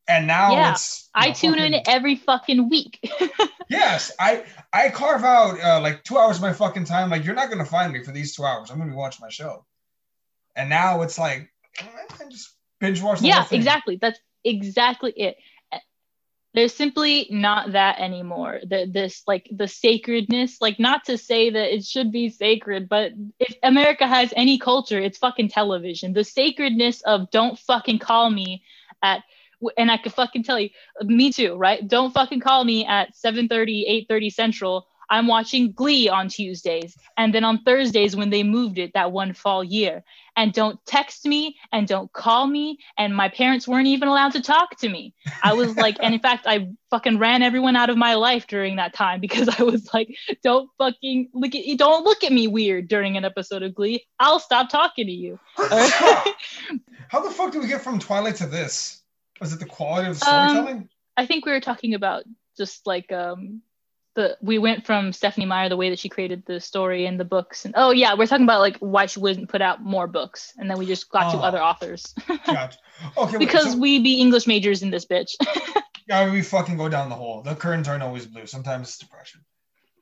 And 0.08 0.26
now 0.26 0.52
yeah, 0.52 0.72
it's 0.72 1.08
I 1.14 1.32
tune 1.32 1.54
fucking, 1.54 1.74
in 1.74 1.82
every 1.86 2.14
fucking 2.16 2.68
week. 2.68 3.12
yes, 3.68 4.12
I 4.20 4.44
I 4.72 4.90
carve 4.90 5.24
out 5.24 5.60
uh, 5.60 5.80
like 5.80 6.04
two 6.04 6.16
hours 6.16 6.36
of 6.36 6.42
my 6.42 6.52
fucking 6.52 6.84
time. 6.84 7.10
Like 7.10 7.24
you're 7.24 7.34
not 7.34 7.50
gonna 7.50 7.64
find 7.64 7.92
me 7.92 8.04
for 8.04 8.12
these 8.12 8.36
two 8.36 8.44
hours. 8.44 8.70
I'm 8.70 8.78
gonna 8.78 8.90
be 8.90 8.96
watching 8.96 9.22
my 9.22 9.30
show. 9.30 9.64
And 10.54 10.70
now 10.70 11.02
it's 11.02 11.18
like 11.18 11.50
I 11.80 12.28
just 12.30 12.54
binge 12.78 13.02
watch. 13.02 13.20
yeah, 13.20 13.44
exactly. 13.50 13.98
That's 14.00 14.20
exactly 14.44 15.12
it 15.16 15.36
there's 16.56 16.74
simply 16.74 17.28
not 17.30 17.72
that 17.72 18.00
anymore 18.00 18.60
the, 18.66 18.90
this 18.90 19.22
like 19.26 19.48
the 19.52 19.68
sacredness 19.68 20.56
like 20.60 20.80
not 20.80 21.04
to 21.04 21.18
say 21.18 21.50
that 21.50 21.72
it 21.72 21.84
should 21.84 22.10
be 22.10 22.30
sacred 22.30 22.88
but 22.88 23.12
if 23.38 23.54
america 23.62 24.06
has 24.06 24.32
any 24.34 24.58
culture 24.58 24.98
it's 24.98 25.18
fucking 25.18 25.48
television 25.48 26.14
the 26.14 26.24
sacredness 26.24 27.02
of 27.02 27.30
don't 27.30 27.58
fucking 27.58 27.98
call 27.98 28.28
me 28.30 28.64
at 29.02 29.22
and 29.76 29.90
i 29.90 29.96
could 29.96 30.12
fucking 30.12 30.42
tell 30.42 30.58
you 30.58 30.70
me 31.02 31.32
too 31.32 31.54
right 31.56 31.86
don't 31.86 32.12
fucking 32.12 32.40
call 32.40 32.64
me 32.64 32.84
at 32.86 33.14
7 33.16 33.48
30 33.48 34.06
8 34.08 34.32
central 34.32 34.86
I'm 35.08 35.26
watching 35.26 35.72
Glee 35.72 36.08
on 36.08 36.28
Tuesdays 36.28 36.96
and 37.16 37.34
then 37.34 37.44
on 37.44 37.62
Thursdays 37.62 38.16
when 38.16 38.30
they 38.30 38.42
moved 38.42 38.78
it 38.78 38.92
that 38.94 39.12
one 39.12 39.34
fall 39.34 39.62
year. 39.62 40.04
And 40.38 40.52
don't 40.52 40.78
text 40.84 41.24
me 41.24 41.56
and 41.72 41.88
don't 41.88 42.12
call 42.12 42.46
me. 42.46 42.78
And 42.98 43.14
my 43.14 43.28
parents 43.28 43.66
weren't 43.66 43.86
even 43.86 44.08
allowed 44.08 44.32
to 44.32 44.42
talk 44.42 44.76
to 44.80 44.88
me. 44.88 45.14
I 45.42 45.54
was 45.54 45.76
like, 45.76 45.96
and 46.02 46.12
in 46.12 46.20
fact, 46.20 46.46
I 46.46 46.68
fucking 46.90 47.18
ran 47.18 47.42
everyone 47.42 47.76
out 47.76 47.88
of 47.88 47.96
my 47.96 48.14
life 48.14 48.46
during 48.46 48.76
that 48.76 48.94
time 48.94 49.20
because 49.20 49.48
I 49.48 49.62
was 49.62 49.92
like, 49.94 50.14
don't 50.42 50.68
fucking 50.78 51.30
look 51.32 51.54
at 51.54 51.64
don't 51.78 52.04
look 52.04 52.24
at 52.24 52.32
me 52.32 52.48
weird 52.48 52.88
during 52.88 53.16
an 53.16 53.24
episode 53.24 53.62
of 53.62 53.74
Glee. 53.74 54.04
I'll 54.18 54.40
stop 54.40 54.68
talking 54.68 55.06
to 55.06 55.12
you. 55.12 55.38
How 55.56 57.20
the 57.20 57.30
fuck 57.30 57.52
do 57.52 57.60
we 57.60 57.68
get 57.68 57.80
from 57.80 57.98
Twilight 57.98 58.36
to 58.36 58.46
this? 58.46 59.02
Was 59.40 59.52
it 59.52 59.60
the 59.60 59.66
quality 59.66 60.08
of 60.08 60.18
the 60.18 60.24
storytelling? 60.24 60.76
Um, 60.76 60.88
I 61.16 61.26
think 61.26 61.46
we 61.46 61.52
were 61.52 61.60
talking 61.60 61.94
about 61.94 62.24
just 62.56 62.86
like 62.86 63.12
um 63.12 63.62
the 64.14 64.36
we 64.40 64.58
went 64.58 64.84
from 64.84 65.12
Stephenie 65.12 65.46
Meyer 65.46 65.68
the 65.68 65.76
way 65.76 65.90
that 65.90 65.98
she 65.98 66.08
created 66.08 66.44
the 66.46 66.58
story 66.60 67.06
and 67.06 67.20
the 67.20 67.24
books 67.24 67.64
and 67.64 67.74
oh 67.76 67.90
yeah 67.90 68.14
we're 68.14 68.26
talking 68.26 68.44
about 68.44 68.60
like 68.60 68.76
why 68.78 69.06
she 69.06 69.20
wouldn't 69.20 69.48
put 69.48 69.62
out 69.62 69.82
more 69.82 70.06
books. 70.06 70.52
And 70.58 70.68
then 70.68 70.78
we 70.78 70.86
just 70.86 71.10
got 71.10 71.34
oh, 71.34 71.38
to 71.38 71.44
other 71.44 71.62
authors. 71.62 72.14
gotcha. 72.46 72.78
okay 73.16 73.38
because 73.38 73.72
so, 73.72 73.78
we 73.78 74.00
be 74.00 74.20
English 74.20 74.46
majors 74.46 74.82
in 74.82 74.90
this 74.90 75.06
bitch. 75.06 75.36
Yeah 76.08 76.30
we 76.30 76.40
fucking 76.40 76.76
go 76.76 76.88
down 76.88 77.08
the 77.08 77.16
hole. 77.16 77.42
The 77.42 77.56
curtains 77.56 77.88
aren't 77.88 78.04
always 78.04 78.26
blue. 78.26 78.46
Sometimes 78.46 78.88
it's 78.88 78.98
depression. 78.98 79.40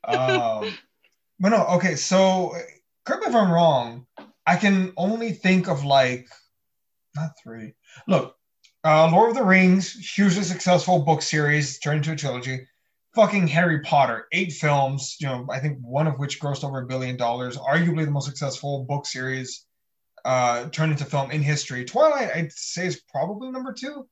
Um 0.06 0.76
but 1.40 1.48
no 1.48 1.64
okay 1.76 1.94
so 1.94 2.54
correct 3.04 3.22
me 3.22 3.28
if 3.28 3.34
I'm 3.34 3.50
wrong. 3.50 4.06
I 4.46 4.56
can 4.56 4.92
only 4.98 5.32
think 5.32 5.66
of 5.66 5.82
like 5.84 6.28
not 7.16 7.30
three. 7.42 7.72
Look 8.06 8.36
uh 8.84 9.10
Lord 9.10 9.30
of 9.30 9.36
the 9.36 9.44
Rings 9.44 9.92
hugely 9.92 10.42
successful 10.42 11.00
book 11.00 11.22
series 11.22 11.78
turned 11.78 11.98
into 11.98 12.12
a 12.12 12.16
trilogy 12.16 12.66
fucking 13.14 13.46
Harry 13.46 13.80
Potter, 13.80 14.26
eight 14.32 14.52
films, 14.52 15.16
you 15.20 15.26
know, 15.26 15.46
I 15.50 15.60
think 15.60 15.78
one 15.80 16.06
of 16.06 16.18
which 16.18 16.40
grossed 16.40 16.64
over 16.64 16.82
a 16.82 16.86
billion 16.86 17.16
dollars, 17.16 17.56
arguably 17.56 18.04
the 18.04 18.10
most 18.10 18.26
successful 18.26 18.84
book 18.84 19.06
series 19.06 19.66
uh, 20.24 20.68
turned 20.70 20.92
into 20.92 21.04
film 21.04 21.30
in 21.30 21.42
history. 21.42 21.84
Twilight, 21.84 22.30
I'd 22.34 22.52
say, 22.52 22.86
is 22.86 23.00
probably 23.00 23.50
number 23.50 23.72
two 23.72 24.08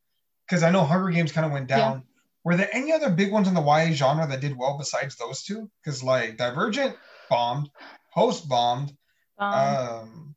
because 0.46 0.62
I 0.62 0.70
know 0.70 0.84
Hunger 0.84 1.10
Games 1.10 1.32
kind 1.32 1.46
of 1.46 1.52
went 1.52 1.68
down. 1.68 1.98
Yeah. 1.98 2.00
Were 2.44 2.56
there 2.56 2.68
any 2.72 2.92
other 2.92 3.10
big 3.10 3.32
ones 3.32 3.48
in 3.48 3.54
the 3.54 3.62
YA 3.62 3.92
genre 3.92 4.26
that 4.26 4.40
did 4.40 4.56
well 4.56 4.76
besides 4.78 5.16
those 5.16 5.42
two? 5.42 5.70
Because 5.82 6.02
like 6.02 6.36
Divergent 6.36 6.96
bombed, 7.30 7.70
Host 8.12 8.48
bombed. 8.48 8.92
Um, 9.38 9.54
um, 9.54 10.34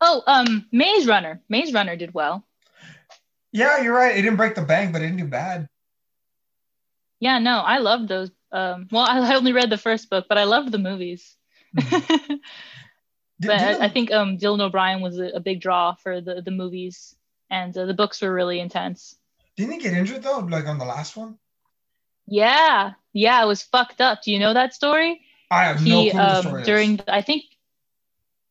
oh, 0.00 0.22
um, 0.26 0.66
Maze 0.72 1.06
Runner. 1.06 1.40
Maze 1.48 1.72
Runner 1.72 1.96
did 1.96 2.14
well. 2.14 2.44
Yeah, 3.52 3.82
you're 3.82 3.94
right. 3.94 4.16
It 4.16 4.22
didn't 4.22 4.36
break 4.36 4.54
the 4.54 4.62
bank, 4.62 4.92
but 4.92 5.02
it 5.02 5.06
didn't 5.06 5.18
do 5.18 5.26
bad 5.26 5.68
yeah 7.20 7.38
no 7.38 7.58
i 7.58 7.78
love 7.78 8.06
those 8.08 8.30
Um, 8.50 8.88
well, 8.90 9.04
I 9.04 9.34
only 9.34 9.52
read 9.52 9.68
the 9.68 9.76
first 9.76 10.08
book, 10.08 10.24
but 10.26 10.38
I 10.38 10.44
loved 10.44 10.72
the 10.72 10.78
movies. 10.78 11.36
Mm-hmm. 11.76 12.34
But 13.40 13.60
I, 13.60 13.84
I 13.84 13.88
think 13.88 14.10
um, 14.10 14.36
Dylan 14.36 14.60
O'Brien 14.60 15.00
was 15.00 15.20
a, 15.20 15.36
a 15.36 15.40
big 15.40 15.60
draw 15.60 15.94
for 15.94 16.20
the 16.20 16.42
the 16.42 16.50
movies, 16.50 17.14
and 17.50 17.76
uh, 17.76 17.84
the 17.84 17.94
books 17.94 18.20
were 18.20 18.32
really 18.32 18.58
intense. 18.58 19.14
didn't 19.54 19.74
he 19.74 19.78
get 19.78 19.92
injured 19.92 20.24
though? 20.24 20.40
Like 20.40 20.66
on 20.66 20.78
the 20.78 20.84
last 20.84 21.14
one? 21.14 21.38
Yeah, 22.26 22.94
yeah, 23.12 23.44
it 23.44 23.46
was 23.46 23.62
fucked 23.62 24.00
up. 24.00 24.22
Do 24.24 24.32
you 24.32 24.40
know 24.40 24.54
that 24.54 24.74
story? 24.74 25.20
I 25.52 25.64
have 25.70 25.84
no 25.86 26.02
he 26.02 26.10
clue 26.10 26.18
what 26.18 26.32
the 26.32 26.38
um, 26.38 26.42
story 26.42 26.62
during 26.64 27.00
I 27.06 27.22
think 27.22 27.44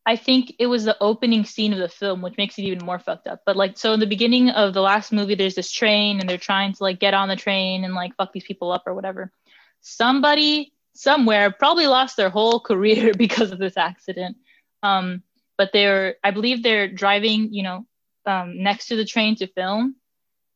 I 0.08 0.16
think 0.16 0.56
it 0.58 0.68
was 0.68 0.86
the 0.86 0.96
opening 1.02 1.44
scene 1.44 1.74
of 1.74 1.80
the 1.80 1.90
film, 1.90 2.22
which 2.22 2.38
makes 2.38 2.58
it 2.58 2.62
even 2.62 2.86
more 2.86 2.98
fucked 2.98 3.28
up. 3.28 3.42
But 3.46 3.58
like, 3.58 3.78
so 3.78 3.92
in 3.92 4.00
the 4.00 4.08
beginning 4.08 4.50
of 4.50 4.74
the 4.74 4.82
last 4.82 5.12
movie, 5.12 5.36
there's 5.36 5.56
this 5.56 5.70
train, 5.70 6.22
and 6.22 6.30
they're 6.30 6.38
trying 6.38 6.72
to 6.72 6.82
like 6.82 6.98
get 6.98 7.14
on 7.14 7.28
the 7.28 7.36
train 7.36 7.84
and 7.84 7.94
like 7.94 8.16
fuck 8.16 8.32
these 8.32 8.46
people 8.46 8.72
up 8.72 8.84
or 8.88 8.94
whatever. 8.94 9.34
Somebody 9.82 10.72
somewhere 10.94 11.52
probably 11.52 11.88
lost 11.88 12.16
their 12.16 12.30
whole 12.30 12.60
career 12.72 13.12
because 13.18 13.52
of 13.52 13.60
this 13.60 13.76
accident. 13.76 14.38
Um, 14.82 15.24
but 15.58 15.72
they're, 15.74 16.16
I 16.24 16.32
believe 16.32 16.64
they're 16.64 16.88
driving, 16.88 17.54
you 17.54 17.64
know, 17.64 17.86
um, 18.26 18.64
next 18.64 18.88
to 18.88 18.96
the 18.96 19.06
train 19.06 19.36
to 19.38 19.48
film, 19.48 19.98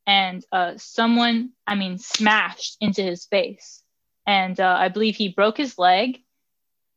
and 0.08 0.46
uh, 0.54 0.74
someone, 0.78 1.52
I 1.68 1.76
mean, 1.76 1.98
smashed 1.98 2.78
into 2.80 3.02
his 3.02 3.26
face, 3.26 3.84
and 4.26 4.58
uh, 4.60 4.78
I 4.80 4.88
believe 4.88 5.16
he 5.18 5.28
broke 5.28 5.58
his 5.58 5.78
leg. 5.78 6.20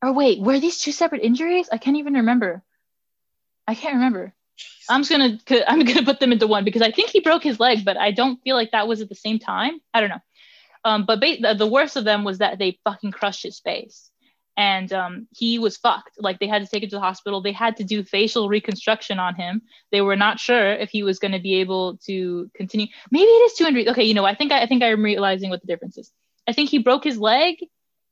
Or 0.05 0.13
wait, 0.13 0.39
were 0.39 0.61
these 0.61 0.79
two 0.79 0.93
separate 0.93 1.23
injuries? 1.23 1.71
I 1.73 1.79
can't 1.79 1.97
even 1.97 2.13
remember. 2.15 2.63
I 3.67 3.75
can't 3.75 3.95
remember. 3.95 4.35
I'm 4.91 5.03
just 5.03 5.11
gonna 5.11 5.39
I'm 5.67 5.83
gonna 5.83 6.05
put 6.05 6.21
them 6.21 6.31
into 6.31 6.47
one 6.47 6.63
because 6.63 6.83
I 6.83 6.91
think 6.91 7.09
he 7.09 7.21
broke 7.21 7.43
his 7.43 7.59
leg, 7.59 7.87
but 7.87 7.97
I 7.97 8.11
don't 8.11 8.43
feel 8.43 8.55
like 8.55 8.73
that 8.73 8.87
was 8.87 9.01
at 9.01 9.09
the 9.09 9.15
same 9.15 9.39
time. 9.39 9.81
I 9.95 10.01
don't 10.01 10.11
know. 10.11 10.21
Um, 10.85 11.07
but 11.07 11.21
ba- 11.21 11.39
the, 11.41 11.55
the 11.55 11.67
worst 11.67 11.97
of 11.97 12.05
them 12.05 12.23
was 12.23 12.39
that 12.39 12.59
they 12.59 12.79
fucking 12.85 13.13
crushed 13.13 13.43
his 13.45 13.61
face, 13.61 14.11
and 14.59 14.93
um, 14.93 15.27
he 15.35 15.59
was 15.59 15.79
fucked. 15.79 16.17
Like 16.19 16.39
they 16.39 16.49
had 16.49 16.61
to 16.61 16.69
take 16.69 16.83
him 16.83 16.91
to 16.91 16.97
the 16.97 17.01
hospital. 17.01 17.41
They 17.41 17.53
had 17.53 17.79
to 17.79 17.85
do 17.85 18.05
facial 18.05 18.51
reconstruction 18.51 19.19
on 19.19 19.37
him. 19.37 19.63
They 19.91 20.03
were 20.03 20.17
not 20.17 20.39
sure 20.39 20.73
if 20.73 20.91
he 20.91 21.03
was 21.03 21.19
going 21.19 21.33
to 21.33 21.41
be 21.41 21.55
able 21.61 21.97
to 22.05 22.51
continue. 22.55 22.89
Maybe 23.11 23.25
it 23.25 23.51
is 23.51 23.55
two 23.55 23.65
injuries. 23.65 23.89
Okay, 23.89 24.05
you 24.05 24.13
know, 24.13 24.27
I 24.27 24.35
think 24.35 24.53
I, 24.53 24.65
I 24.65 24.67
think 24.67 24.83
I'm 24.83 25.03
realizing 25.03 25.49
what 25.49 25.63
the 25.63 25.67
difference 25.67 25.97
is. 25.97 26.13
I 26.47 26.53
think 26.53 26.69
he 26.69 26.77
broke 26.79 27.05
his 27.05 27.17
leg 27.17 27.57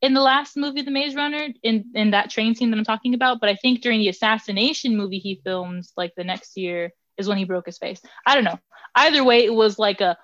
in 0.02 0.14
the 0.14 0.20
last 0.20 0.56
movie, 0.56 0.82
The 0.82 0.90
Maze 0.90 1.14
Runner, 1.14 1.48
in 1.62 1.86
in 1.94 2.10
that 2.10 2.28
train 2.28 2.54
scene 2.54 2.70
that 2.70 2.76
I'm 2.76 2.84
talking 2.84 3.14
about. 3.14 3.40
But 3.40 3.48
I 3.48 3.54
think 3.54 3.80
during 3.80 4.00
the 4.00 4.08
assassination 4.08 4.96
movie 4.96 5.18
he 5.18 5.40
filmed 5.44 5.84
like 5.96 6.14
the 6.16 6.24
next 6.24 6.56
year 6.56 6.92
is 7.16 7.28
when 7.28 7.38
he 7.38 7.44
broke 7.44 7.66
his 7.66 7.78
face. 7.78 8.00
I 8.26 8.34
don't 8.34 8.44
know. 8.44 8.58
Either 8.94 9.24
way, 9.24 9.44
it 9.44 9.54
was 9.54 9.78
like 9.78 10.00
a 10.00 10.18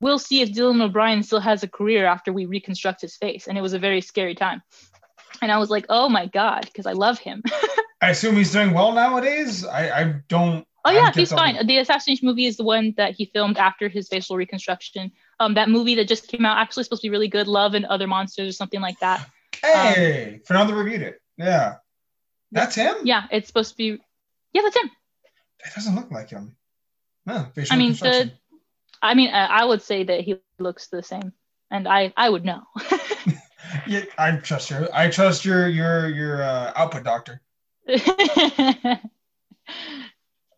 we'll 0.00 0.18
see 0.18 0.40
if 0.42 0.50
Dylan 0.50 0.82
O'Brien 0.82 1.22
still 1.22 1.40
has 1.40 1.62
a 1.62 1.68
career 1.68 2.04
after 2.04 2.32
we 2.32 2.46
reconstruct 2.46 3.00
his 3.00 3.16
face. 3.16 3.46
And 3.46 3.56
it 3.56 3.62
was 3.62 3.72
a 3.72 3.78
very 3.78 4.00
scary 4.00 4.34
time. 4.34 4.62
And 5.40 5.50
I 5.50 5.58
was 5.58 5.70
like, 5.70 5.86
oh 5.88 6.08
my 6.08 6.26
God, 6.26 6.62
because 6.66 6.86
I 6.86 6.92
love 6.92 7.18
him. 7.18 7.42
I 8.02 8.10
assume 8.10 8.36
he's 8.36 8.52
doing 8.52 8.74
well 8.74 8.92
nowadays. 8.92 9.64
I, 9.64 9.90
I 9.90 10.14
don't. 10.28 10.66
Oh 10.84 10.90
yeah, 10.90 11.12
he's 11.12 11.32
fine. 11.32 11.64
The 11.64 11.78
assassination 11.78 12.26
movie 12.26 12.46
is 12.46 12.56
the 12.56 12.64
one 12.64 12.94
that 12.96 13.14
he 13.14 13.26
filmed 13.26 13.56
after 13.56 13.88
his 13.88 14.08
facial 14.08 14.36
reconstruction. 14.36 15.12
Um, 15.42 15.54
that 15.54 15.68
movie 15.68 15.96
that 15.96 16.06
just 16.06 16.28
came 16.28 16.44
out 16.44 16.58
actually 16.58 16.84
supposed 16.84 17.02
to 17.02 17.06
be 17.06 17.10
really 17.10 17.28
good, 17.28 17.48
Love 17.48 17.74
and 17.74 17.84
Other 17.84 18.06
Monsters 18.06 18.48
or 18.48 18.52
something 18.52 18.80
like 18.80 18.98
that. 19.00 19.28
Hey, 19.60 20.40
Fernando 20.46 20.74
reviewed 20.74 21.02
it. 21.02 21.20
Yeah, 21.36 21.76
that's 22.52 22.76
him. 22.76 22.96
Yeah, 23.04 23.26
it's 23.30 23.48
supposed 23.48 23.72
to 23.72 23.76
be. 23.76 23.98
Yeah, 24.52 24.62
that's 24.62 24.76
him. 24.76 24.90
That 25.64 25.74
doesn't 25.74 25.94
look 25.94 26.10
like 26.10 26.30
him. 26.30 26.56
No, 27.26 27.46
I 27.70 27.76
mean, 27.76 27.92
reconstruction. 27.92 28.32
I 29.00 29.14
mean, 29.14 29.30
uh, 29.30 29.48
I 29.50 29.64
would 29.64 29.82
say 29.82 30.04
that 30.04 30.20
he 30.20 30.36
looks 30.58 30.86
the 30.88 31.02
same, 31.02 31.32
and 31.70 31.88
I 31.88 32.12
I 32.16 32.30
would 32.30 32.44
know. 32.44 32.62
Yeah, 33.86 34.04
I 34.18 34.32
trust 34.32 34.70
your. 34.70 34.88
I 34.92 35.08
trust 35.08 35.44
your 35.44 35.68
your 35.68 36.08
your 36.08 36.42
uh, 36.42 36.72
output 36.76 37.04
doctor. 37.04 37.40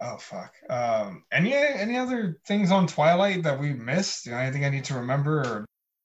Oh 0.07 0.19
fuck. 0.19 0.53
Um, 0.69 1.25
any 1.33 1.55
any 1.55 1.97
other 1.97 2.39
things 2.47 2.71
on 2.71 2.87
Twilight 2.87 3.45
that 3.45 3.59
we 3.59 3.73
missed? 3.73 4.27
You 4.27 4.33
know, 4.33 4.39
anything 4.39 4.67
I 4.67 4.69
need 4.69 4.85
to 4.85 4.97
remember? 4.97 5.41
Or 5.41 5.65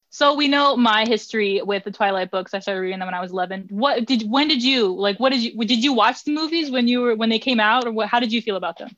so 0.10 0.36
we 0.36 0.48
know 0.48 0.78
my 0.78 1.06
history 1.06 1.62
with 1.62 1.84
the 1.84 1.92
Twilight 1.92 2.32
books. 2.32 2.54
I 2.54 2.60
started 2.60 2.80
reading 2.80 3.00
them 3.00 3.08
when 3.08 3.14
I 3.14 3.20
was 3.20 3.32
11. 3.32 3.68
What 3.72 4.06
did 4.06 4.24
when 4.30 4.48
did 4.48 4.64
you 4.64 4.96
like? 4.96 5.20
What 5.20 5.32
did 5.32 5.42
you 5.42 5.66
did 5.66 5.84
you 5.84 5.92
watch 5.92 6.24
the 6.24 6.34
movies 6.34 6.72
when 6.72 6.88
you 6.88 7.02
were 7.02 7.16
when 7.16 7.28
they 7.28 7.40
came 7.40 7.60
out, 7.60 7.86
or 7.86 7.92
what? 7.92 8.08
How 8.08 8.22
did 8.22 8.32
you 8.32 8.42
feel 8.42 8.56
about 8.56 8.78
them? 8.78 8.96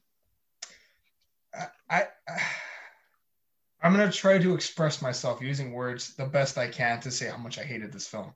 I, 1.56 1.68
I 1.90 2.08
I'm 3.82 3.92
gonna 3.92 4.12
try 4.12 4.38
to 4.38 4.54
express 4.54 5.02
myself 5.02 5.42
using 5.42 5.72
words 5.72 6.14
the 6.14 6.26
best 6.26 6.60
I 6.60 6.68
can 6.68 7.00
to 7.02 7.10
say 7.10 7.28
how 7.28 7.38
much 7.38 7.58
I 7.58 7.64
hated 7.64 7.92
this 7.92 8.08
film. 8.08 8.34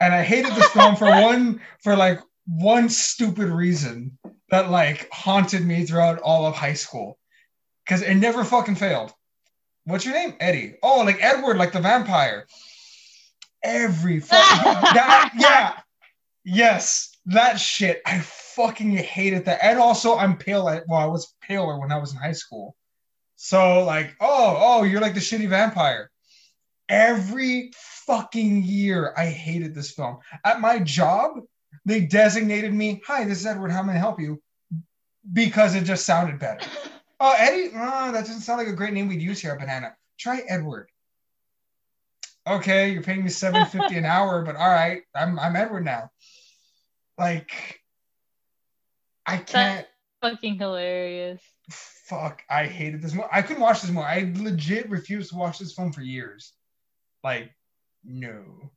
And 0.00 0.14
I 0.14 0.22
hated 0.22 0.54
this 0.54 0.70
film 0.70 0.96
for 0.96 1.04
one 1.22 1.60
for 1.82 1.96
like 1.96 2.20
one 2.46 2.88
stupid 2.88 3.50
reason 3.50 4.16
that 4.50 4.70
like 4.70 5.08
haunted 5.12 5.64
me 5.64 5.84
throughout 5.84 6.20
all 6.20 6.46
of 6.46 6.54
high 6.54 6.74
school. 6.74 7.18
Cause 7.88 8.02
it 8.02 8.14
never 8.14 8.44
fucking 8.44 8.74
failed. 8.74 9.12
What's 9.84 10.04
your 10.04 10.14
name? 10.14 10.34
Eddie. 10.40 10.74
Oh, 10.82 11.02
like 11.02 11.22
Edward, 11.22 11.56
like 11.56 11.72
the 11.72 11.80
vampire. 11.80 12.46
Every 13.62 14.20
fucking 14.20 14.72
that 14.94 15.32
yeah. 15.38 15.80
Yes, 16.44 17.10
that 17.26 17.60
shit. 17.60 18.00
I 18.06 18.20
fucking 18.20 18.92
hated 18.92 19.44
that. 19.44 19.62
And 19.62 19.78
also, 19.78 20.16
I'm 20.16 20.36
pale. 20.36 20.68
At, 20.68 20.84
well, 20.88 21.00
I 21.00 21.06
was 21.06 21.34
paler 21.42 21.78
when 21.78 21.92
I 21.92 21.98
was 21.98 22.12
in 22.12 22.18
high 22.18 22.32
school. 22.32 22.74
So, 23.36 23.84
like, 23.84 24.16
oh, 24.20 24.56
oh, 24.58 24.82
you're 24.84 25.00
like 25.00 25.14
the 25.14 25.20
shitty 25.20 25.48
vampire. 25.48 26.10
Every 26.88 27.70
fucking 27.76 28.62
year, 28.62 29.12
I 29.16 29.26
hated 29.26 29.74
this 29.74 29.92
film. 29.92 30.18
At 30.44 30.60
my 30.60 30.78
job, 30.78 31.40
they 31.84 32.00
designated 32.00 32.72
me, 32.72 33.02
hi, 33.06 33.24
this 33.24 33.40
is 33.40 33.46
Edward. 33.46 33.70
How 33.70 33.82
may 33.82 33.94
I 33.94 33.98
help 33.98 34.20
you? 34.20 34.42
Because 35.32 35.74
it 35.74 35.84
just 35.84 36.06
sounded 36.06 36.38
better. 36.38 36.66
Oh, 37.20 37.34
Eddie? 37.36 37.70
Oh, 37.74 38.12
that 38.12 38.26
doesn't 38.26 38.42
sound 38.42 38.58
like 38.58 38.68
a 38.68 38.76
great 38.76 38.92
name 38.92 39.08
we'd 39.08 39.20
use 39.20 39.40
here 39.40 39.50
at 39.50 39.58
Banana. 39.58 39.96
Try 40.18 40.42
Edward. 40.48 40.88
Okay, 42.46 42.90
you're 42.90 43.02
paying 43.02 43.24
me 43.24 43.30
seven 43.30 43.66
fifty 43.66 43.96
an 43.96 44.04
hour, 44.04 44.42
but 44.42 44.56
all 44.56 44.70
right, 44.70 45.02
I'm 45.14 45.38
I'm 45.38 45.56
Edward 45.56 45.84
now. 45.84 46.10
Like, 47.18 47.80
I 49.26 49.38
can't. 49.38 49.86
Fucking 50.22 50.58
hilarious. 50.58 51.42
Fuck, 51.70 52.42
I 52.48 52.66
hated 52.66 53.02
this 53.02 53.12
movie. 53.12 53.28
I 53.32 53.42
couldn't 53.42 53.62
watch 53.62 53.82
this 53.82 53.90
movie. 53.90 54.06
I 54.06 54.32
legit 54.36 54.88
refused 54.88 55.30
to 55.30 55.36
watch 55.36 55.58
this 55.58 55.74
film 55.74 55.92
for 55.92 56.02
years. 56.02 56.52
Like, 57.22 57.50
no. 58.04 58.70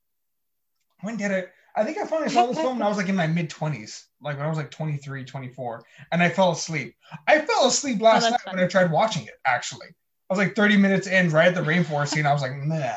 When 1.02 1.16
did 1.16 1.32
I? 1.32 1.46
I 1.76 1.84
think 1.84 1.98
I 1.98 2.06
finally 2.06 2.30
saw 2.30 2.48
this 2.48 2.58
film 2.58 2.80
when 2.80 2.86
I 2.86 2.90
was 2.90 2.98
like 2.98 3.10
in 3.10 3.16
my 3.16 3.28
mid 3.28 3.50
20s, 3.50 4.06
like 4.22 4.38
when 4.38 4.46
I 4.46 4.50
was 4.50 4.58
like 4.58 4.72
23, 4.72 5.24
24, 5.24 5.84
and 6.12 6.22
I 6.22 6.30
fell 6.30 6.52
asleep. 6.52 6.96
I 7.28 7.40
fell 7.40 7.68
asleep 7.68 8.00
oh, 8.02 8.04
last 8.04 8.24
that's 8.24 8.32
night 8.34 8.42
fun. 8.42 8.56
when 8.56 8.64
I 8.64 8.68
tried 8.68 8.92
watching 8.92 9.26
it, 9.26 9.36
actually. 9.46 9.88
I 9.88 10.34
was 10.34 10.38
like 10.38 10.56
30 10.56 10.78
minutes 10.78 11.08
in, 11.08 11.30
right 11.30 11.48
at 11.48 11.56
the 11.56 11.62
rainforest 11.62 12.10
scene. 12.10 12.26
I 12.26 12.34
was 12.34 12.42
like, 12.42 12.56
nah. 12.56 12.94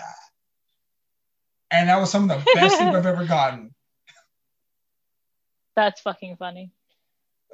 And 1.71 1.89
that 1.89 1.99
was 1.99 2.11
some 2.11 2.31
of 2.31 2.45
the 2.45 2.53
best 2.55 2.77
sleep 2.77 2.95
I've 2.95 3.07
ever 3.07 3.25
gotten. 3.25 3.75
That's 5.77 6.01
fucking 6.01 6.37
funny. 6.37 6.71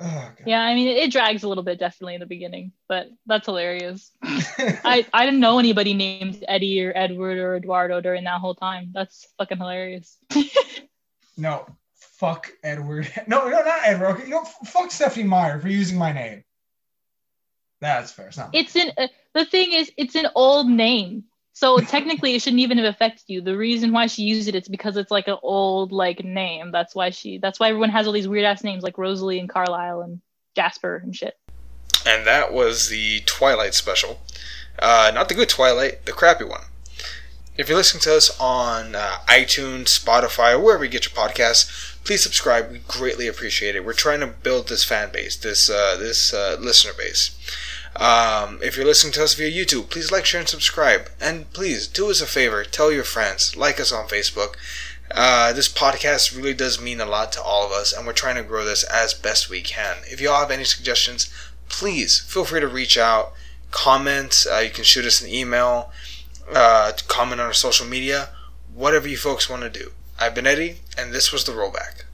Oh. 0.02 0.30
Yeah, 0.46 0.62
I 0.62 0.74
mean, 0.74 0.88
it, 0.88 0.96
it 0.96 1.12
drags 1.12 1.42
a 1.42 1.48
little 1.48 1.64
bit 1.64 1.78
definitely 1.78 2.14
in 2.14 2.20
the 2.20 2.26
beginning, 2.26 2.72
but 2.88 3.08
that's 3.26 3.44
hilarious. 3.44 4.12
I, 4.22 5.04
I 5.12 5.26
didn't 5.26 5.40
know 5.40 5.58
anybody 5.58 5.92
named 5.92 6.42
Eddie 6.48 6.82
or 6.82 6.92
Edward 6.96 7.36
or 7.36 7.56
Eduardo 7.56 8.00
during 8.00 8.24
that 8.24 8.40
whole 8.40 8.54
time. 8.54 8.92
That's 8.94 9.26
fucking 9.36 9.58
hilarious. 9.58 10.16
No, 11.40 11.66
fuck 11.94 12.52
Edward. 12.62 13.10
No, 13.26 13.48
no, 13.48 13.62
not 13.62 13.80
Edward. 13.84 14.08
Okay, 14.10 14.24
you 14.24 14.30
know, 14.30 14.42
f- 14.42 14.68
fuck 14.68 14.90
Stephenie 14.90 15.26
Meyer 15.26 15.58
for 15.58 15.68
using 15.68 15.98
my 15.98 16.12
name. 16.12 16.44
That's 17.80 18.12
fair. 18.12 18.28
It's 18.28 18.36
not. 18.36 18.50
It's 18.52 18.76
an 18.76 18.92
uh, 18.98 19.08
the 19.34 19.46
thing 19.46 19.72
is, 19.72 19.90
it's 19.96 20.14
an 20.14 20.26
old 20.34 20.68
name, 20.68 21.24
so 21.54 21.78
technically 21.80 22.34
it 22.34 22.42
shouldn't 22.42 22.60
even 22.60 22.76
have 22.78 22.86
affected 22.86 23.24
you. 23.28 23.40
The 23.40 23.56
reason 23.56 23.90
why 23.92 24.06
she 24.06 24.24
used 24.24 24.48
it, 24.48 24.54
it's 24.54 24.68
because 24.68 24.98
it's 24.98 25.10
like 25.10 25.28
an 25.28 25.38
old 25.42 25.92
like 25.92 26.22
name. 26.22 26.72
That's 26.72 26.94
why 26.94 27.10
she. 27.10 27.38
That's 27.38 27.58
why 27.58 27.68
everyone 27.68 27.90
has 27.90 28.06
all 28.06 28.12
these 28.12 28.28
weird 28.28 28.44
ass 28.44 28.62
names 28.62 28.82
like 28.82 28.98
Rosalie 28.98 29.38
and 29.38 29.48
Carlisle 29.48 30.02
and 30.02 30.20
Jasper 30.54 31.00
and 31.02 31.16
shit. 31.16 31.38
And 32.06 32.26
that 32.26 32.52
was 32.52 32.88
the 32.88 33.20
Twilight 33.20 33.74
special. 33.74 34.20
Uh, 34.78 35.10
not 35.14 35.28
the 35.28 35.34
good 35.34 35.48
Twilight, 35.48 36.04
the 36.06 36.12
crappy 36.12 36.44
one. 36.44 36.62
If 37.60 37.68
you're 37.68 37.76
listening 37.76 38.00
to 38.04 38.16
us 38.16 38.34
on 38.40 38.94
uh, 38.94 39.18
iTunes, 39.26 39.88
Spotify, 39.88 40.54
or 40.54 40.60
wherever 40.60 40.82
you 40.82 40.90
get 40.90 41.04
your 41.04 41.12
podcasts, 41.12 41.94
please 42.04 42.22
subscribe. 42.22 42.72
We 42.72 42.78
greatly 42.88 43.26
appreciate 43.28 43.76
it. 43.76 43.84
We're 43.84 43.92
trying 43.92 44.20
to 44.20 44.28
build 44.28 44.68
this 44.68 44.82
fan 44.82 45.12
base, 45.12 45.36
this 45.36 45.68
uh, 45.68 45.98
this 45.98 46.32
uh, 46.32 46.56
listener 46.58 46.94
base. 46.96 47.36
Um, 47.96 48.60
if 48.62 48.78
you're 48.78 48.86
listening 48.86 49.12
to 49.12 49.24
us 49.24 49.34
via 49.34 49.50
YouTube, 49.50 49.90
please 49.90 50.10
like, 50.10 50.24
share, 50.24 50.40
and 50.40 50.48
subscribe. 50.48 51.10
And 51.20 51.52
please 51.52 51.86
do 51.86 52.10
us 52.10 52.22
a 52.22 52.26
favor: 52.26 52.64
tell 52.64 52.90
your 52.90 53.04
friends, 53.04 53.54
like 53.54 53.78
us 53.78 53.92
on 53.92 54.08
Facebook. 54.08 54.54
Uh, 55.10 55.52
this 55.52 55.68
podcast 55.68 56.34
really 56.34 56.54
does 56.54 56.80
mean 56.80 56.98
a 56.98 57.04
lot 57.04 57.30
to 57.32 57.42
all 57.42 57.66
of 57.66 57.72
us, 57.72 57.92
and 57.92 58.06
we're 58.06 58.14
trying 58.14 58.36
to 58.36 58.42
grow 58.42 58.64
this 58.64 58.84
as 58.84 59.12
best 59.12 59.50
we 59.50 59.60
can. 59.60 59.98
If 60.04 60.18
you 60.18 60.30
all 60.30 60.40
have 60.40 60.50
any 60.50 60.64
suggestions, 60.64 61.30
please 61.68 62.20
feel 62.20 62.46
free 62.46 62.60
to 62.60 62.68
reach 62.68 62.96
out, 62.96 63.34
comment. 63.70 64.46
Uh, 64.50 64.60
you 64.60 64.70
can 64.70 64.84
shoot 64.84 65.04
us 65.04 65.20
an 65.20 65.28
email. 65.28 65.92
Uh, 66.54 66.92
comment 67.08 67.40
on 67.40 67.46
our 67.46 67.52
social 67.52 67.86
media, 67.86 68.30
whatever 68.74 69.08
you 69.08 69.16
folks 69.16 69.48
want 69.48 69.62
to 69.62 69.70
do. 69.70 69.92
I've 70.18 70.34
been 70.34 70.46
Eddie, 70.46 70.80
and 70.98 71.12
this 71.12 71.32
was 71.32 71.44
the 71.44 71.52
rollback. 71.52 72.04